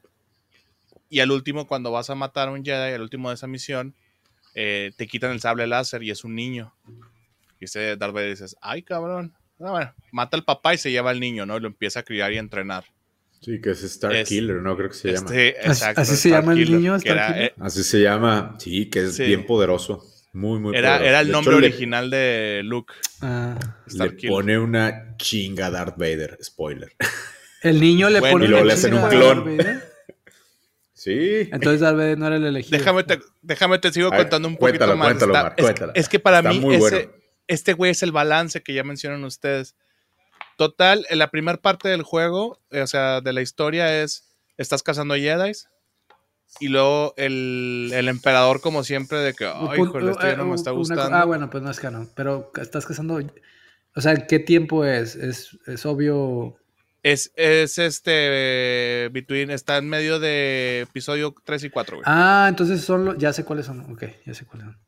Y 1.11 1.21
al 1.21 1.31
último, 1.31 1.67
cuando 1.67 1.93
vas 1.93 2.11
a 2.11 2.15
matar 2.15 2.49
a 2.49 2.53
un 2.53 2.65
Jedi, 2.65 2.95
al 2.95 3.03
último 3.03 3.29
de 3.29 3.35
esa 3.35 3.47
misión, 3.47 3.95
eh, 4.55 4.93
te 4.97 5.07
quitan 5.07 5.33
el 5.33 5.41
sable 5.41 5.67
láser 5.67 6.03
y 6.03 6.11
es 6.11 6.25
un 6.25 6.35
niño. 6.35 6.75
Y 7.61 7.67
ese 7.67 7.97
Darth 7.97 8.15
Vader 8.15 8.31
dices, 8.31 8.57
ay 8.61 8.83
cabrón. 8.83 9.35
Ah, 9.61 9.71
bueno, 9.71 9.95
mata 10.13 10.37
al 10.37 10.45
papá 10.45 10.75
y 10.75 10.79
se 10.79 10.91
lleva 10.91 11.11
al 11.11 11.21
niño, 11.21 11.47
¿no? 11.47 11.57
Y 11.57 11.61
lo 11.61 11.69
empieza 11.69 12.01
a 12.01 12.03
criar 12.03 12.33
y 12.33 12.37
a 12.37 12.41
entrenar. 12.41 12.85
Sí, 13.41 13.61
que 13.61 13.71
es 13.71 13.83
Star 13.85 14.25
Killer, 14.25 14.57
¿no? 14.57 14.77
Creo 14.77 14.89
que 14.89 14.95
se 14.95 15.13
llama. 15.13 15.31
exacto, 15.35 16.01
así 16.01 16.17
se 16.17 16.31
llama 16.31 16.55
el 16.55 16.71
niño, 16.71 16.97
Star 16.97 17.39
eh, 17.39 17.55
Así 17.61 17.85
se 17.85 18.01
llama, 18.01 18.57
sí, 18.59 18.89
que 18.89 19.05
es 19.05 19.19
bien 19.19 19.45
poderoso. 19.45 20.03
Muy, 20.33 20.59
muy 20.59 20.77
era, 20.77 20.99
era 21.05 21.21
el 21.21 21.31
nombre 21.31 21.55
original 21.55 22.11
de 22.11 22.63
Luke. 22.65 22.93
Ah. 23.21 23.57
Le 23.87 24.11
pone 24.29 24.59
una 24.59 25.17
chinga 25.17 25.67
a 25.67 25.71
Darth 25.71 25.97
Vader, 25.97 26.39
spoiler. 26.43 26.93
El 27.63 27.81
niño 27.81 28.11
le 28.11 28.21
pone 28.21 28.45
y 28.45 28.49
luego 28.49 28.65
le 28.65 28.73
hacen 28.75 28.95
un 28.95 29.09
clon. 29.09 29.59
Sí. 30.93 31.51
Entonces 31.53 31.81
Darth 31.81 31.99
Vader 31.99 32.17
no 32.17 32.27
era 32.29 32.37
el 32.37 32.47
elegido. 32.47 32.79
Déjame 32.79 33.05
te, 33.05 33.21
déjame 33.43 33.79
te 33.79 33.93
sigo 33.93 34.11
contando 34.11 34.49
un 34.49 34.57
poquito 34.57 34.87
más. 34.97 35.09
Cuéntalo, 35.09 35.53
Está, 35.55 35.93
es, 35.95 36.09
que 36.09 36.19
para 36.19 36.41
mí 36.41 36.63
este 37.47 37.73
güey 37.73 37.91
es 37.91 38.03
el 38.03 38.13
balance 38.13 38.63
que 38.63 38.75
ya 38.75 38.85
mencionan 38.85 39.25
ustedes. 39.25 39.77
Total, 40.57 41.07
en 41.11 41.19
la 41.19 41.31
primera 41.31 41.59
parte 41.59 41.89
del 41.89 42.03
juego, 42.03 42.61
eh, 42.71 42.83
o 42.83 42.87
sea, 42.87 43.21
de 43.21 43.33
la 43.33 43.43
historia 43.43 44.03
es, 44.03 44.37
estás 44.57 44.83
cazando 44.83 45.15
Jedi, 45.15 45.53
y 46.61 46.69
luego 46.69 47.15
el, 47.17 47.91
emperador, 47.93 48.61
como 48.61 48.85
siempre, 48.85 49.19
de 49.19 49.35
que, 49.35 49.47
ay, 49.47 49.81
híjole, 49.81 50.13
esto 50.13 50.27
ya 50.27 50.37
no 50.37 50.47
me 50.47 50.55
está 50.55 50.71
gustando. 50.71 51.15
ah, 51.15 51.25
bueno, 51.25 51.51
pues 51.51 51.63
no 51.63 51.71
es 51.71 51.81
canon. 51.81 52.09
Pero 52.15 52.53
estás 52.61 52.87
casando. 52.87 53.21
O 53.97 54.01
sea, 54.01 54.15
¿qué 54.27 54.39
tiempo 54.39 54.85
es? 54.85 55.17
Es, 55.17 55.59
es 55.67 55.85
obvio. 55.85 56.57
Es, 57.03 57.33
es 57.35 57.79
este. 57.79 59.11
Between, 59.13 59.51
está 59.51 59.79
en 59.79 59.89
medio 59.89 60.21
de 60.21 60.83
episodio 60.83 61.35
3 61.45 61.65
y 61.65 61.71
4, 61.71 61.97
güey. 61.97 62.05
Ah, 62.07 62.47
entonces 62.49 62.83
son. 62.83 63.19
Ya 63.19 63.33
sé 63.33 63.45
cuáles 63.45 63.67
son. 63.67 63.81
Ok, 63.93 64.05
ya 64.25 64.35
sé 64.35 64.47
cuáles 64.47 64.67
son. 64.67 64.79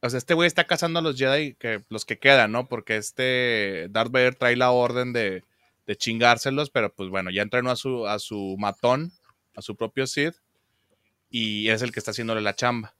O 0.00 0.10
sea, 0.10 0.18
este 0.18 0.34
güey 0.34 0.46
está 0.46 0.66
cazando 0.66 1.00
a 1.00 1.02
los 1.02 1.16
Jedi, 1.16 1.54
que, 1.54 1.82
los 1.88 2.04
que 2.04 2.18
quedan, 2.18 2.52
¿no? 2.52 2.68
Porque 2.68 2.96
este 2.96 3.88
Darth 3.90 4.12
Vader 4.12 4.34
trae 4.36 4.56
la 4.56 4.70
orden 4.70 5.12
de, 5.12 5.44
de 5.86 5.96
chingárselos, 5.96 6.70
pero 6.70 6.92
pues 6.94 7.08
bueno, 7.08 7.30
ya 7.30 7.42
entrenó 7.42 7.70
a 7.70 7.76
su, 7.76 8.06
a 8.06 8.18
su 8.18 8.56
matón 8.58 9.12
a 9.58 9.62
su 9.62 9.74
propio 9.74 10.06
Sid 10.06 10.34
y 11.30 11.68
es 11.68 11.82
el 11.82 11.90
que 11.90 11.98
está 11.98 12.12
haciéndole 12.12 12.40
la 12.40 12.54
chamba. 12.54 12.94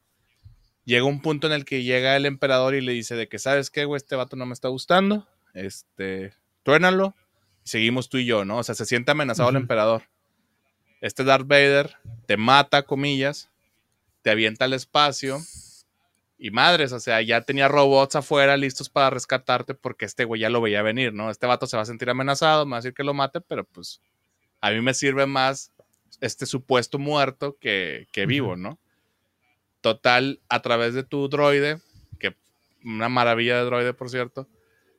Llega 0.85 1.05
un 1.05 1.23
punto 1.23 1.47
en 1.47 1.53
el 1.53 1.65
que 1.65 1.85
llega 1.85 2.17
el 2.17 2.27
emperador 2.27 2.75
y 2.75 2.81
le 2.81 2.93
dice 2.93 3.15
de 3.15 3.29
que, 3.29 3.39
¿sabes 3.39 3.71
qué, 3.71 3.85
güey? 3.85 3.99
Este 3.99 4.17
vato 4.17 4.37
no 4.37 4.45
me 4.45 4.55
está 4.55 4.69
gustando. 4.69 5.29
Este, 5.55 6.35
truénalo. 6.65 7.15
Y 7.65 7.69
seguimos 7.69 8.09
tú 8.09 8.19
y 8.19 8.25
yo, 8.25 8.45
¿no? 8.45 8.59
O 8.59 8.63
sea, 8.65 8.75
se 8.75 8.87
siente 8.87 9.13
amenazado 9.13 9.51
el 9.51 9.57
emperador. 9.57 10.05
Este 11.01 11.25
Darth 11.25 11.47
Vader 11.47 11.95
te 12.27 12.37
mata, 12.37 12.83
comillas, 12.83 13.51
te 14.23 14.31
avienta 14.31 14.65
al 14.65 14.73
espacio. 14.73 15.41
Y 16.41 16.53
madres, 16.53 16.93
o 16.93 17.01
sea, 17.01 17.21
ya 17.21 17.41
tenía 17.41 17.67
robots 17.67 18.15
afuera 18.15 18.57
listos 18.57 18.89
para 18.89 19.11
rescatarte 19.11 19.75
porque 19.75 20.05
este 20.05 20.25
güey 20.25 20.41
ya 20.41 20.51
lo 20.51 20.61
veía 20.61 20.83
venir, 20.83 21.13
¿no? 21.13 21.31
Este 21.31 21.47
vato 21.47 21.67
se 21.67 21.77
va 21.77 21.83
a 21.83 21.87
sentir 21.87 22.09
amenazado, 22.11 22.65
me 22.65 22.73
va 22.73 22.77
a 22.77 22.81
decir 22.81 22.95
que 22.95 23.03
lo 23.03 23.13
mate, 23.13 23.41
pero 23.41 23.65
pues 23.65 24.01
a 24.61 24.71
mí 24.71 24.81
me 24.81 24.95
sirve 24.95 25.27
más 25.27 25.73
este 26.21 26.47
supuesto 26.47 26.99
muerto 27.01 27.57
que, 27.61 28.07
vivo, 28.29 28.55
¿no? 28.55 28.79
Total, 29.81 30.41
a 30.49 30.63
través 30.63 30.95
de 30.95 31.03
tu 31.03 31.29
droide, 31.29 31.81
que 32.21 32.37
una 32.85 33.09
maravilla 33.09 33.59
de 33.59 33.65
droide, 33.65 33.93
por 33.93 34.09
cierto, 34.09 34.49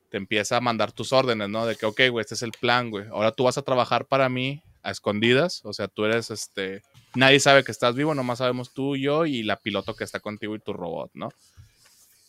te 0.10 0.18
empieza 0.18 0.58
a 0.58 0.62
mandar 0.62 0.92
tus 0.92 1.14
órdenes, 1.14 1.48
¿no? 1.48 1.66
De 1.66 1.78
que, 1.78 1.86
ok, 1.86 2.02
güey, 2.12 2.22
este 2.22 2.36
es 2.36 2.42
el 2.42 2.52
plan, 2.52 2.90
güey. 2.90 3.08
Ahora 3.08 3.32
tú 3.32 3.46
vas 3.46 3.58
a 3.58 3.62
trabajar 3.62 4.06
para 4.06 4.28
mí 4.28 4.62
a 4.84 4.92
escondidas, 4.92 5.62
o 5.64 5.72
sea, 5.72 5.88
tú 5.88 6.04
eres, 6.04 6.32
este, 6.32 6.82
nadie 7.16 7.40
sabe 7.40 7.64
que 7.64 7.72
estás 7.72 7.96
vivo, 7.96 8.14
nomás 8.14 8.40
sabemos 8.40 8.74
tú 8.74 8.96
y 8.96 9.04
yo 9.04 9.26
y 9.26 9.44
la 9.44 9.58
piloto 9.58 9.96
que 9.96 10.04
está 10.04 10.20
contigo 10.20 10.56
y 10.56 10.60
tu 10.60 10.74
robot, 10.74 11.12
¿no? 11.14 11.30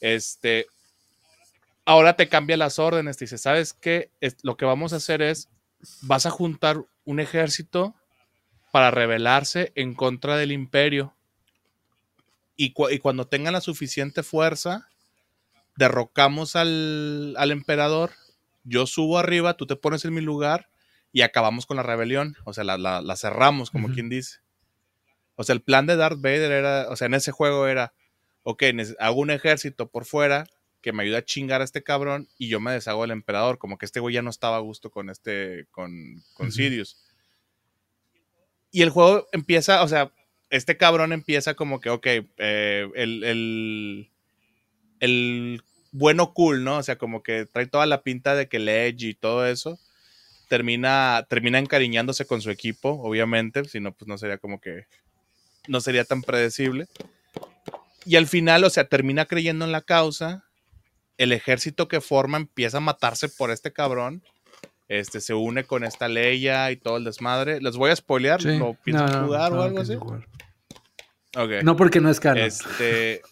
Este, 0.01 0.67
ahora 1.85 2.17
te 2.17 2.29
cambia 2.29 2.57
las 2.57 2.79
órdenes, 2.79 3.17
te 3.17 3.25
dice, 3.25 3.39
¿sabes 3.39 3.73
qué? 3.73 4.11
lo 4.43 4.57
que 4.57 4.65
vamos 4.65 4.93
a 4.93 4.97
hacer 4.97 5.23
es, 5.23 5.49
vas 6.03 6.27
a 6.27 6.31
juntar 6.31 6.85
un 7.05 7.21
ejército 7.21 7.95
para 8.71 8.91
rebelarse 8.91 9.73
en 9.75 9.95
contra 9.95 10.37
del 10.37 10.53
imperio. 10.53 11.15
Y, 12.57 12.73
cuando 12.73 13.27
tengan 13.27 13.55
la 13.55 13.63
suficiente 13.63 14.23
fuerza, 14.23 14.87
derrocamos 15.77 16.57
al, 16.57 17.35
emperador, 17.39 18.13
yo 18.65 18.87
subo 18.87 19.19
arriba, 19.19 19.55
tú 19.55 19.67
te 19.67 19.77
pones 19.77 20.05
en 20.05 20.13
mi 20.13 20.21
lugar 20.21 20.69
y 21.11 21.23
acabamos 21.23 21.65
con 21.65 21.79
la 21.79 21.83
rebelión. 21.83 22.37
O 22.45 22.53
sea, 22.53 22.65
la, 22.65 23.17
cerramos, 23.17 23.71
como 23.71 23.89
quien 23.89 24.11
dice. 24.11 24.41
O 25.41 25.43
sea, 25.43 25.55
el 25.55 25.63
plan 25.63 25.87
de 25.87 25.97
Darth 25.97 26.21
Vader 26.21 26.53
era, 26.53 26.87
o 26.91 26.97
sea, 26.97 27.07
en 27.07 27.15
ese 27.15 27.33
juego 27.33 27.67
era, 27.67 27.95
ok, 28.43 28.63
hago 28.99 29.21
un 29.21 29.31
ejército 29.31 29.91
por 29.91 30.05
fuera 30.05 30.47
que 30.83 30.93
me 30.93 31.03
ayuda 31.03 31.17
a 31.17 31.25
chingar 31.25 31.63
a 31.63 31.65
este 31.65 31.83
cabrón 31.83 32.29
y 32.37 32.49
yo 32.49 32.61
me 32.61 32.73
deshago 32.73 33.01
del 33.01 33.13
emperador, 33.13 33.57
como 33.57 33.79
que 33.79 33.87
este 33.87 34.01
güey 34.01 34.15
ya 34.15 34.21
no 34.21 34.29
estaba 34.29 34.57
a 34.57 34.61
gusto 34.61 34.91
con 34.91 35.09
este, 35.09 35.67
con, 35.71 36.23
con 36.35 36.53
Sidious. 36.53 37.03
Y 38.71 38.83
el 38.83 38.91
juego 38.91 39.29
empieza, 39.33 39.83
o 39.83 39.89
sea, 39.89 40.13
este 40.51 40.77
cabrón 40.77 41.15
empieza 41.15 41.55
como 41.55 41.81
que, 41.81 41.89
ok, 41.89 42.07
eh, 42.37 42.91
el, 42.95 44.11
el, 45.01 45.63
bueno 45.91 46.35
cool, 46.35 46.65
¿no? 46.65 46.77
O 46.77 46.83
sea, 46.83 46.99
como 46.99 47.23
que 47.23 47.47
trae 47.47 47.65
toda 47.65 47.87
la 47.87 48.03
pinta 48.03 48.35
de 48.35 48.47
que 48.47 48.59
le 48.59 48.89
edge 48.89 49.05
y 49.05 49.15
todo 49.15 49.47
eso. 49.47 49.81
Termina, 50.51 51.27
termina 51.31 51.59
encariñándose 51.59 52.27
con 52.27 52.43
su 52.43 52.51
equipo, 52.51 52.91
obviamente, 53.03 53.65
si 53.65 53.81
no, 53.81 53.95
pues 53.95 54.07
no 54.07 54.19
sería 54.19 54.37
como 54.37 54.61
que, 54.61 54.85
no 55.69 55.81
sería 55.81 56.05
tan 56.05 56.23
predecible. 56.23 56.87
Y 58.05 58.17
al 58.17 58.27
final, 58.27 58.65
o 58.65 58.71
sea, 58.71 58.85
termina 58.85 59.27
creyendo 59.27 59.65
en 59.65 59.73
la 59.73 59.83
causa. 59.83 60.45
El 61.19 61.33
ejército 61.33 61.87
que 61.87 62.01
forma 62.01 62.39
empieza 62.39 62.79
a 62.79 62.81
matarse 62.81 63.29
por 63.29 63.51
este 63.51 63.73
cabrón 63.73 64.23
este, 64.91 65.21
se 65.21 65.35
une 65.35 65.63
con 65.63 65.85
esta 65.85 66.09
Leia 66.09 66.73
y 66.73 66.77
todo 66.77 66.97
el 66.97 67.05
desmadre. 67.05 67.61
¿Les 67.61 67.77
voy 67.77 67.93
a 67.93 67.97
spoilear? 67.97 68.45
¿No 68.45 68.75
piensan 68.75 69.25
jugar 69.25 69.53
o 69.53 69.63
algo 69.63 69.79
así? 69.79 69.97
Okay. 71.37 71.63
No 71.63 71.77
porque 71.77 72.01
no 72.01 72.11
es 72.11 72.19
canon. 72.19 72.43
Este, 72.43 73.23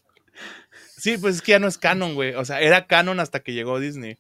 sí, 0.97 1.19
pues 1.19 1.35
es 1.35 1.43
que 1.43 1.51
ya 1.51 1.59
no 1.59 1.67
es 1.67 1.77
canon, 1.77 2.15
güey. 2.15 2.33
O 2.35 2.45
sea, 2.45 2.61
era 2.61 2.87
canon 2.87 3.19
hasta 3.19 3.41
que 3.41 3.55
llegó 3.55 3.81
Disney. 3.81 4.19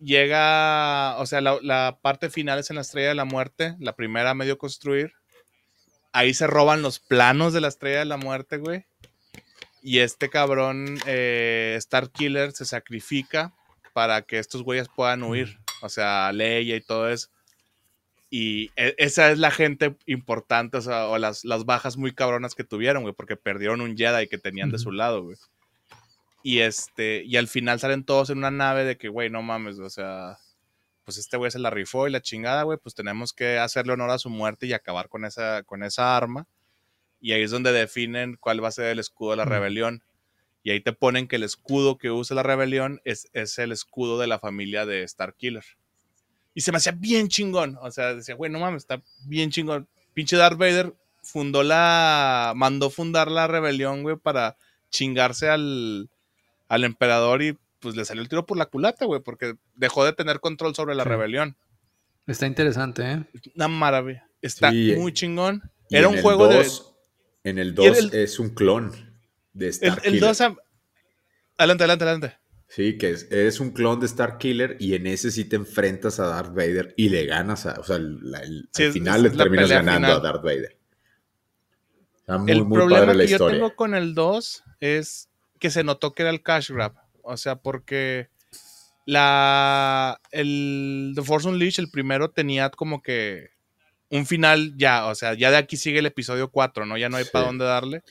Llega, 0.00 1.16
o 1.16 1.24
sea, 1.24 1.40
la, 1.40 1.58
la 1.62 1.98
parte 2.02 2.28
final 2.28 2.58
es 2.58 2.68
en 2.68 2.76
la 2.76 2.82
Estrella 2.82 3.08
de 3.08 3.14
la 3.14 3.24
Muerte, 3.24 3.74
la 3.78 3.96
primera 3.96 4.28
a 4.28 4.34
medio 4.34 4.58
construir. 4.58 5.14
Ahí 6.12 6.34
se 6.34 6.46
roban 6.46 6.82
los 6.82 6.98
planos 6.98 7.52
de 7.52 7.60
la 7.60 7.68
Estrella 7.68 8.00
de 8.00 8.04
la 8.04 8.16
Muerte, 8.16 8.58
güey. 8.58 8.86
Y 9.82 10.00
este 10.00 10.28
cabrón, 10.28 10.98
eh, 11.06 11.74
Star 11.78 12.10
Killer, 12.10 12.52
se 12.52 12.64
sacrifica 12.64 13.54
para 13.92 14.22
que 14.22 14.38
estos 14.38 14.62
güeyes 14.62 14.88
puedan 14.88 15.22
huir. 15.22 15.58
O 15.82 15.88
sea, 15.88 16.32
Leia 16.32 16.76
y 16.76 16.80
todo 16.80 17.08
eso. 17.08 17.28
Y 18.30 18.70
e, 18.76 18.94
esa 18.98 19.30
es 19.30 19.38
la 19.38 19.50
gente 19.50 19.96
importante, 20.06 20.76
o 20.78 20.82
sea, 20.82 21.06
o 21.08 21.18
las, 21.18 21.44
las 21.44 21.64
bajas 21.64 21.96
muy 21.96 22.12
cabronas 22.12 22.54
que 22.54 22.64
tuvieron, 22.64 23.02
güey, 23.02 23.14
porque 23.14 23.36
perdieron 23.36 23.80
un 23.80 23.96
Jedi 23.96 24.28
que 24.28 24.38
tenían 24.38 24.70
de 24.70 24.78
su 24.78 24.92
lado, 24.92 25.22
güey. 25.22 25.36
Y 26.42 26.60
este, 26.60 27.22
y 27.24 27.36
al 27.36 27.48
final 27.48 27.80
salen 27.80 28.04
todos 28.04 28.30
en 28.30 28.38
una 28.38 28.50
nave 28.50 28.84
de 28.84 28.96
que, 28.96 29.08
güey, 29.08 29.30
no 29.30 29.42
mames, 29.42 29.78
o 29.78 29.90
sea, 29.90 30.38
pues 31.08 31.16
este 31.16 31.38
güey 31.38 31.50
se 31.50 31.58
la 31.58 31.70
rifó 31.70 32.06
y 32.06 32.10
la 32.10 32.20
chingada, 32.20 32.64
güey, 32.64 32.76
pues 32.76 32.94
tenemos 32.94 33.32
que 33.32 33.56
hacerle 33.56 33.94
honor 33.94 34.10
a 34.10 34.18
su 34.18 34.28
muerte 34.28 34.66
y 34.66 34.74
acabar 34.74 35.08
con 35.08 35.24
esa, 35.24 35.62
con 35.62 35.82
esa 35.82 36.14
arma. 36.18 36.46
Y 37.18 37.32
ahí 37.32 37.40
es 37.40 37.50
donde 37.50 37.72
definen 37.72 38.36
cuál 38.38 38.62
va 38.62 38.68
a 38.68 38.72
ser 38.72 38.88
el 38.88 38.98
escudo 38.98 39.30
de 39.30 39.38
la 39.38 39.46
rebelión. 39.46 40.02
Y 40.62 40.70
ahí 40.70 40.82
te 40.82 40.92
ponen 40.92 41.26
que 41.26 41.36
el 41.36 41.44
escudo 41.44 41.96
que 41.96 42.10
usa 42.10 42.34
la 42.34 42.42
rebelión 42.42 43.00
es, 43.06 43.30
es 43.32 43.58
el 43.58 43.72
escudo 43.72 44.18
de 44.18 44.26
la 44.26 44.38
familia 44.38 44.84
de 44.84 45.08
Starkiller. 45.08 45.64
Y 46.52 46.60
se 46.60 46.72
me 46.72 46.76
hacía 46.76 46.92
bien 46.92 47.28
chingón. 47.28 47.78
O 47.80 47.90
sea, 47.90 48.14
decía, 48.14 48.34
güey, 48.34 48.52
no 48.52 48.58
mames, 48.58 48.82
está 48.82 49.02
bien 49.24 49.50
chingón. 49.50 49.88
Pinche 50.12 50.36
Darth 50.36 50.58
Vader 50.58 50.92
fundó 51.22 51.62
la. 51.62 52.52
mandó 52.54 52.90
fundar 52.90 53.30
la 53.30 53.46
rebelión, 53.46 54.02
güey, 54.02 54.16
para 54.16 54.58
chingarse 54.90 55.48
al, 55.48 56.10
al 56.68 56.84
emperador 56.84 57.40
y 57.40 57.56
pues 57.80 57.96
le 57.96 58.04
salió 58.04 58.22
el 58.22 58.28
tiro 58.28 58.46
por 58.46 58.56
la 58.56 58.66
culata, 58.66 59.04
güey, 59.04 59.20
porque 59.20 59.54
dejó 59.74 60.04
de 60.04 60.12
tener 60.12 60.40
control 60.40 60.74
sobre 60.74 60.94
la 60.94 61.04
rebelión. 61.04 61.56
Está 62.26 62.46
interesante, 62.46 63.10
¿eh? 63.10 63.24
Una 63.56 63.68
maravilla. 63.68 64.28
Está 64.42 64.70
muy 64.70 65.12
chingón. 65.12 65.62
Era 65.90 66.08
un 66.08 66.20
juego 66.20 66.48
de. 66.48 66.66
En 67.44 67.58
el 67.58 67.74
2 67.74 68.12
es 68.12 68.38
un 68.38 68.50
clon 68.50 68.92
de 69.52 69.72
Starkiller. 69.72 70.14
El 70.14 70.20
2. 70.20 70.40
Adelante, 70.40 71.84
adelante, 71.84 72.04
adelante. 72.04 72.38
Sí, 72.68 72.98
que 72.98 73.16
es, 73.30 73.60
un 73.60 73.70
clon 73.70 73.98
de 73.98 74.06
Star 74.06 74.36
Killer 74.36 74.76
y 74.78 74.94
en 74.94 75.06
ese 75.06 75.30
sí 75.30 75.46
te 75.46 75.56
enfrentas 75.56 76.20
a 76.20 76.26
Darth 76.26 76.54
Vader 76.54 76.92
y 76.98 77.08
le 77.08 77.24
ganas 77.24 77.64
a. 77.64 77.80
O 77.80 77.84
sea, 77.84 77.96
al 77.96 78.68
final 78.92 79.22
le 79.22 79.30
terminas 79.30 79.70
ganando 79.70 80.08
a 80.08 80.20
Darth 80.20 80.42
Vader. 80.42 80.78
Está 82.18 82.36
muy, 82.36 82.52
el 82.52 82.64
muy 82.64 82.76
problema 82.76 83.06
padre 83.06 83.18
la 83.18 83.24
que 83.24 83.30
yo 83.30 83.46
tengo 83.46 83.74
con 83.74 83.94
el 83.94 84.14
2 84.14 84.64
es 84.80 85.30
que 85.58 85.70
se 85.70 85.82
notó 85.82 86.12
que 86.12 86.22
era 86.24 86.30
el 86.30 86.42
cash 86.42 86.70
grab. 86.70 86.92
O 87.28 87.36
sea, 87.36 87.56
porque 87.56 88.28
la. 89.04 90.20
El 90.30 91.12
The 91.14 91.22
Force 91.22 91.48
Unleashed, 91.48 91.82
el 91.82 91.90
primero, 91.90 92.30
tenía 92.30 92.70
como 92.70 93.02
que 93.02 93.50
un 94.10 94.26
final 94.26 94.74
ya. 94.76 95.06
O 95.06 95.14
sea, 95.14 95.34
ya 95.34 95.50
de 95.50 95.58
aquí 95.58 95.76
sigue 95.76 95.98
el 95.98 96.06
episodio 96.06 96.50
4, 96.50 96.86
¿no? 96.86 96.96
Ya 96.96 97.08
no 97.08 97.16
hay 97.16 97.24
para 97.24 97.46
dónde 97.46 97.64
darle. 97.64 98.02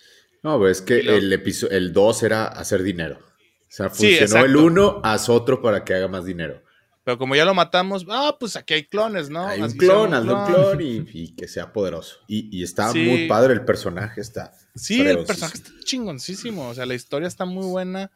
No, 0.43 0.67
es 0.67 0.81
que 0.81 0.99
el, 0.99 1.33
el 1.33 1.93
2 1.93 2.23
era 2.23 2.45
hacer 2.45 2.83
dinero. 2.83 3.19
O 3.19 3.69
sea, 3.69 3.89
funcionó 3.89 4.45
el 4.45 4.55
uno, 4.55 5.01
haz 5.03 5.29
otro 5.29 5.61
para 5.61 5.83
que 5.83 5.93
haga 5.93 6.07
más 6.07 6.25
dinero. 6.25 6.61
Pero 7.03 7.17
como 7.17 7.35
ya 7.35 7.45
lo 7.45 7.53
matamos, 7.53 8.05
ah, 8.09 8.35
pues 8.37 8.55
aquí 8.55 8.73
hay 8.73 8.83
clones, 8.83 9.29
¿no? 9.29 9.47
Hay 9.47 9.61
un 9.61 9.71
clon, 9.71 10.13
hazle 10.13 10.33
un 10.33 10.45
clon 10.45 10.81
y, 10.81 11.35
que 11.35 11.47
sea 11.47 11.71
poderoso. 11.71 12.17
Y, 12.27 12.61
está 12.61 12.91
muy 12.93 13.27
padre 13.27 13.53
el 13.53 13.63
personaje, 13.63 14.19
está. 14.19 14.53
Sí, 14.75 15.01
el 15.01 15.23
personaje 15.23 15.55
está 15.57 15.71
chingoncísimo. 15.85 16.67
O 16.67 16.73
sea, 16.73 16.85
la 16.85 16.95
historia 16.95 17.27
está 17.27 17.45
muy 17.45 17.65
buena. 17.65 18.11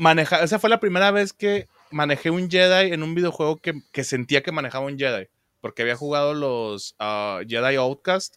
Maneja, 0.00 0.42
esa 0.42 0.58
fue 0.58 0.70
la 0.70 0.80
primera 0.80 1.10
vez 1.10 1.34
que 1.34 1.68
manejé 1.90 2.30
un 2.30 2.50
Jedi 2.50 2.90
en 2.90 3.02
un 3.02 3.14
videojuego 3.14 3.58
que, 3.58 4.02
sentía 4.02 4.42
que 4.42 4.50
manejaba 4.50 4.86
un 4.86 4.98
Jedi. 4.98 5.28
Porque 5.60 5.82
había 5.82 5.94
jugado 5.94 6.32
los 6.32 6.96
ah, 6.98 7.40
Jedi 7.46 7.76
Outcast. 7.76 8.36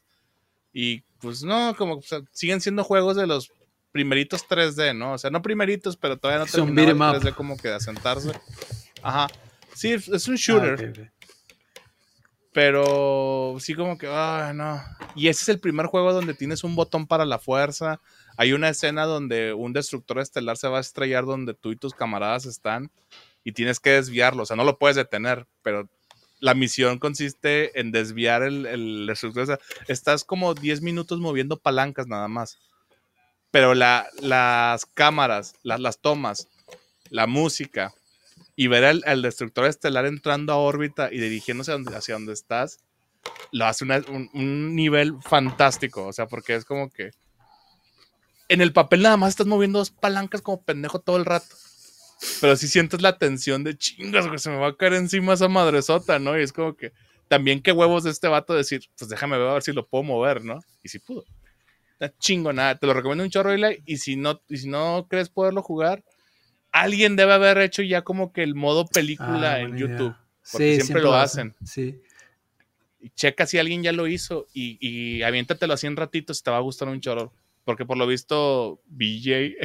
Y 0.74 1.04
pues 1.20 1.42
no, 1.44 1.74
como 1.78 2.02
siguen 2.34 2.60
siendo 2.60 2.84
juegos 2.84 3.16
de 3.16 3.28
los 3.28 3.50
primeritos 3.94 4.46
3D, 4.46 4.94
¿no? 4.94 5.14
O 5.14 5.18
sea, 5.18 5.30
no 5.30 5.42
primeritos, 5.42 5.96
pero 5.96 6.18
todavía 6.18 6.44
no 6.44 6.52
terminaron 6.52 7.22
3D 7.22 7.34
como 7.34 7.56
que 7.56 7.70
de 7.70 7.76
asentarse. 7.76 8.34
Ajá. 9.02 9.30
Sí, 9.74 9.94
es 9.94 10.28
un 10.28 10.36
shooter. 10.36 11.10
Ah, 11.10 11.24
pero 12.52 13.56
sí 13.62 13.74
como 13.74 13.98
que, 13.98 14.08
ah, 14.10 14.52
no. 14.54 14.82
Y 15.16 15.30
ese 15.30 15.44
es 15.44 15.50
el 15.50 15.60
primer 15.62 15.86
juego 15.86 16.12
donde 16.12 16.34
tienes 16.34 16.66
un 16.66 16.76
botón 16.76 17.08
para 17.08 17.24
la 17.24 17.40
fuerza. 17.40 18.02
Hay 18.38 18.54
una 18.54 18.70
escena 18.70 19.06
donde 19.06 19.54
un 19.54 19.74
destructor 19.74 20.20
estelar 20.20 20.58
se 20.58 20.68
va 20.68 20.78
a 20.78 20.82
estrellar 20.82 21.26
donde 21.26 21.54
tú 21.54 21.72
y 21.72 21.76
tus 21.76 21.94
camaradas 21.94 22.46
están 22.46 22.92
y 23.44 23.52
tienes 23.52 23.80
que 23.80 23.92
desviarlo. 23.92 24.44
O 24.44 24.46
sea, 24.46 24.56
no 24.56 24.64
lo 24.64 24.78
puedes 24.78 24.96
detener, 24.96 25.48
pero 25.62 25.90
la 26.40 26.54
misión 26.54 27.00
consiste 27.00 27.80
en 27.80 27.92
desviar 27.92 28.44
el, 28.44 29.06
destructor. 29.08 29.44
O 29.44 29.46
sea, 29.46 29.60
estás 29.88 30.24
como 30.24 30.54
10 30.54 30.82
minutos 30.82 31.20
moviendo 31.20 31.58
palancas 31.58 32.08
nada 32.08 32.28
más 32.28 32.58
pero 33.54 33.76
las 33.76 34.86
cámaras, 34.96 35.54
las, 35.62 36.00
tomas, 36.00 36.48
la 37.12 37.28
música 37.28 37.94
y 38.56 38.66
ver 38.66 39.00
al, 39.06 39.22
destructor 39.22 39.68
estelar 39.68 40.08
entrando 40.08 40.54
a 40.54 40.58
órbita 40.58 41.14
y 41.14 41.20
dirigiéndose 41.20 41.72
hacia 41.72 42.16
donde, 42.16 42.34
estás, 42.34 42.80
lo 43.52 43.68
hace 43.68 43.86
un, 43.86 44.76
nivel 44.76 45.22
fantástico. 45.22 46.08
O 46.08 46.14
sea, 46.14 46.26
porque 46.26 46.56
es 46.56 46.66
como 46.66 46.90
que 46.90 47.12
en 48.54 48.62
el 48.62 48.72
papel 48.72 49.02
nada 49.02 49.18
más 49.18 49.30
estás 49.30 49.48
moviendo 49.48 49.80
dos 49.80 49.90
palancas 49.90 50.42
como 50.42 50.62
pendejo 50.62 51.00
todo 51.00 51.18
el 51.18 51.26
rato. 51.26 51.56
Pero 52.40 52.56
si 52.56 52.68
sientes 52.68 53.02
la 53.02 53.18
tensión 53.18 53.64
de 53.64 53.76
chingas, 53.76 54.28
que 54.28 54.38
se 54.38 54.52
me 54.52 54.58
va 54.58 54.68
a 54.68 54.78
caer 54.78 54.94
encima 54.94 55.34
esa 55.34 55.48
madresota, 55.48 56.20
¿no? 56.20 56.40
Y 56.40 56.44
es 56.44 56.54
como 56.54 56.76
que 56.76 56.94
también 57.28 57.62
qué 57.62 57.72
huevos 57.72 58.04
de 58.04 58.12
este 58.12 58.28
vato 58.28 58.54
decir, 58.54 58.84
pues 58.96 59.10
déjame 59.10 59.40
ver 59.40 59.48
a 59.48 59.54
ver 59.54 59.64
si 59.64 59.74
lo 59.74 59.88
puedo 59.88 60.04
mover, 60.04 60.46
¿no? 60.46 60.60
Y 60.84 60.90
si 60.90 61.00
pudo. 61.00 61.26
Está 62.00 62.54
nada 62.54 62.78
Te 62.78 62.86
lo 62.86 62.94
recomiendo 62.94 63.24
un 63.24 63.30
chorro, 63.32 63.56
Y 63.86 63.98
si 63.98 64.16
no, 64.16 64.42
y 64.48 64.58
si 64.58 64.70
no 64.70 65.08
crees 65.10 65.30
poderlo 65.30 65.64
jugar, 65.64 66.04
alguien 66.72 67.16
debe 67.16 67.34
haber 67.34 67.58
hecho 67.58 67.82
ya 67.82 68.04
como 68.04 68.32
que 68.34 68.44
el 68.44 68.54
modo 68.54 68.86
película 68.86 69.54
ah, 69.54 69.60
en 69.62 69.78
YouTube. 69.78 70.16
Porque 70.52 70.80
siempre, 70.80 71.02
lo 71.02 71.16
hacen. 71.16 71.56
Sí. 71.66 72.00
Y 73.00 73.10
checa 73.10 73.48
si 73.48 73.58
alguien 73.58 73.82
ya 73.82 73.94
lo 73.94 74.08
hizo 74.08 74.46
y, 74.54 74.78
y 74.80 75.24
aviéntatelo 75.24 75.74
así 75.74 75.88
en 75.88 75.96
ratitos, 75.96 76.44
te 76.44 76.52
va 76.52 76.58
a 76.58 76.62
gustar 76.62 76.88
un 76.88 77.02
chorro. 77.02 77.34
Porque 77.66 77.86
por 77.86 77.98
lo 77.98 78.06
visto, 78.06 78.82
BJ 78.88 79.32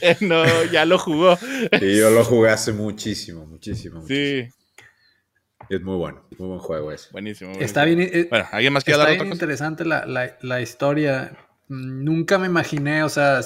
eh, 0.00 0.16
no, 0.20 0.44
ya 0.64 0.84
lo 0.84 0.98
jugó. 0.98 1.36
Sí, 1.36 1.96
yo 1.96 2.10
lo 2.10 2.24
jugué 2.24 2.50
hace 2.50 2.72
muchísimo, 2.72 3.46
muchísimo. 3.46 4.06
Sí, 4.06 4.48
es 5.68 5.82
muy 5.82 5.96
bueno, 5.96 6.24
muy 6.38 6.48
buen 6.48 6.60
juego 6.60 6.92
ese. 6.92 7.08
Buenísimo. 7.12 7.52
Está 7.58 7.84
bien. 7.84 8.00
Eh, 8.00 8.26
bueno, 8.30 8.46
¿alguien 8.52 8.72
más 8.72 8.84
quiere 8.84 9.00
está 9.00 9.12
bien 9.12 9.32
interesante 9.32 9.84
la, 9.84 10.60
historia. 10.60 11.36
Nunca 11.68 12.38
me 12.38 12.46
imaginé, 12.46 13.02
o 13.02 13.08
sea, 13.08 13.40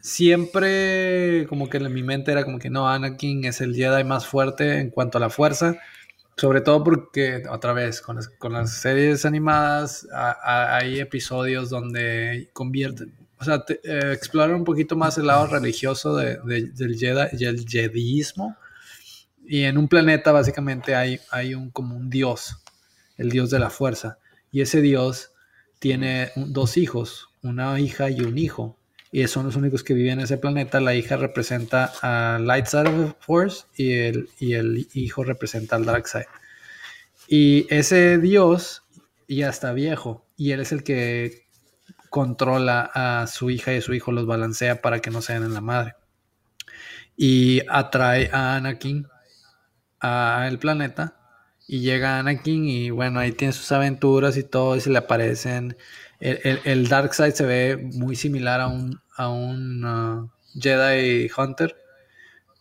siempre 0.00 1.46
como 1.48 1.68
que 1.68 1.76
en 1.76 1.92
mi 1.92 2.02
mente 2.02 2.32
era 2.32 2.44
como 2.44 2.58
que 2.58 2.70
no, 2.70 2.88
Anakin 2.88 3.44
es 3.44 3.60
el 3.60 3.74
Jedi 3.74 4.04
más 4.04 4.26
fuerte 4.26 4.78
en 4.78 4.90
cuanto 4.90 5.18
a 5.18 5.20
la 5.20 5.28
fuerza. 5.28 5.78
Sobre 6.36 6.60
todo 6.60 6.84
porque, 6.84 7.44
otra 7.50 7.72
vez, 7.72 8.00
con 8.00 8.16
las, 8.52 8.80
series 8.80 9.24
animadas 9.24 10.06
hay 10.12 11.00
episodios 11.00 11.70
donde 11.70 12.50
convierten, 12.52 13.14
o 13.38 13.44
sea, 13.44 13.64
eh, 13.68 14.12
exploran 14.12 14.54
un 14.54 14.64
poquito 14.64 14.96
más 14.96 15.16
el 15.16 15.26
lado 15.26 15.46
religioso 15.46 16.14
del 16.16 16.96
Jedi 16.98 17.28
y 17.38 17.44
el 17.44 17.66
Jediismo 17.66 18.56
y 19.46 19.62
en 19.62 19.78
un 19.78 19.88
planeta 19.88 20.32
básicamente 20.32 20.94
hay, 20.94 21.20
hay 21.30 21.54
un, 21.54 21.70
como 21.70 21.96
un 21.96 22.10
dios, 22.10 22.56
el 23.16 23.30
dios 23.30 23.50
de 23.50 23.60
la 23.60 23.70
fuerza. 23.70 24.18
Y 24.50 24.60
ese 24.60 24.80
dios 24.80 25.32
tiene 25.78 26.32
dos 26.34 26.76
hijos, 26.76 27.28
una 27.42 27.78
hija 27.78 28.10
y 28.10 28.20
un 28.22 28.38
hijo. 28.38 28.76
Y 29.12 29.26
son 29.28 29.46
los 29.46 29.56
únicos 29.56 29.82
que 29.84 29.94
viven 29.94 30.14
en 30.14 30.20
ese 30.20 30.36
planeta. 30.36 30.80
La 30.80 30.94
hija 30.94 31.16
representa 31.16 31.92
a 32.02 32.38
Light 32.38 32.66
Side 32.66 32.88
of 32.88 33.06
the 33.06 33.16
Force 33.20 33.64
y 33.76 33.92
el, 33.92 34.28
y 34.38 34.54
el 34.54 34.88
hijo 34.94 35.24
representa 35.24 35.76
al 35.76 35.84
Dark 35.84 36.08
Side. 36.08 36.28
Y 37.28 37.66
ese 37.74 38.18
dios 38.18 38.82
ya 39.28 39.48
está 39.48 39.72
viejo 39.72 40.26
y 40.36 40.52
él 40.52 40.60
es 40.60 40.72
el 40.72 40.84
que 40.84 41.46
controla 42.10 42.90
a 42.94 43.26
su 43.26 43.50
hija 43.50 43.74
y 43.74 43.78
a 43.78 43.82
su 43.82 43.92
hijo, 43.94 44.12
los 44.12 44.26
balancea 44.26 44.80
para 44.80 45.00
que 45.00 45.10
no 45.10 45.22
sean 45.22 45.42
en 45.42 45.54
la 45.54 45.60
madre. 45.60 45.94
Y 47.16 47.62
atrae 47.68 48.30
a 48.32 48.56
Anakin 48.56 49.08
al 50.00 50.58
planeta 50.58 51.15
y 51.66 51.80
llega 51.80 52.18
Anakin 52.18 52.64
y 52.66 52.90
bueno, 52.90 53.20
ahí 53.20 53.32
tiene 53.32 53.52
sus 53.52 53.72
aventuras 53.72 54.36
y 54.36 54.44
todo 54.44 54.76
y 54.76 54.80
se 54.80 54.90
le 54.90 54.98
aparecen. 54.98 55.76
El, 56.20 56.60
el, 56.64 56.88
Dark 56.88 57.14
Side 57.14 57.32
se 57.32 57.44
ve 57.44 57.76
muy 57.76 58.16
similar 58.16 58.60
a 58.60 58.68
un, 58.68 59.00
a 59.16 59.28
un 59.28 59.84
uh, 59.84 60.30
Jedi 60.58 61.30
Hunter. 61.36 61.76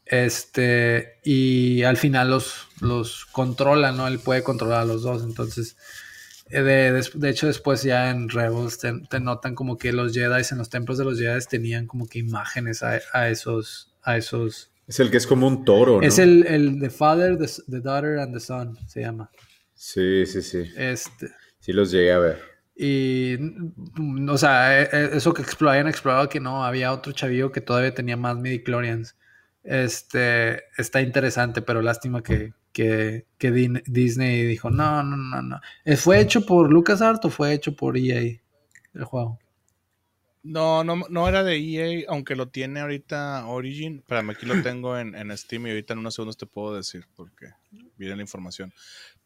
Este, 0.06 1.20
y 1.24 1.84
al 1.84 1.98
final 1.98 2.30
los, 2.30 2.68
los 2.82 3.26
controla, 3.26 3.92
¿no? 3.92 4.08
Él 4.08 4.20
puede 4.20 4.44
controlar 4.44 4.82
a 4.82 4.86
los 4.86 5.04
dos. 5.04 5.24
Entonces, 5.24 5.78
eh, 6.50 6.62
de, 6.62 7.10
de, 7.14 7.30
hecho, 7.30 7.48
después 7.48 7.84
ya 7.84 8.10
en 8.10 8.30
Rebels 8.30 8.80
te, 8.80 9.20
notan 9.20 9.56
como 9.56 9.78
que 9.78 9.94
los 9.94 10.14
Jedi 10.14 10.44
en 10.52 10.58
los 10.58 10.70
templos 10.70 10.98
de 10.98 11.06
los 11.06 11.20
Jedi 11.20 11.44
tenían 11.50 11.88
como 11.88 12.08
que 12.08 12.20
imágenes 12.20 12.84
a, 12.84 13.00
a 13.14 13.30
esos, 13.30 13.96
a 14.04 14.18
esos 14.18 14.72
es 14.88 15.00
el 15.00 15.10
que 15.10 15.18
es 15.18 15.28
como 15.28 15.48
un 15.48 15.66
toro, 15.66 16.02
¿no? 16.02 16.08
Es 16.08 16.20
el, 16.20 16.46
el 16.48 16.80
The 16.80 16.90
Father, 16.90 17.38
the, 17.38 17.82
Daughter 17.82 18.20
and 18.20 18.34
the 18.34 18.40
Son, 18.40 18.78
se 18.88 19.02
llama. 19.02 19.32
Sí, 19.74 20.26
sí, 20.26 20.42
sí. 20.42 20.64
Este. 20.78 21.30
Sí 21.60 21.74
los 21.74 21.92
llegué 21.92 22.12
a 22.12 22.20
ver. 22.20 22.42
Y, 22.76 23.38
o 24.30 24.38
sea, 24.38 24.82
e, 24.82 24.90
e, 24.92 25.18
eso 25.18 25.34
que 25.34 25.44
habían 25.68 25.88
explorado 25.88 26.30
que 26.30 26.40
no, 26.40 26.64
había 26.64 26.92
otro 26.92 27.14
chavillo 27.14 27.52
que 27.52 27.62
todavía 27.62 27.94
tenía 27.94 28.18
más 28.18 28.38
midichlorians. 28.38 29.16
este, 29.64 30.64
está 30.78 31.02
interesante, 31.02 31.62
pero 31.62 31.82
lástima 31.82 32.22
que, 32.22 32.54
que, 32.72 33.26
que 33.38 33.52
Disney 33.88 34.46
dijo, 34.46 34.70
no, 34.70 35.02
no, 35.02 35.18
no, 35.18 35.42
no. 35.42 35.62
Eh, 35.86 35.96
¿Fue 35.96 36.20
hecho 36.20 36.46
por 36.46 36.72
LucasArts 36.72 37.26
o 37.26 37.30
fue 37.30 37.54
hecho 37.54 37.76
por 37.76 37.98
EA 37.98 38.40
el 38.94 39.04
juego? 39.06 39.40
No, 40.46 40.84
no, 40.84 41.04
no 41.10 41.28
era 41.28 41.44
de 41.44 41.58
EA, 41.58 42.06
aunque 42.08 42.36
lo 42.36 42.50
tiene 42.50 42.80
ahorita 42.80 43.48
Origin. 43.48 43.98
Espérame, 43.98 44.30
aquí 44.30 44.46
lo 44.46 44.54
tengo 44.64 44.98
en, 44.98 45.16
en 45.16 45.36
Steam 45.36 45.66
y 45.66 45.72
ahorita 45.72 45.94
en 45.94 46.00
unos 46.00 46.14
segundos 46.14 46.38
te 46.38 46.46
puedo 46.46 46.76
decir 46.76 47.08
porque 47.16 47.48
viene 47.98 48.16
la 48.16 48.22
información. 48.22 48.72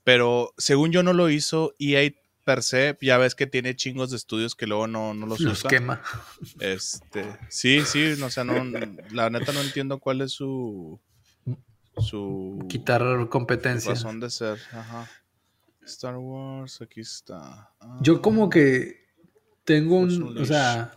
Pero 0.06 0.54
según 0.58 0.92
yo 0.92 1.04
no 1.04 1.12
lo 1.12 1.30
hizo 1.30 1.76
EA 1.78 2.12
per 2.46 2.64
se, 2.64 2.98
ya 3.02 3.18
ves 3.18 3.36
que 3.36 3.48
tiene 3.48 3.76
chingos 3.76 4.12
de 4.12 4.16
estudios 4.16 4.56
que 4.56 4.66
luego 4.66 4.88
no, 4.88 5.14
no 5.14 5.26
los, 5.26 5.42
los 5.42 5.64
quema. 5.64 6.02
Este, 6.62 7.38
sí, 7.50 7.82
sí, 7.86 8.16
no, 8.18 8.28
o 8.28 8.30
sea, 8.32 8.46
no, 8.46 8.54
la 9.12 9.30
neta 9.30 9.52
no 9.52 9.62
entiendo 9.62 10.00
cuál 10.00 10.22
es 10.22 10.32
su 10.32 11.00
su 11.98 12.66
quitar 12.70 13.28
competencia. 13.28 13.92
razón 13.92 14.22
de 14.22 14.30
ser. 14.30 14.58
Ajá. 14.72 15.10
Star 15.84 16.16
Wars, 16.18 16.82
aquí 16.82 17.02
está. 17.02 17.74
Yo 18.02 18.22
como 18.22 18.50
que 18.50 19.09
tengo 19.70 19.98
un, 20.00 20.36
o 20.36 20.46
sea, 20.46 20.92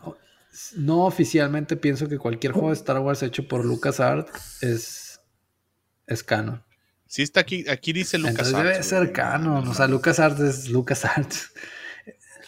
no 0.76 1.04
oficialmente 1.04 1.76
pienso 1.76 2.08
que 2.08 2.16
cualquier 2.16 2.54
juego 2.54 2.68
de 2.68 2.74
Star 2.74 2.98
Wars 3.00 3.22
hecho 3.22 3.46
por 3.46 3.66
LucasArts 3.66 4.62
es 4.62 5.20
es 6.06 6.22
canon. 6.22 6.64
Sí 7.06 7.20
está 7.20 7.40
aquí, 7.40 7.68
aquí 7.68 7.92
dice 7.92 8.16
LucasArts. 8.16 8.48
Entonces 8.48 8.72
debe 8.72 8.82
ser 8.82 9.12
canon, 9.12 9.68
o 9.68 9.74
sea, 9.74 9.88
LucasArts 9.88 10.40
es 10.40 10.68
LucasArts. 10.70 11.52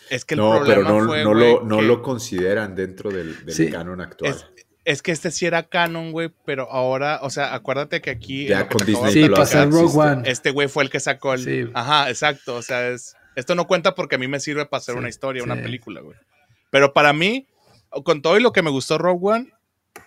Es 0.09 0.25
que 0.25 0.33
el 0.35 0.41
no, 0.41 0.51
problema 0.53 0.67
pero 0.67 0.83
no, 0.83 1.07
fue, 1.07 1.25
no, 1.25 1.35
güey, 1.35 1.53
lo, 1.53 1.65
no 1.65 1.77
que 1.77 1.83
lo 1.83 2.03
consideran 2.03 2.75
dentro 2.75 3.11
del, 3.11 3.45
del 3.45 3.55
Sí. 3.55 3.71
canon 3.71 4.01
actual. 4.01 4.33
es, 4.33 4.47
es 4.87 5.03
que 5.03 5.13
este 5.13 5.31
sí 5.31 5.45
era 5.45 5.65
canon, 5.65 6.11
güey, 6.11 6.31
pero 6.47 6.71
ahora, 6.71 7.21
o 7.23 7.29
sea, 7.29 7.53
acuérdate 7.55 8.01
que 8.01 8.11
aquí 8.11 8.47
Ya 8.47 8.67
con 8.67 8.87
Disney 8.87 9.13
Sí, 9.13 9.31
hacer 9.37 9.71
Rogue 9.71 9.85
existe. 9.85 10.01
One. 10.01 10.31
este 10.31 10.51
güey 10.53 10.69
fue 10.69 10.85
el 10.85 10.91
que 10.91 11.01
sacó 11.01 11.35
el. 11.35 11.45
Sí. 11.45 11.71
Ajá, 11.75 12.09
exacto. 12.09 12.57
O 12.57 12.63
sea, 12.63 12.89
es. 12.89 13.15
Esto 13.37 13.55
no 13.55 13.67
cuenta 13.67 13.95
porque 13.95 14.15
a 14.17 14.19
mí 14.19 14.29
me 14.29 14.41
sirve 14.41 14.67
para 14.67 14.79
hacer 14.79 14.95
Sí, 14.95 14.99
una 14.99 15.09
historia, 15.09 15.43
una 15.43 15.57
sí. 15.57 15.63
película, 15.63 16.01
güey. 16.01 16.17
Pero 16.71 16.93
para 16.93 17.13
mí, 17.13 17.47
con 18.05 18.23
todo 18.23 18.37
y 18.39 18.43
lo 18.43 18.53
que 18.53 18.63
me 18.63 18.71
gustó 18.71 18.99
Rogue 18.99 19.21
One, 19.35 19.53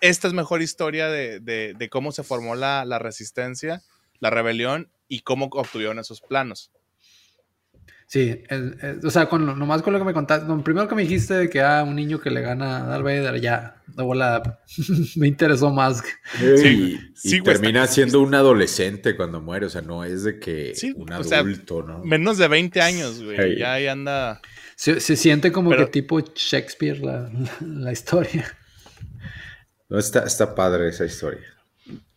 esta 0.01 0.27
es 0.27 0.33
mejor 0.33 0.61
historia 0.61 1.07
de, 1.09 1.39
de- 1.39 1.73
de 1.73 1.89
cómo 1.89 2.11
se 2.11 2.23
formó 2.23 2.55
la, 2.55 2.83
la 2.85 2.99
resistencia, 2.99 3.81
la 4.19 4.29
rebelión 4.29 4.89
y 5.07 5.21
cómo 5.21 5.45
obtuvieron 5.51 5.99
esos 5.99 6.21
planos. 6.21 6.71
Sí, 8.09 8.41
el- 8.47 8.77
el- 8.81 9.05
o 9.05 9.09
sea, 9.11 9.27
con 9.27 9.45
lo, 9.45 9.53
nomás 9.53 9.81
con 9.81 9.91
lo 9.91 9.99
que 9.99 10.05
me 10.05 10.13
contaste, 10.13 10.47
lo 10.47 10.63
primero 10.63 10.87
que 10.87 10.95
me 10.95 11.01
dijiste 11.01 11.33
de 11.33 11.49
que 11.49 11.59
ah, 11.61 11.83
un 11.85 11.93
niño 11.97 12.21
que 12.21 12.29
le 12.31 12.39
gana 12.41 12.77
a 12.77 12.87
Darth 12.87 13.03
Vader, 13.03 13.41
ya, 13.41 13.81
de 13.85 14.01
volada, 14.01 14.61
me 15.17 15.27
interesó 15.27 15.71
más. 15.73 16.01
Y, 16.41 16.57
Sí, 16.57 16.67
y 16.67 16.99
sí, 17.15 17.39
güey, 17.39 17.53
termina 17.53 17.83
está- 17.83 17.95
siendo 17.95 18.21
un 18.21 18.33
adolescente 18.33 19.17
cuando 19.17 19.41
muere, 19.41 19.65
o 19.65 19.69
sea, 19.69 19.81
no 19.81 20.05
es 20.05 20.23
de 20.23 20.39
que 20.39 20.73
Sí, 20.73 20.93
un 20.95 21.11
o 21.11 21.23
sea, 21.25 21.39
adulto, 21.39 21.83
¿no? 21.83 22.01
Menos 22.05 22.37
de 22.37 22.47
20 22.47 22.79
años, 22.81 23.21
güey. 23.21 23.35
Hey. 23.37 23.55
Ya 23.59 23.73
ahí 23.73 23.87
anda. 23.87 24.39
Se, 24.77 25.01
se 25.01 25.17
siente 25.17 25.51
como 25.51 25.71
Pero- 25.71 25.85
que 25.87 25.91
tipo 25.91 26.19
Shakespeare 26.21 26.99
la, 26.99 27.29
la 27.59 27.91
historia. 27.91 28.45
No, 29.89 29.97
está, 29.99 30.23
está 30.23 30.55
padre 30.55 30.87
esa 30.89 31.03
historia. 31.05 31.41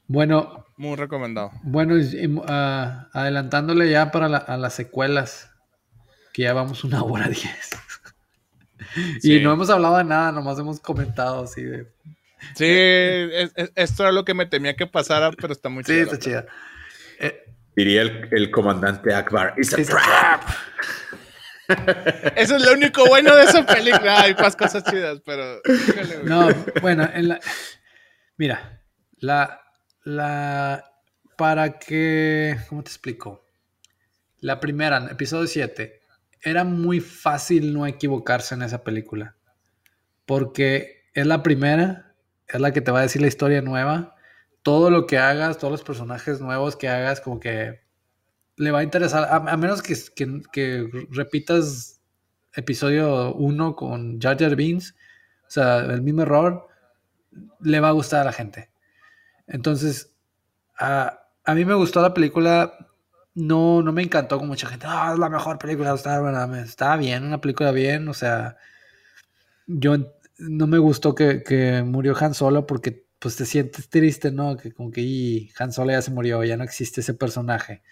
Bueno, 0.07 0.67
Muy 0.77 0.97
recomendado. 0.97 1.51
bueno, 1.63 1.99
y, 1.99 2.41
ah, 2.47 3.09
adelantándole 3.13 3.91
ya 3.91 4.11
para 4.13 4.29
la- 4.29 4.39
a 4.39 4.57
las 4.57 4.75
secuelas, 4.75 5.50
que 6.41 6.45
ya 6.45 6.53
vamos 6.55 6.85
una 6.85 7.03
hora 7.03 7.29
diez. 7.29 7.71
Sí. 9.21 9.35
Y 9.37 9.41
no 9.45 9.53
hemos 9.53 9.69
hablado 9.71 9.99
de 9.99 10.05
nada, 10.05 10.33
nomás 10.33 10.59
hemos 10.59 10.81
comentado 10.81 11.45
así 11.45 11.63
de... 11.63 11.87
Sí, 12.55 12.65
es- 12.67 13.53
es- 13.55 13.73
esto 13.75 14.03
era 14.05 14.13
lo 14.13 14.25
que 14.25 14.33
me 14.33 14.47
temía 14.47 14.75
que 14.75 14.87
pasara, 14.87 15.31
pero 15.33 15.53
está 15.53 15.69
muy 15.69 15.85
Sí, 15.85 15.93
chido. 15.93 16.05
está 16.05 16.19
chida. 16.19 16.47
Eh, 17.19 17.45
Diría 17.77 18.03
el, 18.03 18.29
el 18.33 18.51
comandante 18.51 19.15
Akbar. 19.15 19.55
"It's 19.59 19.75
a 19.75 19.81
it's 19.81 19.91
a 19.91 19.97
trap". 19.97 20.43
Eso 22.37 22.57
es 22.57 22.63
lo 22.65 22.73
único 22.73 23.07
bueno 23.07 23.37
de 23.37 23.45
esa 23.45 23.65
película. 23.65 24.23
Hay 24.23 24.35
más 24.35 24.57
cosas 24.57 24.83
chidas, 24.85 25.21
pero. 25.25 25.61
No, 26.25 26.49
bueno, 26.81 27.09
en 27.15 27.29
la, 27.29 27.41
mira, 28.39 28.83
la, 29.19 29.61
la, 30.03 30.91
para 31.37 31.79
que, 31.79 32.57
¿cómo 32.69 32.83
te 32.83 32.89
explico? 32.91 33.47
La 34.41 34.59
primera, 34.59 35.07
episodio 35.11 35.47
7, 35.47 36.00
era 36.43 36.65
muy 36.65 37.01
fácil 37.01 37.75
no 37.75 37.87
equivocarse 37.87 38.55
en 38.55 38.63
esa 38.63 38.83
película, 38.85 39.37
porque 40.27 41.05
es 41.15 41.27
la 41.27 41.43
primera, 41.43 42.15
es 42.49 42.61
la 42.61 42.73
que 42.73 42.81
te 42.81 42.91
va 42.91 43.01
a 43.01 43.03
decir 43.03 43.23
la 43.23 43.29
historia 43.29 43.63
nueva, 43.63 44.15
todo 44.63 44.91
lo 44.91 45.07
que 45.07 45.19
hagas, 45.19 45.59
todos 45.59 45.73
los 45.73 45.83
personajes 45.85 46.41
nuevos 46.41 46.77
que 46.77 46.89
hagas, 46.89 47.21
como 47.21 47.41
que 47.41 47.81
le 48.57 48.71
va 48.71 48.81
a 48.81 48.85
interesar, 48.85 49.29
a, 49.31 49.57
menos 49.57 49.83
que, 49.83 49.95
que- 50.53 51.07
repitas 51.11 52.01
episodio 52.55 53.35
1 53.35 53.77
con 53.77 54.21
Jar 54.21 54.39
Jar 54.39 54.57
Binks, 54.57 54.95
o 55.47 55.51
sea, 55.51 55.81
el 55.81 56.03
mismo 56.03 56.23
error, 56.23 56.69
le 57.61 57.81
va 57.81 57.89
a 57.89 57.93
gustar 57.93 58.23
a 58.23 58.25
la 58.25 58.33
gente. 58.33 58.71
Entonces, 59.47 60.15
a, 60.79 61.21
a 61.45 61.55
mí 61.55 61.65
me 61.65 61.75
gustó 61.75 62.03
la 62.03 62.15
película, 62.15 62.75
no, 63.35 63.83
no 63.83 63.93
me 63.93 64.03
encantó 64.03 64.39
con 64.39 64.49
mucha 64.49 64.69
gente, 64.69 64.87
ah, 64.89 65.11
es 65.13 65.19
la 65.19 65.29
mejor 65.29 65.59
película 65.59 65.95
de 65.95 66.63
está 66.63 66.97
bien, 66.97 67.25
una 67.25 67.41
película 67.41 67.71
bien, 67.71 68.09
o 68.09 68.15
sea, 68.15 68.57
yo 69.67 69.97
no 70.39 70.67
me 70.67 70.79
gustó 70.79 71.15
que, 71.15 71.43
que 71.43 71.83
murió 71.83 72.17
Han 72.19 72.35
Solo 72.35 72.67
porque 72.67 73.05
pues 73.19 73.37
te 73.37 73.45
sientes 73.45 73.89
triste, 73.91 74.33
¿no? 74.33 74.57
Que 74.57 74.73
como 74.73 74.91
que 74.91 75.03
y, 75.03 75.53
Han 75.59 75.73
Solo 75.73 75.93
ya 75.93 76.03
se 76.03 76.11
murió, 76.11 76.43
ya 76.45 76.57
no 76.57 76.65
existe 76.65 77.03
ese 77.03 77.15
personaje 77.15 77.83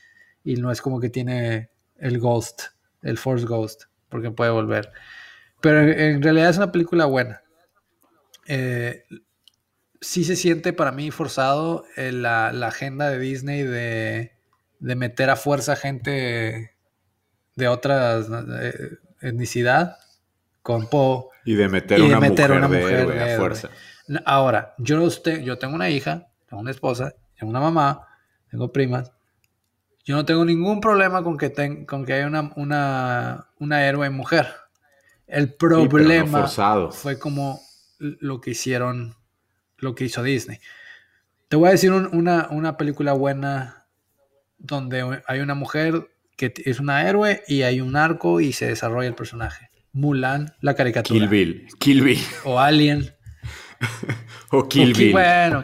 y 0.44 0.56
no 0.56 0.73
es 0.73 0.81
como 0.81 1.01
que 1.01 1.10
tiene 1.10 1.70
el 1.98 2.19
Ghost, 2.19 2.62
el 3.02 3.19
Force 3.19 3.47
Ghost, 3.47 3.85
porque 4.09 4.31
puede 4.31 4.51
volver. 4.51 4.90
Pero 5.60 5.82
en, 5.82 6.01
en 6.01 6.23
realidad 6.23 6.51
es 6.51 6.56
una 6.56 6.73
película 6.73 7.05
buena. 7.05 7.43
Eh, 8.47 9.05
sí 10.01 10.24
se 10.24 10.36
siente 10.36 10.73
para 10.73 10.93
mí 10.93 11.10
forzado 11.10 11.85
eh, 11.97 12.12
la, 12.12 12.52
la 12.52 12.69
agenda 12.69 13.10
de 13.10 13.19
Disney 13.19 13.62
de, 13.62 14.38
de 14.78 14.94
meter 14.96 15.30
a 15.30 15.36
fuerza 15.36 15.76
gente 15.76 16.72
de 17.55 17.68
otra 17.68 18.18
eh, 18.20 18.90
etnicidad 19.20 19.96
con 20.62 20.88
Poe. 20.88 21.24
Y 21.44 21.55
de 21.55 21.68
meter 21.68 21.98
Y 21.98 22.02
de 22.02 22.09
una 22.09 22.20
meter 22.20 22.50
mujer, 22.50 22.64
una 22.64 22.68
de 22.76 22.82
mujer 22.82 23.00
héroe 23.00 23.14
de 23.14 23.20
a 23.20 23.26
héroe. 23.26 23.38
fuerza. 23.38 23.70
Ahora, 24.24 24.74
yo, 24.78 25.02
usted, 25.02 25.40
yo 25.40 25.59
tengo 25.59 25.74
una 25.74 25.90
hija, 25.90 26.28
tengo 26.48 26.60
una 26.62 26.70
esposa, 26.70 27.14
tengo 27.38 27.50
una 27.50 27.60
mamá, 27.60 28.06
tengo 28.50 28.72
primas. 28.72 29.12
Yo 30.05 30.16
no 30.16 30.24
tengo 30.24 30.44
ningún 30.44 30.80
problema 30.80 31.22
con 31.22 31.36
que, 31.36 31.50
ten- 31.50 31.84
con 31.84 32.06
que 32.06 32.14
haya 32.14 32.26
una, 32.26 32.52
una, 32.56 33.48
una 33.59 33.86
héroe 33.86 34.09
mujer. 34.10 34.46
El 35.26 35.48
no 35.48 35.56
problema 35.59 36.40
forzado. 36.40 36.90
fue 36.92 37.18
como 37.18 37.60
lo 37.98 38.40
que 38.40 38.52
hicieron, 38.52 39.16
lo 39.76 39.94
que 39.94 40.05
hizo 40.05 40.22
Disney. 40.22 40.59
Te 41.48 41.56
voy 41.56 41.68
a 41.68 41.72
decir 41.72 41.92
un- 41.92 42.09
una, 42.16 42.48
una 42.50 42.78
película 42.78 43.12
buena 43.12 43.77
donde 44.59 45.22
hay 45.26 45.40
una 45.40 45.55
mujer 45.55 46.09
que 46.36 46.52
es 46.64 46.78
una 46.80 47.09
héroe 47.09 47.43
y 47.48 47.62
hay 47.62 47.80
un 47.80 47.97
arco 47.97 48.40
y 48.40 48.52
se 48.52 48.66
desarrolla 48.66 49.09
el 49.09 49.14
personaje. 49.14 49.70
Mulan, 49.93 50.55
la 50.60 50.74
caricatura. 50.74 51.18
Kill 51.18 51.28
Bill. 51.28 51.66
Kill 51.80 52.02
Bill. 52.02 52.20
O 52.44 52.59
Alien. 52.60 53.14
O 54.51 54.68
Kill 54.68 54.90
O 54.90 54.94
Ki- 54.94 55.02
Bill. 55.05 55.12
Bueno, 55.12 55.62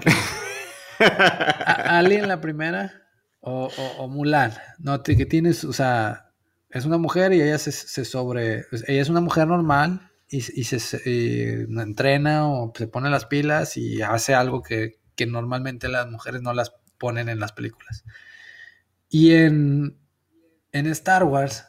Alien 0.98 2.28
la 2.28 2.40
primera 2.40 2.92
o, 3.40 3.66
o- 3.76 4.02
o 4.02 4.08
Mulan. 4.08 4.52
No, 4.78 5.02
que 5.02 5.26
tienes, 5.26 5.64
o 5.64 5.72
sea, 5.72 6.30
es 6.70 6.84
una 6.84 6.98
mujer 6.98 7.32
y 7.32 7.40
ella 7.42 7.58
se, 7.58 7.72
se 7.72 8.04
sobre, 8.04 8.64
pues, 8.70 8.84
ella 8.88 9.02
es 9.02 9.08
una 9.08 9.20
mujer 9.20 9.46
normal 9.46 10.10
y, 10.28 10.38
y 10.38 10.64
se, 10.64 10.80
se- 10.80 11.02
y 11.08 11.48
entrena 11.80 12.48
o 12.48 12.72
se 12.76 12.86
pone 12.88 13.10
las 13.10 13.26
pilas 13.26 13.76
y 13.76 14.02
hace 14.02 14.34
algo 14.34 14.62
que, 14.62 14.98
que 15.16 15.26
normalmente 15.26 15.88
las 15.88 16.08
mujeres 16.10 16.42
no 16.42 16.52
las 16.54 16.72
ponen 16.98 17.28
en 17.28 17.40
las 17.40 17.52
películas. 17.52 18.04
Y 19.14 19.32
en, 19.32 19.96
en 20.72 20.86
Star 20.88 21.22
Wars 21.22 21.64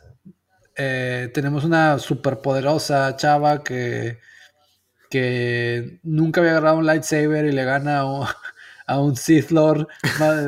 eh, 0.75 1.29
tenemos 1.31 1.63
una 1.63 1.99
superpoderosa 1.99 3.15
chava 3.17 3.63
que, 3.63 4.17
que 5.11 5.99
nunca 6.01 6.41
había 6.41 6.53
agarrado 6.53 6.77
un 6.77 6.87
lightsaber 6.87 7.45
y 7.45 7.51
le 7.51 7.63
gana 7.63 7.99
a 7.99 8.05
un, 8.05 8.25
a 8.87 8.99
un 8.99 9.15
Sith 9.15 9.51
Lord 9.51 9.87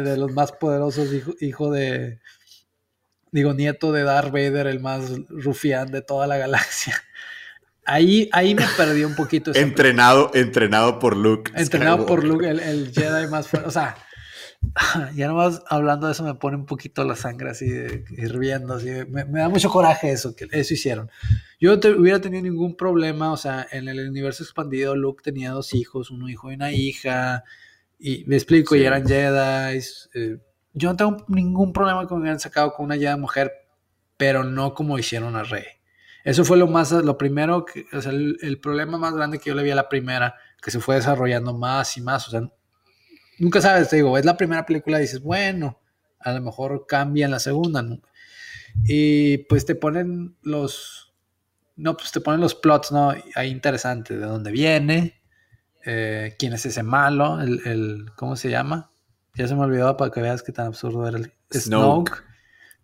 de 0.04 0.18
los 0.18 0.32
más 0.32 0.52
poderosos, 0.54 1.14
hijo, 1.14 1.36
hijo 1.40 1.70
de, 1.70 2.20
digo, 3.32 3.54
nieto 3.54 3.92
de 3.92 4.02
Darth 4.02 4.32
Vader, 4.32 4.66
el 4.66 4.80
más 4.80 5.12
rufián 5.30 5.92
de 5.92 6.02
toda 6.02 6.26
la 6.26 6.38
galaxia. 6.38 6.96
Ahí, 7.86 8.28
ahí 8.34 8.56
me 8.56 8.66
perdí 8.76 9.04
un 9.04 9.16
poquito. 9.16 9.52
Entrenado, 9.54 10.32
entrenado 10.34 10.98
por 10.98 11.16
Luke. 11.16 11.52
entrenado 11.56 12.08
por. 12.08 12.24
Luke, 12.24 12.50
el, 12.50 12.60
el 12.60 12.92
Jedi 12.92 13.28
más 13.28 13.48
fuerte. 13.48 13.70
O 13.70 13.72
sea, 13.72 13.96
ya 15.16 15.28
nomás 15.28 15.64
hablando 15.70 16.08
de 16.08 16.14
eso 16.14 16.24
me 16.24 16.34
pone 16.36 16.58
un 16.58 16.66
poquito 16.66 17.04
la 17.04 17.16
sangre 17.16 17.52
así, 17.52 17.68
de- 17.70 18.04
hirviendo. 18.18 18.74
Así, 18.76 18.88
de- 18.90 19.06
me, 19.06 19.26
me 19.26 19.40
da 19.40 19.50
mucho 19.50 19.70
coraje 19.70 20.12
eso, 20.12 20.36
que 20.36 20.48
eso 20.52 20.74
hicieron. 20.74 21.10
Yo 21.60 21.72
no 21.72 21.80
te- 21.80 21.92
hubiera 21.94 22.20
tenido 22.22 22.44
ningún 22.44 22.76
problema, 22.76 23.32
o 23.32 23.38
sea, 23.38 23.66
en 23.72 23.88
el 23.88 24.08
universo 24.10 24.44
expandido 24.44 24.96
Luke 24.96 25.22
tenía 25.24 25.52
dos 25.52 25.74
hijos, 25.74 26.12
un 26.12 26.30
hijo 26.30 26.52
y 26.52 26.56
una 26.56 26.72
hija, 26.72 27.44
Y 28.00 28.26
me 28.28 28.36
explico, 28.36 28.76
y 28.76 28.80
Sí. 28.82 28.86
eran 28.86 29.08
Jedi. 29.08 29.80
eh, 30.14 30.38
yo 30.74 30.90
no 30.92 30.96
tengo 30.96 31.26
ningún 31.30 31.74
problema 31.74 32.06
con 32.06 32.22
que 32.22 32.28
hayan 32.30 32.40
sacado 32.40 32.72
con 32.74 32.86
una 32.86 32.96
Jedi 32.96 33.20
mujer, 33.20 33.52
pero 34.18 34.44
no 34.44 34.76
como 34.76 35.00
hicieron 35.00 35.36
a 35.36 35.42
Rey. 35.42 35.64
Eso 36.24 36.46
fue 36.46 36.58
lo 36.58 36.68
más, 36.68 36.92
lo 36.92 37.18
primero, 37.18 37.66
que, 37.66 37.88
o 37.94 38.00
sea, 38.02 38.12
el, 38.12 38.38
el 38.44 38.60
problema 38.60 39.00
más 39.00 39.16
grande 39.16 39.40
que 39.40 39.50
yo 39.50 39.56
le 39.56 39.64
vi 39.64 39.72
a 39.72 39.76
la 39.76 39.90
primera, 39.90 40.36
que 40.62 40.70
se 40.70 40.80
fue 40.80 40.94
desarrollando 40.96 41.56
más 41.56 41.98
y 41.98 42.02
más. 42.02 42.28
O 42.28 42.32
sea, 42.32 42.42
nunca 43.40 43.62
sabes, 43.62 43.90
te 43.90 43.98
digo, 43.98 44.18
es 44.18 44.26
la 44.26 44.38
primera 44.38 44.66
película 44.66 44.98
y 45.00 45.02
dices, 45.02 45.22
bueno, 45.22 45.80
a 46.20 46.32
lo 46.34 46.42
mejor 46.42 46.86
cambia 46.88 47.26
en 47.26 47.32
la 47.32 47.40
segunda. 47.40 47.82
¿no? 47.82 48.00
Y 48.86 49.40
pues 49.50 49.66
te 49.66 49.76
ponen 49.76 50.38
los, 50.42 51.14
no, 51.76 51.98
pues 51.98 52.12
te 52.12 52.22
ponen 52.22 52.42
los 52.42 52.56
plots, 52.56 52.92
¿no? 52.92 53.14
Ahí 53.36 53.50
interesantes, 53.50 54.20
de 54.20 54.26
dónde 54.26 54.52
viene, 54.52 55.22
eh, 55.86 56.36
quién 56.40 56.54
es 56.54 56.66
ese 56.66 56.84
malo, 56.84 57.42
el, 57.42 57.62
el- 57.66 58.12
¿cómo 58.16 58.36
se 58.36 58.50
llama? 58.50 58.92
Ya 59.36 59.48
se 59.48 59.56
me 59.56 59.62
olvidó 59.64 59.98
para 59.98 60.12
que 60.12 60.22
veas 60.22 60.44
qué 60.44 60.52
tan 60.52 60.68
absurdo 60.68 61.08
era 61.08 61.18
el 61.18 61.34
Snoke. 61.52 62.12
Snoke. 62.12 62.24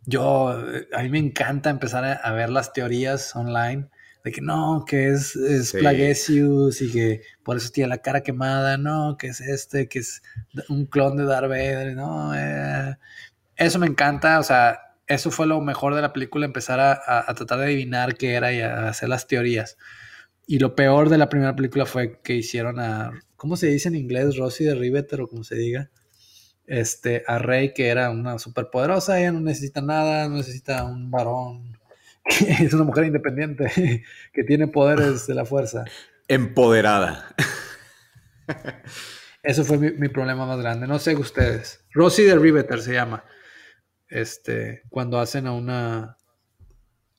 Yo, 0.05 0.59
eh, 0.73 0.87
a 0.93 1.03
mí 1.03 1.09
me 1.09 1.19
encanta 1.19 1.69
empezar 1.69 2.03
a, 2.05 2.13
a 2.13 2.33
ver 2.33 2.49
las 2.49 2.73
teorías 2.73 3.35
online 3.35 3.89
de 4.23 4.31
que 4.31 4.41
no, 4.41 4.85
que 4.87 5.09
es, 5.09 5.35
es 5.35 5.71
Sí. 5.71 5.77
Plagueisius 5.79 6.81
y 6.81 6.91
que 6.91 7.21
por 7.43 7.57
eso 7.57 7.69
tiene 7.71 7.89
la 7.89 7.97
cara 7.99 8.21
quemada, 8.23 8.77
no, 8.77 9.17
que 9.17 9.27
es 9.27 9.41
este, 9.41 9.87
que 9.89 9.99
es 9.99 10.21
un 10.69 10.85
clon 10.85 11.17
de 11.17 11.25
Darth 11.25 11.49
Vader, 11.49 11.95
no, 11.95 12.33
eh, 12.35 12.97
eso 13.57 13.79
me 13.79 13.87
encanta, 13.87 14.39
o 14.39 14.43
sea, 14.43 14.79
eso 15.07 15.31
fue 15.31 15.47
lo 15.47 15.61
mejor 15.61 15.95
de 15.95 16.01
la 16.01 16.13
película, 16.13 16.45
empezar 16.45 16.79
a, 16.79 16.93
a- 16.93 17.25
a 17.31 17.33
tratar 17.35 17.59
de 17.59 17.65
adivinar 17.65 18.15
qué 18.17 18.33
era 18.35 18.53
y 18.53 18.61
a 18.61 18.89
hacer 18.89 19.09
las 19.09 19.27
teorías. 19.27 19.77
Y 20.47 20.59
lo 20.59 20.75
peor 20.75 21.09
de 21.09 21.17
la 21.17 21.29
primera 21.29 21.55
película 21.55 21.85
fue 21.85 22.21
que 22.21 22.35
hicieron 22.35 22.79
a, 22.79 23.11
¿cómo 23.37 23.57
se 23.57 23.67
dice 23.67 23.89
en 23.89 23.95
inglés? 23.95 24.37
Rosy 24.37 24.65
de 24.65 24.75
Riveter 24.75 25.21
o 25.21 25.27
como 25.29 25.43
se 25.43 25.55
diga. 25.55 25.89
Este, 26.67 27.23
a 27.27 27.39
Rey, 27.39 27.73
que 27.73 27.87
era 27.89 28.09
una 28.11 28.39
superpoderosa, 28.39 29.19
ella 29.19 29.31
no 29.33 29.41
necesita 29.41 29.81
nada, 29.81 30.29
no 30.29 30.37
necesita 30.37 30.85
un 30.85 31.11
varón. 31.11 31.72
Es 32.59 32.73
una 32.73 32.83
mujer 32.83 33.05
independiente 33.05 34.03
que 34.33 34.43
tiene 34.43 34.67
poderes 34.67 35.27
de 35.27 35.35
la 35.35 35.45
fuerza. 35.45 35.85
Empoderada. 36.27 37.35
Eso 39.43 39.65
fue 39.65 39.77
mi, 39.77 39.91
mi 39.91 40.07
problema 40.07 40.45
más 40.45 40.59
grande. 40.59 40.87
No 40.87 40.99
sé 40.99 41.15
ustedes. 41.15 41.85
Rosy 41.91 42.23
de 42.23 42.37
Riveter 42.37 42.81
se 42.81 42.93
llama. 42.93 43.25
Este, 44.07 44.83
cuando 44.89 45.19
hacen 45.19 45.47
a 45.47 45.53
una 45.53 46.17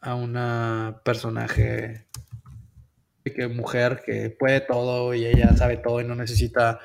a 0.05 0.15
una 0.15 1.01
personaje 1.03 2.07
que 3.25 3.49
mujer 3.49 4.03
que 4.05 4.29
puede 4.29 4.61
todo 4.61 5.15
y 5.15 5.25
ella 5.25 5.57
sabe 5.57 5.79
todo 5.79 6.03
y 6.03 6.05
no 6.05 6.15
necesita 6.15 6.79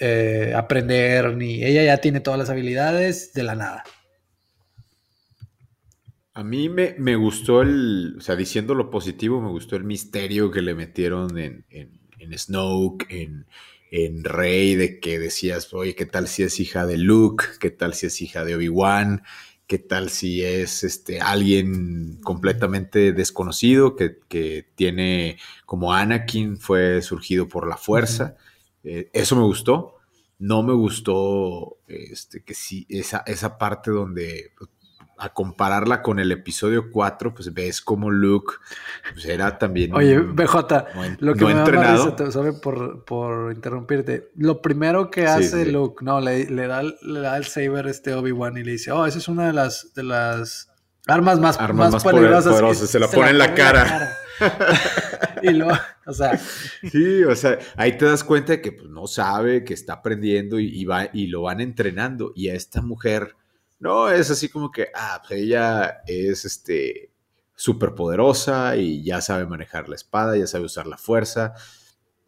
eh, 0.00 0.52
aprender 0.54 1.36
ni 1.36 1.62
ella 1.64 1.84
ya 1.84 1.98
tiene 1.98 2.18
todas 2.18 2.40
las 2.40 2.50
habilidades 2.50 3.32
de 3.34 3.44
la 3.44 3.54
nada. 3.54 3.84
A 6.34 6.42
mí 6.42 6.68
me, 6.68 6.96
me 6.98 7.14
gustó 7.14 7.62
el, 7.62 8.16
o 8.18 8.20
sea, 8.20 8.34
diciendo 8.34 8.74
lo 8.74 8.90
positivo, 8.90 9.40
me 9.40 9.50
gustó 9.50 9.76
el 9.76 9.84
misterio 9.84 10.50
que 10.50 10.62
le 10.62 10.74
metieron 10.74 11.38
en, 11.38 11.64
en, 11.70 12.00
en 12.18 12.36
Snoke, 12.36 13.06
en, 13.08 13.46
en 13.92 14.24
Rey, 14.24 14.74
de 14.74 14.98
que 14.98 15.20
decías, 15.20 15.72
oye, 15.72 15.94
¿qué 15.94 16.06
tal 16.06 16.26
si 16.26 16.42
es 16.42 16.58
hija 16.58 16.86
de 16.86 16.98
Luke? 16.98 17.44
¿Qué 17.60 17.70
tal 17.70 17.94
si 17.94 18.06
es 18.06 18.20
hija 18.20 18.44
de 18.44 18.56
Obi-Wan? 18.56 19.22
¿Qué 19.68 19.78
tal 19.78 20.10
si 20.10 20.42
es 20.44 20.82
este, 20.82 21.20
alguien 21.20 22.18
completamente 22.22 23.12
desconocido 23.12 23.94
que, 23.94 24.18
que 24.28 24.66
tiene, 24.74 25.38
como 25.66 25.92
Anakin, 25.92 26.56
fue 26.58 27.00
surgido 27.02 27.48
por 27.48 27.68
la 27.68 27.76
fuerza? 27.76 28.36
Eh, 28.82 29.08
eso 29.12 29.36
me 29.36 29.42
gustó. 29.44 29.94
No 30.40 30.64
me 30.64 30.74
gustó 30.74 31.78
este, 31.86 32.42
que 32.42 32.54
sí, 32.54 32.86
esa, 32.88 33.22
esa 33.26 33.56
parte 33.56 33.92
donde 33.92 34.52
a 35.16 35.32
compararla 35.32 36.02
con 36.02 36.18
el 36.18 36.32
episodio 36.32 36.90
4, 36.90 37.34
pues 37.34 37.52
ves 37.54 37.80
como 37.80 38.10
Luke 38.10 38.54
pues 39.12 39.24
era 39.26 39.58
también 39.58 39.94
Oye, 39.94 40.18
BJ, 40.18 40.54
no, 40.94 41.16
lo 41.20 41.34
que 41.34 41.40
no 41.40 41.46
me 41.46 41.52
entrenado. 41.52 42.16
por, 42.60 43.04
por 43.04 43.52
interrumpirte. 43.52 44.30
Lo 44.36 44.60
primero 44.60 45.10
que 45.10 45.26
hace 45.26 45.64
sí. 45.64 45.70
Luke, 45.70 46.04
no, 46.04 46.20
le, 46.20 46.50
le 46.50 46.66
da, 46.66 46.82
le 46.82 47.20
da 47.20 47.36
el 47.36 47.44
saber 47.44 47.86
este 47.86 48.14
Obi-Wan 48.14 48.56
y 48.56 48.64
le 48.64 48.72
dice, 48.72 48.92
oh, 48.92 49.06
esa 49.06 49.18
es 49.18 49.28
una 49.28 49.46
de 49.46 49.52
las, 49.52 49.94
de 49.94 50.02
las 50.02 50.70
armas 51.06 51.38
más, 51.38 51.58
Armas 51.58 51.92
más, 51.92 52.04
más 52.04 52.12
poderosas, 52.12 52.78
se 52.78 52.98
la 52.98 53.08
pone 53.08 53.30
en 53.30 53.38
la 53.38 53.54
cara. 53.54 53.84
cara. 53.84 54.18
y 55.42 55.50
luego, 55.50 55.78
o 56.06 56.12
sea, 56.12 56.38
Sí, 56.38 57.22
o 57.24 57.34
sea, 57.34 57.58
ahí 57.76 57.96
te 57.96 58.04
das 58.04 58.24
cuenta 58.24 58.52
de 58.52 58.60
que 58.60 58.72
pues, 58.72 58.88
no 58.88 59.06
sabe, 59.06 59.64
que 59.64 59.74
está 59.74 59.94
aprendiendo 59.94 60.58
y, 60.58 60.68
y 60.68 60.84
va, 60.84 61.08
y 61.12 61.28
lo 61.28 61.42
van 61.42 61.60
entrenando. 61.60 62.32
Y 62.34 62.48
a 62.48 62.54
esta 62.54 62.82
mujer, 62.82 63.36
no, 63.84 64.08
es 64.08 64.30
así 64.30 64.48
como 64.48 64.70
que, 64.70 64.88
ah, 64.94 65.20
pues 65.28 65.42
ella 65.42 66.00
es 66.06 66.46
este 66.46 67.12
súper 67.54 67.94
poderosa 67.94 68.78
y 68.78 69.04
ya 69.04 69.20
sabe 69.20 69.44
manejar 69.44 69.90
la 69.90 69.94
espada, 69.94 70.38
ya 70.38 70.46
sabe 70.46 70.64
usar 70.64 70.86
la 70.86 70.96
fuerza. 70.96 71.52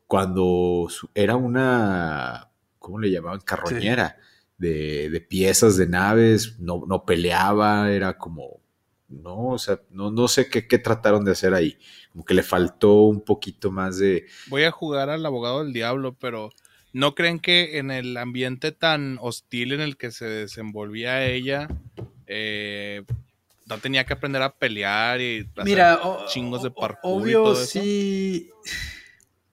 Cuando 0.06 0.86
era 1.14 1.36
una, 1.36 2.50
¿cómo 2.78 2.98
le 2.98 3.10
llamaban? 3.10 3.40
Carroñera 3.40 4.18
de, 4.58 5.08
de 5.08 5.20
piezas 5.22 5.78
de 5.78 5.88
naves, 5.88 6.58
no, 6.58 6.84
no 6.86 7.06
peleaba, 7.06 7.90
era 7.90 8.18
como, 8.18 8.60
no, 9.08 9.46
o 9.48 9.58
sea, 9.58 9.80
no, 9.88 10.10
no 10.10 10.28
sé 10.28 10.50
qué, 10.50 10.68
qué 10.68 10.78
trataron 10.78 11.24
de 11.24 11.32
hacer 11.32 11.54
ahí. 11.54 11.78
Como 12.12 12.26
que 12.26 12.34
le 12.34 12.42
faltó 12.42 13.04
un 13.04 13.22
poquito 13.22 13.70
más 13.70 13.96
de, 13.96 14.26
Voy 14.48 14.64
a 14.64 14.70
jugar 14.70 15.08
al 15.08 15.24
abogado 15.24 15.64
del 15.64 15.72
diablo, 15.72 16.18
pero 16.20 16.50
¿no 16.96 17.14
creen 17.14 17.40
que 17.40 17.76
en 17.76 17.90
el 17.90 18.16
ambiente 18.16 18.72
tan 18.72 19.18
hostil 19.20 19.72
en 19.72 19.82
el 19.82 19.98
que 19.98 20.10
se 20.10 20.24
desenvolvía 20.24 21.26
ella, 21.26 21.68
eh, 22.26 23.02
no 23.66 23.76
tenía 23.76 24.06
que 24.06 24.14
aprender 24.14 24.40
a 24.40 24.54
pelear 24.54 25.20
y 25.20 25.40
hacer 25.40 25.64
mira, 25.66 26.00
o- 26.02 26.24
chingos 26.26 26.62
de 26.62 26.68
o- 26.68 26.74
parkour 26.74 27.28
y 27.28 27.34
obvio, 27.34 27.42
todo 27.42 27.62
eso? 27.62 27.78
sí, 27.80 28.50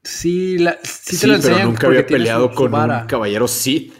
sí, 0.03 0.57
la, 0.57 0.79
sí, 0.83 1.17
Sí, 1.17 1.19
te 1.19 1.27
lo 1.27 1.41
pero 1.41 1.65
nunca 1.65 1.87
había 1.87 2.07
peleado 2.07 2.47
su 2.49 2.55
con 2.55 2.71
vara. 2.71 3.01
un 3.01 3.07
caballero 3.07 3.45
Sith. 3.49 3.93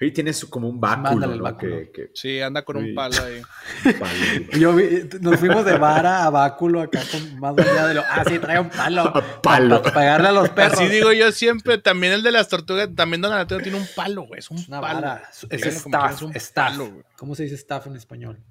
Ahí 0.00 0.12
tiene 0.12 0.32
su, 0.32 0.48
como 0.48 0.66
un 0.66 0.80
báculo, 0.80 1.10
Mándale 1.10 1.32
el 1.34 1.38
¿no? 1.40 1.44
báculo. 1.44 1.76
Que, 1.76 1.90
que- 1.92 2.10
Sí, 2.14 2.40
anda 2.40 2.64
con 2.64 2.78
Sí. 2.82 2.88
un 2.88 2.94
palo 2.94 3.16
ahí. 3.22 3.42
palo. 4.00 4.58
Yo 4.58 4.74
vi- 4.74 5.08
nos 5.20 5.38
fuimos 5.38 5.62
de 5.66 5.76
vara 5.76 6.24
a 6.24 6.30
báculo 6.30 6.80
acá 6.80 7.02
con 7.12 7.38
más 7.38 7.58
allá 7.58 7.86
de 7.88 7.94
lo. 7.94 8.00
Ah, 8.08 8.24
sí, 8.26 8.38
trae 8.38 8.58
un 8.60 8.70
palo. 8.70 9.02
A 9.14 9.42
palo. 9.42 9.82
Para 9.82 9.94
pegarle 9.94 10.28
a 10.28 10.32
los 10.32 10.48
perros. 10.48 10.78
Así 10.80 10.88
digo 10.88 11.12
yo 11.12 11.30
siempre, 11.32 11.76
también 11.76 12.14
el 12.14 12.22
de 12.22 12.32
las 12.32 12.48
tortugas, 12.48 12.88
también 12.96 13.20
Don 13.20 13.30
Antonio 13.32 13.62
tiene 13.62 13.76
un 13.78 13.86
palo, 13.94 14.22
güey, 14.22 14.38
es 14.38 14.50
un 14.50 14.64
Una 14.68 14.80
palo. 14.80 15.00
vara. 15.02 15.22
Es 15.30 15.46
quieran, 15.48 15.68
staff. 15.76 16.12
es 16.14 16.22
un 16.22 16.34
staff. 16.36 16.70
palo, 16.70 16.90
güey. 16.90 17.04
¿Cómo 17.18 17.34
se 17.34 17.42
dice 17.42 17.56
staff 17.56 17.86
en 17.86 17.96
español? 17.96 18.42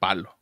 Palo. 0.00 0.36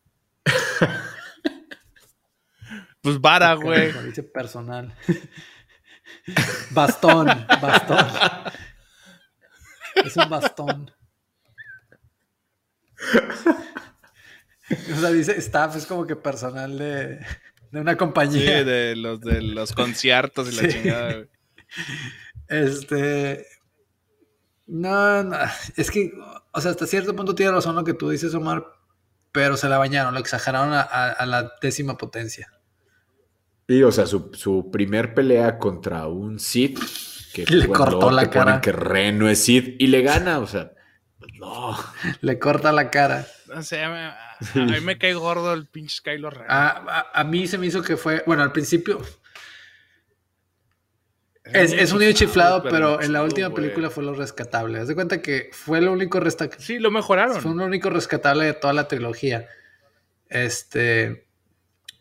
pues 3.03 3.20
vara, 3.20 3.53
güey. 3.55 3.93
Dice 4.07 4.23
personal. 4.23 4.95
bastón. 6.70 7.27
Bastón. 7.61 8.07
Es 9.96 10.16
un 10.16 10.28
bastón. 10.28 10.90
O 14.92 15.00
sea, 15.00 15.10
dice 15.10 15.32
staff, 15.38 15.76
es 15.76 15.86
como 15.86 16.06
que 16.06 16.16
personal 16.16 16.78
de, 16.78 17.18
de 17.72 17.80
una 17.80 17.92
Sí, 17.92 17.98
compañía. 17.98 18.64
de 18.64 18.94
los 18.96 19.20
de 19.20 19.42
los 19.42 19.72
conciertos 19.72 20.52
y 20.52 20.56
la 20.56 20.62
Sí. 20.62 20.68
chingada, 20.68 21.12
güey. 21.14 21.28
Este. 22.48 23.46
No, 24.66 25.24
no, 25.24 25.36
es 25.76 25.90
que, 25.90 26.12
o 26.52 26.60
sea, 26.60 26.70
hasta 26.70 26.86
cierto 26.86 27.16
punto 27.16 27.34
tiene 27.34 27.50
razón 27.50 27.74
lo 27.74 27.82
que 27.82 27.94
tú 27.94 28.08
dices, 28.10 28.32
Omar, 28.34 28.64
pero 29.32 29.56
se 29.56 29.68
la 29.68 29.78
bañaron, 29.78 30.14
lo 30.14 30.20
exageraron 30.20 30.72
a, 30.72 30.80
a- 30.82 31.10
a 31.10 31.26
la 31.26 31.52
décima 31.60 31.96
potencia. 31.96 32.52
Sí, 33.68 33.82
o 33.82 33.90
sea, 33.90 34.06
su, 34.06 34.30
su 34.34 34.70
primer 34.70 35.12
pelea 35.14 35.58
contra 35.58 36.06
un 36.06 36.38
Sith, 36.38 36.78
que 37.32 37.44
Le 37.47 37.66
bueno, 37.66 37.85
cortó 37.85 38.11
la 38.11 38.28
cara. 38.31 38.61
que 38.61 38.73
Ren 38.73 39.19
no 39.19 39.28
es 39.28 39.43
Sith, 39.44 39.77
y 39.78 39.86
le 39.89 40.02
gana, 40.02 40.39
o 40.39 40.47
sea, 40.47 40.73
no. 41.39 41.77
Le 42.20 42.39
corta 42.39 42.73
la 42.73 42.90
cara. 42.90 43.27
Sé, 43.62 43.77
me- 43.89 43.98
a, 44.07 44.16
a 44.55 44.57
mí 44.57 44.81
me 44.81 44.97
cae 44.98 45.15
gordo 45.15 45.52
el 45.52 45.66
pinche 45.66 45.98
Kylo 46.05 46.31
Ren. 46.31 46.47
A, 46.48 46.69
a- 46.69 47.07
a 47.20 47.24
mí 47.24 47.47
se 47.47 47.59
me 47.59 47.66
hizo 47.66 47.82
que 47.82 47.97
fue, 47.97 48.23
bueno, 48.27 48.43
al 48.43 48.52
principio 48.52 49.01
es, 51.44 51.73
es 51.73 51.90
un 51.93 51.98
niño 52.01 52.12
chiflado, 52.12 52.62
pero 52.62 53.01
en 53.02 53.12
la 53.12 53.23
última 53.24 53.52
película 53.52 53.90
fue 53.90 54.05
lo 54.05 54.15
rescatable. 54.15 54.78
Haz 54.78 54.89
de 54.89 54.94
cuenta 54.94 55.20
que 55.20 55.51
fue 55.52 55.81
lo 55.81 55.93
único 55.93 56.20
rescatable. 56.20 56.62
Sí, 56.65 56.78
lo 56.78 56.90
mejoraron. 56.90 57.40
Fue 57.40 57.55
lo 57.55 57.65
único 57.65 57.90
rescatable 57.90 58.44
de 58.44 58.52
toda 58.52 58.73
la 58.73 58.86
trilogía. 58.89 59.48
Este. 60.28 61.27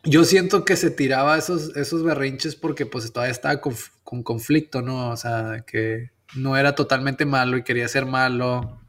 Yo 0.03 0.23
siento 0.23 0.64
que 0.65 0.76
se 0.76 0.91
tiraba 0.91 1.38
esos, 1.38 1.76
esos 1.76 2.03
berrinches 2.03 2.56
porque 2.56 2.85
pues 2.85 3.11
todavía 3.11 3.31
estaba 3.31 3.60
con, 3.60 3.76
con 4.10 4.23
conflicto, 4.23 4.81
¿no? 4.81 5.11
O 5.11 5.18
sea, 5.18 5.64
que 5.68 6.10
no 6.36 6.57
era 6.57 6.73
totalmente 6.73 7.27
malo 7.27 7.57
y 7.57 7.64
quería 7.64 7.88
ser 7.88 8.07
malo, 8.07 8.81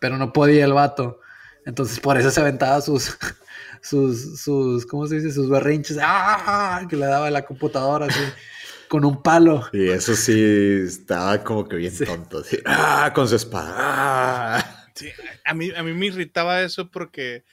pero 0.00 0.18
no 0.18 0.32
podía 0.32 0.64
el 0.64 0.72
vato. 0.72 1.20
Entonces 1.64 2.00
por 2.00 2.18
eso 2.18 2.28
se 2.32 2.40
aventaba 2.40 2.80
sus, 2.80 3.16
sus, 3.82 4.40
sus, 4.42 4.84
¿cómo 4.84 5.06
se 5.06 5.20
dice? 5.20 5.30
Sus 5.30 5.48
berrinches, 5.48 5.96
¡ah! 6.02 6.84
que 6.90 6.96
le 6.96 7.06
daba 7.06 7.28
a 7.28 7.30
la 7.30 7.44
computadora 7.44 8.06
así. 8.06 8.18
con 8.88 9.04
un 9.04 9.22
palo. 9.22 9.68
Y 9.72 9.90
eso 9.90 10.16
sí 10.16 10.82
estaba 10.86 11.44
como 11.44 11.68
que 11.68 11.76
bien 11.76 11.96
tonto. 12.04 12.38
Así, 12.38 12.58
¡Ah! 12.66 13.12
Con 13.14 13.28
su 13.28 13.36
espada. 13.36 13.74
¡Ah! 13.76 14.88
Sí, 14.96 15.08
a 15.44 15.54
mí, 15.54 15.70
a 15.76 15.84
mí 15.84 15.92
me 15.92 16.06
irritaba 16.06 16.62
eso 16.62 16.90
porque 16.90 17.44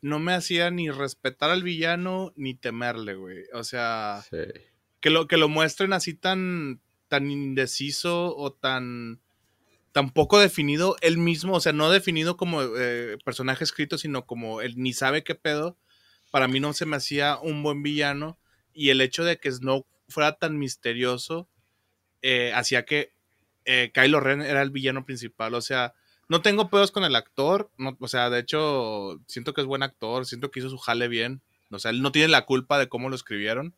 no 0.00 0.18
me 0.18 0.34
hacía 0.34 0.72
ni 0.72 0.90
respetar 0.90 1.50
al 1.50 1.62
villano 1.62 2.32
ni 2.34 2.54
temerle, 2.54 3.14
güey. 3.14 3.44
O 3.54 3.62
sea, 3.62 4.24
Sí. 4.28 4.38
Que 5.02 5.10
lo, 5.10 5.26
que 5.26 5.36
lo 5.36 5.50
muestren 5.50 5.92
así 5.92 6.14
tan, 6.14 6.80
tan 7.08 7.30
indeciso 7.30 8.34
o 8.34 8.52
tan, 8.52 9.20
tan 9.90 10.10
poco 10.10 10.38
definido 10.38 10.96
él 11.02 11.18
mismo, 11.18 11.54
o 11.54 11.60
sea, 11.60 11.72
no 11.72 11.90
definido 11.90 12.38
como 12.38 12.62
eh, 12.62 13.18
personaje 13.24 13.64
escrito, 13.64 13.98
sino 13.98 14.24
como 14.24 14.62
él 14.62 14.74
ni 14.78 14.94
sabe 14.94 15.24
qué 15.24 15.34
pedo, 15.34 15.76
para 16.30 16.48
mí 16.48 16.60
no 16.60 16.72
se 16.72 16.86
me 16.86 16.96
hacía 16.96 17.36
un 17.42 17.62
buen 17.62 17.82
villano 17.82 18.38
y 18.72 18.88
el 18.90 19.00
hecho 19.00 19.24
de 19.24 19.38
que 19.38 19.50
Snow 19.50 19.84
fuera 20.08 20.38
tan 20.38 20.56
misterioso 20.56 21.48
eh, 22.22 22.52
hacía 22.54 22.84
que 22.84 23.12
eh, 23.64 23.90
Kylo 23.92 24.20
Ren 24.20 24.40
era 24.40 24.62
el 24.62 24.70
villano 24.70 25.04
principal, 25.04 25.54
o 25.54 25.60
sea, 25.60 25.94
no 26.28 26.42
tengo 26.42 26.70
pedos 26.70 26.92
con 26.92 27.02
el 27.02 27.16
actor, 27.16 27.72
no, 27.76 27.96
o 27.98 28.08
sea, 28.08 28.30
de 28.30 28.38
hecho, 28.38 29.20
siento 29.26 29.52
que 29.52 29.62
es 29.62 29.66
buen 29.66 29.82
actor, 29.82 30.26
siento 30.26 30.52
que 30.52 30.60
hizo 30.60 30.70
su 30.70 30.78
jale 30.78 31.08
bien, 31.08 31.42
o 31.72 31.80
sea, 31.80 31.90
él 31.90 32.02
no 32.02 32.12
tiene 32.12 32.28
la 32.28 32.46
culpa 32.46 32.78
de 32.78 32.88
cómo 32.88 33.08
lo 33.08 33.16
escribieron, 33.16 33.74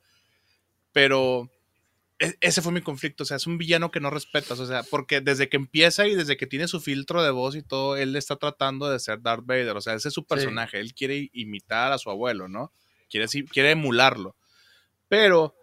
pero 0.94 1.50
e- 2.18 2.36
ese 2.40 2.62
fue 2.62 2.72
mi 2.72 2.80
conflicto, 2.80 3.24
o 3.24 3.26
sea, 3.26 3.36
es 3.36 3.46
un 3.46 3.58
villano 3.58 3.90
que 3.90 4.00
no 4.00 4.08
respetas, 4.08 4.58
o 4.60 4.66
sea, 4.66 4.84
porque 4.84 5.20
desde 5.20 5.50
que 5.50 5.58
empieza 5.58 6.06
y 6.06 6.14
desde 6.14 6.38
que 6.38 6.46
tiene 6.46 6.68
su 6.68 6.80
filtro 6.80 7.22
de 7.22 7.30
voz 7.30 7.56
y 7.56 7.62
todo, 7.62 7.96
él 7.96 8.16
está 8.16 8.36
tratando 8.36 8.88
de 8.88 9.00
ser 9.00 9.20
Darth 9.20 9.44
Vader, 9.44 9.76
o 9.76 9.80
sea, 9.82 9.94
ese 9.94 10.08
es 10.08 10.14
su 10.14 10.24
personaje, 10.24 10.80
él 10.80 10.94
quiere 10.94 11.28
imitar 11.34 11.92
a 11.92 11.98
su 11.98 12.08
abuelo, 12.08 12.48
¿no? 12.48 12.72
Quiere, 13.10 13.26
quiere 13.50 13.72
emularlo. 13.72 14.36
Pero, 15.08 15.54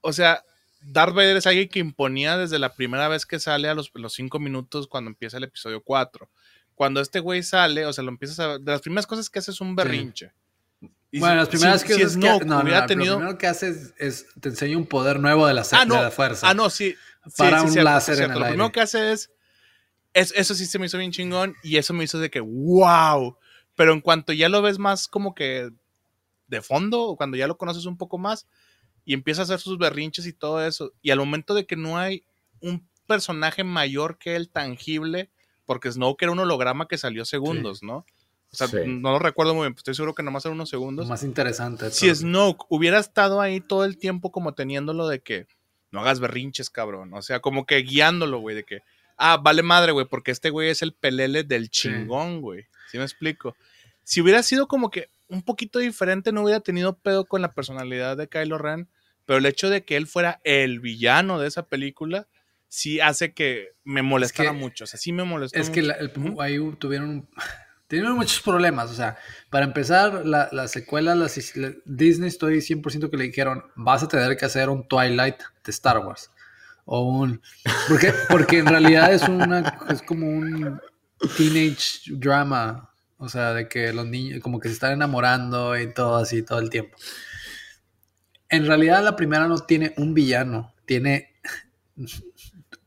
o 0.00 0.12
sea, 0.12 0.42
Darth 0.80 1.14
Vader 1.14 1.36
es 1.36 1.46
alguien 1.46 1.68
que 1.68 1.78
imponía 1.78 2.38
desde 2.38 2.58
la 2.58 2.74
primera 2.74 3.08
vez 3.08 3.26
que 3.26 3.38
sale 3.38 3.68
a 3.68 3.74
los, 3.74 3.90
los 3.94 4.14
cinco 4.14 4.38
minutos 4.38 4.88
cuando 4.88 5.10
empieza 5.10 5.36
el 5.36 5.44
episodio 5.44 5.82
4. 5.82 6.30
Cuando 6.74 7.02
este 7.02 7.20
güey 7.20 7.42
sale, 7.42 7.84
o 7.84 7.92
sea, 7.92 8.02
lo 8.02 8.10
empiezas 8.10 8.40
a... 8.40 8.58
De 8.58 8.72
las 8.72 8.80
primeras 8.80 9.06
cosas 9.06 9.28
que 9.28 9.38
hace 9.38 9.50
es 9.50 9.60
un 9.60 9.76
berrinche. 9.76 10.32
Y 11.12 11.18
bueno, 11.20 11.36
las 11.36 11.48
primeras 11.48 11.80
si- 11.80 11.86
que 11.88 11.94
si 11.94 12.02
es 12.02 12.08
que, 12.08 12.14
Snoke 12.14 12.44
no, 12.46 12.56
no, 12.56 12.62
hubiera 12.62 12.80
no, 12.82 12.86
tenido... 12.86 13.12
lo 13.14 13.18
primero 13.18 13.38
que 13.38 13.46
hace 13.48 13.68
es, 13.70 13.94
es- 13.98 14.26
te 14.40 14.48
enseña 14.50 14.76
un 14.76 14.86
poder 14.86 15.18
nuevo 15.20 15.46
de 15.46 15.54
la, 15.54 15.64
Ah, 15.72 15.84
no. 15.84 15.96
de 15.96 16.02
la 16.02 16.10
fuerza. 16.10 16.48
Ah, 16.48 16.54
no, 16.54 16.70
sí. 16.70 16.94
Para 17.36 17.60
sí, 17.68 17.78
un 17.78 17.84
láser 17.84 18.16
en 18.18 18.22
el 18.24 18.28
Lo 18.30 18.34
aire. 18.36 18.48
primero 18.50 18.72
que 18.72 18.80
hace 18.80 19.12
es, 19.12 19.30
es- 20.14 20.32
Eso 20.36 20.54
sí 20.54 20.66
se 20.66 20.78
me 20.78 20.86
hizo 20.86 20.98
bien 20.98 21.10
chingón 21.12 21.54
y 21.62 21.76
eso 21.76 21.92
me 21.94 22.04
hizo 22.04 22.18
de 22.18 22.30
que, 22.30 22.40
wow. 22.40 23.36
Pero 23.76 23.92
en 23.92 24.00
cuanto 24.00 24.32
ya 24.32 24.48
lo 24.48 24.62
ves 24.62 24.78
más 24.78 25.08
como 25.08 25.34
que 25.34 25.70
de 26.46 26.62
fondo, 26.62 27.02
o 27.02 27.16
cuando 27.16 27.36
ya 27.36 27.46
lo 27.46 27.56
conoces 27.56 27.86
un 27.86 27.96
poco 27.96 28.18
más 28.18 28.46
y 29.04 29.14
empieza 29.14 29.42
a 29.42 29.44
hacer 29.44 29.60
sus 29.60 29.78
berrinches 29.78 30.26
y 30.26 30.32
todo 30.32 30.64
eso, 30.64 30.92
y 31.02 31.10
al 31.10 31.18
momento 31.18 31.54
de 31.54 31.66
que 31.66 31.76
no 31.76 31.98
hay 31.98 32.24
un 32.60 32.88
personaje 33.06 33.64
mayor 33.64 34.18
que 34.18 34.36
él 34.36 34.48
tangible, 34.50 35.30
porque 35.64 35.90
Snoke 35.90 36.22
era 36.22 36.32
un 36.32 36.38
holograma 36.40 36.86
que 36.88 36.98
salió 36.98 37.24
segundos, 37.24 37.82
¿no? 37.82 38.04
O 38.52 38.56
sea, 38.56 38.66
Sí. 38.66 38.78
no 38.86 39.12
lo 39.12 39.18
recuerdo 39.20 39.54
muy 39.54 39.62
bien, 39.64 39.74
pero 39.74 39.80
estoy 39.80 39.94
seguro 39.94 40.14
que 40.14 40.22
nomás 40.22 40.44
eran 40.44 40.54
unos 40.56 40.68
segundos 40.70 41.08
más 41.08 41.22
interesante. 41.22 41.90
si. 41.90 42.12
Snoke 42.14 42.64
hubiera 42.68 42.98
estado 42.98 43.40
ahí 43.40 43.60
todo 43.60 43.84
el 43.84 43.96
tiempo 43.96 44.32
como 44.32 44.54
teniéndolo 44.54 45.06
de 45.08 45.20
que 45.20 45.46
no 45.92 46.00
hagas 46.00 46.20
berrinches, 46.20 46.68
cabrón. 46.70 47.12
O 47.14 47.22
sea, 47.22 47.40
como 47.40 47.64
que 47.66 47.76
guiándolo, 47.82 48.38
güey, 48.40 48.56
de 48.56 48.64
que, 48.64 48.80
ah, 49.16 49.36
vale 49.42 49.62
madre, 49.62 49.92
güey, 49.92 50.06
porque 50.06 50.30
este 50.32 50.50
güey 50.50 50.68
es 50.70 50.82
el 50.82 50.92
pelele 50.94 51.44
del 51.44 51.70
chingón, 51.70 52.40
güey. 52.40 52.66
¿Sí 52.90 52.98
me 52.98 53.04
explico? 53.04 53.56
Si 54.02 54.20
hubiera 54.20 54.42
sido 54.42 54.66
como 54.66 54.90
que 54.90 55.10
un 55.28 55.42
poquito 55.42 55.78
diferente, 55.78 56.32
no 56.32 56.42
hubiera 56.42 56.58
tenido 56.60 56.98
pedo 56.98 57.24
con 57.26 57.40
la 57.42 57.52
personalidad 57.52 58.16
de 58.16 58.28
Kylo 58.28 58.58
Ren, 58.58 58.88
pero 59.26 59.38
el 59.38 59.46
hecho 59.46 59.70
de 59.70 59.84
que 59.84 59.96
él 59.96 60.08
fuera 60.08 60.40
el 60.42 60.80
villano 60.80 61.38
de 61.38 61.46
esa 61.46 61.66
película, 61.66 62.26
sí 62.66 62.98
hace 63.00 63.32
que 63.32 63.68
me 63.84 64.02
molestara 64.02 64.50
que- 64.50 64.56
mucho. 64.56 64.84
O 64.84 64.86
sea, 64.88 64.98
sí 64.98 65.12
me 65.12 65.22
molestó 65.22 65.56
Es 65.58 65.70
que 65.70 65.82
la- 65.82 65.94
el- 65.94 66.10
ahí 66.40 66.58
tuvieron, 66.78 67.10
un- 67.10 67.28
tuvieron 67.90 68.16
muchos 68.16 68.40
problemas. 68.40 68.90
O 68.90 68.94
sea, 68.94 69.18
para 69.50 69.66
empezar, 69.66 70.24
la, 70.24 70.48
la 70.52 70.68
secuela, 70.68 71.14
las 71.14 71.56
la- 71.56 71.72
Disney, 71.84 72.28
estoy 72.28 72.58
100% 72.62 73.10
que 73.10 73.16
le 73.16 73.24
dijeron: 73.24 73.64
vas 73.76 74.02
a 74.02 74.08
tener 74.08 74.36
que 74.38 74.46
hacer 74.46 74.70
un 74.70 74.88
Twilight 74.88 75.36
de 75.64 75.70
Star 75.70 75.98
Wars. 75.98 76.30
O 76.86 77.02
un. 77.02 77.42
Porque, 77.88 78.14
porque 78.30 78.58
en 78.58 78.66
realidad 78.66 79.12
es, 79.12 79.28
una, 79.28 79.78
es 79.90 80.00
como 80.02 80.26
un 80.28 80.80
teenage 81.36 82.00
drama. 82.12 82.86
O 83.18 83.28
sea, 83.28 83.52
de 83.52 83.68
que 83.68 83.92
los 83.92 84.06
niños 84.06 84.40
como 84.40 84.58
que 84.60 84.68
se 84.68 84.74
están 84.74 84.92
enamorando 84.92 85.78
y 85.78 85.92
todo 85.92 86.16
así 86.16 86.42
todo 86.42 86.58
el 86.58 86.70
tiempo. 86.70 86.96
En 88.48 88.66
realidad, 88.66 89.04
la 89.04 89.14
primera 89.14 89.46
no 89.46 89.58
tiene 89.58 89.92
un 89.98 90.14
villano, 90.14 90.74
tiene 90.86 91.34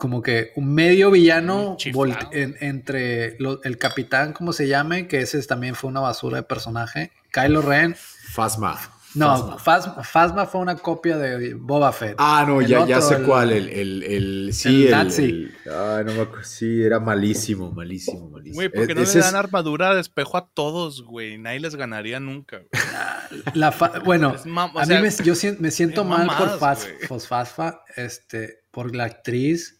como 0.03 0.21
que 0.21 0.51
un 0.57 0.73
medio 0.73 1.11
villano 1.11 1.77
Un 1.95 2.13
en- 2.33 2.57
entre 2.59 3.37
lo- 3.39 3.63
el 3.63 3.77
capitán, 3.77 4.33
como 4.33 4.51
se 4.51 4.67
llame, 4.67 5.07
que 5.07 5.21
ese 5.21 5.41
también 5.43 5.75
fue 5.75 5.89
una 5.89 6.01
basura 6.01 6.35
de 6.35 6.43
personaje. 6.43 7.11
Kylo 7.31 7.61
Ren. 7.61 7.95
Fasma. 7.95 8.77
No, 9.15 9.57
Phasma 9.59 10.45
fue 10.45 10.59
una 10.59 10.75
copia 10.75 11.17
de 11.17 11.53
Boba 11.53 11.93
Fett. 11.93 12.15
Ah, 12.17 12.43
no, 12.45 12.61
ya, 12.61 12.85
ya 12.85 12.99
sé 12.99 13.15
el- 13.15 13.23
cuál. 13.23 13.51
El, 13.53 13.69
el, 13.69 14.03
el, 14.03 14.49
sí, 14.53 14.81
el 14.81 14.83
el, 14.87 14.91
Nazi. 14.91 15.23
el- 15.23 15.55
ay, 15.71 16.03
no 16.03 16.13
me 16.15 16.21
acuerdo. 16.23 16.43
Sí, 16.43 16.81
era 16.83 16.99
malísimo, 16.99 17.71
malísimo, 17.71 18.29
malísimo. 18.29 18.55
Güey, 18.55 18.67
¿por 18.69 18.85
qué 18.87 18.91
E- 18.91 18.95
no 18.95 19.01
le 19.01 19.07
es- 19.07 19.13
dan 19.13 19.35
armadura 19.35 19.93
de 19.95 20.01
espejo 20.01 20.35
a 20.35 20.49
todos, 20.53 21.03
güey? 21.03 21.37
Nadie 21.37 21.61
les 21.61 21.75
ganaría 21.77 22.19
nunca, 22.19 22.57
güey. 22.57 22.69
La 23.55 23.71
fa- 23.71 23.99
bueno, 24.03 24.35
a 24.35 24.85
sea, 24.85 24.99
mí 24.99 25.07
me, 25.07 25.23
yo 25.23 25.33
me 25.59 25.71
siento 25.71 26.03
mal 26.03 26.25
mamadas, 26.25 26.87
por 27.07 27.21
Fasfa, 27.21 27.83
este, 27.95 28.63
por 28.69 28.93
la 28.93 29.05
actriz. 29.05 29.79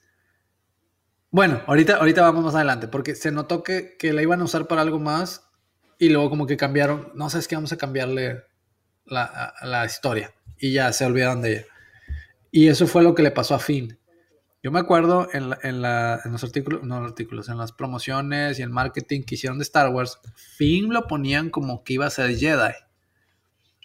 Bueno, 1.34 1.64
ahorita, 1.66 1.96
ahorita 1.98 2.22
vamos 2.22 2.44
más 2.46 2.54
adelante, 2.54 2.88
porque 2.88 3.16
se 3.16 3.32
notó 3.32 3.64
que, 3.64 3.96
que 3.98 4.14
la 4.14 4.22
iban 4.22 4.40
a 4.40 4.44
usar 4.44 4.68
para 4.68 4.82
algo 4.84 5.00
más 5.00 5.50
y 5.98 6.10
luego 6.10 6.30
como 6.30 6.46
que 6.46 6.58
cambiaron, 6.58 7.12
no 7.16 7.28
sabes 7.32 7.48
qué, 7.48 7.56
vamos 7.56 7.74
a 7.74 7.78
cambiarle 7.78 8.44
la, 9.06 9.24
a- 9.24 9.66
la 9.66 9.84
historia 9.84 10.32
y 10.60 10.74
ya 10.74 10.94
se 10.94 11.06
olvidaron 11.06 11.42
de 11.42 11.54
ella. 11.54 11.66
Y 12.52 12.68
eso 12.68 12.86
fue 12.86 13.02
lo 13.02 13.16
que 13.16 13.24
le 13.24 13.32
pasó 13.32 13.56
a 13.56 13.60
Finn. 13.60 13.98
Yo 14.62 14.72
me 14.72 14.80
acuerdo 14.80 15.28
en, 15.34 15.50
la- 15.50 15.58
en, 15.64 15.82
la- 15.82 16.22
en 16.24 16.34
los 16.34 16.44
artículos, 16.44 16.84
no 16.84 16.98
artículos, 16.98 17.50
en 17.50 17.58
las 17.58 17.72
promociones 17.72 18.60
y 18.60 18.62
el 18.62 18.70
marketing 18.70 19.24
que 19.24 19.34
hicieron 19.34 19.58
de 19.58 19.64
Star 19.64 19.90
Wars, 19.90 20.20
Finn 20.36 20.94
lo 20.94 21.08
ponían 21.08 21.50
como 21.50 21.84
que 21.84 21.94
iba 21.94 22.06
a 22.06 22.12
ser 22.12 22.38
Jedi. 22.38 22.74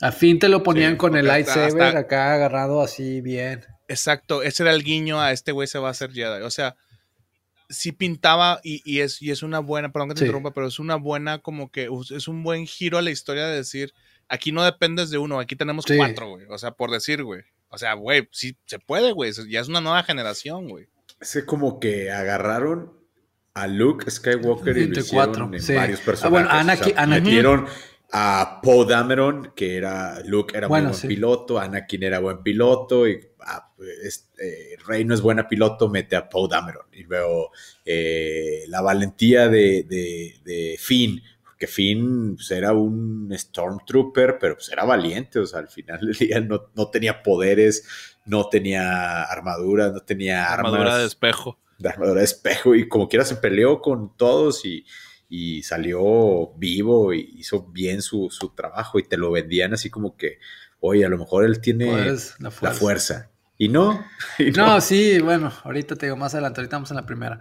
A 0.02 0.12
Finn 0.12 0.38
te 0.38 0.50
lo 0.50 0.62
ponían 0.62 0.92
Sí, 0.92 0.96
con 0.98 1.16
el 1.16 1.30
hasta- 1.30 1.56
lightsaber 1.56 1.82
hasta- 1.86 1.98
acá 2.00 2.34
agarrado 2.34 2.82
así 2.82 3.22
bien. 3.22 3.64
Exacto, 3.88 4.42
ese 4.42 4.64
era 4.64 4.72
el 4.74 4.84
guiño 4.84 5.18
a 5.18 5.32
este 5.32 5.50
güey 5.50 5.66
se 5.66 5.78
va 5.78 5.88
a 5.88 5.92
hacer 5.92 6.12
Jedi. 6.12 6.42
O 6.42 6.50
sea, 6.50 6.76
sí 7.68 7.92
pintaba 7.92 8.60
y, 8.62 8.82
y 8.84 9.00
es, 9.00 9.20
y 9.20 9.30
es 9.30 9.42
una 9.42 9.58
buena, 9.58 9.92
perdón 9.92 10.08
que 10.08 10.14
te 10.14 10.18
Sí. 10.20 10.24
interrumpa, 10.26 10.52
pero 10.54 10.66
es 10.68 10.78
una 10.78 10.96
buena 10.96 11.38
como 11.38 11.70
que 11.70 11.88
es 12.14 12.28
un 12.28 12.42
buen 12.42 12.66
giro 12.66 12.98
a 12.98 13.02
la 13.02 13.10
historia 13.10 13.46
de 13.46 13.56
decir, 13.56 13.92
aquí 14.28 14.52
no 14.52 14.62
dependes 14.64 15.10
de 15.10 15.18
uno, 15.18 15.38
aquí 15.40 15.54
tenemos 15.56 15.84
Sí. 15.86 15.96
cuatro, 15.96 16.28
güey. 16.30 16.46
O 16.48 16.58
sea, 16.58 16.72
por 16.72 16.90
decir, 16.90 17.22
güey. 17.24 17.42
O 17.70 17.76
sea, 17.78 17.92
güey, 17.94 18.28
sí 18.32 18.56
se 18.64 18.78
puede, 18.78 19.12
güey. 19.12 19.32
Ya 19.48 19.60
es 19.60 19.68
una 19.68 19.80
nueva 19.82 20.02
generación, 20.02 20.68
güey. 20.68 20.88
Es 21.20 21.42
como 21.44 21.78
que 21.80 22.10
agarraron 22.10 22.92
a 23.54 23.66
Luke 23.66 24.10
Skywalker 24.10 24.78
y 24.78 24.86
lo 24.86 25.00
hicieron 25.00 25.54
en 25.54 25.60
sí. 25.62 25.74
varios 25.74 26.00
Ah, 26.00 26.04
personajes. 26.06 26.30
bueno, 26.30 26.48
O 26.48 26.50
sea, 26.52 26.62
Anakin- 26.62 26.94
Anakin- 26.96 27.22
metieron 27.24 27.66
a 28.12 28.60
Poe 28.62 28.86
Dameron, 28.86 29.52
que 29.54 29.76
era 29.76 30.20
Luke 30.24 30.56
era 30.56 30.68
Bueno, 30.68 30.84
muy 30.88 30.92
buen 30.92 31.00
sí. 31.02 31.08
piloto, 31.08 31.58
Anakin 31.58 32.02
era 32.04 32.20
buen 32.20 32.42
piloto 32.42 33.06
y 33.06 33.20
ah, 33.48 33.72
este, 34.02 34.76
Rey 34.86 35.04
no 35.04 35.14
es 35.14 35.20
buena 35.20 35.48
piloto, 35.48 35.88
mete 35.88 36.16
a 36.16 36.28
Poe 36.28 36.48
Dameron. 36.48 36.86
Y 36.92 37.04
luego 37.04 37.50
eh, 37.84 38.64
la 38.68 38.80
valentía 38.80 39.48
de, 39.48 39.84
de, 39.88 40.40
de 40.44 40.76
Finn, 40.78 41.22
porque 41.42 41.66
Finn 41.66 42.36
pues, 42.36 42.50
era 42.50 42.72
un 42.72 43.32
Stormtrooper, 43.36 44.38
pero 44.38 44.54
pues 44.54 44.70
era 44.70 44.84
valiente, 44.84 45.40
o 45.40 45.46
sea, 45.46 45.60
al 45.60 45.68
final 45.68 46.00
del 46.00 46.14
día 46.14 46.40
no, 46.40 46.70
no 46.74 46.88
tenía 46.88 47.22
poderes, 47.22 47.86
no 48.24 48.48
tenía 48.48 49.22
armadura, 49.24 49.90
no 49.90 50.00
tenía 50.00 50.44
Armadura 50.52 50.82
armas 50.82 50.98
de 50.98 51.06
espejo. 51.06 51.58
de 51.78 51.88
armadura 51.88 52.20
de 52.20 52.26
espejo 52.26 52.74
y 52.74 52.88
como 52.88 53.08
quiera 53.08 53.24
se 53.24 53.36
peleó 53.36 53.80
con 53.80 54.16
todos 54.16 54.64
y, 54.64 54.84
y 55.28 55.62
salió 55.62 56.52
vivo 56.56 57.12
y 57.12 57.34
hizo 57.38 57.64
bien 57.64 58.02
su, 58.02 58.28
su 58.30 58.50
trabajo 58.50 58.98
y 58.98 59.02
te 59.02 59.16
lo 59.16 59.30
vendían 59.30 59.74
así 59.74 59.90
como 59.90 60.16
que, 60.16 60.38
oye, 60.80 61.04
a 61.04 61.08
lo 61.08 61.18
mejor 61.18 61.44
él 61.44 61.60
tiene 61.60 62.14
la 62.38 62.70
fuerza. 62.70 63.30
Fuerza. 63.58 63.64
Y 63.64 63.68
no, 63.68 64.04
y 64.38 64.50
no. 64.50 64.66
No, 64.66 64.80
sí, 64.80 65.18
bueno, 65.20 65.52
ahorita 65.64 65.96
te 65.96 66.06
digo 66.06 66.16
más 66.16 66.34
adelante, 66.34 66.60
ahorita 66.60 66.76
vamos 66.76 66.90
en 66.90 66.96
la 66.96 67.06
primera. 67.06 67.40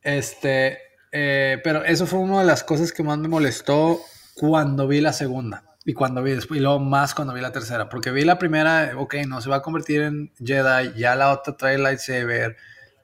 Este, 0.00 0.78
eh, 1.12 1.60
pero 1.62 1.84
eso 1.84 2.06
fue 2.06 2.18
una 2.18 2.40
de 2.40 2.46
las 2.46 2.64
cosas 2.64 2.92
que 2.92 3.02
más 3.02 3.18
me 3.18 3.28
molestó 3.28 4.00
cuando 4.34 4.88
vi 4.88 5.00
la 5.00 5.12
segunda. 5.12 5.64
Y 5.84 5.94
cuando 5.94 6.22
vi 6.22 6.32
después, 6.32 6.58
y 6.58 6.62
luego 6.62 6.78
más 6.78 7.14
cuando 7.14 7.34
vi 7.34 7.40
la 7.40 7.52
tercera. 7.52 7.88
Porque 7.88 8.10
vi 8.12 8.24
la 8.24 8.38
primera, 8.38 8.92
ok, 8.96 9.16
no 9.26 9.40
se 9.40 9.50
va 9.50 9.56
a 9.56 9.62
convertir 9.62 10.02
en 10.02 10.32
Jedi, 10.38 10.92
ya 10.96 11.16
la 11.16 11.32
otra 11.32 11.56
trae 11.56 11.76
lightsaber. 11.76 12.56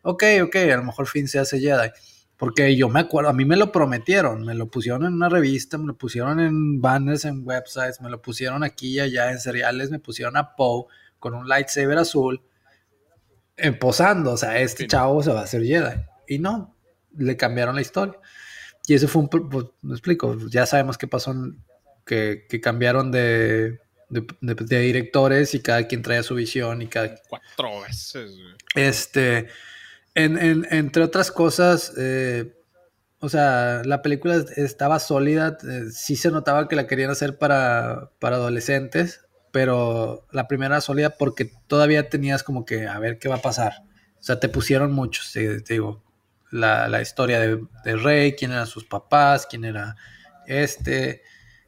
Ok, 0.02 0.24
ok, 0.44 0.56
a 0.56 0.76
lo 0.76 0.84
mejor 0.84 1.06
Finn 1.06 1.28
se 1.28 1.38
hace 1.38 1.58
Jedi. 1.60 1.90
Porque 2.36 2.76
yo 2.76 2.88
me 2.88 3.00
acuerdo, 3.00 3.30
a 3.30 3.32
mí 3.32 3.44
me 3.44 3.56
lo 3.56 3.72
prometieron, 3.72 4.44
me 4.44 4.54
lo 4.54 4.70
pusieron 4.70 5.04
en 5.04 5.14
una 5.14 5.28
revista, 5.28 5.76
me 5.76 5.86
lo 5.86 5.98
pusieron 5.98 6.38
en 6.38 6.80
banners, 6.80 7.24
en 7.24 7.44
websites, 7.44 8.00
me 8.00 8.08
lo 8.08 8.22
pusieron 8.22 8.62
aquí 8.62 8.94
y 8.94 9.00
allá 9.00 9.32
en 9.32 9.40
seriales, 9.40 9.90
me 9.90 9.98
pusieron 9.98 10.36
a 10.36 10.54
Poe 10.54 10.84
con 11.18 11.34
un 11.34 11.48
lightsaber 11.48 11.98
azul. 11.98 12.42
posando, 13.80 14.32
o 14.32 14.36
sea, 14.36 14.58
este 14.58 14.86
chavo 14.86 15.22
se 15.22 15.32
va 15.32 15.40
a 15.40 15.44
hacer 15.44 15.64
Jedi. 15.64 16.04
Y 16.26 16.38
no, 16.38 16.76
le 17.16 17.36
cambiaron 17.36 17.74
la 17.74 17.80
historia. 17.80 18.18
Y 18.86 18.94
eso 18.94 19.08
fue 19.08 19.22
un, 19.22 19.28
pues, 19.28 19.66
me 19.82 19.92
explico, 19.92 20.36
ya 20.48 20.64
sabemos 20.66 20.96
qué 20.96 21.06
pasó, 21.06 21.34
que, 22.06 22.46
que 22.48 22.60
cambiaron 22.60 23.10
de, 23.10 23.80
de, 24.08 24.80
directores 24.80 25.54
y 25.54 25.60
cada 25.60 25.86
quien 25.86 26.02
traía 26.02 26.22
su 26.22 26.34
visión 26.34 26.82
y 26.82 26.88
cada... 26.88 27.14
Cuatro 27.28 27.82
veces. 27.82 28.32
Este, 28.74 29.48
en, 30.14 30.66
entre 30.70 31.02
otras 31.02 31.30
cosas, 31.30 31.92
eh, 31.98 32.54
o 33.20 33.28
sea, 33.28 33.82
la 33.84 34.02
película 34.02 34.42
estaba 34.56 34.98
sólida, 34.98 35.58
eh, 35.68 35.90
sí 35.92 36.16
se 36.16 36.30
notaba 36.30 36.68
que 36.68 36.76
la 36.76 36.86
querían 36.86 37.10
hacer 37.10 37.38
para, 37.38 38.10
para 38.18 38.36
adolescentes, 38.36 39.20
pero 39.52 40.26
la 40.32 40.48
primera 40.48 40.80
sólida 40.80 41.10
porque 41.10 41.50
todavía 41.66 42.08
tenías 42.08 42.42
como 42.42 42.64
que 42.64 42.86
a 42.86 42.98
ver 42.98 43.18
qué 43.18 43.28
va 43.28 43.36
a 43.36 43.42
pasar. 43.42 43.82
O 44.20 44.22
sea, 44.22 44.40
te 44.40 44.48
pusieron 44.48 44.92
muchos, 44.92 45.32
te, 45.32 45.60
digo, 45.60 46.02
la, 46.50 47.00
historia 47.00 47.40
de, 47.40 47.96
Rey, 47.96 48.34
quién 48.34 48.52
eran 48.52 48.66
sus 48.66 48.84
papás, 48.84 49.46
quién 49.46 49.64
era 49.64 49.96
este, 50.46 51.22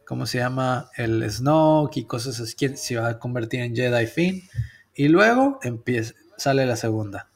cómo 0.05 0.27
se 0.27 0.39
llama 0.39 0.90
el 0.97 1.28
Snoke 1.31 1.98
y 1.98 2.05
cosas 2.05 2.40
así, 2.40 2.55
quién 2.57 2.77
se 2.77 2.97
va 2.97 3.09
a 3.09 3.19
convertir 3.19 3.61
en 3.61 3.77
Jedi 3.77 4.07
Finn. 4.07 4.43
Y 4.94 5.09
luego 5.09 5.59
empieza, 5.62 6.15
sale 6.36 6.66
la 6.66 6.77
segunda. 6.77 7.28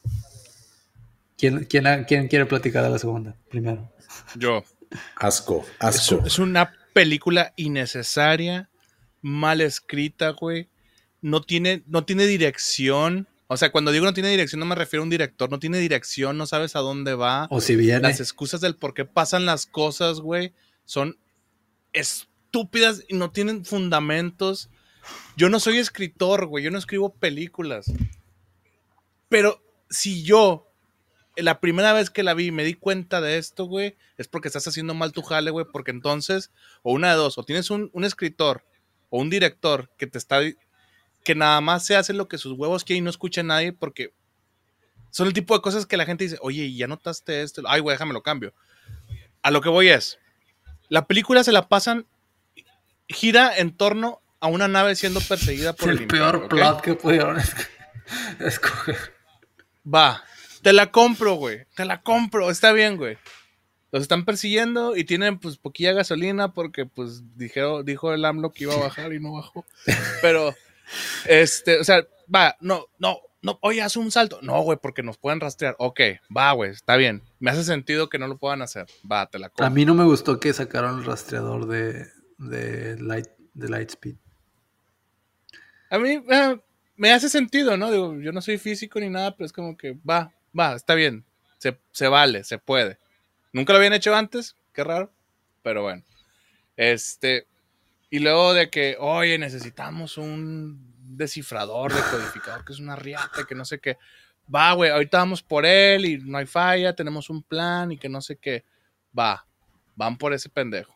¿Quién, 1.37 1.65
quién, 1.65 2.05
quién 2.07 2.29
quiere 2.29 2.47
platicar 2.47 2.83
de 2.83 2.91
la 2.91 2.99
segunda 2.99 3.37
primero? 3.49 3.93
Yo. 4.37 4.65
Asco, 5.17 5.65
asco. 5.79 6.23
Es, 6.25 6.39
una 6.39 6.73
película 6.93 7.53
innecesaria, 7.57 8.71
mal 9.25 9.61
escrita, 9.61 10.31
güey. 10.31 10.69
No 11.21 11.41
tiene, 11.41 11.83
no 11.87 12.05
tiene 12.05 12.27
dirección. 12.27 13.27
O 13.47 13.57
sea, 13.57 13.73
cuando 13.73 13.91
digo 13.93 14.05
no 14.05 14.15
tiene 14.15 14.31
dirección, 14.31 14.61
no 14.61 14.67
me 14.67 14.75
refiero 14.75 15.03
a 15.03 15.05
un 15.05 15.11
director. 15.11 15.51
No 15.51 15.59
tiene 15.59 15.79
dirección, 15.79 16.37
no 16.37 16.47
sabes 16.47 16.77
a 16.77 16.81
dónde 16.81 17.15
va. 17.15 17.47
O 17.51 17.61
si 17.61 17.77
viene. 17.77 18.01
Las 18.01 18.21
excusas 18.21 18.61
del 18.61 18.77
por 18.77 18.95
qué 18.95 19.05
pasan 19.05 19.47
las 19.47 19.67
cosas, 19.67 20.21
güey, 20.21 20.53
son 20.85 21.19
estúpidas 21.93 23.03
y 23.09 23.15
no 23.15 23.31
tienen 23.31 23.65
fundamentos. 23.65 24.69
Yo 25.37 25.49
no 25.49 25.61
soy 25.61 25.79
escritor, 25.79 26.47
güey. 26.47 26.63
Yo 26.65 26.71
no 26.71 26.79
escribo 26.79 27.15
películas. 27.15 27.93
Pero 29.29 29.63
si 29.89 30.23
yo 30.23 30.71
la 31.37 31.61
primera 31.61 31.93
vez 31.93 32.11
que 32.11 32.23
la 32.23 32.35
vi 32.35 32.51
me 32.53 32.65
di 32.65 32.75
cuenta 32.75 33.21
de 33.21 33.39
esto, 33.39 33.65
güey, 33.65 33.97
es 34.17 34.29
porque 34.29 34.49
estás 34.49 34.67
haciendo 34.69 34.95
mal 34.95 35.13
tu 35.13 35.23
jale, 35.23 35.51
güey, 35.51 35.67
porque 35.73 35.91
entonces, 35.91 36.51
o 36.83 36.93
una 36.93 37.11
de 37.11 37.17
dos, 37.17 37.39
o 37.39 37.43
tienes 37.45 37.71
un, 37.71 37.91
escritor 38.05 38.65
o 39.15 39.19
un 39.19 39.31
director 39.31 39.89
que 39.97 40.09
te 40.09 40.19
está, 40.19 40.41
que 41.23 41.35
nada 41.37 41.61
más 41.61 41.87
se 41.87 41.95
hace 41.95 42.13
lo 42.13 42.27
que 42.27 42.37
sus 42.37 42.59
huevos 42.59 42.83
quieren 42.83 43.05
y 43.05 43.05
no 43.05 43.11
escucha 43.11 43.43
a 43.43 43.45
nadie 43.45 43.73
porque 43.73 44.13
son 45.13 45.29
el 45.29 45.33
tipo 45.33 45.55
de 45.55 45.63
cosas 45.63 45.87
que 45.87 45.97
la 45.97 46.05
gente 46.05 46.25
dice, 46.25 46.37
oye, 46.41 46.75
¿ya 46.75 46.89
notaste 46.89 47.43
esto? 47.43 47.63
Ay, 47.69 47.81
güey, 47.81 47.95
déjame 47.95 48.13
lo 48.13 48.25
cambio. 48.25 48.53
A 49.41 49.53
lo 49.53 49.61
que 49.61 49.69
voy 49.69 49.89
es, 49.89 50.19
la 50.89 51.07
película 51.07 51.45
se 51.45 51.53
la 51.53 51.69
pasan, 51.69 52.07
gira 53.07 53.57
en 53.57 53.77
torno 53.77 54.21
a 54.41 54.49
una 54.49 54.67
nave 54.67 54.97
siendo 54.97 55.21
perseguida 55.21 55.75
por 55.75 55.91
el, 55.91 55.99
el 55.99 56.07
peor 56.09 56.49
plot 56.49 56.81
que 56.81 56.95
pudieron 56.95 57.41
escoger. 58.41 59.15
Va, 59.87 60.25
te 60.61 60.73
la 60.73 60.91
compro, 60.91 61.35
güey. 61.35 61.67
Te 61.77 61.85
la 61.85 62.03
compro. 62.03 62.51
Está 62.51 62.73
bien, 62.73 62.97
güey. 62.97 63.17
Los 63.95 64.03
están 64.03 64.25
persiguiendo 64.25 64.97
y 64.97 65.05
tienen 65.05 65.39
pues 65.39 65.57
poquilla 65.57 65.93
gasolina 65.93 66.53
porque 66.53 66.85
pues 66.85 67.23
dijeron, 67.37 67.85
dijo 67.85 68.13
el 68.13 68.25
AMLO 68.25 68.51
que 68.51 68.65
iba 68.65 68.75
a 68.75 68.79
bajar 68.79 69.13
y 69.13 69.21
no 69.21 69.35
bajó. 69.35 69.65
Pero, 70.21 70.53
este, 71.27 71.79
o 71.79 71.85
sea, 71.85 72.05
va, 72.35 72.57
no, 72.59 72.87
no, 72.99 73.21
no, 73.41 73.57
oye, 73.63 73.83
haz 73.83 73.97
un 73.97 74.11
salto. 74.11 74.41
No, 74.43 74.61
güey, 74.63 74.81
porque 74.83 75.05
nos 75.05 75.17
pueden 75.17 75.39
rastrear. 75.39 75.77
Ok, 75.79 76.01
va, 76.37 76.51
güey, 76.55 76.73
está 76.73 76.97
bien. 76.97 77.23
Me 77.39 77.53
hace 77.53 77.63
sentido 77.63 78.09
que 78.09 78.19
no 78.19 78.27
lo 78.27 78.37
puedan 78.37 78.63
hacer. 78.63 78.89
Va, 79.09 79.31
te 79.31 79.39
la 79.39 79.49
compro. 79.49 79.65
A 79.65 79.71
mí 79.71 79.85
no 79.85 79.95
me 79.95 80.03
gustó 80.03 80.41
que 80.41 80.53
sacaron 80.53 80.99
el 80.99 81.05
rastreador 81.05 81.69
de, 81.69 82.09
de, 82.39 83.01
Light, 83.01 83.29
de 83.53 83.69
Lightspeed. 83.69 84.17
A 85.91 86.01
mí 86.01 86.21
eh, 86.29 86.61
me 86.97 87.13
hace 87.13 87.29
sentido, 87.29 87.77
¿no? 87.77 87.93
Digo, 87.93 88.19
yo 88.19 88.33
no 88.33 88.43
soy 88.43 88.59
físico 88.59 88.99
ni 88.99 89.09
nada, 89.09 89.37
pero 89.37 89.47
es 89.47 89.53
como 89.53 89.77
que 89.77 89.93
va, 89.93 90.33
va, 90.59 90.75
está 90.75 90.97
bien, 90.97 91.25
se, 91.93 92.09
vale, 92.09 92.45
se 92.45 92.59
puede. 92.59 92.99
Nunca 93.55 93.73
lo 93.73 93.77
habían 93.77 93.93
hecho 93.93 94.13
antes, 94.15 94.57
qué 94.73 94.83
raro, 94.83 95.13
pero 95.63 95.83
bueno. 95.83 96.03
Este, 96.77 97.47
y 98.11 98.19
luego 98.19 98.53
de 98.53 98.69
que, 98.69 98.97
oye, 98.99 99.39
necesitamos 99.39 100.19
un 100.19 100.93
descifrador 100.99 101.95
de 101.95 102.01
codificador, 102.11 102.65
que 102.65 102.73
es 102.73 102.81
una 102.81 102.97
riata, 102.97 103.45
que 103.49 103.55
no 103.55 103.65
sé 103.65 103.79
qué. 103.79 103.97
Va, 104.53 104.73
güey, 104.73 104.91
ahorita 104.91 105.19
vamos 105.19 105.45
por 105.45 105.65
él 105.65 106.05
y 106.05 106.19
no 106.19 106.37
hay 106.39 106.47
falla, 106.47 106.97
tenemos 106.97 107.31
un 107.31 107.45
plan 107.45 107.93
y 107.93 107.97
que 107.97 108.09
no 108.09 108.21
sé 108.21 108.39
qué. 108.39 108.65
Va, 109.17 109.47
van 109.95 110.19
por 110.19 110.35
ese 110.35 110.49
pendejo. 110.49 110.93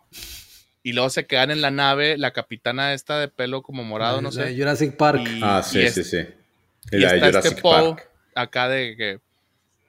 Y 0.83 0.95
luego 0.95 1.11
se 1.11 1.27
quedan 1.27 1.53
en 1.53 1.61
la 1.61 1.71
nave 1.71 2.19
la 2.19 2.33
capitana 2.33 2.93
esta 2.93 3.21
de 3.21 3.29
pelo 3.29 3.63
como 3.63 3.85
morado, 3.85 4.21
no 4.21 4.33
sé. 4.33 4.53
Jurassic 4.57 4.97
Park. 4.97 5.21
ah, 5.43 5.63
sí, 5.63 5.89
sí, 5.91 6.03
sí. 6.03 6.27
Y, 6.91 7.05
está 7.05 7.29
este 7.29 7.63
Park. 7.63 8.11
acá 8.35 8.69
de 8.69 8.97
que 8.97 9.21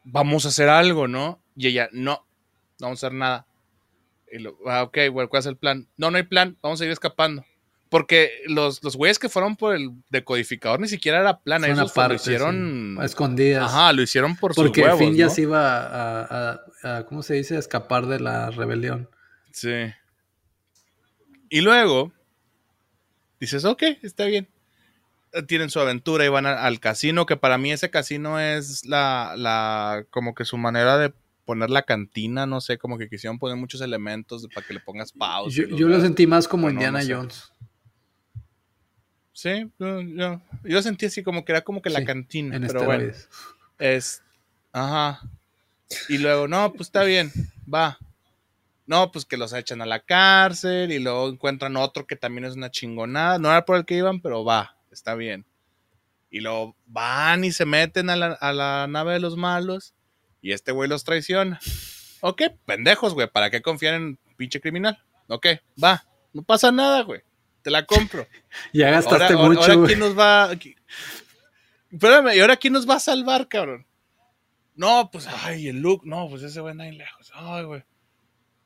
vamos 0.03 0.45
a 0.45 0.49
hacer 0.49 0.69
algo, 0.69 1.07
¿no? 1.07 1.41
Y 1.55 1.67
ella, 1.67 1.89
no, 1.91 2.27
no 2.79 2.87
vamos 2.87 3.03
a 3.03 3.07
hacer 3.07 3.17
nada. 3.17 3.45
Y 4.31 4.39
lo, 4.39 4.57
ah, 4.67 4.83
ok, 4.83 4.97
bueno, 5.11 5.29
¿cuál 5.29 5.41
es 5.41 5.45
el 5.45 5.57
plan? 5.57 5.87
No, 5.97 6.11
no 6.11 6.17
hay 6.17 6.23
plan, 6.23 6.57
vamos 6.61 6.79
a 6.81 6.85
ir 6.85 6.91
escapando. 6.91 7.45
Porque 7.89 8.31
los, 8.45 8.83
los 8.83 8.95
güeyes 8.95 9.17
que 9.17 9.29
fueron 9.29 9.55
por 9.55 9.75
el 9.75 9.91
decodificador 10.11 10.79
ni 10.79 10.87
siquiera 10.87 11.19
era 11.19 11.39
plan, 11.39 11.65
ellos 11.65 11.91
lo 11.95 12.13
hicieron 12.13 12.99
escondidas. 13.01 13.63
Ajá, 13.63 13.93
lo 13.93 14.03
hicieron 14.03 14.35
por 14.35 14.53
Porque 14.53 14.81
sus 14.81 14.87
huevos, 14.87 14.99
fin 14.99 15.15
ya 15.15 15.29
se 15.29 15.41
iba 15.41 15.79
a, 15.79 16.59
a, 16.83 17.05
¿cómo 17.05 17.23
se 17.23 17.33
dice? 17.33 17.55
A 17.55 17.59
escapar 17.59 18.05
de 18.05 18.19
la 18.19 18.51
rebelión. 18.51 19.09
Sí. 19.51 19.91
Y 21.49 21.61
luego 21.61 22.11
dices, 23.39 23.65
ok, 23.65 23.81
está 24.03 24.25
bien 24.25 24.47
tienen 25.47 25.69
su 25.69 25.79
aventura 25.79 26.25
y 26.25 26.29
van 26.29 26.45
al 26.45 26.79
casino, 26.79 27.25
que 27.25 27.37
para 27.37 27.57
mí 27.57 27.71
ese 27.71 27.89
casino 27.89 28.39
es 28.39 28.85
la, 28.85 29.35
la, 29.37 30.05
como 30.09 30.33
que 30.33 30.45
su 30.45 30.57
manera 30.57 30.97
de 30.97 31.13
poner 31.49 31.71
la 31.71 31.81
cantina, 31.81 32.45
no 32.45 32.61
sé, 32.61 32.77
como 32.77 32.99
que 32.99 33.09
quisieron 33.09 33.39
poner 33.39 33.57
muchos 33.57 33.81
elementos 33.81 34.47
para 34.53 34.67
que 34.67 34.75
le 34.75 34.79
pongas 34.81 35.11
pausa. 35.11 35.63
Yo, 35.67 35.87
lo 35.87 35.99
sentí 35.99 36.27
más 36.27 36.47
como 36.47 36.69
Indiana 36.69 37.01
Jones. 37.07 37.51
Sí, 39.33 39.71
yo, 39.79 40.01
yo, 40.01 40.41
lo 40.61 40.81
sentí 40.83 41.07
así 41.07 41.23
como 41.23 41.43
que 41.43 41.53
era 41.53 41.61
como 41.61 41.81
que 41.81 41.89
la 41.89 42.05
cantina, 42.05 42.59
pero 42.59 42.83
bueno. 42.83 43.11
Es, 43.79 44.21
ajá. 44.71 45.21
Y 46.07 46.19
luego, 46.19 46.47
no, 46.47 46.71
pues 46.71 46.89
está 46.89 47.03
bien, 47.03 47.31
va. 47.73 47.97
No, 48.85 49.11
pues 49.11 49.25
que 49.25 49.37
los 49.37 49.51
echan 49.53 49.81
a 49.81 49.87
la 49.87 50.01
cárcel 50.01 50.91
y 50.91 50.99
luego 50.99 51.29
encuentran 51.29 51.77
otro 51.77 52.05
que 52.05 52.15
también 52.15 52.45
es 52.45 52.55
una 52.55 52.69
chingonada. 52.69 53.39
No 53.39 53.49
era 53.49 53.65
por 53.65 53.75
el 53.75 53.85
que 53.85 53.97
iban, 53.97 54.21
pero 54.21 54.45
va 54.45 54.75
está 54.91 55.15
bien. 55.15 55.45
Y 56.29 56.41
luego 56.41 56.75
van 56.85 57.43
y 57.43 57.51
se 57.51 57.65
meten 57.65 58.09
a 58.09 58.15
la, 58.15 58.87
nave 58.87 59.13
de 59.13 59.19
los 59.19 59.35
malos 59.35 59.95
y 60.41 60.51
este 60.51 60.71
güey 60.71 60.89
los 60.89 61.03
traiciona. 61.03 61.59
Ok, 62.21 62.43
pendejos, 62.65 63.13
güey, 63.13 63.29
¿para 63.29 63.49
qué 63.49 63.61
confiar 63.61 63.95
en 63.95 64.19
pinche 64.37 64.59
criminal? 64.59 65.03
Ok, 65.27 65.47
va, 65.81 66.05
no 66.33 66.43
pasa 66.43 66.71
nada, 66.71 67.01
güey, 67.03 67.21
te 67.61 67.71
la 67.71 67.85
compro. 67.85 68.27
ya 68.73 68.91
gastaste 68.91 69.35
mucho. 69.35 69.61
Ahora, 69.61 69.87
¿quién 69.87 69.99
nos 69.99 70.17
va? 70.17 70.51
Espérame, 71.91 72.35
¿y 72.35 72.39
ahora 72.39 72.57
quién 72.57 72.73
nos 72.73 72.89
va 72.89 72.95
a 72.95 72.99
salvar, 72.99 73.47
cabrón? 73.47 73.85
No, 74.75 75.09
pues, 75.11 75.27
ay, 75.27 75.67
el 75.67 75.81
Luke, 75.81 76.07
no, 76.07 76.29
pues 76.29 76.43
ese 76.43 76.61
güey 76.61 76.79
ahí 76.79 76.95
lejos. 76.95 77.31
Ay, 77.33 77.63
güey. 77.65 77.83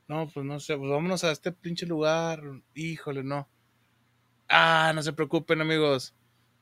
No, 0.08 0.28
pues 0.28 0.45
no 0.45 0.60
sé, 0.60 0.78
pues 0.78 0.91
vámonos 0.91 1.24
a 1.24 1.32
este 1.32 1.52
pinche 1.52 1.86
lugar. 1.86 2.41
Híjole, 2.76 3.24
no. 3.24 3.50
Ah, 4.48 4.91
no 4.94 5.02
se 5.02 5.14
preocupen, 5.14 5.62
amigos. 5.62 6.14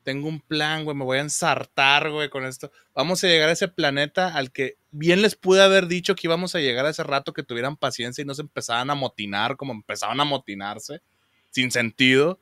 Tengo 0.02 0.28
un 0.28 0.40
plan, 0.40 0.84
güey. 0.84 0.96
Me 0.96 1.04
voy 1.04 1.18
a 1.18 1.22
ensartar, 1.22 2.10
güey, 2.10 2.28
con 2.28 2.44
esto. 2.44 2.70
Vamos 2.94 3.22
a 3.22 3.28
llegar 3.28 3.48
a 3.48 3.52
ese 3.52 3.68
planeta 3.68 4.34
al 4.34 4.50
que 4.50 4.76
bien 4.90 5.22
les 5.22 5.36
pude 5.36 5.62
haber 5.62 5.86
dicho 5.86 6.14
que 6.14 6.26
íbamos 6.26 6.54
a 6.54 6.60
llegar 6.60 6.86
a 6.86 6.90
ese 6.90 7.02
rato 7.02 7.32
que 7.32 7.42
tuvieran 7.42 7.76
paciencia 7.76 8.22
y 8.22 8.24
no 8.24 8.34
se 8.34 8.42
empezaban 8.42 8.90
a 8.90 8.94
motinar 8.94 9.56
como 9.56 9.72
empezaban 9.72 10.20
a 10.20 10.24
motinarse. 10.24 11.00
Sin 11.50 11.70
sentido. 11.70 12.40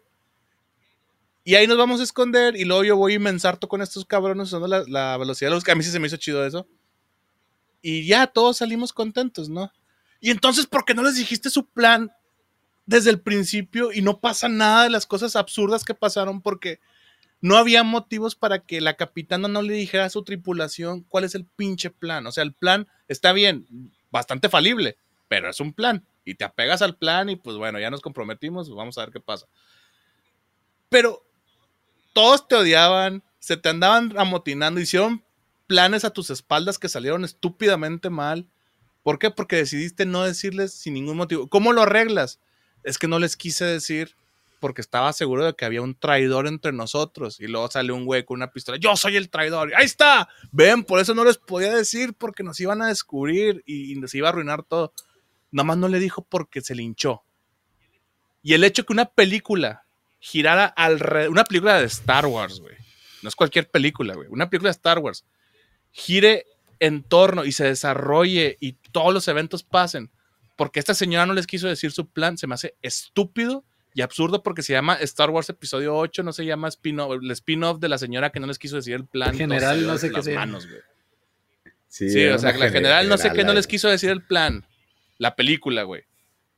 Y 1.44 1.54
ahí 1.54 1.66
nos 1.66 1.78
vamos 1.78 2.00
a 2.00 2.04
esconder. 2.04 2.56
Y 2.56 2.64
luego 2.64 2.84
yo 2.84 2.96
voy 2.96 3.14
y 3.14 3.18
me 3.18 3.30
ensarto 3.30 3.68
con 3.68 3.82
estos 3.82 4.04
cabrones 4.04 4.48
usando 4.48 4.68
la, 4.68 4.84
la 4.86 5.16
velocidad 5.16 5.50
de 5.50 5.54
los 5.56 5.64
que 5.64 5.72
a 5.72 5.74
mí 5.74 5.82
sí 5.82 5.90
se 5.90 5.98
me 5.98 6.06
hizo 6.06 6.16
chido 6.16 6.46
eso. 6.46 6.66
Y 7.82 8.06
ya 8.06 8.26
todos 8.26 8.58
salimos 8.58 8.92
contentos, 8.92 9.48
¿no? 9.48 9.72
Y 10.20 10.30
entonces, 10.30 10.66
¿por 10.66 10.84
qué 10.84 10.94
no 10.94 11.02
les 11.02 11.16
dijiste 11.16 11.48
su 11.48 11.66
plan 11.66 12.10
desde 12.90 13.10
el 13.10 13.20
principio 13.20 13.92
y 13.92 14.02
no 14.02 14.20
pasa 14.20 14.48
nada 14.48 14.84
de 14.84 14.90
las 14.90 15.06
cosas 15.06 15.36
absurdas 15.36 15.84
que 15.84 15.94
pasaron 15.94 16.42
porque 16.42 16.80
no 17.40 17.56
había 17.56 17.82
motivos 17.82 18.34
para 18.34 18.58
que 18.60 18.80
la 18.80 18.94
capitana 18.94 19.48
no 19.48 19.62
le 19.62 19.72
dijera 19.72 20.04
a 20.04 20.10
su 20.10 20.22
tripulación 20.22 21.02
cuál 21.02 21.24
es 21.24 21.34
el 21.34 21.44
pinche 21.44 21.90
plan. 21.90 22.26
O 22.26 22.32
sea, 22.32 22.44
el 22.44 22.52
plan 22.52 22.86
está 23.08 23.32
bien, 23.32 23.66
bastante 24.10 24.48
falible, 24.48 24.96
pero 25.28 25.48
es 25.48 25.60
un 25.60 25.72
plan. 25.72 26.04
Y 26.24 26.34
te 26.34 26.44
apegas 26.44 26.82
al 26.82 26.96
plan 26.96 27.30
y 27.30 27.36
pues 27.36 27.56
bueno, 27.56 27.78
ya 27.78 27.90
nos 27.90 28.02
comprometimos, 28.02 28.74
vamos 28.74 28.98
a 28.98 29.02
ver 29.02 29.10
qué 29.10 29.20
pasa. 29.20 29.46
Pero 30.90 31.24
todos 32.12 32.46
te 32.46 32.56
odiaban, 32.56 33.22
se 33.38 33.56
te 33.56 33.70
andaban 33.70 34.12
amotinando, 34.18 34.80
hicieron 34.80 35.24
planes 35.66 36.04
a 36.04 36.10
tus 36.10 36.30
espaldas 36.30 36.78
que 36.78 36.88
salieron 36.88 37.24
estúpidamente 37.24 38.10
mal. 38.10 38.46
¿Por 39.02 39.18
qué? 39.18 39.30
Porque 39.30 39.56
decidiste 39.56 40.04
no 40.04 40.24
decirles 40.24 40.74
sin 40.74 40.92
ningún 40.94 41.16
motivo. 41.16 41.48
¿Cómo 41.48 41.72
lo 41.72 41.82
arreglas? 41.82 42.38
Es 42.82 42.98
que 42.98 43.08
no 43.08 43.18
les 43.18 43.36
quise 43.36 43.64
decir 43.64 44.14
porque 44.60 44.82
estaba 44.82 45.12
seguro 45.12 45.44
de 45.44 45.54
que 45.54 45.64
había 45.64 45.82
un 45.82 45.94
traidor 45.94 46.46
entre 46.46 46.72
nosotros. 46.72 47.40
Y 47.40 47.48
luego 47.48 47.70
sale 47.70 47.92
un 47.92 48.04
güey 48.04 48.24
con 48.24 48.36
una 48.36 48.52
pistola. 48.52 48.78
Yo 48.78 48.94
soy 48.96 49.16
el 49.16 49.30
traidor. 49.30 49.72
ahí 49.74 49.86
está. 49.86 50.28
Ven, 50.52 50.84
por 50.84 51.00
eso 51.00 51.14
no 51.14 51.24
les 51.24 51.38
podía 51.38 51.74
decir 51.74 52.14
porque 52.14 52.42
nos 52.42 52.60
iban 52.60 52.82
a 52.82 52.88
descubrir 52.88 53.64
y, 53.66 53.96
nos 53.96 54.14
iba 54.14 54.28
a 54.28 54.30
arruinar 54.30 54.62
todo. 54.62 54.92
Nada 55.50 55.64
más 55.64 55.78
no 55.78 55.88
le 55.88 55.98
dijo 55.98 56.24
porque 56.28 56.60
se 56.60 56.74
linchó. 56.74 57.24
Y 58.42 58.54
el 58.54 58.62
hecho 58.62 58.84
que 58.84 58.92
una 58.92 59.06
película 59.06 59.84
girara 60.20 60.66
alrededor. 60.66 61.30
Una 61.30 61.44
película 61.44 61.80
de 61.80 61.86
Star 61.86 62.26
Wars, 62.26 62.60
güey. 62.60 62.76
No 63.22 63.28
es 63.28 63.34
cualquier 63.34 63.70
película, 63.70 64.14
güey. 64.14 64.28
Una 64.30 64.48
película 64.48 64.68
de 64.68 64.76
Star 64.76 64.98
Wars. 64.98 65.24
Gire 65.90 66.46
en 66.78 67.02
torno 67.02 67.44
y 67.44 67.52
se 67.52 67.64
desarrolle 67.64 68.56
y 68.60 68.74
todos 68.92 69.12
los 69.12 69.26
eventos 69.26 69.62
pasen. 69.62 70.10
Porque 70.56 70.78
esta 70.78 70.94
señora 70.94 71.24
no 71.24 71.32
les 71.32 71.46
quiso 71.46 71.66
decir 71.66 71.90
su 71.90 72.08
plan. 72.08 72.36
Se 72.36 72.46
me 72.46 72.54
hace 72.54 72.76
estúpido 72.82 73.64
y 73.94 74.02
absurdo 74.02 74.42
porque 74.42 74.62
se 74.62 74.72
llama 74.72 74.94
Star 74.94 75.30
Wars 75.30 75.48
Episodio 75.48 75.96
8, 75.96 76.22
no 76.22 76.32
se 76.32 76.44
llama 76.44 76.68
el 76.68 77.30
spin-off 77.30 77.80
de 77.80 77.88
la 77.88 77.98
señora 77.98 78.30
que 78.30 78.40
no 78.40 78.46
les 78.46 78.58
quiso 78.58 78.76
decir 78.76 78.94
el 78.94 79.06
plan. 79.06 79.36
general 79.36 79.86
no 79.86 79.98
sé 79.98 80.10
qué 80.10 80.22
se 80.22 80.34
manos, 80.34 80.66
güey. 80.66 80.80
Sí, 81.88 82.24
o 82.26 82.38
sea, 82.38 82.56
la 82.56 82.70
general 82.70 83.08
no 83.08 83.18
sé 83.18 83.32
qué 83.32 83.42
no 83.42 83.52
les 83.52 83.66
quiso 83.66 83.88
decir 83.88 84.10
el 84.10 84.22
plan. 84.22 84.64
La 85.18 85.34
película, 85.34 85.82
güey. 85.82 86.04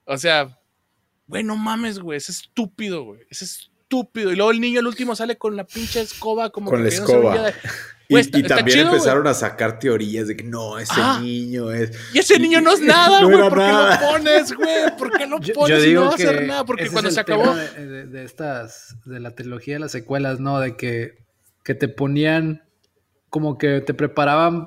O 0.04 0.18
sea, 0.18 0.58
güey, 1.26 1.42
no 1.42 1.56
mames, 1.56 1.98
güey, 1.98 2.18
es 2.18 2.28
estúpido, 2.28 3.02
güey. 3.04 3.22
Es 3.30 3.70
estúpido. 3.92 4.32
Y 4.32 4.36
luego 4.36 4.50
el 4.50 4.60
niño 4.60 4.80
el 4.80 4.86
último 4.86 5.14
sale 5.14 5.36
con 5.36 5.56
la 5.56 5.64
pinche 5.64 6.00
escoba 6.00 6.50
como 6.50 6.70
con 6.70 6.82
la 6.82 6.88
escoba. 6.88 7.52
y, 8.08 8.42
también 8.42 8.80
empezaron 8.80 9.26
a 9.26 9.34
sacar 9.34 9.78
teorías 9.78 10.28
de 10.28 10.36
que 10.36 10.44
no, 10.44 10.78
ese 10.78 10.92
ah. 10.96 11.18
niño 11.22 11.70
es. 11.70 11.92
Y 12.14 12.18
ese 12.18 12.38
niño 12.38 12.60
no 12.60 12.72
es 12.72 12.80
nada, 12.82 13.22
güey. 13.24 13.38
¿Por 13.38 13.58
qué 13.58 13.72
lo 13.72 14.10
pones, 14.10 14.52
güey? 14.52 14.96
¿Por 14.98 15.18
qué 15.18 15.26
lo 15.26 15.40
pones 15.54 15.86
y 15.86 15.92
no 15.94 16.02
va 16.02 16.10
a 16.10 16.14
hacer 16.14 16.46
nada? 16.46 16.64
Porque 16.64 16.88
cuando 16.88 17.10
se 17.10 17.20
acabó. 17.20 17.54
De, 17.54 18.24
estas, 18.24 18.96
de 19.04 19.20
la 19.20 19.34
trilogía 19.34 19.74
de 19.74 19.80
las 19.80 19.92
secuelas, 19.92 20.40
¿no? 20.40 20.60
De 20.60 20.76
que, 20.76 21.18
que 21.64 21.74
te 21.74 21.88
ponían 21.88 22.62
como 23.28 23.56
que 23.56 23.80
te 23.80 23.94
preparaban 23.94 24.66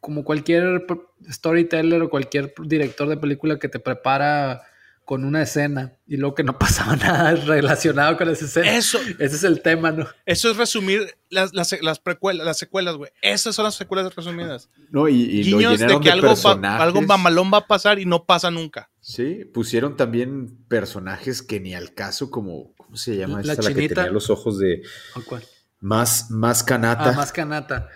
como 0.00 0.24
cualquier 0.24 0.84
storyteller 1.30 2.02
o 2.02 2.10
cualquier 2.10 2.52
director 2.64 3.08
de 3.08 3.16
película 3.16 3.58
que 3.58 3.68
te 3.68 3.78
prepara 3.78 4.62
con 5.10 5.24
una 5.24 5.42
escena 5.42 5.98
y 6.06 6.18
luego 6.18 6.36
que 6.36 6.44
no 6.44 6.56
pasaba 6.60 6.94
nada 6.94 7.34
relacionado 7.34 8.16
con 8.16 8.28
esa 8.28 8.44
escena. 8.44 8.76
Eso. 8.76 9.00
Ese 9.18 9.34
es 9.34 9.42
el 9.42 9.60
tema, 9.60 9.90
¿no? 9.90 10.06
Eso 10.24 10.52
es 10.52 10.56
resumir 10.56 11.16
las, 11.30 11.52
las, 11.52 11.74
las 11.82 11.98
precuelas, 11.98 12.46
las 12.46 12.58
secuelas, 12.58 12.94
güey. 12.94 13.10
Esas 13.20 13.56
son 13.56 13.64
las 13.64 13.74
secuelas 13.74 14.14
resumidas. 14.14 14.70
No, 14.88 15.08
y, 15.08 15.22
y 15.22 15.42
Guiños 15.42 15.80
de 15.80 15.98
que 15.98 16.12
algo, 16.12 16.32
va, 16.36 16.76
algo 16.76 17.02
mamalón 17.02 17.50
va 17.52 17.58
a 17.58 17.66
pasar 17.66 17.98
y 17.98 18.06
no 18.06 18.24
pasa 18.24 18.52
nunca. 18.52 18.88
Sí, 19.00 19.44
pusieron 19.52 19.96
también 19.96 20.64
personajes 20.68 21.42
que 21.42 21.58
ni 21.58 21.74
al 21.74 21.92
caso, 21.92 22.30
como, 22.30 22.76
¿cómo 22.76 22.96
se 22.96 23.16
llama? 23.16 23.42
La, 23.42 23.54
esta, 23.54 23.68
la 23.68 23.74
que 23.74 23.88
tenía 23.88 24.12
los 24.12 24.30
ojos 24.30 24.60
de... 24.60 24.84
¿Cuál? 25.26 25.42
Más, 25.80 26.30
más 26.30 26.62
canata. 26.62 27.10
Ah, 27.10 27.12
más 27.14 27.32
canata. 27.32 27.88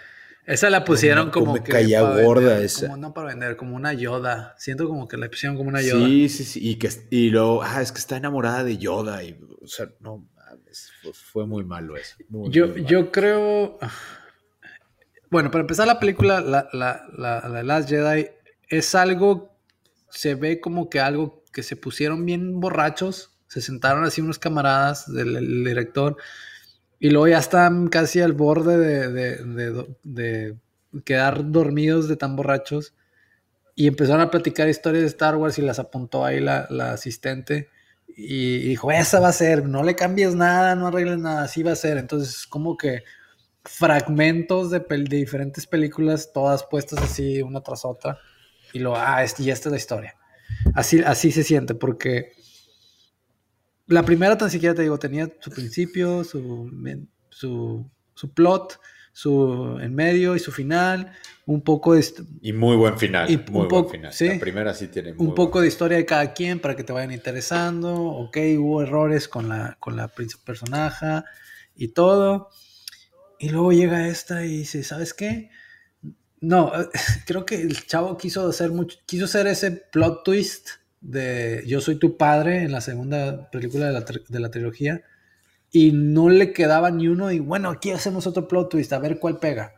Esa 0.46 0.68
la 0.68 0.84
pusieron 0.84 1.30
como, 1.30 1.54
que. 1.54 1.72
caía 1.72 2.02
gorda 2.02 2.58
esa. 2.60 2.86
Como 2.86 2.98
no 2.98 3.14
para 3.14 3.28
vender, 3.28 3.56
como 3.56 3.76
una 3.76 3.94
Yoda. 3.94 4.54
Siento 4.58 4.86
como 4.86 5.08
que 5.08 5.16
la 5.16 5.28
pusieron 5.30 5.56
como 5.56 5.70
una 5.70 5.80
Yoda. 5.80 6.06
Sí, 6.06 6.28
sí, 6.28 6.44
sí. 6.44 6.60
Y, 6.62 6.76
que, 6.76 6.90
y 7.10 7.30
luego, 7.30 7.62
ah, 7.62 7.80
es 7.80 7.92
que 7.92 7.98
está 7.98 8.16
enamorada 8.16 8.62
de 8.62 8.76
Yoda. 8.76 9.24
Y, 9.24 9.38
o 9.62 9.66
sea, 9.66 9.88
no 10.00 10.28
fue, 11.12 11.46
muy 11.46 11.64
malo 11.64 11.96
eso. 11.96 12.16
yo, 12.28 12.76
yo 12.76 13.10
creo. 13.10 13.78
Bueno, 15.30 15.50
para 15.50 15.62
empezar 15.62 15.86
la 15.86 15.98
película, 15.98 16.40
la, 16.40 16.68
la, 16.72 17.06
la, 17.16 17.48
la 17.48 17.62
Last 17.62 17.88
Jedi 17.88 18.28
es 18.68 18.94
algo. 18.94 19.56
Se 20.10 20.34
ve 20.34 20.60
como 20.60 20.90
que 20.90 21.00
algo 21.00 21.42
que 21.52 21.62
se 21.62 21.76
pusieron 21.76 22.24
bien 22.26 22.60
borrachos. 22.60 23.30
Se 23.48 23.60
sentaron 23.60 24.04
así 24.04 24.20
unos 24.20 24.38
camaradas 24.38 25.12
del 25.12 25.64
director 25.64 26.16
y 27.00 27.10
luego 27.10 27.28
ya 27.28 27.38
están 27.38 27.88
casi 27.88 28.20
al 28.20 28.32
borde 28.32 28.78
de, 30.02 30.56
quedar 31.04 31.50
dormidos 31.50 32.08
de 32.08 32.16
tan 32.16 32.36
borrachos. 32.36 32.94
Y 33.76 33.88
empezaron 33.88 34.22
a 34.22 34.30
platicar 34.30 34.68
historias 34.68 35.02
de 35.02 35.08
Star 35.08 35.36
Wars 35.36 35.58
y 35.58 35.62
las 35.62 35.78
apuntó 35.78 36.24
ahí 36.24 36.40
la, 36.40 36.66
asistente. 36.92 37.68
Y, 38.16 38.68
dijo, 38.68 38.92
esa 38.92 39.18
va 39.18 39.28
a 39.28 39.32
ser, 39.32 39.66
no 39.66 39.82
le 39.82 39.96
cambies 39.96 40.36
nada, 40.36 40.76
no 40.76 40.86
arregles 40.86 41.18
nada, 41.18 41.42
así 41.42 41.62
va 41.64 41.72
a 41.72 41.76
ser. 41.76 41.98
Entonces, 41.98 42.46
como 42.46 42.76
que 42.76 43.02
fragmentos 43.64 44.70
de, 44.70 44.80
de 44.80 45.16
diferentes 45.16 45.66
películas, 45.66 46.30
todas 46.32 46.64
puestas 46.64 47.02
así 47.02 47.42
una 47.42 47.60
tras 47.60 47.84
otra. 47.84 48.18
Y 48.72 48.78
lo, 48.78 48.94
ah, 48.96 49.24
y 49.38 49.50
esta 49.50 49.68
es 49.68 49.72
la 49.72 49.78
historia. 49.78 50.14
Así, 50.74 51.00
así 51.02 51.32
se 51.32 51.42
siente, 51.42 51.74
porque 51.74 52.32
la 53.86 54.02
primera 54.04 54.38
tan 54.38 54.50
siquiera 54.50 54.74
te 54.74 54.82
digo, 54.82 54.98
tenía 54.98 55.28
su 55.40 55.50
principio, 55.50 56.24
su, 56.24 56.70
su, 57.30 57.90
su 58.14 58.34
plot, 58.34 58.80
su 59.12 59.78
en 59.80 59.94
medio 59.94 60.34
y 60.34 60.38
su 60.38 60.50
final, 60.50 61.12
un 61.46 61.62
poco 61.62 61.94
de... 61.94 62.04
Y 62.40 62.52
muy 62.52 62.76
buen 62.76 62.98
final, 62.98 63.30
y 63.30 63.36
muy 63.50 63.68
buen 63.68 63.88
final. 63.88 64.12
La 64.18 64.38
primera 64.40 64.74
sí 64.74 64.88
tiene 64.88 65.14
Un 65.16 65.34
poco 65.34 65.60
de 65.60 65.68
historia 65.68 65.96
de 65.98 66.06
cada 66.06 66.32
quien 66.32 66.58
para 66.60 66.74
que 66.74 66.84
te 66.84 66.92
vayan 66.92 67.12
interesando, 67.12 67.94
ok, 67.94 68.36
hubo 68.58 68.82
errores 68.82 69.28
con 69.28 69.48
la, 69.48 69.76
con 69.78 69.96
la 69.96 70.08
personaje 70.44 71.22
y 71.76 71.88
todo. 71.88 72.50
Y 73.38 73.50
luego 73.50 73.72
llega 73.72 74.08
esta 74.08 74.44
y 74.44 74.58
dice, 74.58 74.82
¿sabes 74.82 75.12
qué? 75.12 75.50
No, 76.40 76.72
creo 77.26 77.44
que 77.44 77.60
el 77.60 77.86
chavo 77.86 78.16
quiso 78.16 78.48
hacer 78.48 78.70
mucho, 78.70 78.98
quiso 79.06 79.26
hacer 79.26 79.46
ese 79.46 79.70
plot 79.70 80.24
twist 80.24 80.70
de 81.04 81.62
Yo 81.66 81.80
soy 81.80 81.96
tu 81.96 82.16
padre 82.16 82.64
en 82.64 82.72
la 82.72 82.80
segunda 82.80 83.50
película 83.50 83.86
de 83.86 83.92
la, 83.92 84.00
de 84.00 84.40
la 84.40 84.50
trilogía 84.50 85.02
y 85.70 85.92
no 85.92 86.28
le 86.28 86.52
quedaba 86.52 86.90
ni 86.90 87.08
uno 87.08 87.30
y 87.30 87.40
bueno, 87.40 87.68
aquí 87.68 87.90
hacemos 87.90 88.26
otro 88.26 88.48
plot 88.48 88.70
twist, 88.70 88.92
a 88.92 88.98
ver 88.98 89.18
cuál 89.18 89.38
pega. 89.38 89.74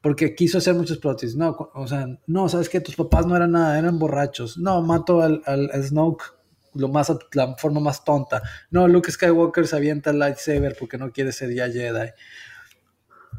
Porque 0.00 0.34
quiso 0.34 0.58
hacer 0.58 0.74
muchos 0.74 0.98
plot 0.98 1.20
twists. 1.20 1.36
No, 1.36 1.56
o 1.74 1.86
sea, 1.86 2.06
no, 2.26 2.48
sabes 2.48 2.68
que 2.68 2.80
tus 2.80 2.94
papás 2.94 3.26
no 3.26 3.36
eran 3.36 3.52
nada, 3.52 3.78
eran 3.78 3.98
borrachos. 3.98 4.56
No, 4.56 4.80
mato 4.80 5.20
al, 5.20 5.42
al, 5.44 5.70
Snoke 5.82 6.24
lo 6.74 6.88
más, 6.88 7.12
la 7.32 7.56
forma 7.56 7.80
más 7.80 8.04
tonta. 8.04 8.42
No, 8.70 8.86
Luke 8.86 9.10
Skywalker 9.10 9.66
se 9.66 9.76
avienta 9.76 10.10
el 10.10 10.18
lightsaber 10.18 10.76
porque 10.78 10.96
no 10.96 11.12
quiere 11.12 11.32
ser 11.32 11.52
ya 11.52 11.68
Jedi. 11.68 12.10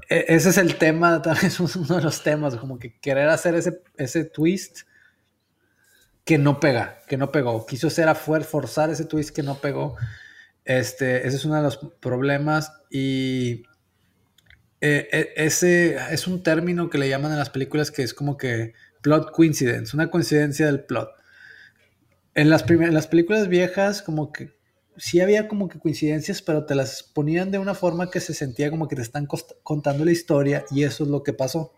E, 0.09 0.25
ese 0.27 0.49
es 0.49 0.57
el 0.57 0.77
tema, 0.77 1.21
también 1.23 1.47
es 1.47 1.59
uno 1.59 1.95
de 1.95 2.01
los 2.01 2.21
temas, 2.21 2.55
como 2.57 2.77
que 2.77 2.99
querer 2.99 3.29
hacer 3.29 3.55
ese, 3.55 3.81
ese 3.97 4.25
twist 4.25 4.81
que 6.31 6.37
no 6.37 6.61
pega, 6.61 7.01
que 7.09 7.17
no 7.17 7.29
pegó. 7.29 7.65
Quiso 7.65 7.87
hacer 7.87 8.07
a 8.07 8.15
forzar 8.15 8.89
ese 8.89 9.03
twist 9.03 9.35
que 9.35 9.43
no 9.43 9.59
pegó. 9.59 9.97
Este, 10.63 11.27
ese 11.27 11.35
es 11.35 11.43
uno 11.43 11.55
de 11.55 11.61
los 11.61 11.75
problemas 11.99 12.71
y 12.89 13.63
eh, 14.79 15.09
e, 15.11 15.33
ese 15.35 15.97
es 16.13 16.27
un 16.27 16.41
término 16.41 16.89
que 16.89 16.99
le 16.99 17.09
llaman 17.09 17.33
en 17.33 17.37
las 17.37 17.49
películas 17.49 17.91
que 17.91 18.03
es 18.03 18.13
como 18.13 18.37
que 18.37 18.71
plot 19.01 19.31
coincidence, 19.33 19.93
una 19.93 20.09
coincidencia 20.09 20.67
del 20.67 20.85
plot. 20.85 21.09
En 22.33 22.49
las, 22.49 22.63
en 22.69 22.93
las 22.93 23.07
películas 23.07 23.49
viejas 23.49 24.01
como 24.01 24.31
que 24.31 24.53
sí 24.95 25.19
había 25.19 25.49
como 25.49 25.67
que 25.67 25.79
coincidencias, 25.79 26.41
pero 26.41 26.65
te 26.65 26.75
las 26.75 27.03
ponían 27.03 27.51
de 27.51 27.59
una 27.59 27.75
forma 27.75 28.09
que 28.09 28.21
se 28.21 28.33
sentía 28.33 28.69
como 28.69 28.87
que 28.87 28.95
te 28.95 29.01
están 29.01 29.27
contando 29.63 30.05
la 30.05 30.13
historia 30.13 30.63
y 30.71 30.83
eso 30.83 31.03
es 31.03 31.09
lo 31.09 31.23
que 31.23 31.33
pasó. 31.33 31.73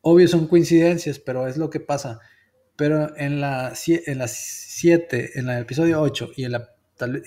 Obvio 0.00 0.26
son 0.26 0.48
coincidencias, 0.48 1.20
pero 1.20 1.46
es 1.46 1.56
lo 1.56 1.70
que 1.70 1.78
pasa. 1.78 2.18
Pero 2.78 3.16
en 3.16 3.40
la 3.40 3.72
7, 3.74 4.08
en, 4.08 4.18
la 4.18 4.26
en 5.34 5.48
el 5.50 5.62
episodio 5.62 6.00
8 6.00 6.30
y 6.36 6.44
en 6.44 6.52
la, 6.52 6.70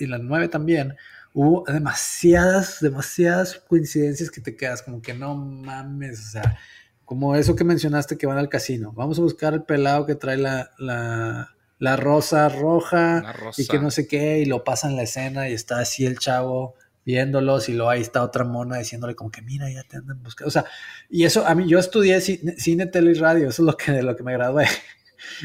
y 0.00 0.06
la 0.06 0.16
9 0.16 0.48
también, 0.48 0.96
hubo 1.34 1.62
demasiadas, 1.70 2.78
demasiadas 2.80 3.62
coincidencias 3.68 4.30
que 4.30 4.40
te 4.40 4.56
quedas 4.56 4.80
como 4.82 5.02
que 5.02 5.12
no 5.12 5.34
mames, 5.34 6.20
o 6.20 6.30
sea, 6.30 6.58
como 7.04 7.36
eso 7.36 7.54
que 7.54 7.64
mencionaste 7.64 8.16
que 8.16 8.26
van 8.26 8.38
al 8.38 8.48
casino. 8.48 8.92
Vamos 8.92 9.18
a 9.18 9.22
buscar 9.22 9.52
el 9.52 9.64
pelado 9.64 10.06
que 10.06 10.14
trae 10.14 10.38
la, 10.38 10.70
la, 10.78 11.96
rosa 11.96 12.48
roja 12.48 13.22
y 13.58 13.66
que 13.66 13.78
no 13.78 13.90
sé 13.90 14.08
qué, 14.08 14.38
y 14.38 14.46
lo 14.46 14.64
pasa 14.64 14.88
en 14.88 14.96
la 14.96 15.02
escena 15.02 15.50
y 15.50 15.52
está 15.52 15.80
así 15.80 16.06
el 16.06 16.18
chavo 16.18 16.76
viéndolos 17.04 17.68
y 17.68 17.74
luego 17.74 17.90
ahí 17.90 18.00
está 18.00 18.22
otra 18.22 18.44
mona 18.44 18.78
diciéndole 18.78 19.14
como 19.14 19.30
que 19.30 19.42
mira, 19.42 19.70
ya 19.70 19.82
te 19.82 19.98
andan 19.98 20.22
buscando. 20.22 20.48
O 20.48 20.50
sea, 20.50 20.64
y 21.10 21.24
eso 21.24 21.46
a 21.46 21.54
mí, 21.54 21.68
yo 21.68 21.78
estudié 21.78 22.22
cine, 22.22 22.54
cine 22.56 22.86
tele 22.86 23.10
y 23.10 23.14
radio, 23.14 23.50
eso 23.50 23.60
es 23.60 23.66
lo 23.66 23.76
que, 23.76 23.92
de 23.92 24.02
lo 24.02 24.16
que 24.16 24.22
me 24.22 24.32
gradué. 24.32 24.66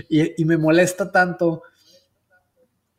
Y, 0.10 0.44
me 0.46 0.58
molesta 0.58 1.12
tanto, 1.12 1.64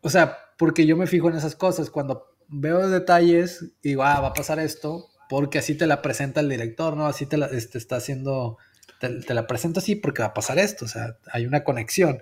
o 0.00 0.10
sea, 0.10 0.38
porque 0.56 0.86
yo 0.86 0.96
me 0.96 1.06
fijo 1.06 1.28
en 1.28 1.36
esas 1.36 1.56
cosas. 1.56 1.90
Cuando 1.90 2.36
veo 2.48 2.88
detalles, 2.88 3.72
digo, 3.82 4.02
ah, 4.02 4.20
va 4.20 4.28
a 4.28 4.34
pasar 4.34 4.58
esto, 4.58 5.06
porque 5.28 5.58
así 5.58 5.74
te 5.74 5.86
la 5.86 6.02
presenta 6.02 6.40
el 6.40 6.48
director, 6.48 6.96
¿no? 6.96 7.06
Así 7.06 7.26
te 7.26 7.36
la 7.36 7.46
este, 7.46 7.78
está 7.78 7.96
haciendo, 7.96 8.58
te, 9.00 9.34
la 9.34 9.46
presenta 9.46 9.80
así 9.80 9.96
porque 9.96 10.22
va 10.22 10.28
a 10.28 10.34
pasar 10.34 10.58
esto, 10.58 10.84
o 10.84 10.88
sea, 10.88 11.18
hay 11.32 11.46
una 11.46 11.64
conexión. 11.64 12.20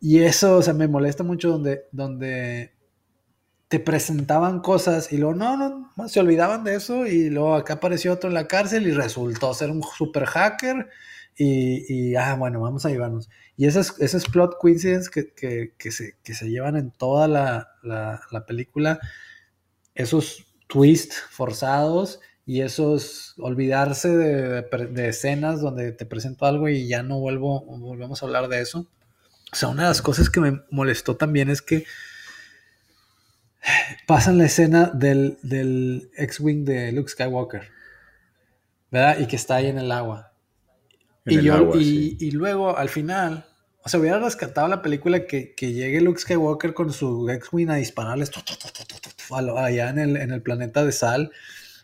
Y 0.00 0.20
eso, 0.20 0.56
o 0.56 0.62
sea, 0.62 0.74
me 0.74 0.88
molesta 0.88 1.22
mucho 1.22 1.50
donde, 1.50 1.86
donde 1.92 2.72
te 3.68 3.78
presentaban 3.78 4.60
cosas 4.60 5.12
y 5.12 5.18
luego 5.18 5.34
no, 5.34 5.92
no, 5.96 6.08
se 6.08 6.18
olvidaban 6.18 6.64
de 6.64 6.74
eso 6.74 7.06
y 7.06 7.30
luego 7.30 7.54
acá 7.54 7.74
apareció 7.74 8.12
otro 8.12 8.28
en 8.28 8.34
la 8.34 8.48
cárcel 8.48 8.86
y 8.88 8.90
resultó 8.90 9.54
ser 9.54 9.70
un 9.70 9.82
super 9.82 10.24
hacker 10.24 10.88
y, 11.42 12.16
ah, 12.16 12.34
bueno, 12.34 12.60
vamos 12.60 12.84
a 12.84 12.90
llevarnos. 12.90 13.30
Y 13.56 13.66
esas, 13.66 13.98
esos 13.98 14.26
plot 14.26 14.58
coincidence 14.58 15.08
que, 15.10 15.72
que, 15.78 15.90
se, 15.90 16.16
que 16.22 16.34
se 16.34 16.50
llevan 16.50 16.76
en 16.76 16.90
toda 16.90 17.28
la, 17.28 17.68
la, 17.82 18.44
película, 18.46 19.00
esos 19.94 20.44
twists 20.66 21.16
forzados 21.30 22.20
y 22.44 22.60
esos 22.60 23.34
olvidarse 23.38 24.14
de, 24.14 24.62
de, 24.62 25.08
escenas 25.08 25.62
donde 25.62 25.92
te 25.92 26.04
presento 26.04 26.44
algo 26.44 26.68
y 26.68 26.86
ya 26.88 27.02
no 27.02 27.18
vuelvo, 27.18 27.64
volvemos 27.64 28.22
a 28.22 28.26
hablar 28.26 28.48
de 28.48 28.60
eso. 28.60 28.86
O 29.50 29.56
sea, 29.56 29.70
una 29.70 29.84
de 29.84 29.88
las 29.88 30.02
cosas 30.02 30.28
que 30.28 30.40
me 30.40 30.60
molestó 30.70 31.16
también 31.16 31.48
es 31.48 31.62
que 31.62 31.86
pasan 34.06 34.36
la 34.36 34.44
escena 34.44 34.90
del, 34.92 35.38
del 35.42 36.10
X-Wing 36.18 36.66
de 36.66 36.92
Luke 36.92 37.08
Skywalker, 37.08 37.70
¿verdad? 38.90 39.20
Y 39.20 39.26
que 39.26 39.36
está 39.36 39.56
ahí 39.56 39.68
en 39.68 39.78
el 39.78 39.90
agua. 39.90 40.29
Y, 41.26 41.42
yo, 41.42 41.72
y, 41.74 42.30
luego 42.30 42.76
al 42.76 42.88
final, 42.88 43.46
o 43.82 43.88
sea, 43.88 44.00
hubiera 44.00 44.18
rescatado 44.18 44.68
la 44.68 44.82
película 44.82 45.26
que, 45.26 45.54
que 45.54 45.72
llegue 45.72 46.00
Luke 46.00 46.20
Skywalker 46.20 46.74
con 46.74 46.92
su 46.92 47.28
X-Wing 47.28 47.70
a 47.70 47.76
dispararles 47.76 48.30
allá 49.56 49.90
en 49.90 49.98
el, 49.98 50.16
en 50.16 50.30
el 50.32 50.42
planeta 50.42 50.84
de 50.84 50.92
sal. 50.92 51.30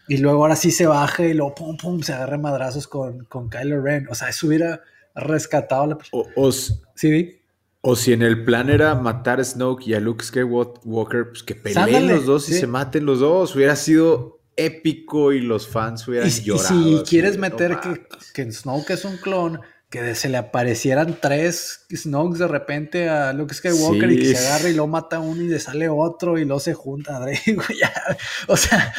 Y 0.08 0.18
luego 0.18 0.42
ahora 0.42 0.56
sí 0.56 0.70
se 0.70 0.86
baje 0.86 1.30
y 1.30 1.34
luego 1.34 1.54
pum, 1.54 1.76
pum, 1.76 2.02
se 2.02 2.12
agarre 2.12 2.38
madrazos 2.38 2.86
con, 2.86 3.24
con 3.24 3.50
Kylo 3.50 3.82
Ren. 3.82 4.06
O 4.08 4.14
sea, 4.14 4.28
eso 4.28 4.46
hubiera 4.46 4.82
rescatado 5.14 5.86
la 5.86 5.98
película. 5.98 6.28
O, 6.36 6.52
¿Sí? 6.52 7.40
O 7.80 7.96
si 7.96 8.12
en 8.12 8.22
el 8.22 8.44
plan 8.44 8.68
era 8.68 8.94
matar 8.94 9.40
a 9.40 9.44
Snoke 9.44 9.88
y 9.88 9.94
a 9.94 10.00
Luke 10.00 10.24
Skywalker, 10.24 11.28
pues 11.30 11.42
que 11.42 11.54
peleen 11.54 12.08
los 12.08 12.26
dos 12.26 12.48
y 12.48 12.54
se 12.54 12.66
maten 12.66 13.06
los 13.06 13.20
dos. 13.20 13.54
Hubiera 13.54 13.76
sido 13.76 14.35
épico 14.56 15.32
y 15.32 15.40
los 15.40 15.68
fans 15.68 16.06
hubieran 16.08 16.28
llorado. 16.28 16.74
Y 16.74 16.98
si 16.98 17.02
quieres 17.04 17.38
meter 17.38 17.78
que, 17.80 18.06
que 18.34 18.50
Snoke 18.50 18.90
es 18.90 19.04
un 19.04 19.18
clon, 19.18 19.60
que 19.90 20.14
se 20.16 20.28
le 20.28 20.36
aparecieran 20.36 21.18
tres 21.20 21.86
Snokes 21.94 22.38
de 22.38 22.48
repente 22.48 23.08
a 23.08 23.32
Luke 23.32 23.54
Skywalker 23.54 24.10
y 24.10 24.18
que 24.18 24.34
se 24.34 24.46
agarre 24.46 24.70
y 24.70 24.74
lo 24.74 24.88
mata 24.88 25.20
uno 25.20 25.42
y 25.42 25.48
le 25.48 25.60
sale 25.60 25.88
otro 25.88 26.38
y 26.38 26.44
lo 26.44 26.58
se 26.58 26.74
junta. 26.74 27.24
o 28.48 28.56
sea, 28.56 28.92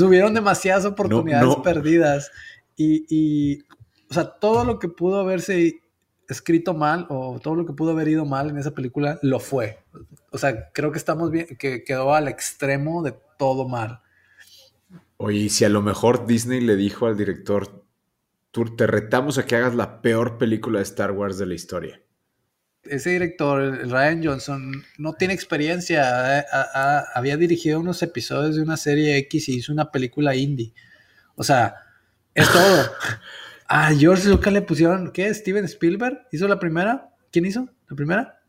hubieron 0.00 0.32
demasiadas 0.32 0.86
oportunidades 0.86 1.54
perdidas. 1.62 2.30
Y, 2.76 3.04
y, 3.10 3.62
o 4.08 4.14
sea, 4.14 4.24
todo 4.24 4.64
lo 4.64 4.78
que 4.78 4.88
pudo 4.88 5.20
haberse 5.20 5.82
escrito 6.28 6.72
mal 6.72 7.06
o 7.10 7.38
todo 7.38 7.54
lo 7.54 7.66
que 7.66 7.74
pudo 7.74 7.90
haber 7.90 8.08
ido 8.08 8.24
mal 8.24 8.48
en 8.48 8.56
esa 8.56 8.70
película 8.70 9.18
lo 9.20 9.38
fue. 9.38 9.80
O 10.30 10.38
sea, 10.38 10.70
creo 10.72 10.92
que 10.92 10.98
estamos 10.98 11.30
bien, 11.30 11.46
que 11.58 11.84
quedó 11.84 12.14
al 12.14 12.28
extremo 12.28 13.02
de 13.02 13.14
todo 13.38 13.68
mal. 13.68 14.00
Oye, 15.24 15.48
si 15.50 15.64
a 15.64 15.68
lo 15.68 15.82
mejor 15.82 16.26
Disney 16.26 16.60
le 16.60 16.74
dijo 16.74 17.06
al 17.06 17.16
director, 17.16 17.86
tú 18.50 18.74
te 18.74 18.88
retamos 18.88 19.38
a 19.38 19.46
que 19.46 19.54
hagas 19.54 19.76
la 19.76 20.02
peor 20.02 20.36
película 20.36 20.80
de 20.80 20.82
Star 20.82 21.12
Wars 21.12 21.38
de 21.38 21.46
la 21.46 21.54
historia. 21.54 22.02
Ese 22.82 23.10
director, 23.10 23.88
Ryan 23.88 24.24
Johnson, 24.24 24.84
no 24.98 25.12
tiene 25.12 25.32
experiencia. 25.32 26.44
había 27.14 27.36
dirigido 27.36 27.78
unos 27.78 28.02
episodios 28.02 28.56
de 28.56 28.62
una 28.62 28.76
serie 28.76 29.16
X 29.18 29.48
y 29.48 29.58
hizo 29.58 29.72
una 29.72 29.92
película 29.92 30.34
indie. 30.34 30.74
O 31.36 31.44
sea, 31.44 31.76
es 32.34 32.50
todo. 32.50 32.90
A 33.68 33.94
George 33.94 34.28
Lucas 34.28 34.52
le 34.52 34.62
pusieron, 34.62 35.12
¿qué? 35.12 35.32
¿Steven 35.32 35.66
Spielberg? 35.66 36.26
¿Hizo 36.32 36.48
la 36.48 36.58
primera? 36.58 37.10
¿Quién 37.30 37.46
hizo 37.46 37.68
la 37.88 37.96
primera? 37.96 38.42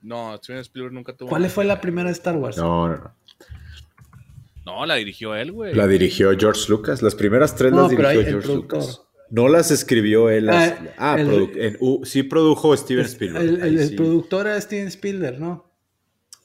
No, 0.00 0.38
Steven 0.38 0.62
Spielberg 0.62 0.94
nunca 0.94 1.14
tuvo. 1.14 1.28
¿Cuál 1.28 1.50
fue 1.50 1.66
la 1.66 1.82
primera 1.82 2.08
de 2.08 2.14
Star 2.14 2.36
Wars? 2.36 2.56
No, 2.56 2.88
no, 2.88 2.96
no. 2.96 3.19
No, 4.70 4.86
la 4.86 4.94
dirigió 4.94 5.34
él, 5.34 5.50
güey. 5.50 5.74
La 5.74 5.88
dirigió 5.88 6.30
George 6.38 6.62
Lucas. 6.68 7.02
Las 7.02 7.16
primeras 7.16 7.56
tres 7.56 7.72
las 7.72 7.90
dirigió 7.90 8.22
George 8.22 8.54
Lucas. 8.54 9.02
No 9.30 9.48
las 9.48 9.70
escribió 9.70 10.30
él. 10.30 10.48
ah, 10.48 10.76
ah 10.96 11.16
sí 12.04 12.22
produjo 12.22 12.76
Steven 12.76 13.04
Spielberg. 13.04 13.64
El, 13.64 13.96
productor 13.96 14.46
era 14.46 14.60
Steven 14.60 14.88
Spielberg, 14.88 15.40
¿no? 15.40 15.70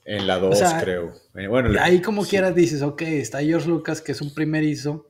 En 0.05 0.27
la 0.27 0.37
2, 0.37 0.59
creo. 0.81 1.13
Eh, 1.35 1.47
bueno, 1.47 1.71
ahí 1.81 2.01
como 2.01 2.25
quieras 2.25 2.53
dices, 2.53 2.83
ok, 2.83 3.01
está 3.01 3.41
George 3.41 3.67
Lucas, 3.67 4.01
que 4.01 4.11
es 4.11 4.21
un 4.21 4.33
primerizo, 4.35 5.09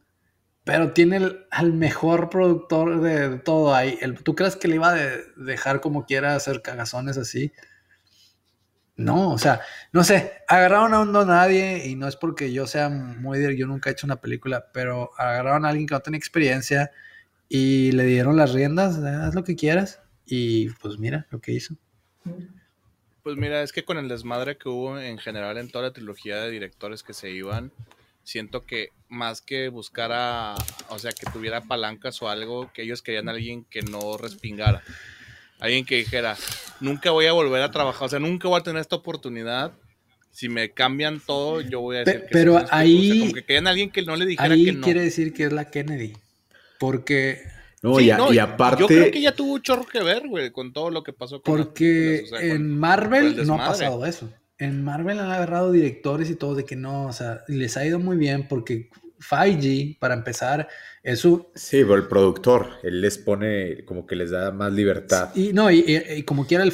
pero 0.64 0.94
tiene 0.94 1.18
el, 1.18 1.46
al 1.52 1.74
mejor 1.74 2.30
productor 2.30 3.02
de, 3.02 3.40
todo 3.40 3.76
ahí. 3.76 3.98
¿Tú 4.24 4.36
crees 4.36 4.56
que 4.56 4.70
le 4.70 4.76
iba 4.76 4.94
a 4.94 4.98
dejar 5.36 5.82
como 5.82 6.06
quiera 6.06 6.36
hacer 6.36 6.62
cagazones 6.62 7.18
así? 7.18 7.52
No, 8.98 9.32
o 9.32 9.38
sea, 9.38 9.60
no 9.92 10.04
sé, 10.06 10.32
agarraron 10.48 10.94
a 10.94 11.02
un 11.02 11.12
no 11.12 11.26
nadie 11.26 11.86
y 11.86 11.96
no 11.96 12.08
es 12.08 12.16
porque 12.16 12.54
yo 12.54 12.66
sea 12.66 12.88
muy 12.88 13.58
yo 13.58 13.68
nunca 13.68 13.90
he 13.90 13.94
hecho 13.94 14.08
una 14.08 14.22
película, 14.22 14.68
pero 14.72 15.12
agarraron 15.18 15.66
a 15.66 15.70
alguien 15.70 15.86
que 15.86 15.96
no 15.96 16.00
tenía 16.00 16.18
experiencia 16.18 16.92
y 17.50 17.92
le 17.92 18.06
dieron 18.06 18.38
las 18.38 18.54
riendas, 18.54 18.98
haz 18.98 19.36
lo 19.36 19.44
que 19.44 19.58
quieras 19.58 20.02
y 20.26 20.70
pues 20.70 20.98
mira 20.98 21.28
lo 21.30 21.40
que 21.40 21.52
hizo. 21.52 21.76
Pues 23.22 23.36
mira, 23.38 23.64
es 23.64 23.74
que 23.74 23.84
con 23.84 23.98
el 23.98 24.08
desmadre 24.08 24.58
que 24.58 24.70
hubo 24.70 25.00
en 25.00 25.18
general 25.18 25.58
en 25.58 25.70
toda 25.70 25.86
la 25.86 25.94
trilogía 25.94 26.38
de 26.38 26.52
directores 26.52 27.04
que 27.04 27.14
se 27.14 27.32
iban, 27.32 27.72
siento 28.24 28.66
que 28.66 28.90
más 29.10 29.42
que 29.42 29.70
buscar 29.70 30.12
o 30.90 31.00
sea, 31.00 31.12
que 31.12 31.30
tuviera 31.32 31.62
palancas 31.62 32.22
o 32.22 32.30
algo, 32.30 32.72
que 32.74 32.84
ellos 32.84 33.02
querían 33.02 33.28
a 33.28 33.32
alguien 33.32 33.66
que 33.66 33.82
no 33.82 34.18
respingara. 34.18 34.84
Alguien 35.60 35.86
que 35.86 35.98
dijera, 35.98 36.36
nunca 36.80 37.12
voy 37.12 37.26
a 37.26 37.34
volver 37.34 37.62
a 37.62 37.72
trabajar, 37.72 38.06
o 38.06 38.10
sea, 38.10 38.20
nunca 38.20 38.48
voy 38.48 38.60
a 38.60 38.64
tener 38.64 38.82
esta 38.82 38.96
oportunidad. 38.96 39.72
Si 40.32 40.50
me 40.50 40.72
cambian 40.72 41.22
todo, 41.26 41.62
yo 41.62 41.80
voy 41.80 41.98
a 41.98 42.00
decir 42.04 42.22
que 42.22 42.28
Pero 42.32 42.66
ahí. 42.70 43.20
como 43.22 43.34
que 43.34 43.46
querían 43.46 43.68
a 43.68 43.70
alguien 43.70 43.90
que 43.90 44.02
no 44.02 44.18
le 44.18 44.26
dijera 44.26 44.54
ahí 44.54 44.66
que 44.66 44.74
no. 44.74 44.82
quiere 44.82 45.02
decir 45.02 45.34
que 45.34 45.46
es 45.46 45.54
la 45.54 45.70
Kennedy. 45.70 46.14
Porque. 46.78 47.42
No, 47.82 48.02
y, 48.02 48.10
aparte. 48.10 48.82
Yo 48.82 48.88
creo 48.88 49.12
que 49.12 49.22
ya 49.22 49.34
tuvo 49.34 49.54
un 49.54 49.62
chorro 49.62 49.86
que 49.86 50.02
ver, 50.02 50.28
güey, 50.28 50.52
con 50.52 50.74
todo 50.74 50.90
lo 50.90 51.04
que 51.04 51.14
pasó 51.14 51.42
con 51.42 51.56
Porque 51.56 52.26
en 52.42 52.78
Marvel 52.78 53.46
no 53.46 53.56
ha 53.56 53.68
pasado 53.68 54.06
eso 54.06 54.30
en 54.58 54.84
Marvel 54.84 55.20
han 55.20 55.32
agarrado 55.32 55.72
directores 55.72 56.30
y 56.30 56.36
todo 56.36 56.56
de 56.56 56.66
que 56.66 56.76
no, 56.76 57.06
o 57.06 57.14
sea, 57.14 57.44
les 57.48 57.76
ha 57.78 57.86
ido 57.86 58.00
muy 58.00 58.18
bien 58.18 58.48
porque 58.48 58.90
Feige, 59.26 59.98
para 60.00 60.14
empezar, 60.14 60.68
es 61.04 61.20
su... 61.20 61.48
Sí, 61.56 61.82
pero 61.82 61.96
el 61.96 62.08
productor, 62.08 62.70
él 62.84 63.02
les 63.02 63.18
pone 63.18 63.84
como 63.86 64.06
que 64.06 64.16
les 64.16 64.32
da 64.32 64.52
más 64.52 64.72
libertad. 64.72 65.36
Y 65.36 65.54
no, 65.54 65.72
y, 65.72 66.24
como 66.24 66.48
quiera 66.48 66.64
el, 66.64 66.74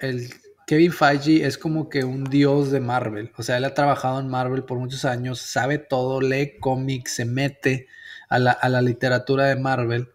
el, 0.00 0.30
Kevin 0.66 0.92
Feige 0.92 1.46
es 1.46 1.58
como 1.58 1.88
que 1.88 2.04
un 2.04 2.24
dios 2.24 2.70
de 2.70 2.80
Marvel, 2.80 3.32
o 3.36 3.42
sea, 3.42 3.58
él 3.58 3.64
ha 3.64 3.74
trabajado 3.74 4.20
en 4.20 4.28
Marvel 4.28 4.64
por 4.64 4.78
muchos 4.78 5.04
años, 5.04 5.40
sabe 5.40 5.78
todo, 5.78 6.20
lee 6.20 6.58
cómics, 6.58 7.16
se 7.16 7.24
mete 7.24 7.86
a 8.28 8.38
la, 8.38 8.52
a 8.52 8.68
la 8.68 8.80
literatura 8.82 9.46
de 9.46 9.56
Marvel. 9.56 10.08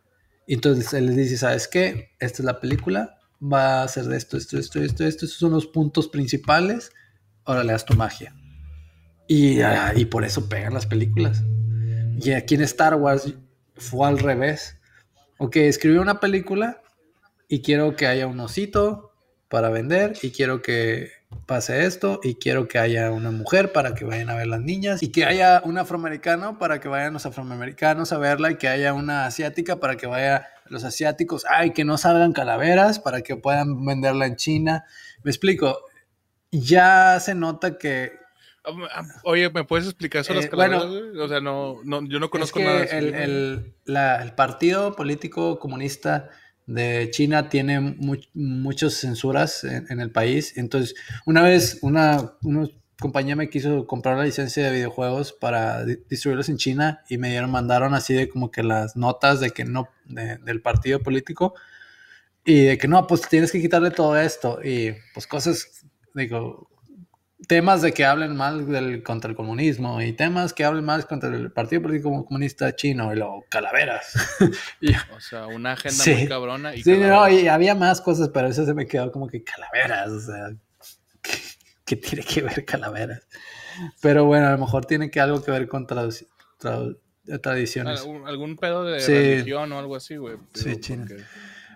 Y 0.47 0.55
entonces 0.55 0.91
él 0.93 1.05
les 1.05 1.15
dice, 1.15 1.37
¿sabes 1.37 1.67
qué? 1.67 2.15
Esta 2.19 2.41
es 2.41 2.45
la 2.45 2.59
película, 2.59 3.19
va 3.41 3.81
a 3.81 3.83
hacer 3.83 4.05
de 4.05 4.17
esto, 4.17 4.37
esto, 4.37 4.57
esto, 4.57 4.81
esto, 4.81 5.05
esto, 5.05 5.25
esos 5.25 5.37
son 5.37 5.51
los 5.51 5.67
puntos 5.67 6.07
principales, 6.07 6.91
ahora 7.45 7.63
le 7.63 7.71
das 7.71 7.85
tu 7.85 7.93
magia. 7.93 8.35
Y, 9.27 9.61
ah, 9.61 9.93
y 9.95 10.05
por 10.05 10.25
eso 10.25 10.49
pegan 10.49 10.73
las 10.73 10.87
películas. 10.87 11.43
Y 12.21 12.33
aquí 12.33 12.55
en 12.55 12.61
Star 12.61 12.95
Wars 12.95 13.33
fue 13.75 14.07
al 14.07 14.19
revés. 14.19 14.77
Ok, 15.37 15.55
escribí 15.57 15.97
una 15.97 16.19
película 16.19 16.81
y 17.47 17.61
quiero 17.61 17.95
que 17.95 18.07
haya 18.07 18.27
un 18.27 18.39
osito 18.41 19.13
para 19.47 19.69
vender 19.69 20.17
y 20.21 20.31
quiero 20.31 20.61
que 20.61 21.11
pase 21.45 21.85
esto 21.85 22.19
y 22.23 22.35
quiero 22.35 22.67
que 22.67 22.77
haya 22.77 23.11
una 23.11 23.31
mujer 23.31 23.71
para 23.71 23.93
que 23.93 24.03
vayan 24.03 24.29
a 24.29 24.35
ver 24.35 24.47
las 24.47 24.61
niñas 24.61 25.01
y 25.01 25.11
que 25.11 25.25
haya 25.25 25.61
un 25.63 25.77
afroamericano 25.77 26.57
para 26.59 26.79
que 26.79 26.87
vayan 26.87 27.13
los 27.13 27.25
afroamericanos 27.25 28.11
a 28.11 28.17
verla 28.17 28.51
y 28.51 28.55
que 28.57 28.67
haya 28.67 28.93
una 28.93 29.25
asiática 29.25 29.79
para 29.79 29.95
que 29.95 30.07
vaya 30.07 30.47
los 30.65 30.83
asiáticos, 30.83 31.45
ay, 31.49 31.71
que 31.71 31.85
no 31.85 31.97
salgan 31.97 32.33
calaveras 32.33 32.99
para 32.99 33.21
que 33.21 33.35
puedan 33.35 33.85
venderla 33.85 34.25
en 34.25 34.35
China. 34.35 34.85
Me 35.23 35.31
explico, 35.31 35.79
ya 36.51 37.19
se 37.19 37.33
nota 37.33 37.77
que... 37.77 38.19
Oye, 39.23 39.49
¿me 39.49 39.63
puedes 39.63 39.85
explicar 39.85 40.21
eso 40.21 40.33
las 40.33 40.45
eh, 40.45 40.49
calaveras? 40.49 40.83
o 40.83 41.27
sea, 41.27 41.39
no, 41.39 41.81
yo 42.07 42.19
no 42.19 42.29
conozco 42.29 42.59
nada. 42.59 42.83
El, 42.83 43.73
el, 43.85 44.33
partido 44.35 44.95
político 44.95 45.59
comunista 45.59 46.29
de 46.65 47.09
China 47.11 47.49
tiene 47.49 47.79
muchas 48.33 48.93
censuras 48.93 49.63
en, 49.63 49.99
el 49.99 50.11
país. 50.11 50.57
Entonces, 50.57 50.95
una 51.25 51.41
vez 51.41 51.79
una, 51.81 52.33
compañía 52.99 53.35
me 53.35 53.49
quiso 53.49 53.87
comprar 53.87 54.17
la 54.17 54.25
licencia 54.25 54.65
de 54.65 54.71
videojuegos 54.73 55.31
para 55.31 55.85
distribuirlos 55.85 56.49
en 56.49 56.57
China 56.57 57.01
y 57.09 57.17
me 57.17 57.29
dieron, 57.29 57.49
mandaron 57.49 57.93
así 57.93 58.13
de 58.13 58.29
como 58.29 58.51
que 58.51 58.61
las 58.61 58.95
notas 58.95 59.39
de 59.39 59.51
que 59.51 59.65
no, 59.65 59.89
del 60.05 60.61
partido 60.61 60.99
político 60.99 61.55
y 62.45 62.65
de 62.65 62.77
que 62.77 62.87
no, 62.87 63.07
pues 63.07 63.21
tienes 63.21 63.51
que 63.51 63.61
quitarle 63.61 63.91
todo 63.91 64.19
esto 64.19 64.59
y 64.63 64.95
pues 65.13 65.27
cosas, 65.27 65.85
digo, 66.13 66.69
temas 67.49 67.81
de 67.81 67.93
que 67.93 68.05
hablen 68.05 68.35
mal 68.35 68.67
del, 68.67 69.01
contra 69.01 69.27
el 69.27 69.35
comunismo 69.35 69.99
y 70.03 70.13
temas 70.13 70.53
que 70.53 70.63
hablen 70.63 70.85
mal 70.85 71.07
contra 71.07 71.29
el 71.29 71.51
Partido 71.51 71.81
Político 71.81 72.23
Comunista 72.23 72.75
Chino 72.75 73.11
y 73.11 73.17
lo 73.17 73.43
calaveras. 73.49 74.13
o 75.15 75.19
sea, 75.19 75.47
una 75.47 75.71
agenda 75.71 76.03
muy 76.05 76.27
cabrona. 76.27 76.75
Y 76.75 76.83
sí, 76.83 76.95
no, 76.95 77.27
y 77.27 77.47
había 77.47 77.73
más 77.73 78.01
cosas, 78.01 78.29
pero 78.31 78.49
eso 78.49 78.67
se 78.67 78.75
me 78.75 78.85
quedó 78.85 79.11
como 79.11 79.27
que 79.27 79.43
calaveras, 79.43 80.09
o 80.09 80.19
sea, 80.19 80.55
que 81.85 81.95
tiene 81.95 82.23
que 82.23 82.43
ver 82.43 82.63
calaveras. 82.65 83.27
Pero 83.99 84.25
bueno, 84.25 84.45
a 84.45 84.51
lo 84.51 84.59
mejor 84.59 84.85
tiene 84.85 85.09
que 85.09 85.19
algo 85.19 85.43
que 85.43 85.49
ver 85.49 85.67
con 85.67 85.87
tradiciones. 85.87 86.29
¿Algún, 88.27 88.57
pedo 88.57 88.83
de 88.83 88.99
religión 89.03 89.71
o 89.71 89.79
algo 89.79 89.95
así, 89.95 90.17
güey. 90.17 90.37
Sí, 90.53 90.79
chino. 90.79 91.07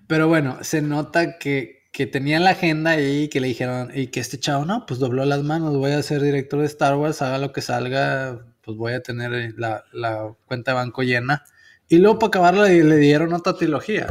Pero 0.05 0.27
bueno, 0.27 0.59
se 0.61 0.83
nota 0.83 1.39
que, 1.39 1.82
que 1.93 2.07
tenía 2.07 2.39
la 2.39 2.49
agenda 2.49 2.91
ahí 2.91 3.29
que 3.29 3.39
le 3.39 3.47
dijeron, 3.47 3.91
y 3.93 4.07
que 4.07 4.19
este 4.19 4.39
chavo, 4.39 4.65
no, 4.65 4.85
pues 4.87 4.99
dobló 4.99 5.23
las 5.25 5.43
manos, 5.43 5.77
voy 5.77 5.91
a 5.91 6.01
ser 6.01 6.21
director 6.21 6.59
de 6.59 6.65
Star 6.65 6.95
Wars, 6.95 7.21
haga 7.21 7.37
lo 7.37 7.53
que 7.53 7.61
salga, 7.61 8.43
pues 8.61 8.75
voy 8.75 8.93
a 8.93 9.03
tener 9.03 9.53
la, 9.57 9.85
la 9.93 10.33
cuenta 10.47 10.71
de 10.71 10.75
banco 10.75 11.03
llena. 11.03 11.43
Y 11.87 11.99
luego 11.99 12.17
para 12.17 12.29
acabarla 12.29 12.63
le, 12.67 12.97
dieron 12.97 13.31
otra 13.31 13.53
trilogía. 13.53 14.07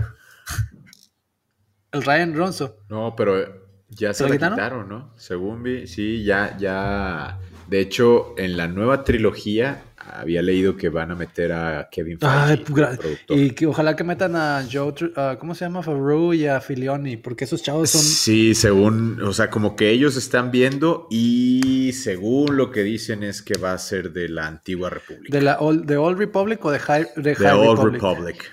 El 1.90 2.04
Ryan 2.04 2.36
Ronso. 2.36 2.78
No, 2.88 3.16
pero 3.16 3.66
ya 3.88 4.14
se, 4.14 4.28
la 4.28 4.38
quitaron? 4.38 4.88
¿no? 4.88 5.12
Según 5.16 5.64
vi, 5.64 5.88
sí, 5.88 6.22
ya, 6.22 6.56
ya. 6.56 7.40
De 7.66 7.80
hecho, 7.80 8.38
en 8.38 8.56
la 8.56 8.68
nueva 8.68 9.02
trilogía 9.02 9.82
había 10.06 10.42
leído 10.42 10.76
que 10.76 10.88
van 10.88 11.10
a 11.10 11.14
meter 11.14 11.52
a 11.52 11.88
Kevin 11.90 12.18
Feige, 12.18 13.18
y 13.28 13.50
que 13.50 13.66
ojalá 13.66 13.96
que 13.96 14.04
metan 14.04 14.36
a 14.36 14.66
Joe, 14.70 14.92
¿cómo 15.38 15.54
se 15.54 15.64
llama? 15.64 15.82
Favreau 15.82 16.32
y 16.32 16.46
a 16.46 16.60
Filioni, 16.60 17.16
porque 17.16 17.44
esos 17.44 17.62
chavos 17.62 17.90
son... 17.90 18.00
Sí, 18.00 18.54
según, 18.54 19.20
o 19.22 19.32
sea, 19.32 19.50
como 19.50 19.76
que 19.76 19.90
ellos 19.90 20.16
están 20.16 20.50
viendo 20.50 21.06
y 21.10 21.92
según 21.92 22.56
lo 22.56 22.70
que 22.70 22.82
dicen 22.82 23.22
es 23.22 23.42
que 23.42 23.58
va 23.58 23.72
a 23.72 23.78
ser 23.78 24.12
de 24.12 24.28
la 24.28 24.46
antigua 24.46 24.90
república. 24.90 25.36
¿De 25.36 25.42
la 25.42 25.58
Old, 25.60 25.84
de 25.86 25.96
Old 25.96 26.18
Republic 26.18 26.64
o 26.64 26.70
de 26.70 26.78
High, 26.78 27.06
de 27.16 27.34
High 27.34 27.52
Old 27.52 27.92
Republic? 27.92 28.52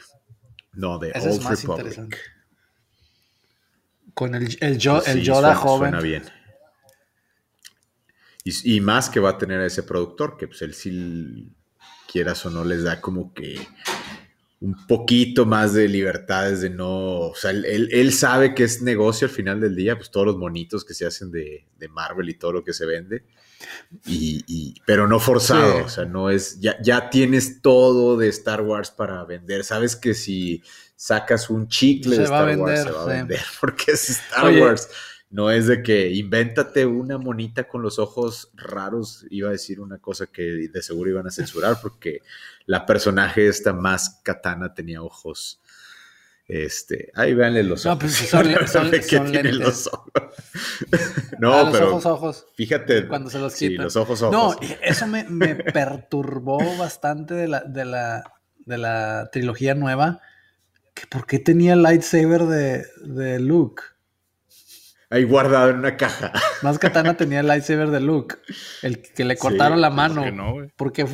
No, 0.74 1.00
de 1.00 1.12
Old 1.12 1.48
Republic. 1.48 2.18
Con 4.14 4.36
el, 4.36 4.58
el, 4.60 4.74
el 4.74 5.22
Yoda 5.22 5.56
joven. 5.56 5.92
Suena 5.92 6.02
bien. 6.02 6.24
Y, 8.44 8.80
más 8.80 9.10
que 9.10 9.20
va 9.20 9.32
a 9.32 9.38
tener 9.38 9.60
a 9.60 9.66
ese 9.66 9.84
productor, 9.84 10.38
que 10.38 10.48
pues 10.48 10.62
él 10.62 10.74
sí, 10.74 11.52
quieras 12.12 12.46
o 12.46 12.50
no, 12.50 12.64
les 12.64 12.84
da 12.84 13.02
como 13.02 13.34
que 13.34 13.60
un 14.62 14.88
poquito 14.88 15.46
más 15.46 15.74
de 15.74 15.88
libertades 15.88 16.62
de 16.62 16.70
no, 16.70 17.20
o 17.20 17.36
sea, 17.36 17.52
él, 17.52 18.14
sabe 18.14 18.56
que 18.56 18.64
es 18.64 18.82
negocio 18.82 19.28
al 19.28 19.34
final 19.34 19.62
del 19.62 19.76
día, 19.76 19.96
pues 19.98 20.10
todos 20.10 20.26
los 20.26 20.38
monitos 20.38 20.84
que 20.84 20.94
se 20.94 21.06
hacen 21.06 21.32
de, 21.32 21.66
Marvel 21.92 22.30
y 22.30 22.34
todo 22.34 22.54
lo 22.54 22.64
que 22.64 22.74
se 22.74 22.86
vende, 22.86 23.24
y, 24.06 24.74
pero 24.86 25.08
no 25.08 25.20
forzado, 25.20 25.86
o 25.86 25.90
sea, 25.90 26.06
no 26.06 26.30
es, 26.30 26.60
ya, 26.60 26.82
ya 26.82 27.10
tienes 27.10 27.62
todo 27.62 28.18
de 28.18 28.30
Star 28.30 28.62
Wars 28.62 28.90
para 28.90 29.24
vender, 29.26 29.64
sabes 29.64 29.96
que 29.96 30.14
si 30.14 30.64
sacas 30.96 31.50
un 31.50 31.68
chicle 31.68 32.18
de 32.18 32.24
Star 32.24 32.58
Wars 32.58 32.84
se 32.84 32.92
va 32.92 33.04
a 33.04 33.06
vender, 33.06 33.42
porque 33.62 33.92
es 33.92 34.10
Star 34.10 34.54
Wars. 34.60 34.90
No 35.30 35.52
es 35.52 35.68
de 35.68 35.84
que 35.84 36.10
invéntate 36.10 36.88
una 36.88 37.20
monita 37.20 37.68
con 37.68 37.84
los 37.84 38.00
ojos 38.00 38.52
raros. 38.56 39.26
Iba 39.30 39.50
a 39.50 39.52
decir 39.52 39.80
una 39.80 40.00
cosa 40.00 40.26
que 40.26 40.42
de 40.42 40.82
seguro 40.82 41.12
iban 41.12 41.28
a 41.28 41.32
censurar 41.32 41.78
porque 41.82 42.22
la 42.66 42.86
personaje 42.86 43.48
esta 43.48 43.72
más 43.72 44.22
katana 44.24 44.74
tenía 44.74 45.04
ojos. 45.04 45.60
Este, 46.48 47.12
ahí 47.14 47.36
véanle 47.36 47.62
los 47.62 47.86
ojos. 47.86 47.96
No, 47.96 48.00
pues 48.00 48.14
son, 48.16 48.46
son, 48.68 48.92
los 49.60 49.88
ojos. 49.88 50.12
no, 51.40 51.54
ah, 51.54 51.70
pero 51.72 51.90
ojos, 51.92 52.06
ojos. 52.08 52.48
Fíjate. 52.56 53.08
Cuando 53.08 53.30
se 53.30 53.38
los 53.38 53.54
quitan. 53.54 53.70
Sí, 53.70 53.78
los 53.78 53.96
ojos, 53.96 54.24
ojos. 54.24 54.34
No, 54.34 54.70
eso 54.82 55.06
me, 55.06 55.26
me 55.26 55.54
perturbó 55.54 56.58
bastante 56.78 57.36
de 57.36 57.48
la, 57.48 57.60
de 57.60 57.86
la, 57.86 58.34
de 58.66 58.78
la 58.80 59.30
trilogía 59.32 59.76
nueva. 59.76 60.22
Que 60.96 61.06
¿Por 61.06 61.28
qué 61.28 61.38
tenía 61.38 61.74
el 61.74 61.84
lightsaber 61.84 62.42
de, 62.46 62.84
de 63.04 63.40
Luke? 63.40 63.84
Ahí 65.10 65.24
guardado 65.24 65.70
en 65.70 65.78
una 65.78 65.98
caja. 65.98 66.32
Más 66.62 66.80
Katana 66.80 67.16
tenía 67.16 67.40
el 67.40 67.48
lightsaber 67.48 67.90
de 67.90 68.00
Luke, 68.00 68.36
el 68.82 69.02
que 69.02 69.26
le 69.26 69.38
cortaron 69.38 69.82
la 69.82 69.90
mano. 69.90 70.22
¿Por 70.22 70.24
qué 70.24 70.32
no, 70.32 70.72
Porque 70.76 71.08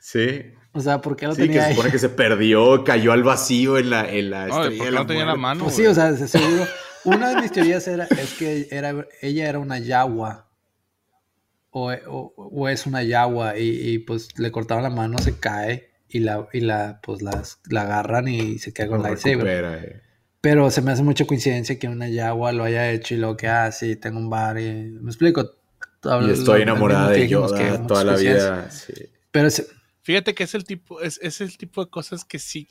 Sí. 0.00 0.52
O 0.72 0.80
sea, 0.80 1.00
¿por 1.00 1.16
qué 1.16 1.26
lo 1.26 1.34
sí, 1.34 1.42
tenía 1.42 1.60
que 1.60 1.68
se 1.68 1.70
supone 1.70 1.90
que 1.90 1.98
se 1.98 2.10
perdió, 2.10 2.84
cayó 2.84 3.12
al 3.12 3.22
vacío 3.22 3.78
en 3.78 3.88
la, 3.88 4.10
en 4.10 4.30
la 4.30 4.46
no, 4.46 4.64
estrella 4.64 4.90
no 4.90 5.06
tenía 5.06 5.24
la 5.24 5.36
mano. 5.36 5.64
Pues 5.64 5.76
sí, 5.76 5.86
o 5.86 5.94
sea, 5.94 6.14
seguro. 6.14 6.66
Una 7.04 7.30
de 7.30 7.40
mis 7.40 7.50
teorías 7.50 7.88
era, 7.88 8.04
es 8.04 8.34
que 8.34 8.68
era, 8.70 9.06
ella 9.22 9.48
era 9.48 9.58
una 9.58 9.78
yagua. 9.78 10.50
O, 11.70 11.92
o, 11.92 12.68
es 12.68 12.86
una 12.86 13.02
yagua 13.02 13.58
y, 13.58 13.68
y, 13.68 13.98
pues 13.98 14.38
le 14.38 14.50
cortaron 14.50 14.82
la 14.82 14.90
mano, 14.90 15.18
se 15.18 15.38
cae 15.38 15.90
y 16.08 16.20
la, 16.20 16.48
y 16.52 16.60
la 16.60 17.00
pues 17.02 17.22
las, 17.22 17.60
la 17.68 17.82
agarran 17.82 18.28
y 18.28 18.58
se 18.58 18.72
queda 18.72 18.88
con 18.88 18.96
el 18.98 19.02
lightsaber. 19.02 19.64
Eh. 19.64 20.02
Pero 20.46 20.70
se 20.70 20.80
me 20.80 20.92
hace 20.92 21.02
mucha 21.02 21.24
coincidencia 21.24 21.76
que 21.76 21.88
una 21.88 22.08
Yagua 22.08 22.52
lo 22.52 22.62
haya 22.62 22.92
hecho 22.92 23.14
y 23.14 23.16
lo 23.16 23.36
que, 23.36 23.48
ah, 23.48 23.72
sí, 23.72 23.96
tengo 23.96 24.20
un 24.20 24.30
bar 24.30 24.60
y... 24.60 24.92
¿Me 25.00 25.10
explico? 25.10 25.50
y 26.04 26.30
estoy 26.30 26.62
enamorada 26.62 27.10
de 27.10 27.26
Yoda 27.26 27.84
toda 27.84 28.04
la 28.04 28.14
vida. 28.14 28.70
Pero 29.32 29.48
Fíjate 30.02 30.36
que 30.36 30.44
es 30.44 30.54
el, 30.54 30.62
tipo, 30.62 31.00
es, 31.00 31.18
es, 31.20 31.40
el 31.40 31.58
tipo 31.58 31.84
de 31.84 31.90
cosas 31.90 32.24
que 32.24 32.38
sí 32.38 32.68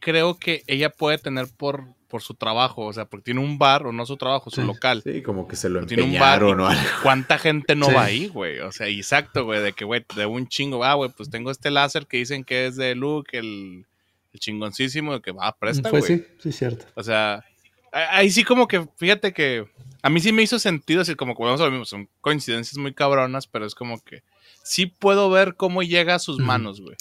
creo 0.00 0.38
que 0.38 0.64
ella 0.66 0.90
puede 0.90 1.16
tener 1.16 1.46
por, 1.56 1.94
por 2.08 2.20
su 2.20 2.34
trabajo, 2.34 2.84
o 2.84 2.92
sea, 2.92 3.06
porque 3.06 3.24
tiene 3.24 3.40
un 3.40 3.56
bar, 3.56 3.86
o 3.86 3.92
no 3.92 4.04
su 4.04 4.18
trabajo, 4.18 4.50
su 4.50 4.60
local. 4.60 5.00
Sí, 5.02 5.22
como 5.22 5.48
que 5.48 5.56
se 5.56 5.70
lo 5.70 5.86
tiene 5.86 6.02
un 6.02 6.18
bar 6.18 6.44
o 6.44 6.50
algo. 6.50 6.82
¿Cuánta 7.02 7.38
gente 7.38 7.74
no 7.74 7.90
va 7.90 8.04
ahí, 8.04 8.26
güey? 8.26 8.58
O 8.58 8.70
sea, 8.70 8.86
exacto, 8.88 9.46
güey, 9.46 9.62
de 9.62 9.72
que, 9.72 9.86
güey, 9.86 10.04
de 10.14 10.26
un 10.26 10.46
chingo, 10.46 10.84
ah, 10.84 10.92
güey, 10.92 11.10
pues 11.16 11.30
tengo 11.30 11.50
este 11.50 11.70
láser 11.70 12.06
que 12.06 12.18
dicen 12.18 12.44
que 12.44 12.66
es 12.66 12.76
de 12.76 12.94
Luke, 12.94 13.38
el 13.38 13.86
el 14.34 14.40
chingoncísimo 14.40 15.14
de 15.14 15.20
que 15.22 15.32
va, 15.32 15.46
a 15.46 15.56
presta, 15.56 15.88
güey. 15.88 16.02
sí, 16.02 16.26
sí, 16.38 16.52
cierto. 16.52 16.86
O 16.94 17.02
sea, 17.02 17.44
ahí 17.92 18.30
sí 18.30 18.42
como 18.42 18.66
que, 18.66 18.86
fíjate 18.96 19.32
que 19.32 19.64
a 20.02 20.10
mí 20.10 20.20
sí 20.20 20.32
me 20.32 20.42
hizo 20.42 20.58
sentido, 20.58 21.02
así 21.02 21.14
como 21.14 21.36
que 21.36 21.44
vamos 21.44 21.60
a 21.60 21.64
lo 21.64 21.70
mismo, 21.70 21.84
son 21.84 22.10
coincidencias 22.20 22.76
muy 22.76 22.92
cabronas, 22.92 23.46
pero 23.46 23.64
es 23.64 23.74
como 23.74 24.02
que 24.02 24.24
sí 24.64 24.86
puedo 24.86 25.30
ver 25.30 25.54
cómo 25.54 25.82
llega 25.82 26.16
a 26.16 26.18
sus 26.18 26.40
manos, 26.40 26.80
güey. 26.80 26.96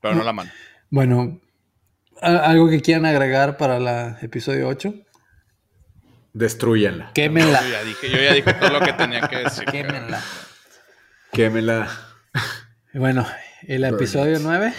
Pero 0.00 0.14
no 0.14 0.24
la 0.24 0.32
mano. 0.32 0.50
Bueno, 0.90 1.40
¿algo 2.20 2.68
que 2.70 2.80
quieran 2.80 3.04
agregar 3.04 3.56
para 3.58 3.76
el 3.76 4.24
episodio 4.24 4.66
8? 4.68 4.94
Destruyanla. 6.32 7.12
Quémenla. 7.12 7.62
Yo 7.62 7.68
ya 7.68 7.84
dije, 7.84 8.10
yo 8.10 8.16
ya 8.16 8.32
dije 8.32 8.54
todo 8.54 8.70
lo 8.70 8.80
que 8.80 8.92
tenía 8.94 9.28
que 9.28 9.36
decir. 9.38 9.64
Quémenla. 9.66 10.22
Quémenla. 11.32 11.90
Bueno, 12.92 13.26
el 13.68 13.84
episodio 13.84 14.38
9. 14.40 14.74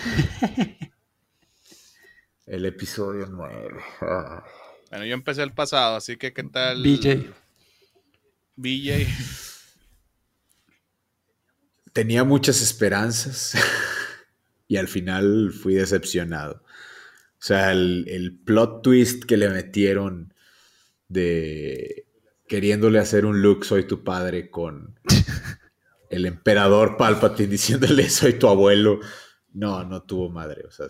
el 2.45 2.66
episodio 2.66 3.28
9. 3.30 3.74
Bueno, 4.90 5.06
yo 5.06 5.14
empecé 5.14 5.44
el 5.44 5.53
pasado, 5.53 5.95
así 5.95 6.18
que 6.18 6.34
¿qué 6.34 6.44
tal? 6.44 6.84
BJ. 6.84 7.34
BJ. 8.56 9.07
Tenía 11.94 12.24
muchas 12.24 12.62
esperanzas 12.62 13.53
y 14.68 14.78
al 14.78 14.88
final 14.88 15.52
fui 15.52 15.76
decepcionado. 15.76 16.64
O 17.40 17.44
sea, 17.45 17.72
el, 17.72 18.06
el 18.07 18.38
plot 18.38 18.84
twist 18.84 19.24
que 19.24 19.38
le 19.38 19.49
metieron 19.49 20.34
de 21.07 22.06
queriéndole 22.48 22.99
hacer 22.99 23.26
un 23.26 23.41
look 23.41 23.66
soy 23.66 23.86
tu 23.86 24.03
padre 24.03 24.49
con 24.49 24.99
el 26.16 26.26
emperador 26.26 26.98
Palpatine 26.98 27.50
diciéndole 27.50 28.10
soy 28.10 28.34
tu 28.34 28.48
abuelo. 28.48 29.00
No, 29.54 29.84
no 29.84 30.04
tuvo 30.04 30.30
madre, 30.30 30.64
o 30.68 30.72
sea, 30.72 30.88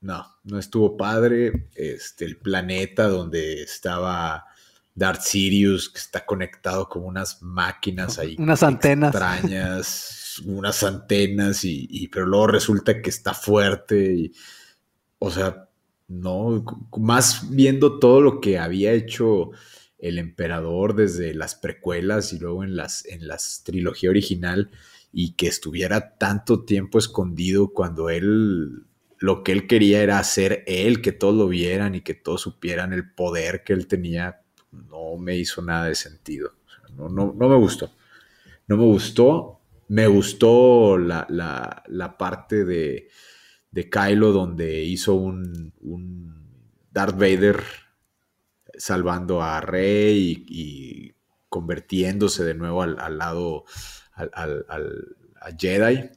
no, 0.00 0.26
no 0.44 0.58
estuvo 0.58 0.96
padre. 0.96 1.68
Este, 1.74 2.24
el 2.24 2.38
planeta 2.38 3.08
donde 3.08 3.62
estaba 3.62 4.46
Darth 4.94 5.22
Sirius, 5.22 5.88
que 5.88 5.98
está 5.98 6.26
conectado 6.26 6.88
con 6.88 7.04
unas 7.04 7.42
máquinas 7.42 8.18
ahí. 8.18 8.36
Unas 8.38 8.62
antenas. 8.62 9.14
Extrañas, 9.14 10.42
unas 10.44 10.82
antenas, 10.82 11.64
y, 11.64 11.86
y, 11.90 12.08
pero 12.08 12.26
luego 12.26 12.48
resulta 12.48 13.00
que 13.00 13.10
está 13.10 13.32
fuerte. 13.32 14.12
Y, 14.12 14.32
o 15.18 15.30
sea, 15.30 15.68
no, 16.08 16.64
más 16.96 17.48
viendo 17.50 17.98
todo 17.98 18.20
lo 18.20 18.40
que 18.40 18.58
había 18.58 18.92
hecho 18.92 19.50
el 19.98 20.18
emperador 20.18 20.94
desde 20.94 21.34
las 21.34 21.54
precuelas 21.54 22.32
y 22.32 22.38
luego 22.38 22.64
en 22.64 22.76
las, 22.76 23.04
en 23.06 23.26
las 23.26 23.62
trilogía 23.64 24.10
original 24.10 24.70
y 25.12 25.32
que 25.32 25.48
estuviera 25.48 26.16
tanto 26.16 26.64
tiempo 26.64 26.98
escondido 26.98 27.72
cuando 27.72 28.10
él 28.10 28.84
lo 29.18 29.42
que 29.42 29.52
él 29.52 29.66
quería 29.66 30.02
era 30.02 30.18
hacer 30.18 30.62
él, 30.66 31.02
que 31.02 31.12
todos 31.12 31.34
lo 31.34 31.48
vieran 31.48 31.96
y 31.96 32.02
que 32.02 32.14
todos 32.14 32.42
supieran 32.42 32.92
el 32.92 33.10
poder 33.10 33.64
que 33.64 33.72
él 33.72 33.88
tenía, 33.88 34.42
no 34.70 35.16
me 35.18 35.36
hizo 35.36 35.60
nada 35.60 35.86
de 35.86 35.96
sentido. 35.96 36.52
no, 36.96 37.08
no, 37.08 37.34
no, 37.36 37.48
me 37.48 37.56
gustó. 37.56 37.90
No 38.68 38.76
me 38.76 38.84
gustó. 38.84 39.60
Me 39.88 40.06
gustó 40.06 40.98
la, 40.98 42.16
parte 42.18 42.64
de, 42.64 43.08
de, 43.70 43.90
Kylo 43.90 44.32
donde 44.32 44.82
hizo 44.84 45.14
un, 45.14 45.72
un 45.80 46.44
Darth 46.92 47.18
Vader 47.18 47.60
salvando 48.78 49.42
a 49.42 49.60
Rey 49.60 50.44
y, 50.48 51.14
convirtiéndose 51.48 52.44
de 52.44 52.54
nuevo 52.54 52.82
al, 52.82 53.18
lado 53.18 53.64
al, 54.14 54.66
a 55.40 55.50
Jedi. 55.58 56.10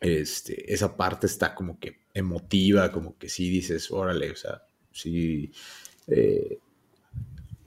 Este, 0.00 0.72
esa 0.72 0.96
parte 0.96 1.26
está 1.26 1.54
como 1.54 1.78
que 1.80 2.02
emotiva, 2.14 2.92
como 2.92 3.16
que 3.18 3.28
sí 3.28 3.50
dices, 3.50 3.90
órale, 3.90 4.30
o 4.30 4.36
sea, 4.36 4.62
sí 4.92 5.52
eh, 6.06 6.58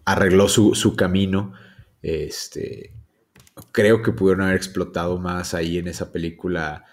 arregló 0.05 0.47
su, 0.47 0.95
camino. 0.95 1.53
Este, 2.01 2.93
creo 3.71 4.01
que 4.01 4.11
pudieron 4.11 4.43
haber 4.43 4.57
explotado 4.57 5.17
más 5.17 5.53
ahí 5.53 5.77
en 5.77 5.87
esa 5.87 6.11
película 6.11 6.85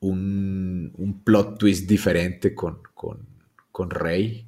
un, 0.00 0.92
un 0.96 1.24
plot 1.24 1.58
twist 1.58 1.88
diferente 1.88 2.54
con, 2.54 2.80
con, 2.94 3.26
con, 3.72 3.90
Rey, 3.90 4.47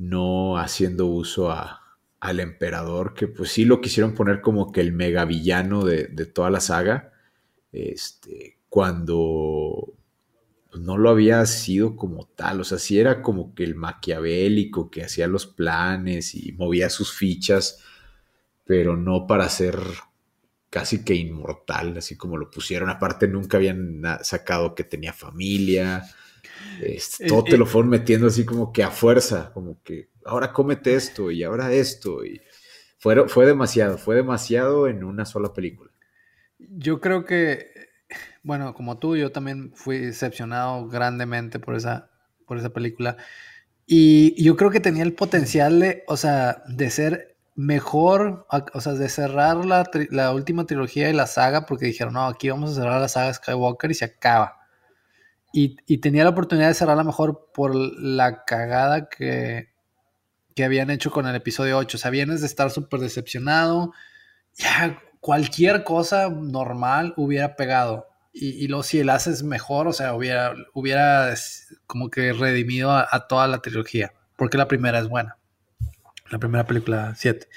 no 0.00 0.58
haciendo 0.58 1.06
uso 1.06 1.50
a, 1.50 1.98
al 2.20 2.40
emperador, 2.40 3.14
que 3.14 3.28
pues 3.28 3.50
sí 3.52 3.64
lo 3.64 3.80
quisieron 3.80 4.14
poner 4.14 4.40
como 4.40 4.72
que 4.72 4.80
el 4.80 4.92
mega 4.92 5.24
villano 5.26 5.84
de, 5.84 6.06
de 6.06 6.26
toda 6.26 6.50
la 6.50 6.60
saga, 6.60 7.12
este, 7.72 8.58
cuando 8.68 9.94
pues, 10.70 10.82
no 10.82 10.96
lo 10.98 11.10
había 11.10 11.44
sido 11.46 11.96
como 11.96 12.26
tal, 12.26 12.62
o 12.62 12.64
sea, 12.64 12.78
sí 12.78 12.98
era 12.98 13.22
como 13.22 13.54
que 13.54 13.64
el 13.64 13.74
maquiavélico 13.74 14.90
que 14.90 15.04
hacía 15.04 15.26
los 15.26 15.46
planes 15.46 16.34
y 16.34 16.52
movía 16.52 16.88
sus 16.90 17.12
fichas, 17.12 17.80
pero 18.64 18.96
no 18.96 19.26
para 19.26 19.48
ser 19.48 19.76
casi 20.70 21.04
que 21.04 21.14
inmortal, 21.14 21.98
así 21.98 22.16
como 22.16 22.36
lo 22.38 22.50
pusieron. 22.50 22.88
Aparte, 22.88 23.28
nunca 23.28 23.58
habían 23.58 24.02
sacado 24.22 24.74
que 24.74 24.84
tenía 24.84 25.12
familia. 25.12 26.04
Este, 26.82 27.26
todo 27.26 27.44
te 27.44 27.56
lo 27.56 27.66
fueron 27.66 27.90
metiendo 27.90 28.26
así 28.26 28.44
como 28.44 28.72
que 28.72 28.82
a 28.82 28.90
fuerza, 28.90 29.50
como 29.52 29.82
que 29.82 30.10
ahora 30.24 30.52
cómete 30.52 30.94
esto 30.94 31.30
y 31.30 31.42
ahora 31.42 31.72
esto. 31.72 32.24
Y 32.24 32.40
fue, 32.98 33.28
fue 33.28 33.46
demasiado, 33.46 33.98
fue 33.98 34.16
demasiado 34.16 34.88
en 34.88 35.04
una 35.04 35.24
sola 35.24 35.52
película. 35.52 35.90
Yo 36.58 37.00
creo 37.00 37.24
que, 37.24 37.72
bueno, 38.42 38.74
como 38.74 38.98
tú, 38.98 39.16
yo 39.16 39.32
también 39.32 39.72
fui 39.74 39.98
decepcionado 39.98 40.88
grandemente 40.88 41.58
por 41.58 41.74
esa, 41.74 42.10
por 42.46 42.58
esa 42.58 42.70
película. 42.70 43.16
Y 43.86 44.40
yo 44.42 44.56
creo 44.56 44.70
que 44.70 44.80
tenía 44.80 45.02
el 45.02 45.14
potencial 45.14 45.80
de, 45.80 46.04
o 46.06 46.16
sea, 46.16 46.62
de 46.68 46.90
ser 46.90 47.36
mejor, 47.56 48.46
o 48.72 48.80
sea, 48.80 48.92
de 48.92 49.08
cerrar 49.08 49.64
la, 49.66 50.32
última 50.32 50.64
trilogía 50.64 51.06
de 51.06 51.12
la 51.12 51.26
saga, 51.26 51.66
porque 51.66 51.86
dijeron, 51.86 52.14
no, 52.14 52.26
aquí 52.26 52.48
vamos 52.48 52.70
a 52.70 52.74
cerrar 52.74 53.00
la 53.00 53.08
saga 53.08 53.34
Skywalker 53.34 53.90
y 53.90 53.94
se 53.94 54.04
acaba. 54.04 54.59
Y, 55.52 55.98
tenía 55.98 56.24
la 56.24 56.30
oportunidad 56.30 56.68
de 56.68 56.74
cerrarla 56.74 57.04
mejor 57.04 57.50
por 57.52 57.74
la 57.74 58.44
cagada 58.44 59.08
que, 59.08 59.70
que 60.54 60.64
habían 60.64 60.90
hecho 60.90 61.10
con 61.10 61.26
el 61.26 61.34
episodio 61.34 61.78
8. 61.78 61.96
O 61.96 62.00
sea, 62.00 62.10
vienes 62.10 62.40
de 62.40 62.46
estar 62.46 62.70
súper 62.70 63.00
decepcionado. 63.00 63.92
Ya 64.54 65.02
cualquier 65.20 65.84
cosa 65.84 66.28
normal 66.30 67.14
hubiera 67.16 67.56
pegado. 67.56 68.08
Y, 68.32 68.64
y 68.64 68.82
si 68.84 69.00
el 69.00 69.10
haces 69.10 69.42
mejor, 69.42 69.88
o 69.88 69.92
sea, 69.92 70.14
hubiera, 70.14 70.54
hubiera 70.72 71.34
como 71.86 72.10
que 72.10 72.32
redimido 72.32 72.92
a 72.92 73.26
toda 73.28 73.48
la 73.48 73.58
trilogía. 73.58 74.12
Porque 74.36 74.56
la 74.56 74.68
primera 74.68 75.00
es 75.00 75.08
buena 75.08 75.36
la 76.30 76.38
primera 76.38 76.64
película 76.64 77.14
7. 77.16 77.48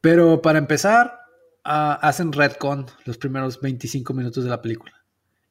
Pero 0.00 0.42
para 0.42 0.58
empezar, 0.58 1.20
uh, 1.64 1.96
hacen 2.00 2.32
retcon 2.32 2.86
los 3.04 3.16
primeros 3.18 3.60
25 3.60 4.12
minutos 4.12 4.44
de 4.44 4.50
la 4.50 4.60
película. 4.60 4.92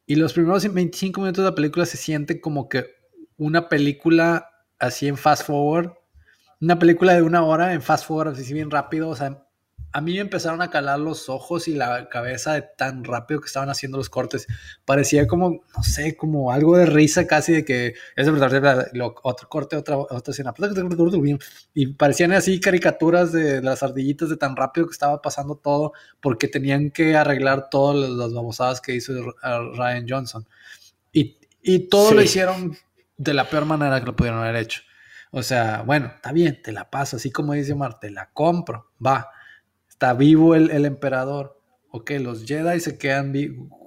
Y 0.09 0.15
los 0.15 0.31
primeros 0.31 0.63
25 0.73 1.19
minutos 1.19 1.43
de 1.43 1.51
la 1.51 1.55
película 1.55 1.85
se 1.85 1.97
siente 1.97 2.39
como 2.39 2.69
que 2.69 2.85
una 3.35 3.67
película 3.67 4.49
así 4.79 5.05
en 5.05 5.17
fast 5.17 5.45
forward. 5.45 5.91
Una 6.61 6.79
película 6.79 7.13
de 7.13 7.21
una 7.21 7.43
hora 7.43 7.73
en 7.73 7.81
fast 7.81 8.05
forward, 8.07 8.29
así 8.29 8.53
bien 8.53 8.71
rápido. 8.71 9.09
O 9.09 9.15
sea, 9.17 9.47
a 9.93 10.01
mí 10.01 10.14
me 10.14 10.19
empezaron 10.19 10.61
a 10.61 10.69
calar 10.69 10.99
los 10.99 11.30
ojos 11.30 11.68
y 11.68 11.73
la 11.73 12.09
cabeza 12.09 12.53
de 12.53 12.61
tan 12.61 13.03
rápido 13.03 13.39
que 13.39 13.47
estaban 13.47 13.69
haciendo 13.69 13.97
los 13.97 14.09
cortes. 14.09 14.47
Parecía 14.85 15.27
como, 15.27 15.61
no 15.76 15.84
sé, 15.84 16.15
como 16.18 16.51
algo 16.51 16.77
de 16.77 16.85
risa 16.85 17.26
casi 17.26 17.53
de 17.53 17.65
que 17.65 17.93
es 18.15 18.27
otro 18.27 19.49
corte, 19.49 19.76
otra, 19.77 19.97
otra 19.97 20.31
escena. 20.31 20.53
Y 21.73 21.88
parecían 21.93 22.34
así 22.34 22.59
caricaturas 22.59 23.31
de 23.31 23.61
las 23.61 23.81
ardillitas 23.81 24.30
de 24.30 24.38
tan 24.38 24.55
rápido 24.55 24.88
que 24.88 24.93
estaba 24.93 25.22
pasando 25.22 25.55
todo 25.55 25.93
porque 26.19 26.47
tenían 26.47 26.91
que 26.91 27.15
arreglar 27.15 27.69
todas 27.69 28.09
las 28.09 28.34
babosadas 28.34 28.81
que 28.81 28.93
hizo 28.93 29.14
Ryan 29.41 30.05
Johnson. 30.07 30.47
Y, 31.14 31.38
y 31.61 31.88
todo 31.88 32.14
lo 32.14 32.22
hicieron 32.22 32.77
de 33.18 33.34
la 33.34 33.49
peor 33.49 33.65
manera 33.65 33.99
que 33.99 34.05
lo 34.05 34.15
pudieron 34.15 34.41
haber 34.41 34.57
hecho. 34.57 34.81
O 35.31 35.43
sea, 35.43 35.84
bueno, 35.85 36.11
está 36.15 36.31
bien, 36.31 36.61
te 36.61 36.72
la 36.72 36.89
paso, 36.89 37.18
así 37.18 37.31
como 37.31 37.53
dice 37.53 37.73
Omar, 37.73 37.99
te 37.99 38.09
la 38.09 38.30
compro, 38.31 38.91
va 39.05 39.30
está 39.98 40.14
vivo 40.14 40.53
el, 40.53 40.86
emperador. 40.86 41.60
Ok, 41.90 42.11
los 42.19 42.45
Jedi 42.45 42.80
se 42.80 42.99
quedan 42.99 43.34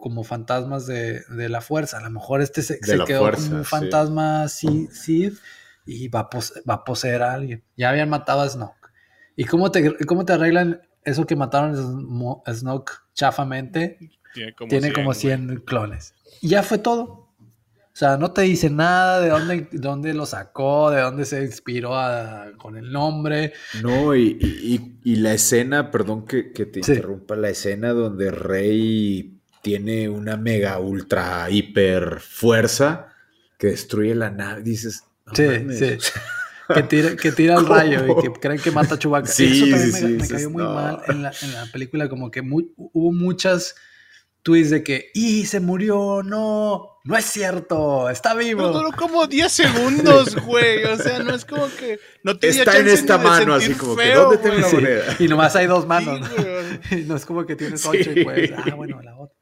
como 0.01 0.25
fantasmas 0.25 0.87
de, 0.87 1.23
la 1.49 1.61
fuerza. 1.61 1.99
A 1.99 2.03
lo 2.03 2.11
mejor 2.11 2.43
este 2.43 2.63
se, 2.63 2.81
quedó 2.81 3.31
como 3.31 3.59
un 3.59 3.65
fantasma 3.65 4.49
Sith 4.49 5.39
y 5.87 6.09
va 6.09 6.21
a, 6.21 6.31
va 6.69 6.75
a 6.75 6.85
poseer 6.85 7.23
a 7.23 7.35
alguien. 7.35 7.63
Ya 7.77 7.91
habían 7.91 8.11
matado 8.11 8.41
a 8.41 8.49
Snoke. 8.49 8.91
¿Y 9.37 9.45
cómo 9.45 9.71
te, 9.71 10.05
cómo 10.05 10.25
te 10.25 10.33
arreglan 10.33 10.83
eso 11.05 11.27
que 11.27 11.37
mataron 11.37 12.43
a 12.45 12.55
Snoke 12.55 12.91
chafamente? 13.15 13.99
Tiene 14.69 14.93
como, 14.93 15.15
100, 15.15 15.63
clones. 15.65 16.15
Y 16.41 16.49
ya 16.49 16.65
fue 16.65 16.79
todo. 16.79 17.20
O 17.93 17.97
sea, 18.01 18.17
no 18.17 18.33
te 18.33 18.43
dice 18.43 18.71
nada 18.71 19.21
de 19.21 19.29
dónde, 19.29 19.69
dónde 19.73 20.15
lo 20.15 20.25
sacó, 20.25 20.91
de 20.91 21.01
dónde 21.01 21.25
se 21.25 21.43
inspiró 21.43 21.91
con 22.57 22.77
el 22.77 22.93
nombre. 22.93 23.53
No, 23.83 24.15
y, 24.15 25.01
la 25.05 25.35
escena, 25.35 25.91
perdón 25.91 26.25
que, 26.25 26.43
te 26.43 26.79
interrumpa, 26.79 27.37
la 27.37 27.51
escena 27.51 27.93
donde 27.93 28.31
Rey 28.31 29.41
tiene 29.63 30.09
una 30.09 30.37
mega, 30.37 30.79
ultra, 30.79 31.51
hiper 31.51 32.21
fuerza 32.21 33.09
que 33.59 33.69
destruye 33.69 34.15
la 34.15 34.31
nave, 34.31 34.63
dices. 34.63 35.05
sí, 35.35 35.47
sí. 35.71 35.99
que 36.75 36.83
tira, 36.85 37.17
que 37.17 37.33
tira 37.33 37.57
el 37.57 37.67
rayo 37.67 38.07
y 38.07 38.23
que 38.23 38.33
creen 38.41 38.61
que 38.61 38.71
mata 38.71 38.95
a 38.95 38.99
Chewbacca. 38.99 39.27
Sí, 39.27 39.73
Eso 39.73 39.99
también 39.99 40.17
me, 40.19 40.29
cayó 40.29 40.51
muy 40.51 40.63
mal 40.63 41.01
en 41.09 41.23
la, 41.23 41.33
en 41.43 41.53
la, 41.53 41.67
película, 41.67 42.09
como 42.09 42.31
que 42.31 42.41
hubo 42.41 43.13
muchas 43.13 43.75
tweets 44.43 44.71
de 44.71 44.83
que, 44.83 45.11
y 45.15 45.47
se 45.47 45.61
murió, 45.61 46.23
no, 46.23 46.99
no 47.05 47.17
es 47.17 47.25
cierto, 47.25 48.11
está 48.11 48.35
vivo. 48.35 48.63
Pero 48.63 48.73
duró 48.73 48.93
como 48.93 49.27
10 49.27 49.51
segundos, 49.51 50.37
güey. 50.47 50.85
O 50.85 50.97
sea, 50.97 51.21
no 51.21 51.35
es 51.35 51.45
como 51.45 51.67
que. 51.69 51.99
No 52.23 52.39
tenía 52.39 52.61
está 52.61 52.79
en 52.79 52.89
esta 52.89 53.19
mano, 53.19 53.55
así 53.55 53.75
como 53.75 53.97
que, 53.97 54.13
¿dónde 54.13 54.39
tengo 54.39 54.59
la 54.59 54.69
moneda? 54.69 55.17
Y 55.19 55.29
nomás 55.29 55.57
hay 55.57 55.67
dos 55.67 55.87
manos. 55.87 56.21
no 57.07 57.17
es 57.17 57.27
como 57.27 57.47
que 57.47 57.57
tienes 57.57 57.85
ocho 57.87 58.13
y 58.13 58.25
pues, 58.25 58.53
ah, 58.57 58.75
bueno, 58.75 59.01
la 59.03 59.17
otra. 59.17 59.37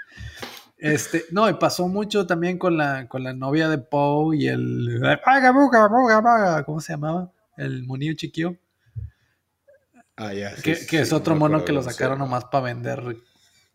Este, 0.77 1.25
no, 1.33 1.49
y 1.49 1.55
pasó 1.55 1.89
mucho 1.89 2.25
también 2.27 2.57
con 2.57 2.77
la, 2.77 3.09
con 3.09 3.25
la 3.25 3.33
novia 3.33 3.69
de 3.69 3.79
Poe 3.79 4.37
y 4.37 4.47
el. 4.47 5.01
¿Cómo 6.65 6.81
se 6.81 6.93
llamaba? 6.93 7.33
El 7.57 7.85
monillo 7.85 8.15
chiquillo. 8.15 8.57
Ah, 10.17 10.33
ya. 10.33 10.55
que, 10.55 10.87
que 10.87 11.01
es 11.01 11.13
otro 11.13 11.37
mono 11.37 11.65
que 11.65 11.73
lo 11.73 11.83
sacaron 11.83 12.19
nomás 12.19 12.45
para 12.45 12.65
vender 12.65 13.17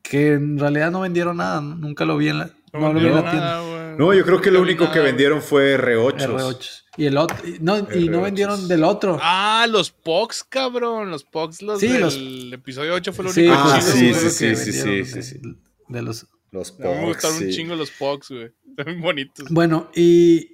que 0.03 0.33
en 0.33 0.59
realidad 0.59 0.91
no 0.91 1.01
vendieron 1.01 1.37
nada, 1.37 1.61
nunca 1.61 2.05
lo 2.05 2.17
vi 2.17 2.27
en 2.27 2.39
la, 2.39 2.51
no, 2.73 2.93
lo 2.93 2.99
vi 2.99 3.07
en 3.07 3.15
la 3.15 3.31
tienda. 3.31 3.95
no, 3.97 4.13
yo 4.13 4.23
creo 4.23 4.41
que 4.41 4.51
lo 4.51 4.61
único 4.61 4.91
que 4.91 4.99
vendieron 4.99 5.41
fue 5.41 5.79
R8. 5.79 6.27
R8. 6.27 6.83
Y 6.95 7.05
el 7.05 7.17
otro, 7.17 7.37
no, 7.61 7.77
y 7.91 8.09
no 8.09 8.21
vendieron 8.21 8.67
del 8.67 8.83
otro. 8.83 9.17
Ah, 9.19 9.65
los 9.67 9.89
Pox, 9.89 10.43
cabrón. 10.43 11.09
Los 11.09 11.23
Pox, 11.23 11.63
los 11.63 11.79
sí, 11.79 11.87
del 11.87 12.01
los... 12.01 12.15
episodio 12.51 12.93
8 12.93 13.13
fue 13.13 13.25
lo 13.25 13.31
único 13.31 13.53
ah, 13.55 13.81
sí, 13.81 14.13
sí, 14.13 14.29
sí, 14.29 14.55
sí, 14.55 15.05
sí, 15.05 15.23
sí, 15.23 15.41
De 15.87 16.01
los. 16.03 16.27
Los 16.51 16.71
Pox. 16.71 16.99
Me 16.99 17.05
gustaron 17.07 17.37
un 17.37 17.49
chingo 17.49 17.75
los 17.75 17.89
Pox, 17.89 18.29
güey. 18.29 18.51
Están 18.77 18.93
muy 18.93 19.01
bonitos. 19.01 19.49
Bueno, 19.49 19.89
y. 19.95 20.49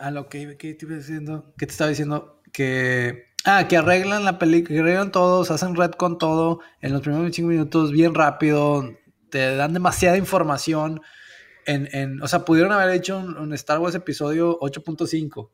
A 0.00 0.10
lo 0.10 0.28
que, 0.28 0.56
¿qué 0.58 0.74
te 0.74 0.86
iba 0.86 0.96
diciendo? 0.96 1.54
¿Qué 1.56 1.66
te 1.66 1.72
estaba 1.72 1.90
diciendo? 1.90 2.42
Que 2.52 3.27
Ah, 3.44 3.68
que 3.68 3.76
arreglan 3.76 4.24
la 4.24 4.38
película, 4.38 4.74
que 4.74 4.80
arreglan 4.80 5.12
todos, 5.12 5.50
hacen 5.50 5.76
red 5.76 5.92
con 5.92 6.18
todo 6.18 6.60
en 6.80 6.92
los 6.92 7.00
primeros 7.02 7.22
25 7.22 7.48
minutos, 7.48 7.92
bien 7.92 8.14
rápido, 8.14 8.96
te 9.30 9.54
dan 9.56 9.72
demasiada 9.72 10.16
información. 10.16 11.00
En, 11.66 11.88
en, 11.92 12.22
o 12.22 12.28
sea, 12.28 12.44
pudieron 12.44 12.72
haber 12.72 12.90
hecho 12.94 13.18
un, 13.18 13.52
Star 13.54 13.78
Wars 13.78 13.94
episodio 13.94 14.58
8.5 14.60 15.50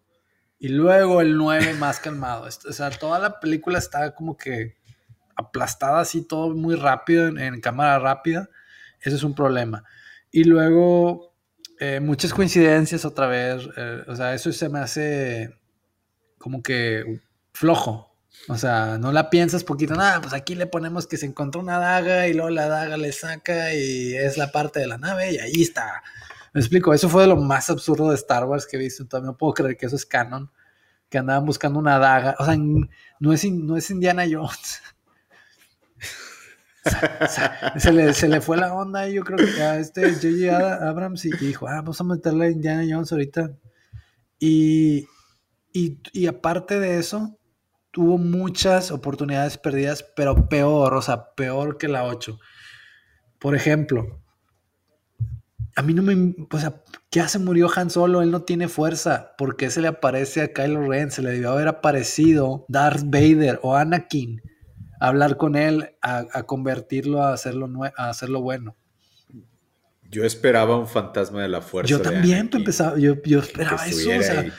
y 0.59 0.69
luego 0.69 1.21
el 1.21 1.37
9 1.37 1.75
más 1.79 2.01
calmado. 2.01 2.47
O 2.47 2.73
sea, 2.73 2.91
toda 2.91 3.19
la 3.19 3.41
película 3.41 3.79
está 3.79 4.15
como 4.15 4.37
que 4.37 4.77
aplastada 5.37 6.01
así, 6.01 6.27
todo 6.27 6.55
muy 6.55 6.77
rápido, 6.77 7.27
en, 7.29 7.61
cámara 7.61 7.99
rápida. 7.99 8.49
Eso 9.01 9.17
es 9.17 9.23
un 9.25 9.35
problema. 9.35 9.85
Y 10.31 10.45
luego, 10.45 11.35
eh, 11.81 12.01
muchas 12.01 12.33
coincidencias 12.33 13.05
otra 13.05 13.27
vez. 13.27 13.69
Eh, 13.77 14.05
o 14.07 14.17
sea, 14.17 14.35
eso 14.35 14.51
se 14.53 14.69
me 14.69 14.79
hace 14.79 15.55
como 16.39 16.63
que 16.63 17.21
flojo. 17.55 18.15
O 18.49 18.59
sea, 18.59 18.99
no 18.99 19.11
la 19.11 19.31
piensas 19.31 19.65
poquito, 19.65 19.95
nada, 19.95 20.21
pues 20.21 20.35
aquí 20.35 20.55
le 20.55 20.67
ponemos 20.67 21.07
que 21.07 21.17
se 21.17 21.25
encontró 21.25 21.63
una 21.63 21.79
daga 21.79 22.29
y 22.29 22.35
luego 22.35 22.51
la 22.51 22.69
daga 22.69 22.99
le 22.99 23.11
saca 23.13 23.73
y 23.73 24.15
es 24.15 24.37
la 24.37 24.53
parte 24.53 24.81
de 24.81 24.87
la 24.87 24.99
nave 24.99 25.33
y 25.33 25.39
ahí 25.39 25.63
está. 25.63 26.03
Me 26.53 26.61
explico, 26.61 26.93
eso 26.93 27.09
fue 27.09 27.23
de 27.23 27.29
lo 27.29 27.37
más 27.37 27.71
absurdo 27.71 28.11
de 28.11 28.17
Star 28.17 28.45
Wars 28.45 28.67
que 28.67 28.77
he 28.77 28.81
visto. 28.81 29.07
Todavía 29.07 29.31
no 29.31 29.37
puedo 29.37 29.55
creer 29.55 29.77
que 29.77 29.87
eso 29.87 29.97
es 29.97 30.05
canon, 30.05 30.51
que 31.09 31.19
andaban 31.19 31.47
buscando 31.47 31.79
una 31.79 31.99
daga. 31.99 32.37
O 32.39 32.45
sea, 32.45 32.57
no 32.57 33.33
es, 33.33 33.45
no 33.51 33.77
es 33.77 33.91
Indiana 33.91 34.25
Jones. 34.31 34.83
se, 37.79 37.93
le, 37.93 38.13
se, 38.13 38.29
le, 38.29 38.41
fue 38.41 38.59
la 38.59 38.75
onda 38.75 39.09
y 39.09 39.15
yo 39.15 39.25
creo 39.25 39.39
que 39.39 39.63
a 39.63 39.79
este 39.79 40.13
J.J. 40.13 40.87
Abrams 40.89 41.25
y 41.25 41.31
dijo, 41.31 41.67
ah, 41.67 41.77
vamos 41.77 42.01
a 42.01 42.05
meterle 42.05 42.47
a 42.47 42.51
Indiana 42.51 42.85
Jones 42.89 43.11
ahorita. 43.11 43.53
Y, 44.39 45.09
y, 45.73 45.99
y 46.13 46.27
aparte 46.27 46.79
de 46.79 46.99
eso, 46.99 47.39
tuvo 47.95 48.19
muchas 48.19 48.91
oportunidades 48.91 49.57
perdidas, 49.57 50.05
pero 50.17 50.49
peor, 50.49 50.95
o 50.95 51.01
sea, 51.01 51.33
peor 51.37 51.79
que 51.79 51.87
la 51.87 52.05
8. 52.05 52.41
Por 53.39 53.55
ejemplo, 53.55 54.21
a 55.77 55.83
mí 55.83 55.95
no 55.95 56.03
me. 56.03 56.35
O 56.51 56.59
sea, 56.59 56.83
ya 57.13 57.29
se 57.29 57.39
murió 57.39 57.71
Han 57.75 57.91
Solo, 57.91 58.21
él 58.21 58.33
no 58.33 58.43
tiene 58.43 58.67
fuerza. 58.67 59.37
¿Por 59.39 59.57
qué 59.57 59.71
se 59.71 59.81
le 59.81 59.87
aparece 59.87 60.43
a 60.43 60.53
Kylo 60.53 60.89
Ren? 60.89 61.13
Se 61.13 61.23
le 61.23 61.31
debió 61.31 61.53
haber 61.53 61.69
aparecido 61.69 62.67
Darth 62.69 63.05
Vader 63.05 63.61
o 63.63 63.77
Anakin 63.77 64.43
a 64.99 65.07
hablar 65.07 65.37
con 65.37 65.55
él, 65.55 65.95
a, 66.03 66.43
convertirlo 66.47 67.23
a 67.23 67.33
hacerlo, 67.33 67.71
a 67.97 68.09
hacerlo 68.11 68.43
bueno. 68.43 68.77
Yo 70.11 70.25
esperaba 70.25 70.77
un 70.77 70.89
fantasma 70.89 71.43
de 71.43 71.49
la 71.49 71.61
fuerza. 71.61 71.91
Yo 71.91 72.03
también 72.03 72.51
empezaba, 72.53 72.99
yo, 72.99 73.23
yo 73.23 73.39
esperaba 73.39 73.87
eso. 73.87 74.11
O 74.19 74.23
sea, 74.23 74.53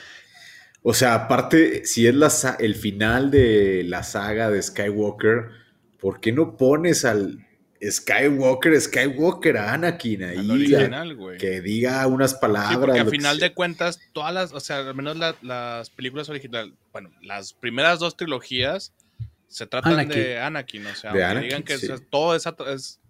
o 0.88 0.94
sea, 0.94 1.14
aparte, 1.14 1.84
si 1.84 2.06
es 2.06 2.14
la, 2.14 2.30
el 2.60 2.76
final 2.76 3.32
de 3.32 3.82
la 3.84 4.04
saga 4.04 4.50
de 4.50 4.62
Skywalker, 4.62 5.48
¿por 5.98 6.20
qué 6.20 6.30
no 6.30 6.56
pones 6.56 7.04
al 7.04 7.44
Skywalker, 7.82 8.80
Skywalker 8.80 9.56
a 9.56 9.72
Anakin 9.72 10.22
ahí? 10.22 11.36
que 11.40 11.60
diga 11.60 12.06
unas 12.06 12.34
palabras. 12.34 12.78
porque 12.78 13.00
a 13.00 13.04
final 13.04 13.40
de 13.40 13.52
cuentas, 13.52 13.98
todas 14.12 14.32
las, 14.32 14.52
o 14.52 14.60
sea, 14.60 14.78
al 14.78 14.94
menos 14.94 15.16
las 15.42 15.90
películas 15.90 16.28
originales, 16.28 16.72
bueno, 16.92 17.10
las 17.20 17.52
primeras 17.52 17.98
dos 17.98 18.16
trilogías 18.16 18.94
se 19.48 19.66
tratan 19.66 20.06
de 20.06 20.38
Anakin, 20.38 20.86
o 20.86 20.94
sea, 20.94 21.12
de 21.12 21.40
digan 21.40 21.64
que 21.64 21.78
todo 22.10 22.36
es, 22.36 23.00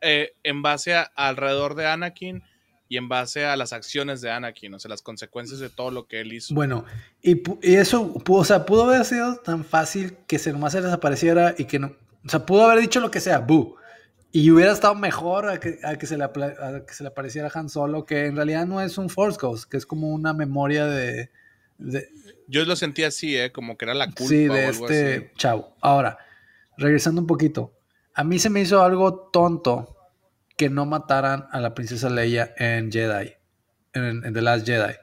eh, 0.00 0.32
en 0.44 0.62
base 0.62 0.94
a, 0.94 1.10
alrededor 1.16 1.74
de 1.74 1.88
Anakin 1.88 2.44
y 2.88 2.96
en 2.96 3.08
base 3.08 3.46
a 3.46 3.56
las 3.56 3.72
acciones 3.72 4.20
de 4.20 4.30
Anakin, 4.30 4.74
o 4.74 4.78
sea, 4.78 4.88
las 4.88 5.02
consecuencias 5.02 5.58
de 5.60 5.70
todo 5.70 5.90
lo 5.90 6.06
que 6.06 6.20
él 6.20 6.32
hizo. 6.32 6.54
Bueno, 6.54 6.84
y, 7.22 7.42
eso, 7.62 8.14
o 8.28 8.44
sea, 8.44 8.66
pudo 8.66 8.84
haber 8.84 9.04
sido 9.04 9.36
tan 9.36 9.64
fácil 9.64 10.16
que 10.26 10.38
se 10.38 10.52
nomás 10.52 10.72
se 10.72 10.82
desapareciera 10.82 11.54
y 11.56 11.64
que 11.64 11.78
no, 11.78 11.96
o 12.24 12.28
sea, 12.28 12.44
pudo 12.44 12.66
haber 12.66 12.80
dicho 12.80 13.00
lo 13.00 13.10
que 13.10 13.20
sea, 13.20 13.38
bu. 13.38 13.76
Y 14.32 14.50
hubiera 14.50 14.72
estado 14.72 14.96
mejor 14.96 15.48
a 15.48 15.60
que, 15.60 15.78
a 15.84 15.96
que, 15.96 16.06
se 16.06 16.18
le, 16.18 16.28
que 16.86 16.92
se 16.92 17.04
le 17.04 17.08
apareciera 17.08 17.50
Han 17.54 17.68
Solo, 17.68 18.04
que 18.04 18.26
en 18.26 18.34
realidad 18.36 18.66
no 18.66 18.80
es 18.80 18.98
un 18.98 19.08
Force 19.08 19.38
Ghost, 19.40 19.70
que 19.70 19.76
es 19.76 19.86
como 19.86 20.10
una 20.10 20.32
memoria 20.32 20.86
de... 20.86 21.30
Yo 22.48 22.64
lo 22.64 22.74
sentí 22.74 23.04
así, 23.04 23.36
¿eh? 23.36 23.52
como 23.52 23.76
que 23.76 23.84
era 23.84 23.94
la 23.94 24.06
culpa. 24.06 24.24
Sí, 24.24 24.48
de 24.48 24.68
este 24.68 25.32
chavo. 25.36 25.76
Ahora, 25.80 26.18
regresando 26.76 27.20
un 27.20 27.28
poquito. 27.28 27.72
A 28.12 28.24
mí 28.24 28.40
se 28.40 28.50
me 28.50 28.60
hizo 28.60 28.82
algo 28.82 29.30
tonto 29.32 29.93
que 30.56 30.70
no 30.70 30.86
mataran 30.86 31.46
a 31.50 31.60
la 31.60 31.74
princesa 31.74 32.08
Leia 32.10 32.54
en 32.56 32.90
Jedi, 32.90 33.34
en, 33.92 34.24
en 34.24 34.32
The 34.32 34.42
Last 34.42 34.66
Jedi. 34.66 34.94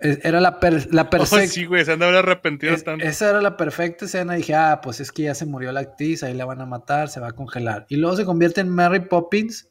Era 0.00 0.40
la, 0.40 0.58
la 0.90 1.10
perfecta. 1.10 1.46
sí, 1.48 1.64
güey, 1.64 1.84
se 1.84 1.92
arrepentido 1.92 2.76
tanto. 2.78 3.04
Esa 3.04 3.30
era 3.30 3.40
la 3.40 3.56
perfecta 3.56 4.04
escena. 4.04 4.34
dije, 4.34 4.54
ah, 4.54 4.80
pues 4.80 5.00
es 5.00 5.10
que 5.10 5.24
ya 5.24 5.34
se 5.34 5.44
murió 5.44 5.72
la 5.72 5.80
actriz, 5.80 6.22
ahí 6.22 6.34
la 6.34 6.44
van 6.44 6.60
a 6.60 6.66
matar, 6.66 7.08
se 7.08 7.18
va 7.20 7.28
a 7.28 7.32
congelar. 7.32 7.86
Y 7.88 7.96
luego 7.96 8.16
se 8.16 8.24
convierte 8.24 8.60
en 8.60 8.68
Mary 8.68 9.00
Poppins 9.00 9.68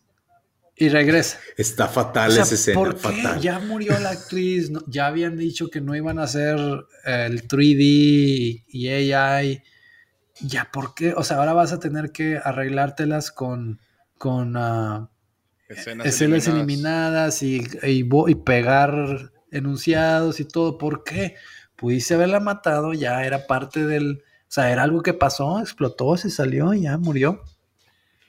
y 0.75 0.89
regresa. 0.89 1.39
Está 1.55 1.87
fatal 1.87 2.31
esa 2.31 2.53
escena. 2.53 2.79
¿Por 2.79 2.97
qué? 2.97 3.23
Ya 3.39 3.59
murió 3.59 3.97
la 3.99 4.09
actriz, 4.11 4.69
ya 4.87 5.07
habían 5.07 5.37
dicho 5.37 5.69
que 5.69 5.79
no 5.79 5.95
iban 5.95 6.19
a 6.19 6.23
hacer 6.23 6.57
el 7.05 7.47
3D 7.47 8.65
y 8.67 8.87
AI. 8.89 9.63
Ya, 10.41 10.69
¿por 10.71 10.93
qué? 10.93 11.13
O 11.13 11.23
sea, 11.23 11.37
ahora 11.37 11.53
vas 11.53 11.71
a 11.71 11.79
tener 11.79 12.11
que 12.11 12.37
arreglártelas 12.43 13.31
con, 13.31 13.79
con 14.17 14.55
ah, 14.57 15.09
escenas, 15.69 16.47
eliminadas, 16.47 17.43
y, 17.43 17.63
y 17.83 18.35
pegar 18.35 19.31
enunciados 19.51 20.39
y 20.39 20.45
todo. 20.45 20.77
¿Por 20.77 21.03
qué? 21.03 21.35
Pudiste 21.75 22.15
haberla 22.15 22.39
matado, 22.39 22.93
ya 22.93 23.23
era 23.23 23.47
parte 23.47 23.85
del. 23.85 24.23
O 24.43 24.49
sea, 24.49 24.71
era 24.71 24.83
algo 24.83 25.03
que 25.03 25.13
pasó, 25.13 25.59
explotó, 25.59 26.15
se 26.15 26.29
salió 26.29 26.73
y 26.73 26.83
ya 26.83 26.97
murió. 26.97 27.43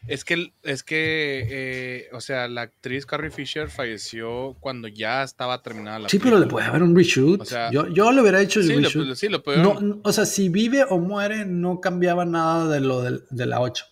Es 0.07 0.25
que, 0.25 0.53
es 0.63 0.83
que, 0.83 1.47
eh, 1.51 2.09
o 2.13 2.21
sea, 2.21 2.49
la 2.49 2.63
actriz 2.63 3.05
Carrie 3.05 3.31
Fisher 3.31 3.69
falleció 3.69 4.57
cuando 4.59 4.89
ya 4.89 5.23
estaba 5.23 5.63
terminada 5.63 5.99
la 5.99 6.09
Sí, 6.09 6.19
pero 6.19 6.39
le 6.39 6.47
puede 6.47 6.67
haber 6.67 6.83
un 6.83 6.97
reshoot. 6.97 7.47
yo, 7.71 7.89
yo 7.89 8.11
le 8.13 8.23
hubiera 8.23 8.41
hecho 8.41 8.61
el 8.61 8.83
reshoot. 8.83 9.15
sí, 9.17 9.29
lo 9.29 9.43
no, 9.59 10.01
o 10.03 10.13
sea, 10.13 10.25
si 10.25 10.49
vive 10.49 10.85
o 10.89 10.99
muere, 10.99 11.45
no 11.45 11.81
cambiaba 11.81 12.25
nada 12.25 12.69
de 12.69 12.81
lo 12.81 13.03
de, 13.03 13.21
de 13.29 13.47
la 13.47 13.61
8. 13.61 13.85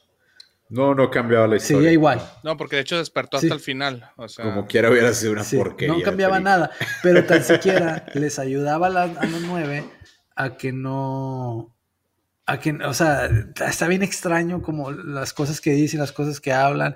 No, 0.68 0.94
no 0.94 1.10
cambiaba 1.10 1.46
la 1.46 1.56
historia. 1.56 1.78
Seguía 1.78 1.92
igual. 1.92 2.30
No, 2.42 2.56
porque 2.56 2.76
de 2.76 2.82
hecho 2.82 2.98
despertó 2.98 3.36
hasta 3.36 3.54
el 3.54 3.60
final. 3.60 4.10
O 4.16 4.28
sea, 4.28 4.46
Como 4.46 4.66
quiera 4.66 4.90
hubiera 4.90 5.12
sido 5.12 5.32
una 5.32 5.44
porquería. 5.44 5.94
No 5.94 6.02
cambiaba 6.02 6.40
nada, 6.40 6.70
pero 7.02 7.24
tan 7.24 7.44
siquiera 7.44 8.06
les 8.14 8.38
ayudaba 8.38 8.88
a, 8.88 9.26
los 9.26 9.42
nueve 9.42 9.84
a 10.34 10.56
que 10.56 10.72
no. 10.72 11.72
A 12.46 12.58
que, 12.58 12.72
o 12.72 12.94
sea, 12.94 13.28
está 13.66 13.88
bien 13.88 14.02
extraño 14.02 14.62
como 14.62 14.90
las 14.90 15.32
cosas 15.32 15.60
que 15.60 15.72
dicen, 15.72 16.00
las 16.00 16.12
cosas 16.12 16.40
que 16.40 16.52
hablan. 16.52 16.94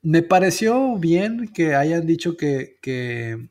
Me 0.00 0.22
pareció 0.22 0.96
bien 0.96 1.52
que 1.52 1.74
hayan 1.74 2.06
dicho 2.06 2.36
que. 2.36 2.78
que, 2.80 3.48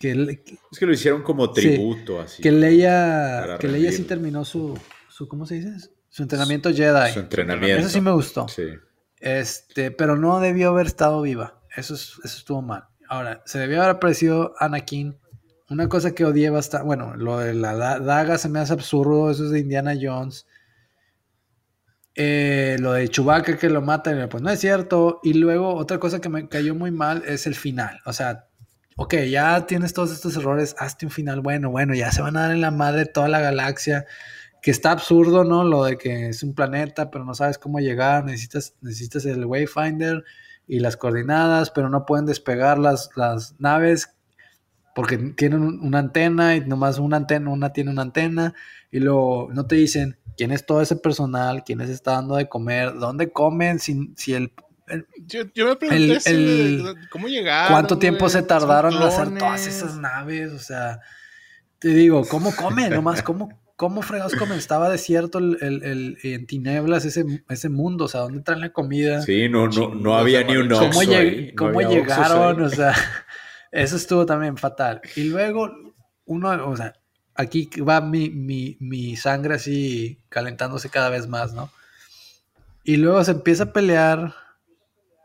es 0.00 0.78
que 0.78 0.86
lo 0.86 0.92
hicieron 0.92 1.22
como 1.22 1.52
tributo, 1.52 2.20
así. 2.20 2.42
Que 2.42 2.52
Leia, 2.52 3.56
que 3.58 3.68
Leia 3.68 3.92
sí 3.92 4.02
terminó 4.02 4.44
su, 4.44 4.78
su. 5.08 5.26
¿Cómo 5.28 5.46
se 5.46 5.56
dice? 5.56 5.90
Su 6.08 6.22
entrenamiento 6.22 6.72
Jedi. 6.72 7.12
Su 7.12 7.20
entrenamiento. 7.20 7.80
Eso 7.80 7.88
sí 7.88 8.00
me 8.00 8.10
gustó. 8.10 8.46
Sí. 8.48 8.64
Este, 9.26 9.90
pero 9.90 10.16
no 10.16 10.38
debió 10.38 10.68
haber 10.68 10.86
estado 10.86 11.20
viva. 11.20 11.60
Eso, 11.74 11.94
eso 11.94 12.20
estuvo 12.22 12.62
mal. 12.62 12.84
Ahora, 13.08 13.42
se 13.44 13.58
debió 13.58 13.82
haber 13.82 13.96
aparecido 13.96 14.54
Anakin. 14.60 15.18
Una 15.68 15.88
cosa 15.88 16.14
que 16.14 16.24
odié 16.24 16.48
bastante. 16.48 16.86
Bueno, 16.86 17.16
lo 17.16 17.38
de 17.38 17.52
la 17.52 17.98
daga 17.98 18.38
se 18.38 18.48
me 18.48 18.60
hace 18.60 18.72
absurdo. 18.72 19.28
Eso 19.28 19.46
es 19.46 19.50
de 19.50 19.58
Indiana 19.58 19.94
Jones. 20.00 20.46
Eh, 22.14 22.76
lo 22.78 22.92
de 22.92 23.08
Chewbacca 23.08 23.58
que 23.58 23.68
lo 23.68 23.82
mata, 23.82 24.28
pues 24.28 24.44
no 24.44 24.50
es 24.50 24.60
cierto. 24.60 25.18
Y 25.24 25.34
luego 25.34 25.74
otra 25.74 25.98
cosa 25.98 26.20
que 26.20 26.28
me 26.28 26.48
cayó 26.48 26.76
muy 26.76 26.92
mal 26.92 27.24
es 27.26 27.48
el 27.48 27.56
final. 27.56 28.00
O 28.06 28.12
sea, 28.12 28.46
ok, 28.96 29.14
ya 29.28 29.66
tienes 29.66 29.92
todos 29.92 30.12
estos 30.12 30.36
errores, 30.36 30.76
hazte 30.78 31.04
un 31.04 31.10
final 31.10 31.40
bueno, 31.40 31.68
bueno, 31.70 31.94
ya 31.94 32.12
se 32.12 32.22
van 32.22 32.36
a 32.36 32.42
dar 32.42 32.52
en 32.52 32.60
la 32.60 32.70
madre 32.70 33.06
toda 33.06 33.26
la 33.26 33.40
galaxia 33.40 34.06
que 34.66 34.72
está 34.72 34.90
absurdo, 34.90 35.44
¿no? 35.44 35.62
Lo 35.62 35.84
de 35.84 35.96
que 35.96 36.30
es 36.30 36.42
un 36.42 36.52
planeta, 36.52 37.08
pero 37.08 37.24
no 37.24 37.34
sabes 37.34 37.56
cómo 37.56 37.78
llegar, 37.78 38.24
necesitas, 38.24 38.74
necesitas 38.80 39.24
el 39.24 39.44
Wayfinder 39.44 40.24
y 40.66 40.80
las 40.80 40.96
coordenadas, 40.96 41.70
pero 41.70 41.88
no 41.88 42.04
pueden 42.04 42.26
despegar 42.26 42.76
las, 42.76 43.10
las 43.14 43.54
naves 43.60 44.16
porque 44.92 45.18
tienen 45.18 45.62
una 45.62 46.00
antena 46.00 46.56
y 46.56 46.62
nomás 46.62 46.98
una 46.98 47.18
antena, 47.18 47.48
una 47.48 47.72
tiene 47.72 47.92
una 47.92 48.02
antena 48.02 48.54
y 48.90 48.98
luego 48.98 49.50
no 49.52 49.68
te 49.68 49.76
dicen 49.76 50.18
quién 50.36 50.50
es 50.50 50.66
todo 50.66 50.82
ese 50.82 50.96
personal, 50.96 51.62
quién 51.62 51.78
les 51.78 51.90
está 51.90 52.14
dando 52.14 52.34
de 52.34 52.48
comer, 52.48 52.94
dónde 52.94 53.30
comen, 53.30 53.78
si, 53.78 54.14
si 54.16 54.34
el, 54.34 54.52
yo, 55.28 55.44
me 55.64 55.76
pregunté 55.76 56.82
cómo 57.12 57.28
llegaron. 57.28 57.72
¿Cuánto 57.72 58.00
tiempo 58.00 58.28
se 58.28 58.42
tardaron 58.42 58.94
en 58.94 59.02
hacer 59.04 59.38
todas 59.38 59.64
esas 59.64 59.96
naves? 59.96 60.50
O 60.50 60.58
sea, 60.58 60.98
te 61.78 61.90
digo, 61.90 62.24
¿cómo 62.26 62.52
comen? 62.52 62.90
Nomás, 62.90 63.22
¿cómo, 63.22 63.48
¿Cómo 63.76 64.00
fregados 64.00 64.34
comenzaba 64.34 64.88
desierto 64.88 65.38
el, 65.38 65.58
el, 65.60 66.18
en 66.22 66.46
tinieblas 66.46 67.04
ese, 67.04 67.26
ese 67.50 67.68
mundo, 67.68 68.06
o 68.06 68.08
sea, 68.08 68.22
¿dónde 68.22 68.40
traen 68.40 68.62
la 68.62 68.72
comida? 68.72 69.20
Sí, 69.20 69.50
no, 69.50 69.68
no, 69.68 69.94
no 69.94 70.16
había 70.16 70.42
ni 70.44 70.56
un 70.56 70.70
¿Cómo, 70.70 70.92
¿cómo 71.56 71.80
llegaron? 71.82 72.62
O 72.62 72.70
sea, 72.70 72.94
eso 73.70 73.96
estuvo 73.96 74.24
también 74.24 74.56
fatal. 74.56 75.02
Y 75.14 75.24
luego, 75.24 75.70
uno, 76.24 76.70
o 76.70 76.74
sea, 76.74 76.94
aquí 77.34 77.68
va 77.86 78.00
mi, 78.00 78.30
mi, 78.30 78.78
mi 78.80 79.14
sangre 79.14 79.56
así 79.56 80.22
calentándose 80.30 80.88
cada 80.88 81.10
vez 81.10 81.28
más, 81.28 81.52
¿no? 81.52 81.70
Y 82.82 82.96
luego 82.96 83.22
se 83.24 83.32
empieza 83.32 83.64
a 83.64 83.72
pelear 83.74 84.34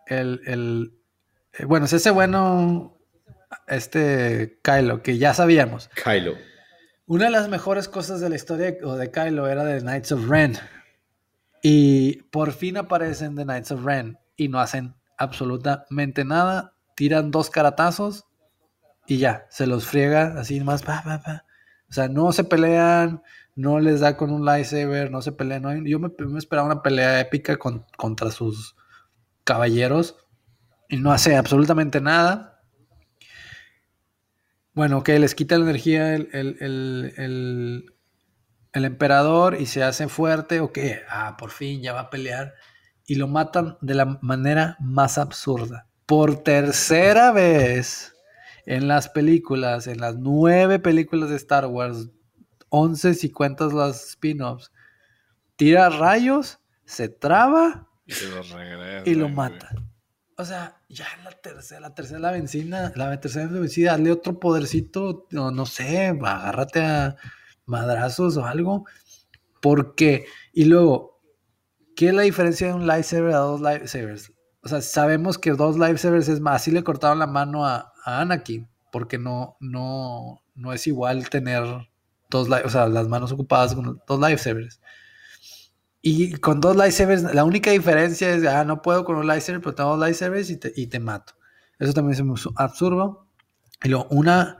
el, 0.07 0.41
el 0.45 0.93
eh, 1.57 1.63
bueno, 1.63 1.85
es 1.85 1.93
ese 1.93 2.09
bueno, 2.09 2.97
este 3.67 4.59
Kylo, 4.61 5.01
que 5.01 5.17
ya 5.17 5.33
sabíamos. 5.33 5.89
Kylo 6.03 6.50
una 7.11 7.25
de 7.25 7.31
las 7.31 7.49
mejores 7.49 7.89
cosas 7.89 8.21
de 8.21 8.29
la 8.29 8.37
historia 8.37 8.71
de 8.71 9.11
Kylo 9.11 9.49
era 9.49 9.65
de 9.65 9.81
Knights 9.81 10.13
of 10.13 10.29
Ren. 10.29 10.57
Y 11.61 12.21
por 12.31 12.53
fin 12.53 12.77
aparecen 12.77 13.35
The 13.35 13.43
Knights 13.43 13.73
of 13.73 13.83
Ren 13.83 14.17
y 14.37 14.47
no 14.47 14.61
hacen 14.61 14.95
absolutamente 15.17 16.23
nada. 16.23 16.73
Tiran 16.95 17.29
dos 17.29 17.49
caratazos 17.49 18.27
y 19.07 19.17
ya, 19.17 19.45
se 19.49 19.67
los 19.67 19.87
friega 19.87 20.39
así 20.39 20.61
más. 20.61 20.83
O 20.85 21.93
sea, 21.93 22.07
no 22.07 22.31
se 22.31 22.45
pelean, 22.45 23.21
no 23.55 23.81
les 23.81 23.99
da 23.99 24.15
con 24.15 24.31
un 24.31 24.45
lightsaber, 24.45 25.11
no 25.11 25.21
se 25.21 25.33
pelean. 25.33 25.85
yo 25.85 25.99
me, 25.99 26.11
esperaba 26.37 26.65
una 26.65 26.81
pelea 26.81 27.19
épica 27.19 27.57
contra 27.57 28.31
sus 28.31 28.77
caballeros 29.43 30.15
y 30.87 30.95
no 30.95 31.11
hace 31.11 31.35
absolutamente 31.35 31.99
nada. 31.99 32.50
Bueno, 34.73 35.03
que 35.03 35.19
les 35.19 35.35
quita 35.35 35.57
la 35.57 35.65
energía 35.65 36.15
el, 36.15 36.29
el, 36.31 37.85
emperador 38.73 39.59
y 39.59 39.65
se 39.65 39.83
hace 39.83 40.07
fuerte, 40.07 40.61
o 40.61 40.71
que, 40.71 41.01
ah, 41.09 41.35
por 41.37 41.51
fin 41.51 41.81
ya 41.81 41.93
va 41.93 42.01
a 42.01 42.09
pelear. 42.09 42.53
Y 43.05 43.15
lo 43.15 43.27
matan 43.27 43.77
de 43.81 43.95
la 43.95 44.19
manera 44.21 44.77
más 44.79 45.17
absurda. 45.17 45.87
Por 46.05 46.43
tercera 46.43 47.31
vez 47.31 48.13
en 48.65 48.87
las 48.87 49.09
películas, 49.09 49.87
en 49.87 49.99
las 49.99 50.15
nueve 50.17 50.79
películas 50.79 51.29
de 51.29 51.35
Star 51.35 51.65
Wars, 51.65 52.09
once 52.69 53.13
si 53.13 53.29
cuentas 53.29 53.73
las 53.73 54.07
spin-offs, 54.11 54.71
tira 55.57 55.89
rayos, 55.89 56.59
se 56.85 57.09
traba 57.09 57.89
Y 58.05 58.13
se 58.13 58.29
lo 58.29 58.41
regresa. 58.41 59.09
y 59.09 59.15
lo 59.15 59.25
güey. 59.25 59.35
mata. 59.35 59.69
O 60.41 60.45
sea, 60.45 60.81
ya 60.89 61.05
la 61.23 61.29
tercera, 61.29 61.81
la 61.81 61.93
tercera 61.93 62.19
la 62.19 62.31
vencida, 62.31 62.91
la 62.95 63.19
tercera 63.19 63.45
la 63.51 63.59
vencida, 63.59 63.91
dale 63.91 64.11
otro 64.11 64.39
podercito, 64.39 65.27
no, 65.29 65.51
no 65.51 65.67
sé, 65.67 66.07
agárrate 66.07 66.81
a 66.83 67.15
madrazos 67.67 68.37
o 68.37 68.45
algo. 68.47 68.85
Porque, 69.61 70.25
y 70.51 70.65
luego, 70.65 71.21
¿qué 71.95 72.07
es 72.07 72.15
la 72.15 72.23
diferencia 72.23 72.65
de 72.65 72.73
un 72.73 72.87
lightsaber 72.87 73.35
a 73.35 73.37
dos 73.37 73.61
lightsabers? 73.61 74.33
O 74.63 74.67
sea, 74.67 74.81
sabemos 74.81 75.37
que 75.37 75.51
dos 75.51 75.77
lightsabers 75.77 76.27
es 76.27 76.39
más, 76.39 76.63
así 76.63 76.71
le 76.71 76.83
cortaron 76.83 77.19
la 77.19 77.27
mano 77.27 77.63
a, 77.63 77.93
a 78.03 78.21
Anakin, 78.21 78.67
porque 78.91 79.19
no, 79.19 79.57
no, 79.59 80.41
no 80.55 80.73
es 80.73 80.87
igual 80.87 81.29
tener 81.29 81.63
dos, 82.31 82.49
o 82.49 82.69
sea, 82.71 82.87
las 82.87 83.07
manos 83.07 83.31
ocupadas 83.31 83.75
con 83.75 84.01
dos 84.07 84.19
lightsabers. 84.19 84.81
Y 86.01 86.31
con 86.33 86.59
dos 86.61 86.75
lightsabers, 86.75 87.21
la 87.33 87.43
única 87.43 87.69
diferencia 87.71 88.31
es, 88.33 88.43
ah, 88.45 88.63
no 88.65 88.81
puedo 88.81 89.05
con 89.05 89.17
un 89.17 89.27
lightsaber, 89.27 89.61
pero 89.61 89.75
tengo 89.75 89.91
dos 89.95 89.99
lightsabers 89.99 90.49
y 90.49 90.57
te, 90.57 90.73
y 90.75 90.87
te 90.87 90.99
mato. 90.99 91.33
Eso 91.77 91.93
también 91.93 92.13
es 92.13 92.21
muy 92.23 92.37
su- 92.37 92.53
absurdo. 92.55 93.27
Y 93.83 93.89
luego, 93.89 94.07
una, 94.09 94.57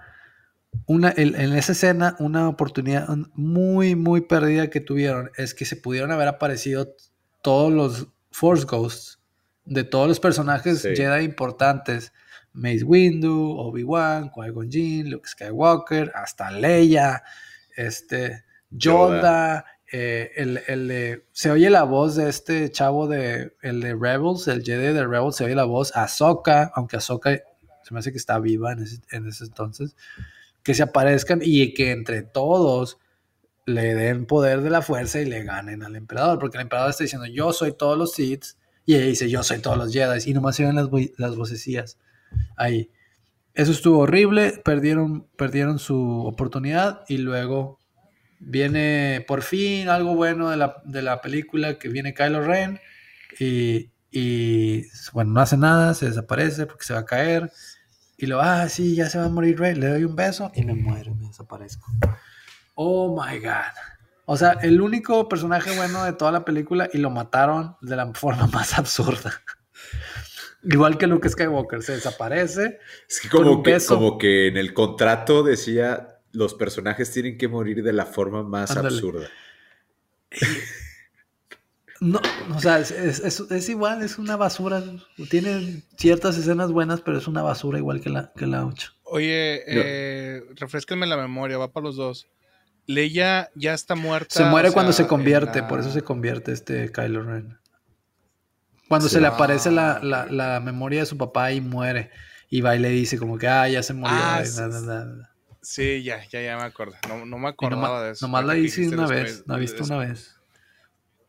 una, 0.85 1.09
el- 1.09 1.35
en 1.35 1.53
esa 1.53 1.71
escena, 1.71 2.15
una 2.19 2.47
oportunidad 2.47 3.07
muy, 3.33 3.95
muy 3.95 4.21
perdida 4.21 4.69
que 4.69 4.81
tuvieron 4.81 5.31
es 5.35 5.53
que 5.55 5.65
se 5.65 5.75
pudieron 5.75 6.11
haber 6.11 6.27
aparecido 6.27 6.95
todos 7.41 7.71
los 7.73 8.07
Force 8.31 8.65
Ghosts 8.65 9.19
de 9.65 9.83
todos 9.83 10.07
los 10.07 10.19
personajes 10.19 10.81
Sí. 10.81 10.95
Jedi 10.95 11.23
importantes. 11.23 12.13
Mace 12.53 12.83
Windu, 12.83 13.55
Obi-Wan, 13.57 14.29
Qui-Gon 14.29 14.69
Jinn, 14.69 15.09
Luke 15.09 15.27
Skywalker, 15.27 16.11
hasta 16.13 16.51
Leia, 16.51 17.23
este, 17.77 18.43
Yoda, 18.69 19.17
Yoda. 19.21 19.65
Eh, 19.91 20.31
el, 20.35 20.61
el 20.67 21.23
se 21.31 21.51
oye 21.51 21.69
la 21.69 21.83
voz 21.83 22.15
de 22.15 22.29
este 22.29 22.71
chavo 22.71 23.07
de, 23.07 23.55
el 23.61 23.81
de 23.81 23.93
Rebels, 23.93 24.47
el 24.47 24.63
Jedi 24.63 24.93
de 24.93 25.05
Rebels, 25.05 25.35
se 25.35 25.45
oye 25.45 25.55
la 25.55 25.65
voz, 25.65 25.95
Ahsoka, 25.95 26.71
aunque 26.75 26.97
Ahsoka 26.97 27.31
se 27.83 27.93
me 27.93 27.99
hace 27.99 28.11
que 28.11 28.17
está 28.17 28.39
viva 28.39 28.71
en 28.71 28.83
ese, 28.83 29.01
en 29.11 29.27
ese 29.27 29.43
entonces, 29.43 29.95
que 30.63 30.73
se 30.73 30.83
aparezcan 30.83 31.41
y 31.43 31.73
que 31.73 31.91
entre 31.91 32.21
todos 32.21 32.99
le 33.65 33.93
den 33.93 34.25
poder 34.25 34.61
de 34.61 34.69
la 34.69 34.81
fuerza 34.81 35.19
y 35.19 35.25
le 35.25 35.43
ganen 35.43 35.83
al 35.83 35.95
emperador, 35.95 36.39
porque 36.39 36.57
el 36.57 36.63
emperador 36.63 36.91
está 36.91 37.03
diciendo 37.03 37.27
yo 37.27 37.51
soy 37.51 37.73
todos 37.73 37.97
los 37.97 38.13
Sith 38.13 38.45
y 38.85 38.95
ella 38.95 39.05
dice 39.05 39.29
yo 39.29 39.43
soy 39.43 39.59
todos 39.59 39.77
los 39.77 39.91
Jedi 39.91 40.19
y 40.25 40.33
nomás 40.33 40.55
se 40.55 40.65
ven 40.65 40.75
las, 40.75 40.87
las 41.17 41.35
vocecillas 41.35 41.97
ahí. 42.55 42.89
Eso 43.53 43.73
estuvo 43.73 43.99
horrible, 43.99 44.61
perdieron, 44.63 45.27
perdieron 45.35 45.77
su 45.79 46.25
oportunidad 46.25 47.01
y 47.09 47.17
luego 47.17 47.80
viene 48.41 49.23
por 49.27 49.43
fin 49.43 49.87
algo 49.87 50.15
bueno 50.15 50.49
de 50.49 50.57
la, 50.57 50.81
de 50.83 51.01
la 51.01 51.21
película, 51.21 51.77
que 51.77 51.87
viene 51.87 52.13
Kylo 52.13 52.41
Ren 52.41 52.79
y, 53.39 53.91
y, 54.11 54.85
bueno, 55.13 55.31
no 55.31 55.41
hace 55.41 55.57
nada, 55.57 55.93
se 55.93 56.07
desaparece 56.07 56.65
porque 56.65 56.83
se 56.83 56.93
va 56.93 56.99
a 56.99 57.05
caer 57.05 57.51
y 58.17 58.25
lo, 58.27 58.41
ah, 58.41 58.67
sí, 58.69 58.95
ya 58.95 59.09
se 59.09 59.17
va 59.17 59.25
a 59.25 59.29
morir 59.29 59.59
Rey, 59.59 59.73
le 59.73 59.87
doy 59.87 60.03
un 60.03 60.15
beso 60.15 60.51
y 60.53 60.63
me 60.63 60.75
muero, 60.75 61.15
me 61.15 61.27
desaparezco. 61.27 61.91
Oh 62.75 63.19
my 63.19 63.39
god. 63.39 63.73
O 64.25 64.37
sea, 64.37 64.51
el 64.61 64.79
único 64.79 65.27
personaje 65.27 65.75
bueno 65.75 66.03
de 66.03 66.13
toda 66.13 66.31
la 66.31 66.45
película 66.45 66.87
y 66.93 66.99
lo 66.99 67.09
mataron 67.09 67.77
de 67.81 67.95
la 67.95 68.13
forma 68.13 68.45
más 68.53 68.77
absurda. 68.77 69.41
Igual 70.63 70.99
que 70.99 71.07
Luke 71.07 71.27
Skywalker, 71.27 71.81
se 71.81 71.93
desaparece. 71.93 72.77
Es 73.09 73.21
que 73.21 73.29
como 73.29 73.63
que, 73.63 73.73
beso. 73.73 73.95
como 73.95 74.19
que 74.19 74.49
en 74.49 74.57
el 74.57 74.75
contrato 74.75 75.41
decía 75.41 76.20
los 76.33 76.53
personajes 76.53 77.11
tienen 77.11 77.37
que 77.37 77.47
morir 77.47 77.83
de 77.83 77.93
la 77.93 78.05
forma 78.05 78.43
más 78.43 78.71
Ándale. 78.71 78.95
absurda. 78.95 79.27
No, 81.99 82.19
o 82.55 82.59
sea, 82.59 82.79
es, 82.79 82.89
es- 82.89 83.19
es- 83.19 83.39
es 83.51 83.69
igual, 83.69 84.01
es 84.01 84.17
una 84.17 84.35
basura. 84.35 84.81
Tiene 85.29 85.83
ciertas 85.97 86.35
escenas 86.37 86.71
buenas, 86.71 87.01
pero 87.01 87.19
es 87.19 87.27
una 87.27 87.43
basura 87.43 87.77
igual 87.77 88.01
que 88.01 88.09
la, 88.09 88.31
que 88.35 88.47
la 88.47 88.65
8. 88.65 88.91
Oye, 89.03 89.63
No. 89.67 89.81
eh, 89.85 90.41
refresquenme 90.55 91.05
la 91.05 91.17
memoria, 91.17 91.59
va 91.59 91.71
para 91.71 91.85
los 91.85 91.95
dos. 91.97 92.27
Leia 92.87 93.51
ya 93.53 93.75
está 93.75 93.93
muerta. 93.93 94.33
Se 94.33 94.45
muere 94.45 94.71
cuando 94.71 94.93
sea, 94.93 95.05
se 95.05 95.09
convierte, 95.09 95.59
la- 95.61 95.67
por 95.67 95.79
eso 95.79 95.91
se 95.91 96.01
convierte 96.01 96.51
este 96.53 96.91
Kylo 96.91 97.21
Ren. 97.23 97.59
Cuando 98.87 99.07
Sí. 99.07 99.15
se 99.15 99.21
le 99.21 99.27
aparece 99.27 99.69
la, 99.69 99.93
Ah, 99.97 99.99
la- 100.03 100.25
la 100.25 100.59
memoria 100.59 101.01
de 101.01 101.05
su 101.05 101.17
papá 101.17 101.51
y 101.51 101.61
muere. 101.61 102.09
Y 102.49 102.61
va 102.61 102.75
y 102.75 102.79
le 102.79 102.89
dice 102.89 103.19
como 103.19 103.37
que, 103.37 103.47
ah, 103.47 103.69
ya 103.69 103.83
se 103.83 103.93
murió. 103.93 104.17
Ah, 104.19 104.41
y 104.43 104.47
sí. 104.47 104.59
Sí, 105.61 106.01
ya, 106.03 106.23
ya, 106.29 106.41
ya 106.41 106.57
me 106.57 106.63
acuerdo. 106.63 106.95
No, 107.07 107.25
no 107.25 107.37
me 107.37 107.49
acordaba 107.49 107.87
nomás, 107.87 108.03
de 108.03 108.11
eso. 108.11 108.25
nomás 108.27 108.45
la 108.45 108.57
hice 108.57 108.87
una 108.89 109.07
vez, 109.07 109.31
Space- 109.31 109.43
la 109.47 109.57
he 109.57 109.59
visto 109.59 109.83
una 109.83 109.97
vez. 109.97 110.35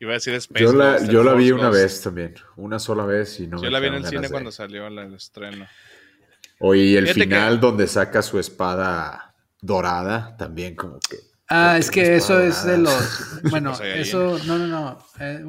Iba 0.01 0.13
a 0.13 0.15
decir 0.15 0.35
Space 0.35 0.65
Yo 0.65 0.73
la, 0.73 0.93
Ghost, 0.99 1.11
yo 1.13 1.23
la 1.23 1.35
vi 1.35 1.53
una 1.53 1.71
vez 1.71 2.01
también, 2.01 2.35
una 2.57 2.79
sola 2.79 3.05
vez 3.05 3.39
y 3.41 3.47
no 3.47 3.59
Yo 3.59 3.65
me 3.65 3.71
la 3.71 3.79
vi 3.81 3.87
en 3.89 3.95
el 3.95 4.07
cine 4.07 4.23
de- 4.23 4.31
cuando 4.31 4.51
salió 4.51 4.89
la- 4.91 5.05
el 5.05 5.15
estreno. 5.15 5.67
Oye, 6.61 6.83
y 6.85 6.97
el 6.97 7.05
Fíjate 7.05 7.21
que- 7.21 7.25
final 7.27 7.61
donde 7.61 7.87
saca 7.87 8.23
su 8.23 8.39
espada 8.39 9.35
dorada, 9.61 10.37
también 10.37 10.75
como 10.77 10.99
que... 10.99 11.19
Ah, 11.49 11.73
¿por 11.73 11.81
es 11.81 11.91
que 11.91 12.17
eso 12.17 12.41
es 12.41 12.65
de 12.65 12.79
los. 12.79 13.41
Bueno, 13.51 13.79
eso. 13.83 14.39
No, 14.47 14.57
no, 14.59 14.67
no. 14.67 14.99
eh. 15.21 15.45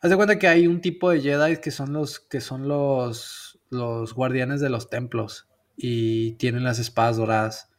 Haz 0.00 0.10
de 0.10 0.16
cuenta 0.16 0.38
que 0.38 0.48
hay 0.48 0.66
un 0.66 0.80
tipo 0.80 1.10
de 1.10 1.20
Jedi 1.20 1.58
que 1.58 1.70
son 1.70 1.92
los 1.92 2.20
que 2.20 2.40
son 2.40 2.66
los, 2.68 3.58
los 3.68 4.14
guardianes 4.14 4.60
de 4.60 4.70
los 4.70 4.88
templos 4.88 5.47
y 5.80 6.32
tienen 6.32 6.64
las 6.64 6.78
espadas 6.80 7.16
doradas. 7.16 7.70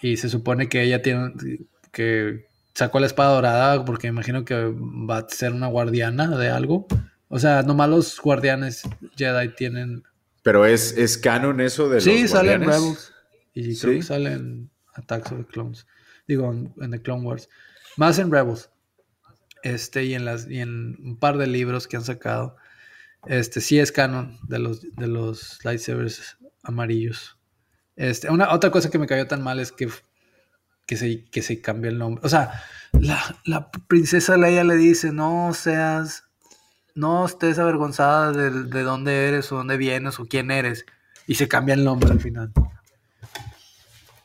Y 0.00 0.18
se 0.18 0.28
supone 0.28 0.68
que 0.68 0.82
ella 0.82 1.02
tiene 1.02 1.32
que 1.90 2.46
sacó 2.74 3.00
la 3.00 3.06
espada 3.06 3.34
dorada 3.34 3.84
porque 3.84 4.06
imagino 4.06 4.44
que 4.44 4.54
va 4.54 5.18
a 5.18 5.28
ser 5.28 5.52
una 5.52 5.66
guardiana 5.66 6.36
de 6.36 6.50
algo. 6.50 6.86
O 7.28 7.38
sea, 7.38 7.62
nomás 7.62 7.88
los 7.88 8.20
guardianes 8.20 8.82
Jedi 9.16 9.48
tienen. 9.56 10.04
Pero 10.42 10.66
es, 10.66 10.96
es 10.96 11.18
canon 11.18 11.60
eso 11.60 11.88
de 11.88 12.00
Sí, 12.00 12.22
los 12.22 12.30
salen 12.30 12.62
guardianes? 12.62 12.76
Rebels. 12.76 13.12
Y 13.54 13.78
creo 13.80 13.92
Sí. 13.94 13.98
que 14.00 14.04
salen 14.04 14.70
Attacks 14.94 15.32
of 15.32 15.38
the 15.38 15.46
Clones. 15.46 15.86
Digo, 16.28 16.52
en, 16.52 16.72
en 16.80 16.90
The 16.90 17.02
Clone 17.02 17.24
Wars. 17.26 17.48
Más 17.96 18.18
en 18.18 18.30
Rebels. 18.30 18.70
Este, 19.64 20.04
y 20.04 20.14
en 20.14 20.24
las, 20.24 20.48
y 20.48 20.60
en 20.60 20.96
un 21.02 21.16
par 21.18 21.38
de 21.38 21.46
libros 21.48 21.88
que 21.88 21.96
han 21.96 22.04
sacado. 22.04 22.56
Este, 23.26 23.60
sí 23.60 23.78
es 23.80 23.90
canon 23.90 24.38
de 24.46 24.60
los, 24.60 24.82
de 24.94 25.06
los 25.08 25.58
lightsabers 25.64 26.36
amarillos. 26.62 27.37
Este, 27.98 28.30
una, 28.30 28.52
otra 28.54 28.70
cosa 28.70 28.88
que 28.90 28.98
me 28.98 29.06
cayó 29.06 29.26
tan 29.26 29.42
mal 29.42 29.58
es 29.60 29.72
que, 29.72 29.88
que, 30.86 30.96
se, 30.96 31.24
que 31.26 31.42
se 31.42 31.60
cambió 31.60 31.90
el 31.90 31.98
nombre. 31.98 32.24
O 32.24 32.28
sea, 32.30 32.62
la, 32.92 33.20
la 33.44 33.70
princesa 33.70 34.36
Leia 34.36 34.62
le 34.64 34.76
dice, 34.76 35.12
no 35.12 35.52
seas, 35.52 36.24
no 36.94 37.26
estés 37.26 37.58
avergonzada 37.58 38.32
de, 38.32 38.50
de 38.50 38.82
dónde 38.84 39.28
eres 39.28 39.50
o 39.52 39.56
dónde 39.56 39.76
vienes 39.76 40.18
o 40.20 40.26
quién 40.26 40.50
eres. 40.50 40.86
Y 41.26 41.34
se 41.34 41.48
cambia 41.48 41.74
el 41.74 41.84
nombre 41.84 42.10
al 42.10 42.20
final. 42.20 42.52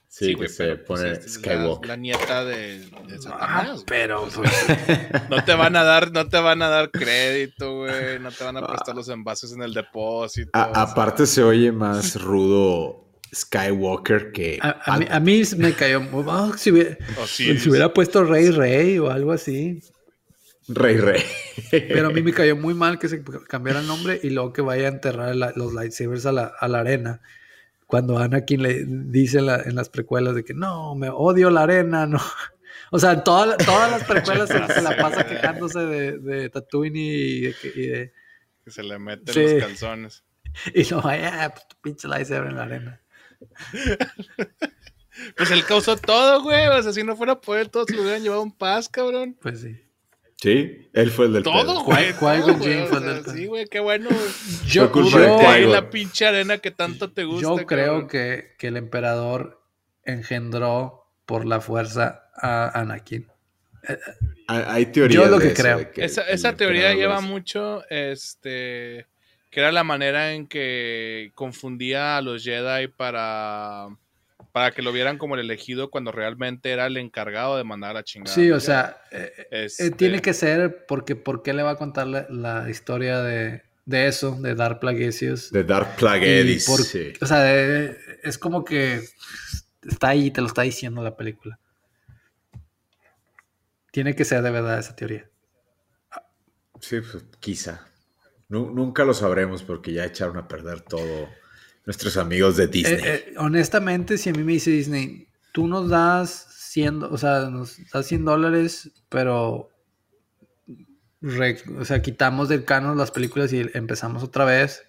Sí, 0.08 0.28
que 0.28 0.34
güey, 0.36 0.50
se 0.50 0.76
pues, 0.76 1.02
pone 1.02 1.12
es 1.14 1.42
la- 1.84 1.98
nieta 1.98 2.46
de, 2.46 2.82
de 2.82 2.90
Ah, 3.16 3.20
Satanás. 3.20 3.72
güey. 3.74 3.84
pero 3.88 4.30
sea, 4.30 5.26
no 5.30 5.44
te 5.44 5.56
van 5.56 5.76
a 5.76 5.84
dar, 5.84 6.12
no 6.12 6.30
te 6.30 6.38
van 6.40 6.62
a 6.62 6.68
dar 6.70 6.92
crédito, 6.92 7.78
güey. 7.80 8.20
No 8.20 8.32
te 8.32 8.44
van 8.44 8.58
a 8.58 8.68
prestar 8.68 8.96
los 8.96 9.10
envases 9.10 9.52
en 9.54 9.64
el 9.64 9.74
depósito. 9.74 10.52
A- 10.54 10.84
aparte 10.84 11.26
se 11.26 11.42
oye 11.44 11.72
más 11.72 12.22
rudo 12.22 13.03
Skywalker 13.34 14.32
que... 14.32 14.60
A, 14.62 14.94
a 14.94 14.98
mí, 15.00 15.06
a 15.10 15.20
mí 15.20 15.42
me 15.58 15.74
cayó. 15.74 16.02
ah, 16.30 16.52
si, 16.58 16.72
hubiera, 16.72 16.98
si 17.28 17.70
hubiera 17.70 17.94
puesto 17.94 18.24
Rey 18.24 18.50
Rey 18.52 19.00
o 19.00 19.10
algo 19.10 19.32
así. 19.32 19.82
Rey 20.68 20.98
Rey. 20.98 21.22
Pero 21.72 22.08
a 22.08 22.12
mí 22.12 22.22
me 22.22 22.32
cayó 22.32 22.56
muy 22.56 22.74
mal 22.74 22.98
que 23.00 23.10
se 23.10 23.24
cambiara 23.48 23.80
el 23.82 23.88
nombre 23.88 24.20
y 24.24 24.30
luego 24.30 24.54
que 24.54 24.62
vaya 24.62 24.86
a 24.86 24.92
enterrar 24.92 25.36
la- 25.36 25.52
los 25.56 25.74
lightsabers 25.74 26.26
a 26.26 26.32
la, 26.32 26.54
a 26.60 26.68
la 26.68 26.80
arena. 26.80 27.22
Cuando 27.88 28.18
Anakin 28.18 28.64
le 28.64 28.86
dice 28.88 29.40
en, 29.40 29.48
la- 29.48 29.62
en 29.62 29.76
las 29.76 29.90
precuelas 29.90 30.36
de 30.36 30.44
que 30.44 30.54
no, 30.54 30.96
me 30.96 31.10
odio 31.10 31.50
la 31.50 31.64
arena, 31.64 32.06
no. 32.08 32.22
O 32.92 33.00
sea, 33.00 33.24
toda- 33.24 33.58
todas 33.58 33.90
las 33.92 34.04
precuelas 34.06 34.50
se, 34.50 34.74
se 34.74 34.82
la 34.82 34.96
pasa 34.96 35.26
quejándose 35.26 35.80
de, 35.80 36.18
de 36.20 36.50
Tatooine 36.50 36.96
y 36.96 37.42
de, 37.42 37.56
que- 37.62 37.74
y 37.76 37.88
de- 37.88 38.14
que 38.64 38.72
se 38.72 38.84
le 38.84 38.98
meten 39.00 39.34
Sí. 39.34 39.42
los 39.56 39.64
calzones. 39.64 40.24
y 40.74 40.84
no, 40.92 41.02
ah, 41.04 41.52
pues 41.54 41.68
tu 41.68 41.76
pinche 41.82 42.08
lightsaber 42.08 42.52
en 42.52 42.56
la 42.56 42.64
arena. 42.64 43.02
Pues 45.38 45.52
él 45.52 45.64
causó 45.66 45.96
todo, 45.96 46.42
güey. 46.42 46.68
O 46.68 46.82
sea, 46.82 46.92
si 46.92 47.04
no 47.04 47.16
fuera 47.16 47.40
por 47.40 47.58
él, 47.60 47.70
todos 47.70 47.86
se 47.88 47.96
lo 47.96 48.02
hubieran 48.02 48.24
llevado 48.24 48.44
en 48.44 48.52
paz, 48.52 48.90
cabrón. 48.90 49.38
Pues 49.42 49.62
sí. 49.62 49.80
Sí, 50.38 50.90
él 50.92 51.10
fue 51.12 51.28
el 51.28 51.34
del 51.34 51.44
Todo, 51.44 51.62
pedo. 51.64 51.84
güey. 51.84 52.12
Qui-Gon 52.14 52.60
Jinn 52.62 52.88
fue 52.88 52.98
el 52.98 53.04
del 53.06 53.22
pedo. 53.24 53.34
Sí, 53.34 53.46
güey, 53.46 53.66
qué 53.68 53.80
bueno. 53.80 54.10
Yo, 54.66 54.92
yo- 55.10 55.40
Ahí 55.48 55.66
la 55.66 55.90
pinche 55.90 56.26
arena 56.26 56.58
que 56.58 56.72
tanto 56.72 57.12
te 57.14 57.24
gusta. 57.24 57.42
Yo 57.44 57.56
creo 57.66 57.86
cabrón. 57.94 58.08
que, 58.10 58.56
que 58.58 58.68
el 58.68 58.76
emperador 58.78 59.62
engendró 60.04 61.06
por 61.26 61.46
la 61.46 61.62
fuerza 61.62 62.24
a 62.36 62.78
Anakin. 62.82 63.28
Hay, 64.48 64.64
hay 64.68 64.86
teorías 64.88 65.24
Yo 65.24 65.30
lo 65.30 65.38
de 65.40 65.46
que 65.48 65.54
eso, 65.54 65.62
creo. 65.62 65.92
que 65.92 66.04
Esa, 66.04 66.56
teoría 66.56 66.94
lleva 66.94 67.18
es- 67.20 67.24
mucho, 67.24 67.84
este, 67.90 69.08
que 69.54 69.60
era 69.60 69.72
la 69.72 69.84
manera 69.84 70.34
en 70.34 70.48
que 70.48 71.32
confundía 71.36 72.18
a 72.18 72.22
los 72.24 72.44
Jedi 72.44 72.88
para, 72.88 73.88
para 74.52 74.72
que 74.72 74.82
lo 74.82 74.92
vieran 74.92 75.20
como 75.20 75.36
el 75.36 75.42
elegido 75.42 75.92
cuando 75.92 76.12
realmente 76.12 76.72
era 76.72 76.88
el 76.88 76.98
encargado 76.98 77.56
de 77.56 77.64
mandar 77.64 77.92
a 77.92 77.94
la 77.94 78.04
chingada. 78.04 78.34
Sí, 78.34 78.50
o 78.50 78.60
sea, 78.60 78.98
eh, 79.12 79.32
eh, 79.52 79.66
este 79.66 79.92
tiene 79.92 80.24
que 80.24 80.34
ser 80.34 80.88
porque 80.88 81.16
¿por 81.16 81.44
qué 81.44 81.54
le 81.54 81.62
va 81.62 81.72
a 81.72 81.76
contar 81.76 82.08
la, 82.08 82.68
historia 82.68 83.22
de, 83.22 83.62
eso, 83.86 84.42
de 84.42 84.56
Dark 84.56 84.80
Plagueis? 84.80 85.52
De 85.52 85.64
Dark 85.64 85.98
Plagueis, 85.98 86.66
sí. 86.66 87.14
O 87.22 87.28
sea, 87.28 87.48
es 87.54 88.40
como 88.40 88.66
que 88.66 89.04
está 89.88 90.10
ahí, 90.10 90.32
te 90.32 90.42
lo 90.42 90.48
está 90.48 90.64
diciendo 90.64 91.04
la 91.04 91.16
película. 91.16 91.60
Tiene 93.92 94.16
que 94.16 94.26
ser 94.26 94.42
de 94.42 94.50
verdad 94.50 94.80
esa 94.80 94.96
teoría. 94.96 95.30
Sí, 96.80 97.02
pues 97.02 97.24
quizá. 97.40 97.93
Nunca 98.50 99.06
lo 99.06 99.14
sabremos 99.14 99.64
porque 99.64 99.94
ya 99.94 100.06
echaron 100.06 100.38
a 100.38 100.48
perder 100.48 100.82
todo 100.82 101.30
nuestros 101.86 102.18
amigos 102.18 102.58
de 102.58 102.68
Disney. 102.68 102.96
Eh, 102.96 103.02
eh, 103.04 103.34
honestamente, 103.38 104.18
si 104.18 104.30
a 104.30 104.34
mí 104.34 104.44
me 104.44 104.54
dice 104.54 104.72
Disney, 104.72 105.28
tú 105.52 105.68
nos 105.68 105.90
das 105.90 106.48
100, 106.72 107.04
o 107.04 107.18
sea, 107.18 107.50
nos 107.50 107.78
das 107.92 108.06
100 108.06 108.26
dólares, 108.26 108.92
pero 109.10 109.70
o 111.80 111.86
sea, 111.86 112.02
quitamos 112.02 112.50
del 112.50 112.66
canon 112.66 112.98
las 112.98 113.12
películas 113.12 113.54
y 113.54 113.66
empezamos 113.74 114.24
otra 114.24 114.44
vez, 114.44 114.86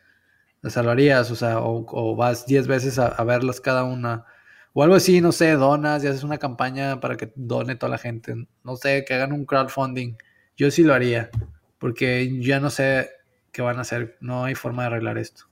¿las 0.62 0.72
salvarías? 0.72 1.30
O 1.30 1.36
sea, 1.36 1.60
o, 1.60 2.16
vas 2.16 2.46
10 2.46 2.66
veces 2.66 2.98
a, 2.98 3.22
verlas 3.24 3.60
cada 3.60 3.84
una. 3.84 4.24
O 4.72 4.82
algo 4.82 4.96
así, 4.96 5.20
no 5.20 5.30
sé, 5.30 5.52
donas 5.52 6.02
y 6.02 6.08
haces 6.08 6.24
una 6.24 6.38
campaña 6.38 6.98
para 6.98 7.16
que 7.16 7.32
done 7.36 7.76
toda 7.76 7.90
la 7.90 7.98
gente. 7.98 8.34
No 8.64 8.76
sé, 8.76 9.04
que 9.06 9.14
hagan 9.14 9.32
un 9.32 9.44
crowdfunding. 9.44 10.16
Yo 10.56 10.70
sí 10.72 10.82
lo 10.82 10.94
haría, 10.94 11.30
porque 11.78 12.40
ya 12.40 12.58
no 12.58 12.70
sé 12.70 13.10
qué 13.54 13.62
van 13.62 13.78
a 13.78 13.82
hacer. 13.82 14.18
No 14.20 14.44
hay 14.44 14.54
forma 14.54 14.82
de 14.82 14.88
arreglar 14.88 15.16
esto. 15.16 15.44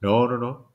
No, 0.00 0.28
no, 0.28 0.38
no. 0.38 0.72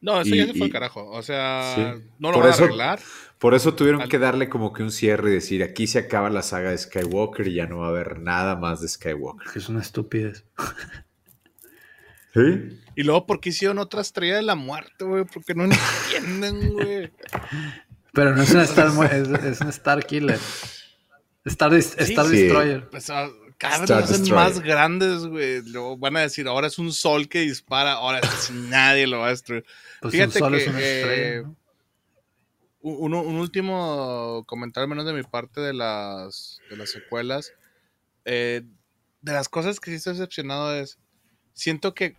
No, 0.00 0.20
eso 0.20 0.32
ya 0.34 0.46
se 0.46 0.54
fue 0.54 0.68
el 0.68 0.72
carajo. 0.72 1.10
O 1.10 1.22
sea, 1.22 1.98
no 2.20 2.30
lo 2.30 2.38
van 2.38 2.52
a 2.52 2.54
arreglar. 2.54 3.00
Por 3.38 3.54
eso 3.54 3.74
tuvieron 3.74 4.08
que 4.08 4.18
darle 4.18 4.48
como 4.48 4.72
que 4.72 4.84
un 4.84 4.92
cierre 4.92 5.30
y 5.30 5.34
decir, 5.34 5.64
aquí 5.64 5.88
se 5.88 5.98
acaba 5.98 6.30
la 6.30 6.42
saga 6.42 6.70
de 6.70 6.78
Skywalker 6.78 7.48
y 7.48 7.54
ya 7.54 7.66
no 7.66 7.78
va 7.78 7.86
a 7.86 7.90
haber 7.90 8.20
nada 8.20 8.54
más 8.54 8.80
de 8.80 8.88
Skywalker. 8.88 9.48
Es 9.56 9.68
una 9.68 9.80
estupidez. 9.80 10.44
¿Sí? 12.34 12.80
Y 12.94 13.02
luego, 13.02 13.26
¿por 13.26 13.40
qué 13.40 13.48
hicieron 13.48 13.78
otra 13.78 14.00
estrella 14.00 14.36
de 14.36 14.42
la 14.42 14.54
muerte, 14.54 15.04
güey? 15.04 15.24
Porque 15.24 15.54
no 15.54 15.64
entienden, 15.64 16.72
güey. 16.72 17.10
Pero 18.12 18.36
no 18.36 18.42
es 18.42 18.52
una 18.52 18.62
Star, 18.62 18.90
es, 19.44 19.60
un 19.60 19.68
Star 19.68 20.06
Killer. 20.06 20.38
Star, 21.44 21.74
Star 21.74 22.26
Destroyer. 22.28 22.88
Pues, 22.88 23.10
ah, 23.10 23.28
cada 23.58 23.80
vez 23.80 23.90
hacen 23.90 24.34
más 24.34 24.60
grandes, 24.60 25.26
güey. 25.26 25.62
Luego 25.68 25.96
van 25.96 26.16
a 26.16 26.20
decir, 26.20 26.46
ahora 26.46 26.68
es 26.68 26.78
un 26.78 26.92
sol 26.92 27.28
que 27.28 27.40
dispara, 27.40 27.94
ahora 27.94 28.20
nadie 28.52 29.06
lo 29.06 29.18
va 29.18 29.26
a 29.26 29.30
destruir. 29.30 29.64
Pues 30.00 30.12
Fíjate 30.12 30.38
que, 30.38 30.38
es 30.38 30.68
una 30.68 30.78
estrella, 30.80 31.38
eh, 31.40 31.44
un, 32.80 33.12
último 33.12 34.44
comentario, 34.46 34.86
menos 34.86 35.04
de 35.04 35.12
mi 35.12 35.24
parte, 35.24 35.60
de 35.60 35.74
las, 35.74 36.60
de 36.70 36.76
las 36.76 36.90
secuelas. 36.90 37.52
Eh, 38.24 38.62
de 39.20 39.32
las 39.32 39.48
cosas 39.48 39.80
que 39.80 39.90
sí 39.90 39.96
estoy 39.96 40.12
decepcionado 40.12 40.74
es, 40.74 40.98
siento 41.52 41.94
que, 41.94 42.16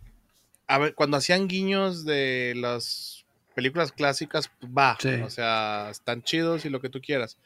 a 0.67 0.77
ver, 0.77 0.93
cuando 0.93 1.17
hacían 1.17 1.47
guiños 1.47 2.03
de 2.03 2.53
las 2.57 3.25
películas 3.55 3.93
clásicas, 3.93 4.51
pues, 4.59 4.71
va, 4.77 4.97
o 5.23 5.29
sea, 5.29 5.87
están 5.89 6.21
chidos 6.21 6.65
y 6.65 6.69
lo 6.69 6.81
que 6.81 6.89
tú 6.89 6.99
quieras 6.99 7.37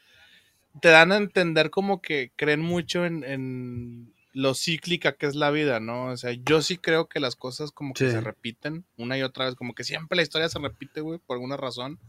te 0.81 0.89
dan 0.89 1.11
a 1.11 1.17
entender 1.17 1.69
como 1.69 2.01
que 2.01 2.31
creen 2.35 2.61
mucho 2.61 3.05
en, 3.05 4.13
lo 4.33 4.55
cíclica 4.55 5.13
que 5.13 5.27
es 5.27 5.35
la 5.35 5.51
vida, 5.51 5.79
¿no? 5.79 6.07
O 6.07 6.17
sea, 6.17 6.31
yo 6.31 6.63
sí 6.63 6.77
creo 6.77 7.07
que 7.07 7.19
las 7.19 7.35
cosas 7.35 7.71
como 7.71 7.93
que 7.93 8.09
se 8.09 8.19
repiten 8.19 8.83
una 8.97 9.15
y 9.15 9.21
otra 9.21 9.45
vez, 9.45 9.53
como 9.53 9.75
que 9.75 9.83
siempre 9.83 10.15
la 10.15 10.23
historia 10.23 10.49
se 10.49 10.57
repite, 10.57 11.01
güey, 11.01 11.19
por 11.19 11.35
alguna 11.35 11.55
razón. 11.55 11.99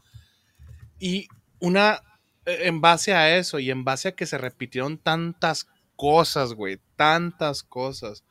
Y 0.99 1.29
una, 1.61 2.03
e, 2.47 2.67
en 2.67 2.81
base 2.81 3.13
a 3.13 3.37
eso 3.37 3.59
y 3.59 3.71
en 3.71 3.85
base 3.85 4.09
a 4.09 4.13
que 4.13 4.25
se 4.25 4.39
repitieron 4.39 4.97
tantas 4.97 5.67
cosas, 5.97 6.55
güey, 6.55 6.81
tantas 6.97 7.63
cosas. 7.63 8.25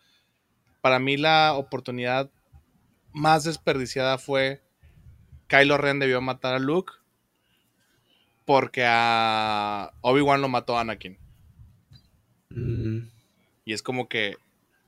Para 0.81 0.97
mí 0.97 1.15
la 1.15 1.53
oportunidad 1.53 2.31
más 3.11 3.43
desperdiciada 3.43 4.17
fue 4.17 4.63
Kylo 5.47 5.77
Ren 5.77 5.99
debió 5.99 6.19
matar 6.19 6.55
a 6.55 6.59
Luke 6.59 6.93
porque 8.45 8.83
a 8.85 9.91
Obi-Wan 10.01 10.41
lo 10.41 10.49
mató 10.49 10.77
a 10.77 10.81
Anakin. 10.81 11.17
Mm. 12.49 13.07
Y 13.65 13.73
es 13.73 13.81
como 13.81 14.09
que 14.09 14.35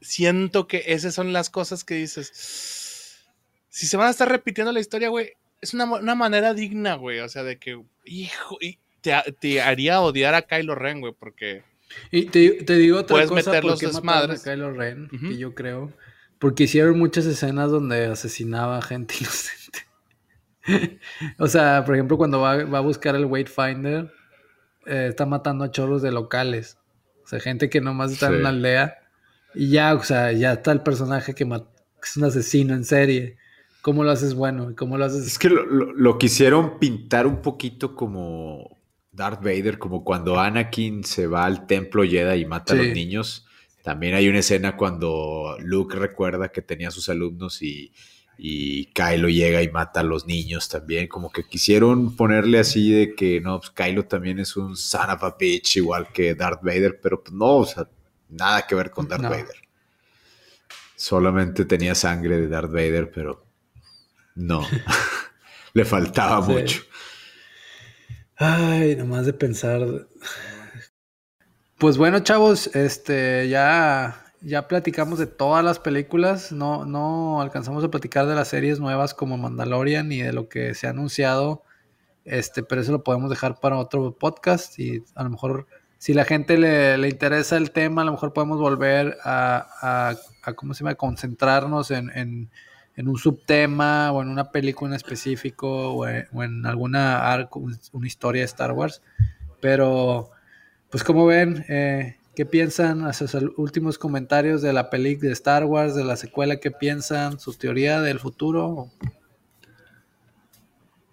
siento 0.01 0.67
que 0.67 0.83
esas 0.87 1.13
son 1.13 1.33
las 1.33 1.49
cosas 1.49 1.83
que 1.83 1.95
dices. 1.95 3.23
Si 3.69 3.87
se 3.87 3.97
van 3.97 4.07
a 4.07 4.11
estar 4.11 4.29
repitiendo 4.29 4.71
la 4.71 4.79
historia, 4.79 5.09
güey, 5.09 5.33
es 5.61 5.73
una, 5.73 6.15
manera 6.15 6.53
digna, 6.53 6.95
güey. 6.95 7.19
O 7.19 7.29
sea, 7.29 7.43
de 7.43 7.57
que, 7.57 7.81
hijo, 8.05 8.57
y 8.61 8.79
te, 9.01 9.61
haría 9.61 10.01
odiar 10.01 10.35
a 10.35 10.43
Kylo 10.43 10.75
Ren, 10.75 11.01
güey, 11.01 11.13
porque. 11.17 11.63
Y 12.11 12.25
te, 12.25 12.75
digo 12.77 12.99
otra 12.99 13.15
puedes 13.15 13.29
cosa 13.29 13.51
meter 13.51 13.63
los 13.63 13.79
desmadres. 13.79 14.45
A 14.45 14.51
Kylo 14.51 14.71
Ren, 14.71 15.09
que 15.09 15.37
yo 15.37 15.53
creo. 15.53 15.91
Porque 16.39 16.63
hicieron 16.63 16.97
muchas 16.99 17.25
escenas 17.25 17.71
donde 17.71 18.05
asesinaba 18.05 18.77
a 18.77 18.81
gente 18.81 19.15
inocente. 19.19 19.64
o 21.39 21.47
sea, 21.47 21.83
por 21.85 21.95
ejemplo, 21.95 22.17
cuando 22.17 22.39
va, 22.39 22.53
a 22.53 22.79
buscar 22.81 23.15
el 23.15 23.25
Wayfinder, 23.25 24.11
eh, 24.85 25.07
está 25.09 25.25
matando 25.25 25.63
a 25.63 25.71
chorros 25.71 26.01
de 26.01 26.11
locales. 26.11 26.77
O 27.23 27.27
sea, 27.27 27.39
gente 27.39 27.69
que 27.69 27.81
nomás 27.81 28.11
está 28.11 28.27
en 28.27 28.35
una 28.35 28.49
aldea. 28.49 28.97
Y 29.53 29.69
ya, 29.69 29.93
o 29.93 30.03
sea, 30.03 30.31
ya 30.31 30.53
está 30.53 30.71
el 30.71 30.81
personaje 30.81 31.33
que, 31.33 31.43
es 31.43 32.17
un 32.17 32.23
asesino 32.23 32.73
en 32.73 32.83
serie. 32.83 33.37
¿Cómo 33.81 34.03
lo 34.03 34.11
haces 34.11 34.33
bueno? 34.33 34.73
¿Cómo 34.77 34.97
lo 34.97 35.05
haces? 35.05 35.25
Es 35.25 35.39
que 35.39 35.49
lo, 35.49 36.17
quisieron 36.17 36.79
pintar 36.79 37.27
un 37.27 37.41
poquito 37.41 37.95
como 37.95 38.79
Darth 39.11 39.43
Vader, 39.43 39.77
como 39.77 40.03
cuando 40.03 40.39
Anakin 40.39 41.03
se 41.03 41.27
va 41.27 41.45
al 41.45 41.67
templo 41.67 42.03
Jedi 42.03 42.41
y 42.41 42.45
mata 42.45 42.73
a 42.73 42.77
los 42.77 42.87
niños. 42.87 43.45
También 43.83 44.15
hay 44.15 44.27
una 44.27 44.39
escena 44.39 44.75
cuando 44.75 45.55
Luke 45.59 45.95
recuerda 45.97 46.49
que 46.49 46.63
tenía 46.63 46.89
sus 46.89 47.07
alumnos 47.09 47.61
y 47.61 47.93
y 48.37 48.87
Kylo 48.87 49.29
llega 49.29 49.61
y 49.61 49.69
mata 49.69 50.01
a 50.01 50.03
los 50.03 50.25
niños 50.25 50.67
también, 50.67 51.07
como 51.07 51.31
que 51.31 51.43
quisieron 51.43 52.15
ponerle 52.15 52.59
así 52.59 52.91
de 52.91 53.15
que 53.15 53.39
no, 53.39 53.59
pues 53.59 53.71
Kylo 53.71 54.05
también 54.05 54.39
es 54.39 54.57
un 54.57 54.75
son 54.75 55.09
of 55.09 55.23
a 55.23 55.35
bitch 55.39 55.77
igual 55.77 56.11
que 56.11 56.35
Darth 56.35 56.61
Vader, 56.61 56.99
pero 57.01 57.23
pues 57.23 57.33
no, 57.33 57.57
o 57.57 57.65
sea, 57.65 57.87
nada 58.29 58.65
que 58.67 58.75
ver 58.75 58.91
con 58.91 59.07
Darth 59.07 59.23
Vader. 59.23 59.55
Solamente 60.95 61.65
tenía 61.65 61.95
sangre 61.95 62.37
de 62.37 62.47
Darth 62.47 62.71
Vader, 62.71 63.11
pero 63.11 63.45
no, 64.35 64.67
le 65.73 65.85
faltaba 65.85 66.41
mucho. 66.41 66.81
Ay, 68.37 68.95
nomás 68.97 69.25
de 69.25 69.33
pensar. 69.33 70.07
Pues 71.77 71.97
bueno, 71.97 72.19
chavos, 72.19 72.67
este 72.75 73.47
ya 73.47 74.24
ya 74.45 74.67
platicamos 74.67 75.17
de 75.17 75.25
todas 75.25 75.65
las 75.65 75.79
películas, 75.79 76.51
no, 76.51 76.85
no 76.85 77.41
alcanzamos 77.41 77.83
a 77.83 77.89
platicar 77.89 78.27
de 78.27 78.35
las 78.35 78.47
series 78.47 78.79
nuevas 78.79 79.15
como 79.15 79.37
Mandalorian 79.37 80.07
ni 80.07 80.21
de 80.21 80.33
lo 80.33 80.49
que 80.49 80.75
se 80.75 80.85
ha 80.85 80.91
anunciado, 80.91 81.63
este, 82.25 82.61
pero 82.61 82.81
eso 82.81 82.91
lo 82.91 83.03
podemos 83.03 83.31
dejar 83.31 83.59
para 83.59 83.77
otro 83.77 84.15
podcast 84.15 84.77
y 84.77 85.03
a 85.15 85.23
lo 85.23 85.31
mejor 85.31 85.65
si 85.97 86.13
la 86.13 86.25
gente 86.25 86.59
le, 86.59 87.09
interesa 87.09 87.57
el 87.57 87.71
tema, 87.71 88.03
a 88.03 88.05
lo 88.05 88.11
mejor 88.11 88.33
podemos 88.33 88.59
volver 88.59 89.17
a, 89.23 90.15
¿cómo 90.55 90.75
se 90.75 90.83
llama?, 90.83 90.93
concentrarnos 90.93 91.89
en, 91.89 92.51
un 92.97 93.17
subtema 93.17 94.11
o 94.11 94.21
en 94.21 94.29
una 94.29 94.51
película 94.51 94.91
en 94.91 94.95
específico 94.95 95.93
o 95.93 96.05
en, 96.07 96.65
alguna 96.67 97.49
una 97.93 98.07
historia 98.07 98.43
de 98.43 98.45
Star 98.45 98.73
Wars, 98.73 99.01
pero 99.59 100.29
pues 100.91 101.03
como 101.03 101.25
ven, 101.25 101.65
eh, 101.67 102.17
¿Qué 102.35 102.45
piensan? 102.45 103.13
Sus 103.13 103.33
últimos 103.55 103.97
comentarios 103.97 104.61
de 104.61 104.73
la 104.73 104.89
película 104.89 105.29
de 105.29 105.33
Star 105.33 105.63
Wars, 105.63 105.95
de 105.95 106.03
la 106.03 106.17
secuela, 106.17 106.59
¿qué 106.59 106.69
piensan? 106.69 107.39
¿Su 107.39 107.53
teoría 107.53 108.01
del 108.01 108.19
futuro? 108.19 108.91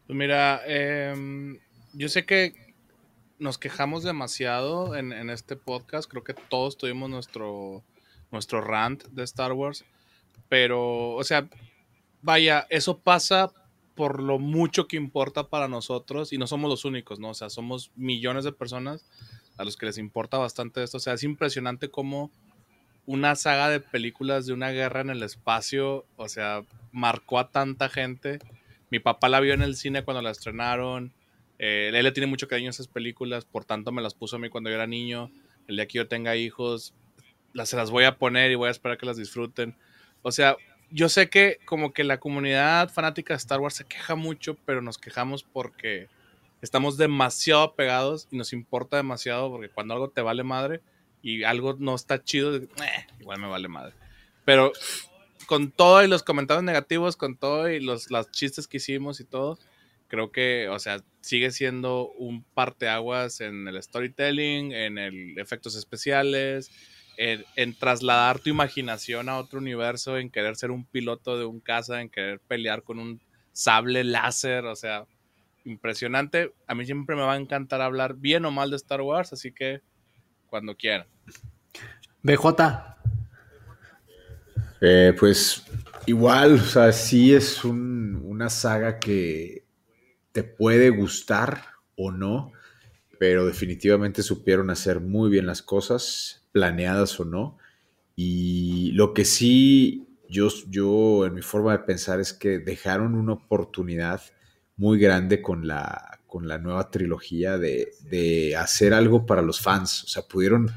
Pues 0.09 0.17
mira, 0.17 0.61
em, 0.67 1.61
yo 1.93 2.09
sé 2.09 2.27
que 2.27 2.75
nos 3.39 3.57
quejamos 3.57 4.03
demasiado 4.03 4.97
en, 4.97 5.31
este 5.31 5.55
podcast. 5.55 6.11
Creo 6.11 6.25
que 6.25 6.35
todos 6.35 6.77
tuvimos 6.77 7.09
nuestro, 7.09 7.85
nuestro 8.33 8.61
rant 8.61 9.05
de 9.05 9.23
Star 9.23 9.53
Wars. 9.53 9.85
Pero, 10.49 11.13
o 11.13 11.23
sea, 11.23 11.49
vaya, 12.21 12.67
eso 12.69 12.99
pasa 12.99 13.53
por 13.95 14.21
lo 14.21 14.41
mucho 14.41 14.89
que 14.89 14.97
importa 14.97 15.49
para 15.49 15.69
nosotros 15.69 16.33
y 16.33 16.39
no 16.39 16.49
somos 16.49 16.69
los 16.69 16.85
únicos, 16.85 17.21
¿no? 17.21 17.31
O 17.31 17.35
sea, 17.35 17.49
somos 17.49 17.93
millones 17.95 18.43
de 18.43 18.51
personas 18.51 19.07
a 19.63 19.65
los 19.65 19.77
que 19.77 19.87
les 19.87 19.99
importa 19.99 20.39
bastante 20.39 20.83
esto. 20.83 20.99
O 20.99 21.01
sea, 21.01 21.15
es 21.15 21.23
impresionante 21.23 21.91
cómo 21.91 22.31
una 23.07 23.35
saga 23.35 23.69
de 23.69 23.81
películas 23.81 24.47
de 24.47 24.53
una 24.53 24.71
guerra 24.71 25.01
en 25.01 25.11
el 25.11 25.23
espacio, 25.23 26.07
o 26.17 26.29
sea, 26.29 26.63
marcó 26.93 27.39
a 27.39 27.51
tanta 27.51 27.89
gente. 27.89 28.39
Mi 28.91 28.99
papá 28.99 29.29
la 29.29 29.41
vio 29.41 29.55
en 29.55 29.63
el 29.63 29.77
cine 29.77 30.05
cuando 30.05 30.23
la 30.23 30.31
estrenaron. 30.31 31.13
Eh, 31.59 31.91
él 31.93 32.03
le 32.03 32.13
tiene 32.13 32.27
mucho 32.27 32.49
cariño 32.49 32.69
a 32.69 32.71
esas 32.71 32.89
películas, 32.89 33.45
por 33.45 33.65
tanto 33.65 33.93
me 33.93 34.03
las 34.03 34.15
puso 34.15 34.37
a 34.37 34.39
mí 34.39 34.49
cuando 34.49 34.71
yo 34.71 34.77
era 34.77 34.87
niño. 34.87 35.31
El 35.69 35.77
día 35.77 35.87
que 35.87 35.99
yo 35.99 36.09
tenga 36.09 36.37
hijos, 36.37 36.95
las, 37.53 37.69
se 37.69 37.77
las 37.77 37.91
voy 37.91 38.05
a 38.05 38.19
poner 38.19 38.51
y 38.51 38.57
voy 38.57 38.69
a 38.69 38.73
esperar 38.73 38.99
que 38.99 39.07
las 39.07 39.17
disfruten. 39.17 39.77
O 40.23 40.33
sea, 40.33 40.57
yo 40.91 41.09
sé 41.09 41.31
que 41.31 41.59
como 41.65 41.93
que 41.93 42.05
la 42.05 42.19
comunidad 42.19 42.91
fanática 42.91 43.35
de 43.35 43.39
Star 43.39 43.61
Wars 43.61 43.75
se 43.75 43.85
queja 43.85 44.15
mucho, 44.17 44.57
pero 44.67 44.83
nos 44.83 44.99
quejamos 44.99 45.45
porque 45.45 46.09
estamos 46.63 46.97
demasiado 46.97 47.63
apegados 47.63 48.29
y 48.31 48.37
nos 48.37 48.53
importa 48.55 48.97
demasiado 48.97 49.51
porque 49.51 49.69
cuando 49.69 49.95
algo 49.95 50.09
te 50.11 50.23
vale 50.23 50.43
madre 50.43 50.81
y 51.21 51.45
algo 51.45 51.77
no 51.79 51.95
está 51.95 52.25
chido, 52.25 52.57
eh, 52.57 52.69
igual 53.21 53.41
me 53.41 53.49
vale 53.49 53.69
madre. 53.69 53.95
Pero 54.45 54.73
con 55.47 55.71
todo 55.71 56.03
y 56.03 56.09
los 56.09 56.23
comentarios 56.23 56.65
negativos, 56.65 57.17
con 57.17 57.37
todo 57.37 57.69
y 57.71 57.81
los 57.81 58.09
chistes 58.31 58.67
que 58.67 58.79
hicimos 58.79 59.21
y 59.21 59.25
todo, 59.25 59.59
creo 60.13 60.31
que, 60.31 60.69
o 60.69 60.79
sea, 60.79 61.03
sigue 61.23 61.51
siendo 61.53 62.11
un 62.19 62.43
parteaguas 62.43 63.41
en 63.41 63.67
el 63.67 63.83
storytelling, 63.83 64.73
en 64.73 64.99
el 64.99 65.39
efectos 65.39 65.75
especiales, 65.75 66.71
en, 67.17 67.75
trasladar 67.79 68.39
tu 68.39 68.51
imaginación 68.51 69.31
a 69.31 69.39
otro 69.39 69.59
universo, 69.59 70.19
en 70.19 70.29
querer 70.29 70.57
ser 70.57 70.71
un 70.71 70.85
piloto 70.85 71.39
de 71.39 71.47
un 71.47 71.61
caza, 71.61 72.03
en 72.03 72.11
querer 72.11 72.41
pelear 72.41 72.83
con 72.83 72.99
un 72.99 73.23
sable 73.53 74.05
láser, 74.05 74.67
o 74.67 74.77
sea, 74.77 75.07
impresionante. 75.65 76.55
A 76.67 76.75
mí 76.75 76.85
siempre 76.85 77.17
me 77.17 77.23
va 77.23 77.35
a 77.35 77.39
encantar 77.39 77.81
hablar 77.81 78.17
bien 78.17 78.45
o 78.45 78.51
mal 78.51 78.71
de 78.71 78.77
Star 78.77 79.01
Wars, 79.01 79.33
así 79.33 79.53
que 79.53 79.83
cuando 80.47 80.77
quieran. 80.77 81.07
BJ. 82.23 82.93
Eh, 84.81 85.15
pues 85.19 85.65
igual, 86.07 86.55
o 86.55 86.59
sea, 86.59 86.93
sí 86.93 87.33
es 87.33 87.65
una 87.65 88.51
saga 88.51 88.99
que 88.99 89.65
te 90.33 90.43
puede 90.43 90.91
gustar 90.91 91.63
o 91.97 92.11
no, 92.11 92.53
pero 93.19 93.47
definitivamente 93.47 94.23
supieron 94.23 94.71
hacer 94.71 95.01
muy 95.01 95.31
bien 95.31 95.47
las 95.47 95.63
cosas, 95.63 96.49
planeadas 96.53 97.21
o 97.21 97.25
no. 97.25 97.59
Y 98.17 98.93
lo 98.93 99.15
que 99.15 99.25
sí, 99.25 100.09
yo, 100.29 100.49
yo 100.69 101.27
en 101.27 101.35
mi 101.35 101.43
forma 101.43 101.73
de 101.73 101.85
pensar 101.85 102.21
es 102.21 102.33
que 102.33 102.59
dejaron 102.59 103.15
una 103.15 103.35
oportunidad 103.35 104.23
muy 104.77 104.99
grande 104.99 105.43
con 105.43 105.67
la, 105.67 106.21
con 106.27 106.49
la 106.49 106.59
nueva 106.59 106.91
trilogía 106.91 107.59
de, 107.59 107.93
de 108.11 108.57
hacer 108.57 108.95
algo 108.95 109.27
para 109.27 109.43
los 109.43 109.61
fans. 109.61 110.05
O 110.05 110.09
sea, 110.09 110.23
pudieron 110.23 110.71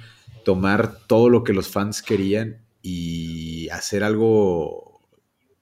tomar 0.43 0.99
todo 1.07 1.29
lo 1.29 1.43
que 1.43 1.53
los 1.53 1.67
fans 1.67 2.01
querían 2.01 2.61
y 2.81 3.67
hacer 3.69 4.03
algo 4.03 5.01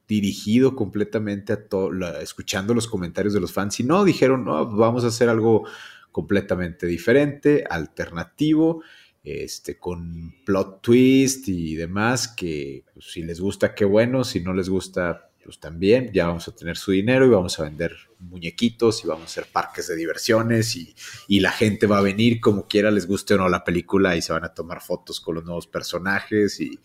dirigido 0.07 0.75
completamente 0.75 1.53
a 1.53 1.67
todo, 1.67 1.91
escuchando 2.19 2.73
los 2.73 2.87
comentarios 2.87 3.33
de 3.33 3.39
los 3.39 3.53
fans. 3.53 3.79
Y 3.79 3.83
no, 3.83 4.03
dijeron, 4.03 4.43
no, 4.45 4.65
vamos 4.67 5.03
a 5.03 5.07
hacer 5.07 5.29
algo 5.29 5.65
completamente 6.11 6.85
diferente, 6.85 7.63
alternativo, 7.69 8.83
este, 9.23 9.79
con 9.79 10.35
plot 10.45 10.81
twist 10.81 11.47
y 11.47 11.75
demás, 11.75 12.27
que 12.27 12.83
pues, 12.93 13.05
si 13.11 13.23
les 13.23 13.39
gusta, 13.39 13.73
qué 13.73 13.85
bueno, 13.85 14.23
si 14.23 14.41
no 14.41 14.53
les 14.53 14.69
gusta, 14.69 15.29
pues 15.43 15.59
también, 15.59 16.11
ya 16.13 16.27
vamos 16.27 16.47
a 16.47 16.55
tener 16.55 16.77
su 16.77 16.91
dinero 16.91 17.25
y 17.25 17.29
vamos 17.29 17.59
a 17.59 17.63
vender 17.63 17.95
muñequitos 18.19 19.03
y 19.03 19.07
vamos 19.07 19.23
a 19.23 19.25
hacer 19.25 19.45
parques 19.51 19.87
de 19.87 19.95
diversiones 19.95 20.75
y, 20.75 21.39
la 21.39 21.51
gente 21.51 21.87
va 21.87 21.97
a 21.97 22.01
venir 22.01 22.39
como 22.39 22.67
quiera, 22.67 22.89
les 22.89 23.05
guste 23.05 23.33
o 23.33 23.37
no 23.37 23.49
la 23.49 23.63
película 23.63 24.15
y 24.15 24.21
se 24.21 24.31
van 24.31 24.45
a 24.45 24.53
tomar 24.53 24.81
fotos 24.81 25.19
con 25.19 25.35
los 25.35 25.43
nuevos 25.43 25.67
personajes 25.67 26.59
y, 26.59 26.79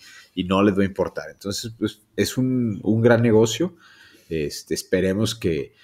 no 0.44 0.62
les 0.62 0.78
va 0.78 0.82
a 0.82 0.86
importar. 0.86 1.30
Entonces, 1.30 1.72
pues 1.78 2.00
es 2.16 2.38
un, 2.38 2.80
gran 3.02 3.22
negocio. 3.22 3.76
Este, 4.28 4.74
esperemos 4.74 5.34
que, 5.34 5.74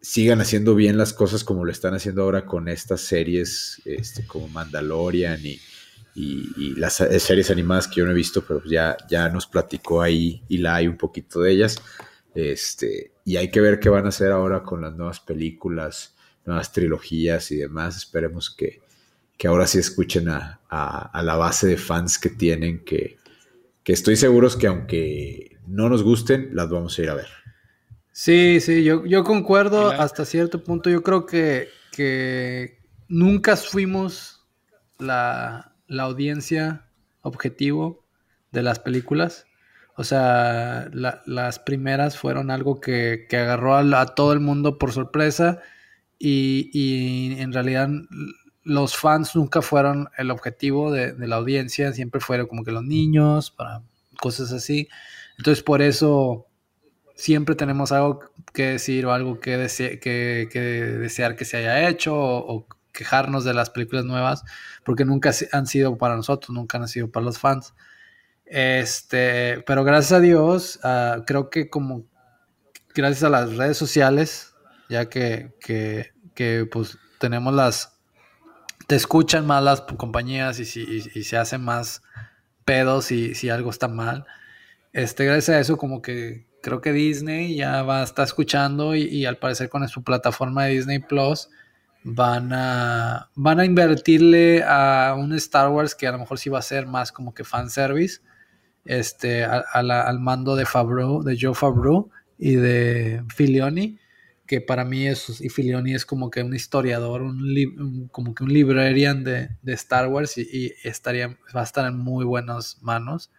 sigan 0.00 0.40
haciendo 0.40 0.74
bien 0.74 0.98
las 0.98 1.14
cosas 1.14 1.44
como 1.44 1.64
lo 1.64 1.72
están 1.72 1.94
haciendo 1.94 2.22
ahora 2.22 2.44
con 2.44 2.68
estas 2.68 3.00
series 3.00 3.80
este, 3.86 4.26
como 4.26 4.48
Mandalorian 4.48 5.40
y, 5.44 5.58
y, 6.14 6.74
las 6.76 6.94
series 6.94 7.50
animadas 7.50 7.88
que 7.88 7.96
yo 7.96 8.04
no 8.04 8.12
he 8.12 8.14
visto, 8.14 8.44
pero 8.46 8.62
ya, 8.64 8.96
ya 9.08 9.28
nos 9.28 9.46
platicó 9.46 10.00
ahí 10.00 10.42
y 10.48 10.58
la 10.58 10.76
hay 10.76 10.88
un 10.88 10.96
poquito 10.96 11.40
de 11.40 11.52
ellas. 11.52 11.82
Este, 12.34 13.12
y 13.24 13.36
hay 13.36 13.50
que 13.50 13.60
ver 13.60 13.80
qué 13.80 13.88
van 13.88 14.06
a 14.06 14.08
hacer 14.08 14.32
ahora 14.32 14.62
con 14.62 14.80
las 14.80 14.94
nuevas 14.94 15.20
películas, 15.20 16.14
nuevas 16.44 16.72
trilogías 16.72 17.50
y 17.50 17.56
demás. 17.56 17.96
Esperemos 17.96 18.50
que, 18.50 18.82
ahora 19.46 19.66
sí 19.66 19.78
escuchen 19.78 20.28
a, 20.28 20.60
la 20.70 21.36
base 21.36 21.66
de 21.66 21.76
fans 21.76 22.18
que 22.18 22.30
tienen, 22.30 22.84
que, 22.84 23.18
que 23.82 23.92
estoy 23.92 24.16
seguro 24.16 24.48
que 24.58 24.66
aunque 24.66 25.58
no 25.66 25.88
nos 25.88 26.02
gusten, 26.02 26.50
las 26.52 26.70
vamos 26.70 26.98
a 26.98 27.02
ir 27.02 27.10
a 27.10 27.14
ver. 27.14 27.28
Sí, 28.12 28.60
sí, 28.60 28.84
yo, 28.84 29.04
yo 29.04 29.24
concuerdo 29.24 29.90
hasta 29.90 30.24
cierto 30.24 30.62
punto. 30.62 30.88
Yo 30.88 31.02
creo 31.02 31.26
que, 31.26 31.68
que 31.92 32.78
nunca 33.08 33.56
fuimos 33.56 34.46
la, 34.98 35.73
la 35.86 36.04
audiencia 36.04 36.86
objetivo 37.22 38.04
de 38.52 38.62
las 38.62 38.78
películas. 38.78 39.46
O 39.96 40.02
sea, 40.02 40.88
las 40.92 41.58
primeras 41.60 42.18
fueron 42.18 42.50
algo 42.50 42.80
que, 42.80 43.26
agarró 43.30 43.76
a, 43.76 44.06
todo 44.14 44.32
el 44.32 44.40
mundo 44.40 44.78
por 44.78 44.92
sorpresa 44.92 45.60
y, 46.18 47.36
en 47.38 47.52
realidad 47.52 47.88
los 48.64 48.96
fans 48.96 49.36
nunca 49.36 49.60
fueron 49.60 50.08
el 50.16 50.30
objetivo 50.30 50.90
de, 50.90 51.14
la 51.18 51.36
audiencia, 51.36 51.92
siempre 51.92 52.20
fueron 52.20 52.46
como 52.46 52.64
que 52.64 52.72
los 52.72 52.82
niños, 52.82 53.50
para 53.50 53.82
cosas 54.20 54.52
así. 54.52 54.88
Entonces 55.38 55.62
por 55.62 55.82
eso 55.82 56.46
siempre 57.14 57.54
tenemos 57.54 57.92
algo 57.92 58.20
que 58.52 58.70
decir 58.70 59.06
o 59.06 59.12
algo 59.12 59.38
que, 59.38 59.68
que, 60.00 60.58
desear 60.58 61.36
que 61.36 61.44
se 61.44 61.58
haya 61.58 61.88
hecho 61.88 62.14
o, 62.16 62.66
quejarnos 62.94 63.44
de 63.44 63.52
las 63.52 63.68
películas 63.68 64.06
nuevas, 64.06 64.44
porque 64.84 65.04
nunca 65.04 65.32
han 65.52 65.66
sido 65.66 65.98
para 65.98 66.16
nosotros, 66.16 66.54
nunca 66.54 66.78
han 66.78 66.88
sido 66.88 67.10
para 67.10 67.26
los 67.26 67.38
fans. 67.38 67.74
Este, 68.46 69.62
pero 69.66 69.84
gracias 69.84 70.12
a 70.12 70.20
Dios, 70.20 70.80
ah, 70.82 71.22
creo 71.26 71.50
que 71.50 71.68
como 71.68 72.04
gracias 72.94 73.24
a 73.24 73.28
las 73.28 73.56
redes 73.56 73.76
sociales, 73.76 74.54
ya 74.88 75.08
que, 75.08 75.52
que, 75.60 76.66
pues 76.70 76.98
tenemos 77.18 77.54
las, 77.54 77.98
te 78.86 78.96
escuchan 78.96 79.46
más 79.46 79.62
las 79.62 79.80
compañías 79.82 80.58
y, 80.60 80.64
si, 80.64 81.24
se 81.24 81.36
hacen 81.36 81.62
más 81.62 82.02
pedos 82.64 83.10
y 83.10 83.34
si 83.34 83.50
algo 83.50 83.70
está 83.70 83.88
mal. 83.88 84.24
Este, 84.92 85.24
gracias 85.24 85.56
a 85.56 85.60
eso 85.60 85.76
como 85.76 86.00
que 86.02 86.46
creo 86.62 86.80
que 86.80 86.92
Disney 86.92 87.56
ya 87.56 87.82
va 87.82 88.00
a 88.00 88.04
estar 88.04 88.24
escuchando 88.24 88.94
y, 88.94 89.02
y 89.02 89.26
al 89.26 89.38
parecer 89.38 89.68
con 89.68 89.86
su 89.88 90.04
plataforma 90.04 90.64
de 90.64 90.74
Disney 90.74 91.00
Plus, 91.00 91.48
van 92.04 92.52
a, 92.52 93.30
van 93.34 93.60
a 93.60 93.64
invertirle 93.64 94.62
a 94.62 95.16
un 95.18 95.32
Star 95.32 95.70
Wars 95.70 95.94
que 95.94 96.06
a 96.06 96.12
lo 96.12 96.18
mejor 96.18 96.38
sí 96.38 96.50
va 96.50 96.58
a 96.58 96.62
ser 96.62 96.86
más 96.86 97.10
como 97.10 97.32
que 97.32 97.44
fanservice, 97.44 98.20
este, 98.84 99.44
al 99.44 100.20
mando 100.20 100.54
de 100.54 100.66
Favreau, 100.66 101.22
de 101.22 101.38
Joe 101.40 101.54
Favreau 101.54 102.10
y 102.38 102.56
de 102.56 103.24
Filioni, 103.34 103.98
que 104.46 104.60
para 104.60 104.84
mí 104.84 105.06
es, 105.06 105.40
y 105.40 105.48
Filioni 105.48 105.94
es 105.94 106.04
como 106.04 106.30
que 106.30 106.42
un 106.42 106.54
historiador, 106.54 107.22
un, 107.22 108.08
como 108.12 108.34
que 108.34 108.44
un 108.44 108.52
librarian 108.52 109.24
de, 109.24 109.48
Star 109.64 110.08
Wars 110.08 110.36
y, 110.36 110.74
estaría, 110.84 111.38
va 111.56 111.62
a 111.62 111.64
estar 111.64 111.86
en 111.86 111.98
muy 111.98 112.26
buenas 112.26 112.82
manos. 112.82 113.30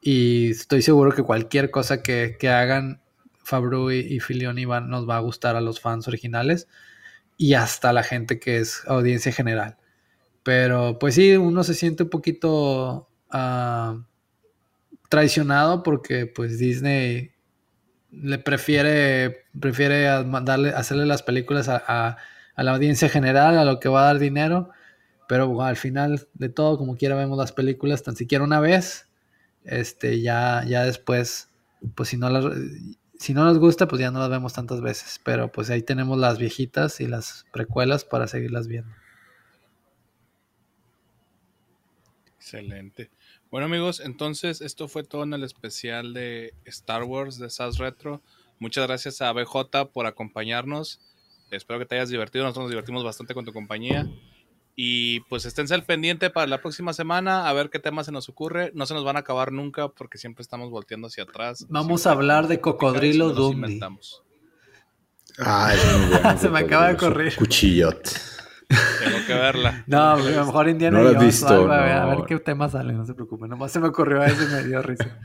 Y 0.00 0.50
estoy 0.50 0.80
seguro 0.80 1.12
que 1.12 1.22
cualquier 1.22 1.70
cosa 1.70 2.02
que, 2.02 2.36
hagan 2.48 3.02
Favreau 3.42 3.90
y, 3.90 3.98
y 3.98 4.20
Filioni 4.20 4.64
nos 4.64 5.06
va 5.06 5.16
a 5.18 5.20
gustar 5.20 5.56
a 5.56 5.60
los 5.60 5.80
fans 5.80 6.08
originales 6.08 6.66
y 7.36 7.54
hasta 7.54 7.92
la 7.92 8.02
gente 8.02 8.38
que 8.38 8.58
es 8.58 8.82
audiencia 8.86 9.32
general. 9.32 9.76
Pero 10.42 10.98
pues 10.98 11.14
sí, 11.14 11.36
uno 11.36 11.64
se 11.64 11.74
siente 11.74 12.04
un 12.04 12.10
poquito 12.10 13.08
uh, 13.32 14.02
traicionado 15.08 15.82
porque 15.82 16.26
pues 16.26 16.58
Disney 16.58 17.32
le 18.10 18.38
prefiere, 18.38 19.44
prefiere 19.58 20.24
mandarle, 20.24 20.70
hacerle 20.70 21.06
las 21.06 21.22
películas 21.22 21.68
a, 21.68 22.16
la 22.56 22.72
audiencia 22.72 23.08
general, 23.08 23.58
a 23.58 23.64
lo 23.64 23.80
que 23.80 23.88
va 23.88 24.02
a 24.02 24.06
dar 24.06 24.18
dinero. 24.18 24.70
Pero 25.28 25.62
al 25.62 25.76
final 25.76 26.28
de 26.34 26.50
todo, 26.50 26.78
como 26.78 26.96
quiera, 26.96 27.16
vemos 27.16 27.38
las 27.38 27.52
películas 27.52 28.02
tan 28.02 28.14
siquiera 28.14 28.44
una 28.44 28.60
vez. 28.60 29.08
Este, 29.64 30.20
ya, 30.20 30.62
ya 30.66 30.84
después, 30.84 31.48
pues 31.94 32.10
si 32.10 32.18
no 32.18 32.28
las 32.28 32.44
si 33.18 33.34
no 33.34 33.44
nos 33.44 33.58
gusta, 33.58 33.88
pues 33.88 34.00
ya 34.00 34.10
no 34.10 34.18
las 34.18 34.30
vemos 34.30 34.52
tantas 34.52 34.80
veces. 34.80 35.20
Pero 35.24 35.50
pues 35.50 35.70
ahí 35.70 35.82
tenemos 35.82 36.18
las 36.18 36.38
viejitas 36.38 37.00
y 37.00 37.06
las 37.06 37.46
precuelas 37.52 38.04
para 38.04 38.26
seguirlas 38.26 38.66
viendo. 38.66 38.94
Excelente. 42.36 43.10
Bueno 43.50 43.66
amigos, 43.66 44.00
entonces 44.00 44.60
esto 44.60 44.88
fue 44.88 45.04
todo 45.04 45.22
en 45.22 45.32
el 45.32 45.44
especial 45.44 46.12
de 46.12 46.54
Star 46.64 47.04
Wars 47.04 47.38
de 47.38 47.48
SAS 47.48 47.78
Retro. 47.78 48.20
Muchas 48.58 48.86
gracias 48.86 49.22
a 49.22 49.32
BJ 49.32 49.92
por 49.92 50.06
acompañarnos. 50.06 51.00
Espero 51.50 51.78
que 51.78 51.86
te 51.86 51.94
hayas 51.94 52.10
divertido. 52.10 52.44
Nosotros 52.44 52.64
nos 52.64 52.70
divertimos 52.70 53.04
bastante 53.04 53.32
con 53.32 53.44
tu 53.44 53.52
compañía. 53.52 54.06
Y 54.76 55.20
pues 55.20 55.44
esténse 55.44 55.74
al 55.74 55.84
pendiente 55.84 56.30
para 56.30 56.48
la 56.48 56.60
próxima 56.60 56.92
semana 56.92 57.48
a 57.48 57.52
ver 57.52 57.70
qué 57.70 57.78
tema 57.78 58.02
se 58.02 58.10
nos 58.10 58.28
ocurre. 58.28 58.72
No 58.74 58.86
se 58.86 58.94
nos 58.94 59.04
van 59.04 59.16
a 59.16 59.20
acabar 59.20 59.52
nunca 59.52 59.88
porque 59.88 60.18
siempre 60.18 60.42
estamos 60.42 60.70
volteando 60.70 61.06
hacia 61.06 61.24
atrás. 61.24 61.66
Vamos 61.68 62.06
a 62.06 62.10
hablar 62.10 62.48
de 62.48 62.60
cocodrilo 62.60 63.30
Dundee. 63.30 63.80
Ay, 65.38 65.78
se 66.38 66.48
me 66.48 66.60
acaba 66.60 66.88
de 66.88 66.96
correr. 66.96 67.36
Cuchillot. 67.36 68.02
Tengo 68.68 69.26
que 69.26 69.34
verla. 69.34 69.84
No, 69.86 70.12
a 70.12 70.16
lo 70.16 70.46
mejor 70.46 70.68
Indiana 70.68 70.98
no 70.98 71.12
lo 71.12 71.20
visto, 71.20 71.70
a, 71.70 72.06
ver, 72.06 72.24
qué 72.26 72.38
tema 72.38 72.68
sale, 72.68 72.92
no 72.92 73.04
se 73.04 73.14
preocupe. 73.14 73.46
Nomás 73.46 73.72
se 73.72 73.80
me 73.80 73.88
ocurrió 73.88 74.22
a 74.22 74.26
ese 74.26 74.44
y 74.44 74.46
me 74.48 74.64
dio 74.64 74.82
risa. 74.82 75.18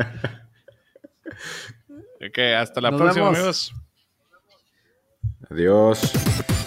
que 2.34 2.56
hasta 2.56 2.82
la 2.82 2.92
Nos 2.92 3.00
próxima, 3.00 3.32
vemos. 3.32 3.38
amigos. 3.38 3.74
Adiós. 5.50 6.59